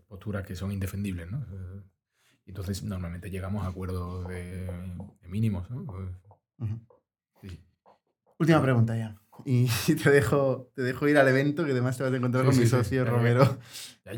posturas 0.08 0.46
que 0.46 0.56
son 0.56 0.72
indefendibles, 0.72 1.30
¿no? 1.32 1.46
Entonces, 2.46 2.84
normalmente 2.84 3.30
llegamos 3.30 3.66
a 3.66 3.70
acuerdos 3.70 4.28
de, 4.28 4.70
mínimos, 5.24 5.70
¿no? 5.70 5.86
Última 8.38 8.62
pregunta 8.62 8.96
ya. 8.98 9.16
Y 9.44 9.68
te 10.04 10.10
dejo, 10.12 10.72
te 10.76 10.82
dejo 10.82 11.08
ir 11.08 11.18
al 11.18 11.28
evento, 11.28 11.66
que 11.66 11.72
además 11.72 11.98
te 11.98 12.04
vas 12.04 12.14
a 12.14 12.16
encontrar 12.16 12.46
con 12.46 12.58
mi 12.58 12.66
socio 12.66 13.04
Romero. 13.04 13.58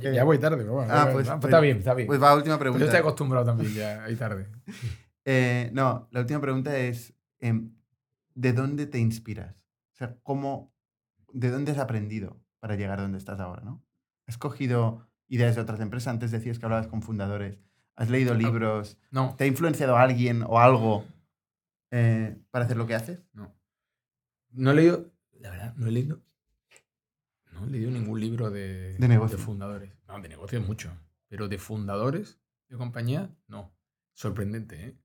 Ya, 0.02 0.24
voy 0.24 0.38
tarde, 0.38 0.58
pero 0.58 0.74
bueno. 0.74 0.94
Ah, 0.94 1.10
pues, 1.12 1.28
está 1.28 1.60
bien, 1.60 1.78
está 1.78 1.94
bien. 1.94 2.08
Pues 2.08 2.22
va, 2.22 2.36
última 2.36 2.60
pregunta. 2.60 2.80
yo 2.80 2.86
estoy 2.86 3.00
acostumbrado 3.00 3.46
también 3.46 3.74
ya 3.74 4.04
a 4.04 4.10
ir 4.10 4.18
tarde. 4.18 4.48
Eh, 5.30 5.72
no, 5.74 6.08
la 6.12 6.22
última 6.22 6.40
pregunta 6.40 6.78
es, 6.78 7.14
em, 7.42 7.76
¿de 8.34 8.54
dónde 8.54 8.86
te 8.86 8.98
inspiras? 8.98 9.58
O 9.92 9.98
sea, 9.98 10.16
¿cómo, 10.24 10.74
¿de 11.34 11.52
dónde 11.52 11.74
has 11.74 11.80
aprendido 11.80 12.42
para 12.62 12.76
llegar 12.76 13.00
a 13.00 13.02
donde 13.02 13.18
estás 13.18 13.42
ahora? 13.42 13.62
¿no? 13.62 13.84
¿Has 14.26 14.38
cogido 14.38 15.06
ideas 15.28 15.56
de 15.56 15.62
otras 15.64 15.82
empresas? 15.82 16.14
Antes 16.14 16.32
decías 16.32 16.60
que 16.60 16.66
hablabas 16.66 16.88
con 16.88 17.02
fundadores. 17.02 17.60
¿Has 17.98 18.12
leído 18.12 18.36
libros? 18.36 19.00
No. 19.10 19.36
¿Te 19.36 19.44
ha 19.44 19.48
influenciado 19.48 19.98
alguien 19.98 20.44
o 20.44 20.60
algo 20.60 21.04
eh, 21.90 22.38
para 22.52 22.66
hacer 22.66 22.78
lo 22.78 22.86
que 22.86 22.94
haces? 22.94 23.20
No. 23.34 23.54
No 24.52 24.72
he 24.72 24.76
leído, 24.76 25.12
la 25.34 25.50
verdad, 25.50 25.74
no 25.76 25.88
he 25.88 25.92
leído, 25.92 26.22
no 27.52 27.66
he 27.66 27.70
leído 27.70 27.90
ningún 27.92 28.20
libro 28.20 28.52
de, 28.52 28.94
de, 28.98 29.08
negocio. 29.08 29.38
de 29.38 29.44
fundadores. 29.44 29.92
No, 30.08 30.22
de 30.22 30.30
negocios 30.30 30.66
mucho, 30.66 30.92
pero 31.28 31.48
de 31.48 31.58
fundadores 31.58 32.40
de 32.70 32.78
compañía, 32.78 33.36
no. 33.48 33.76
Sorprendente, 34.14 34.88
¿eh? 34.88 34.98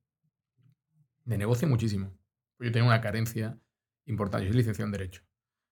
De 1.24 1.38
negocio 1.38 1.66
muchísimo. 1.68 2.12
Yo 2.58 2.72
tengo 2.72 2.88
una 2.88 3.00
carencia 3.00 3.58
importante. 4.04 4.46
Yo 4.46 4.52
soy 4.52 4.58
licenciado 4.58 4.86
en 4.86 4.92
Derecho. 4.92 5.22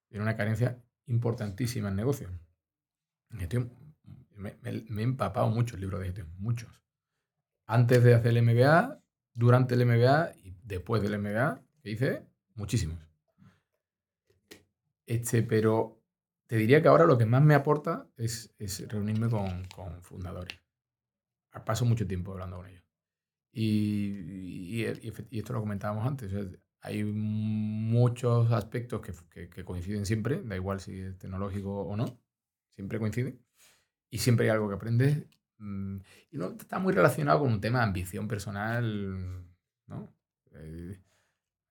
Tengo 0.09 0.23
una 0.23 0.37
carencia 0.37 0.83
importantísima 1.07 1.89
en 1.89 1.97
negocio. 1.97 2.31
me, 3.29 4.57
he 4.63 5.03
empapado 5.03 5.49
muchos 5.49 5.79
libros 5.79 6.01
de 6.01 6.07
gestión, 6.07 6.35
muchos. 6.39 6.81
Antes 7.73 8.03
de 8.03 8.15
hacer 8.15 8.37
el 8.37 8.43
MBA, 8.43 9.01
durante 9.33 9.77
el 9.77 9.87
MBA 9.87 10.33
y 10.43 10.57
después 10.65 11.03
del 11.03 11.17
MBA, 11.21 11.63
que 11.81 11.91
hice 11.91 12.27
muchísimos. 12.57 12.99
Este, 15.07 15.45
pero 15.45 16.03
te 16.49 16.57
diría 16.57 16.83
que 16.83 16.89
ahora 16.89 17.07
lo 17.07 17.17
que 17.17 17.27
más 17.27 17.45
me 17.45 17.55
aporta 17.55 18.09
es, 18.17 18.53
reunirme 18.89 19.31
con, 19.31 20.03
fundadores. 20.03 20.59
Paso 21.65 21.85
mucho 21.85 22.09
tiempo 22.09 22.33
hablando 22.33 22.57
con 22.57 22.67
ellos. 22.67 22.83
Y, 23.53 24.83
esto 25.31 25.53
lo 25.53 25.61
comentábamos 25.61 26.05
antes. 26.05 26.33
hay 26.81 27.05
muchos 27.05 28.51
aspectos 28.51 29.01
que, 29.01 29.65
coinciden 29.65 30.07
siempre, 30.07 30.43
da 30.43 30.57
igual 30.57 30.81
si 30.81 30.99
es 30.99 31.17
tecnológico 31.19 31.83
o 31.83 31.97
no, 31.97 32.19
siempre 32.71 32.99
coincide. 32.99 33.39
Y 34.11 34.19
siempre 34.19 34.47
hay 34.47 34.51
algo 34.51 34.69
que 34.69 34.75
aprendes. 34.75 35.25
Mm, 35.61 35.99
y 36.33 36.39
no 36.39 36.53
está 36.59 36.79
muy 36.79 36.93
relacionado 36.95 37.41
con 37.41 37.53
un 37.53 37.61
tema 37.61 37.81
de 37.81 37.85
ambición 37.85 38.27
personal, 38.27 39.47
¿no? 39.87 40.13
Eh, 40.53 40.99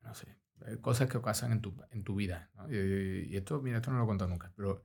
no 0.04 0.14
sé, 0.14 0.38
cosas 0.82 1.10
que 1.10 1.20
pasan 1.20 1.52
en 1.54 1.62
tu, 1.62 1.74
en 1.92 2.04
tu 2.04 2.16
vida. 2.16 2.50
Y, 2.70 3.36
esto, 3.36 3.62
mira, 3.62 3.78
esto 3.78 3.92
no 3.92 3.98
lo 3.98 4.04
he 4.04 4.08
contado 4.08 4.30
nunca, 4.30 4.52
pero 4.56 4.84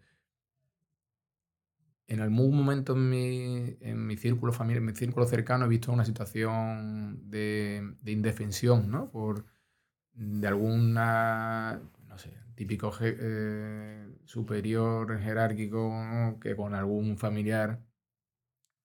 en 2.07 2.21
algún 2.21 2.57
momento 2.57 2.95
en 2.95 3.11
mi, 3.11 3.77
en 3.81 4.07
mi 4.07 4.17
círculo 4.17 4.53
familiar, 4.53 4.81
en 4.81 4.87
mi 4.87 4.95
círculo 4.95 5.27
cercano, 5.27 5.67
he 5.67 5.69
visto 5.69 5.93
una 5.93 6.05
situación 6.05 7.31
de, 7.31 7.95
de 8.01 8.13
indefensión, 8.13 8.91
¿no? 8.91 9.11
Por, 9.11 9.47
de 10.15 10.47
alguna, 10.47 11.81
no 12.07 12.19
sé, 12.19 12.33
típico 12.55 12.93
eh, 13.01 14.07
superior 14.25 15.19
jerárquico 15.21 16.39
que 16.41 16.57
con 16.57 16.75
algún 16.75 17.19
familiar 17.19 17.81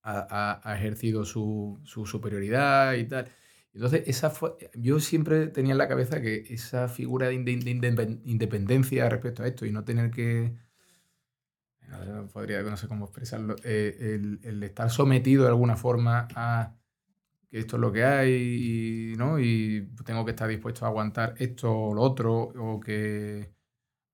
ha, 0.04 0.74
ejercido 0.76 1.26
su, 1.26 1.80
su, 1.84 2.06
superioridad 2.06 2.94
y 2.96 3.06
tal. 3.06 3.30
Entonces, 3.74 4.04
esa 4.08 4.30
fue, 4.30 4.56
yo 4.76 5.00
siempre 5.00 5.48
tenía 5.48 5.74
en 5.74 5.78
la 5.78 5.88
cabeza 5.88 6.22
que 6.22 6.46
esa 6.50 6.88
figura 6.88 7.28
de, 7.28 7.38
de 7.38 8.20
independencia 8.26 9.10
respecto 9.10 9.44
a 9.44 9.48
esto 9.48 9.66
y 9.66 9.72
no 9.72 9.84
tener 9.84 10.12
que 10.12 10.56
no 11.90 12.28
podría, 12.28 12.62
no 12.64 12.78
sé 12.78 12.88
cómo 12.88 13.06
expresarlo, 13.06 13.56
eh, 13.64 14.20
el, 14.44 14.64
estar 14.64 14.90
sometido 14.90 15.44
de 15.44 15.50
alguna 15.50 15.76
forma 15.76 16.28
a 16.36 16.76
que 17.50 17.60
esto 17.60 17.78
es 17.78 17.82
lo 17.82 17.92
que 17.92 18.04
hay 18.04 19.14
y, 19.14 19.16
¿no? 19.18 19.40
y 19.40 19.90
tengo 20.06 20.24
que 20.24 20.32
estar 20.32 20.48
dispuesto 20.48 20.86
a 20.86 20.90
aguantar 20.90 21.34
esto 21.38 21.72
o 21.72 21.94
lo 21.94 22.02
otro, 22.02 22.34
o 22.42 22.80
que, 22.80 23.52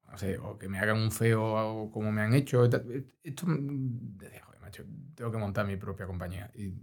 no 0.10 0.18
sé, 0.18 0.38
o 0.38 0.58
que 0.58 0.70
me 0.70 0.80
hagan 0.80 0.98
un 1.00 1.12
feo 1.12 1.90
como 1.92 2.12
me 2.12 2.22
han 2.22 2.34
hecho. 2.34 2.64
Esto, 2.64 3.46
joder, 3.46 4.45
macho, 4.84 5.16
tengo 5.16 5.32
que 5.32 5.38
montar 5.38 5.66
mi 5.68 5.78
propia 5.78 6.06
compañía 6.06 6.52
y, 6.56 6.74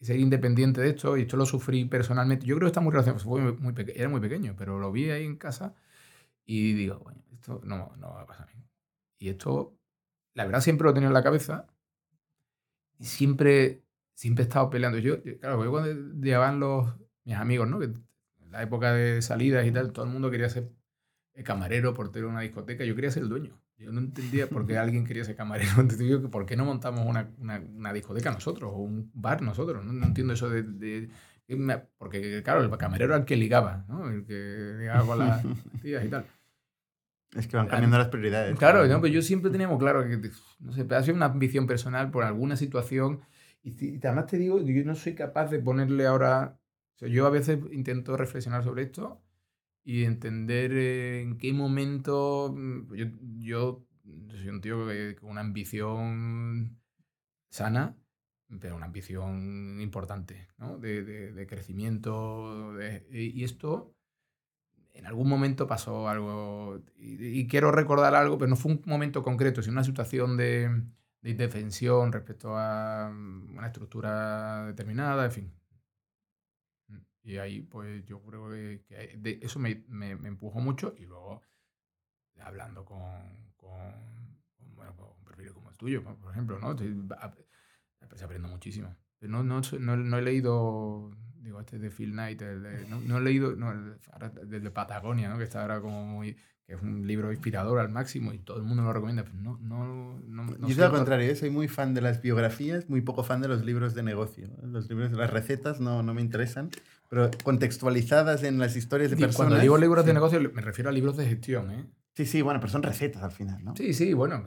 ser 0.00 0.18
independiente 0.18 0.80
de 0.80 0.90
esto, 0.90 1.16
y 1.18 1.22
esto 1.22 1.36
lo 1.36 1.44
sufrí 1.44 1.84
personalmente. 1.84 2.46
Yo 2.46 2.56
creo 2.56 2.66
que 2.66 2.70
está 2.70 2.80
muy 2.80 2.90
relacionado, 2.90 3.22
fue 3.22 3.52
muy 3.52 3.74
era 3.94 4.08
muy 4.08 4.20
pequeño, 4.20 4.54
pero 4.56 4.78
lo 4.78 4.90
vi 4.90 5.10
ahí 5.10 5.26
en 5.26 5.36
casa 5.36 5.74
y 6.46 6.72
digo, 6.72 7.00
bueno, 7.00 7.22
esto 7.32 7.60
no, 7.64 7.94
no 7.98 8.08
va 8.14 8.22
a 8.22 8.26
pasar 8.26 8.48
a 8.48 8.54
mí. 8.54 8.64
Y 9.18 9.28
esto, 9.28 9.76
la 10.34 10.46
verdad, 10.46 10.62
siempre 10.62 10.84
lo 10.84 10.90
he 10.90 10.94
tenido 10.94 11.10
en 11.10 11.14
la 11.14 11.22
cabeza. 11.22 11.66
Y 12.98 13.04
siempre, 13.04 13.82
siempre 14.14 14.44
he 14.44 14.48
estado 14.48 14.70
peleando. 14.70 14.98
Yo, 14.98 15.22
claro, 15.22 15.64
yo 15.64 15.70
cuando 15.70 15.92
llegaban 16.20 16.60
los, 16.60 16.94
mis 17.24 17.36
amigos, 17.36 17.68
¿no? 17.68 17.78
Que 17.78 17.86
en 17.86 18.50
la 18.50 18.62
época 18.62 18.92
de 18.94 19.20
salidas 19.22 19.66
y 19.66 19.72
tal, 19.72 19.92
todo 19.92 20.06
el 20.06 20.10
mundo 20.10 20.30
quería 20.30 20.48
ser 20.48 20.72
camarero, 21.44 21.94
portero 21.94 22.26
de 22.26 22.32
una 22.32 22.40
discoteca. 22.40 22.84
Yo 22.84 22.94
quería 22.94 23.10
ser 23.10 23.24
el 23.24 23.28
dueño. 23.28 23.60
Yo 23.80 23.92
no 23.92 24.00
entendía 24.00 24.46
por 24.46 24.66
qué 24.66 24.76
alguien 24.76 25.06
quería 25.06 25.24
ser 25.24 25.36
camarero. 25.36 25.70
¿Por 26.30 26.44
qué 26.44 26.54
no 26.54 26.66
montamos 26.66 27.06
una, 27.06 27.30
una, 27.38 27.60
una, 27.60 27.92
discoteca 27.94 28.30
nosotros 28.30 28.70
o 28.74 28.76
un 28.76 29.10
bar 29.14 29.40
nosotros? 29.40 29.82
No, 29.82 30.06
entiendo 30.06 30.34
eso 30.34 30.50
de, 30.50 30.62
de, 30.62 31.08
Porque, 31.96 32.42
claro, 32.42 32.62
el 32.62 32.70
camarero 32.76 33.14
era 33.14 33.16
el 33.16 33.24
que 33.24 33.36
ligaba, 33.36 33.86
¿no? 33.88 34.10
El 34.10 34.26
que 34.26 34.74
ligaba 34.78 35.06
con 35.06 35.18
las 35.18 35.42
tías 35.82 36.04
y 36.04 36.08
tal. 36.08 36.26
Es 37.34 37.46
que 37.46 37.56
van 37.56 37.68
cambiando 37.68 37.96
las 37.96 38.08
prioridades. 38.08 38.58
Claro, 38.58 38.86
¿no? 38.86 39.06
yo 39.06 39.22
siempre 39.22 39.50
teníamos 39.50 39.78
claro 39.78 40.06
que, 40.06 40.30
no 40.58 40.72
sé, 40.72 40.86
ha 40.90 41.02
sido 41.02 41.16
una 41.16 41.26
ambición 41.26 41.66
personal 41.66 42.10
por 42.10 42.24
alguna 42.24 42.56
situación. 42.56 43.20
Y, 43.62 43.96
además 44.04 44.26
te 44.26 44.36
digo, 44.36 44.60
yo 44.60 44.84
no 44.84 44.94
soy 44.94 45.14
capaz 45.14 45.50
de 45.50 45.58
ponerle 45.58 46.06
ahora. 46.06 46.58
yo 46.98 47.26
a 47.26 47.30
veces 47.30 47.58
intento 47.72 48.16
reflexionar 48.18 48.62
sobre 48.62 48.82
esto 48.82 49.22
y 49.84 50.04
entender 50.04 50.72
en 50.72 51.38
qué 51.38 51.52
momento. 51.52 52.54
Mm, 52.56 52.94
yo, 52.94 53.06
yo 53.38 53.86
soy 54.30 54.48
un 54.48 54.60
tío 54.60 54.86
con 55.20 55.30
una 55.30 55.40
ambición 55.40 56.78
sana, 57.50 57.96
pero 58.60 58.76
una 58.76 58.86
ambición 58.86 59.80
importante, 59.80 60.48
¿no? 60.58 60.78
De, 60.78 61.02
de, 61.32 61.46
crecimiento. 61.46 62.74
Y 63.10 63.44
esto 63.44 63.94
en 64.94 65.06
algún 65.06 65.28
momento 65.28 65.66
pasó 65.66 66.08
algo, 66.08 66.82
y, 66.98 67.46
quiero 67.48 67.72
recordar 67.72 68.14
algo, 68.14 68.38
pero 68.38 68.50
no 68.50 68.56
fue 68.56 68.72
un 68.72 68.82
momento 68.86 69.22
concreto, 69.22 69.62
sino 69.62 69.74
una 69.74 69.84
situación 69.84 70.36
de, 70.36 70.68
de 71.22 71.30
indefensión 71.30 72.12
respecto 72.12 72.56
a 72.56 73.10
mm, 73.10 73.56
una 73.56 73.66
estructura 73.66 74.66
determinada, 74.66 75.24
en 75.24 75.32
fin. 75.32 75.59
Y 77.22 77.36
ahí, 77.36 77.62
pues 77.62 78.04
yo 78.06 78.22
creo 78.22 78.50
que, 78.50 79.38
eso 79.42 79.58
me, 79.58 79.84
me, 79.88 80.10
empujó 80.10 80.60
mucho 80.60 80.94
y 80.98 81.04
luego 81.04 81.42
hablando 82.40 82.84
con, 82.84 83.52
con, 83.56 84.38
bueno, 84.74 84.96
con 84.96 85.22
perfiles 85.24 85.52
como 85.52 85.70
el 85.70 85.76
tuyo, 85.76 86.02
por 86.02 86.32
ejemplo, 86.32 86.58
¿no? 86.58 86.76
Se 86.78 88.24
aprende 88.24 88.48
muchísimo. 88.48 88.96
No, 89.20 89.44
no, 89.44 89.60
no, 89.78 89.96
no 89.96 90.18
he 90.18 90.22
leído 90.22 91.14
digo, 91.42 91.60
este 91.60 91.78
de 91.78 91.90
Phil 91.90 92.12
Knight, 92.12 92.42
no, 93.06 93.18
he 93.18 93.20
leído, 93.20 93.56
no, 93.56 93.72
el, 93.72 93.96
de 94.48 94.70
Patagonia, 94.70 95.28
¿no? 95.28 95.38
que 95.38 95.44
está 95.44 95.62
ahora 95.62 95.80
como 95.80 96.04
muy, 96.04 96.36
que 96.66 96.74
es 96.74 96.82
un 96.82 97.06
libro 97.06 97.32
inspirador 97.32 97.78
al 97.78 97.88
máximo 97.88 98.32
y 98.32 98.38
todo 98.38 98.58
el 98.58 98.64
mundo 98.64 98.82
lo 98.82 98.92
recomienda, 98.92 99.24
pero 99.24 99.36
no, 99.36 99.58
no, 99.60 100.20
no, 100.26 100.68
Yo 100.68 100.74
soy 100.74 100.84
al 100.84 100.90
contrario, 100.90 101.30
¿eh? 101.30 101.36
soy 101.36 101.50
muy 101.50 101.68
fan 101.68 101.94
de 101.94 102.00
las 102.00 102.20
biografías, 102.20 102.88
muy 102.88 103.00
poco 103.00 103.24
fan 103.24 103.40
de 103.40 103.48
los 103.48 103.64
libros 103.64 103.94
de 103.94 104.02
negocio. 104.02 104.48
Los 104.62 104.88
libros 104.88 105.10
de 105.10 105.16
las 105.16 105.30
recetas 105.30 105.80
no, 105.80 106.02
no 106.02 106.14
me 106.14 106.22
interesan, 106.22 106.70
pero 107.10 107.28
contextualizadas 107.42 108.44
en 108.44 108.58
las 108.58 108.76
historias 108.76 109.10
de 109.10 109.16
personas. 109.16 109.36
Cuando 109.36 109.58
digo 109.58 109.76
libros 109.76 110.06
de 110.06 110.14
negocio 110.14 110.40
me 110.40 110.62
refiero 110.62 110.90
a 110.90 110.92
libros 110.92 111.16
de 111.16 111.26
gestión, 111.26 111.70
¿eh? 111.72 111.84
Sí, 112.14 112.24
sí, 112.24 112.40
bueno, 112.40 112.60
pero 112.60 112.70
son 112.70 112.84
recetas 112.84 113.22
al 113.22 113.32
final, 113.32 113.64
¿no? 113.64 113.74
Sí, 113.76 113.92
sí, 113.94 114.14
bueno, 114.14 114.44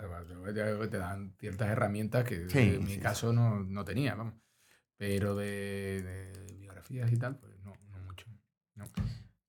te 0.89 0.97
dan 0.97 1.35
ciertas 1.39 1.69
herramientas 1.69 2.23
que 2.23 2.47
en 2.53 2.85
mi 2.85 2.97
caso 2.97 3.33
no, 3.33 3.59
no, 3.59 3.83
tenía, 3.83 4.15
vamos. 4.15 4.35
Pero 4.97 5.35
de, 5.35 6.31
biografías 6.57 7.11
y 7.11 7.17
tal, 7.17 7.37
pues 7.37 7.53
no, 7.63 7.73
no 7.91 7.99
mucho. 8.05 8.27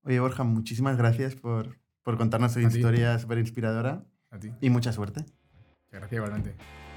Oye, 0.02 0.18
Borja, 0.18 0.42
muchísimas 0.42 0.96
gracias 0.96 1.36
por, 1.36 1.78
por 2.02 2.16
contarnos 2.16 2.54
tu 2.54 2.60
historia 2.60 3.18
súper 3.18 3.38
inspiradora. 3.38 4.04
A 4.30 4.38
ti. 4.40 4.52
Y 4.60 4.70
mucha 4.70 4.92
suerte. 4.92 5.20
Muchas 5.20 6.00
gracias 6.00 6.12
igualmente. 6.12 6.56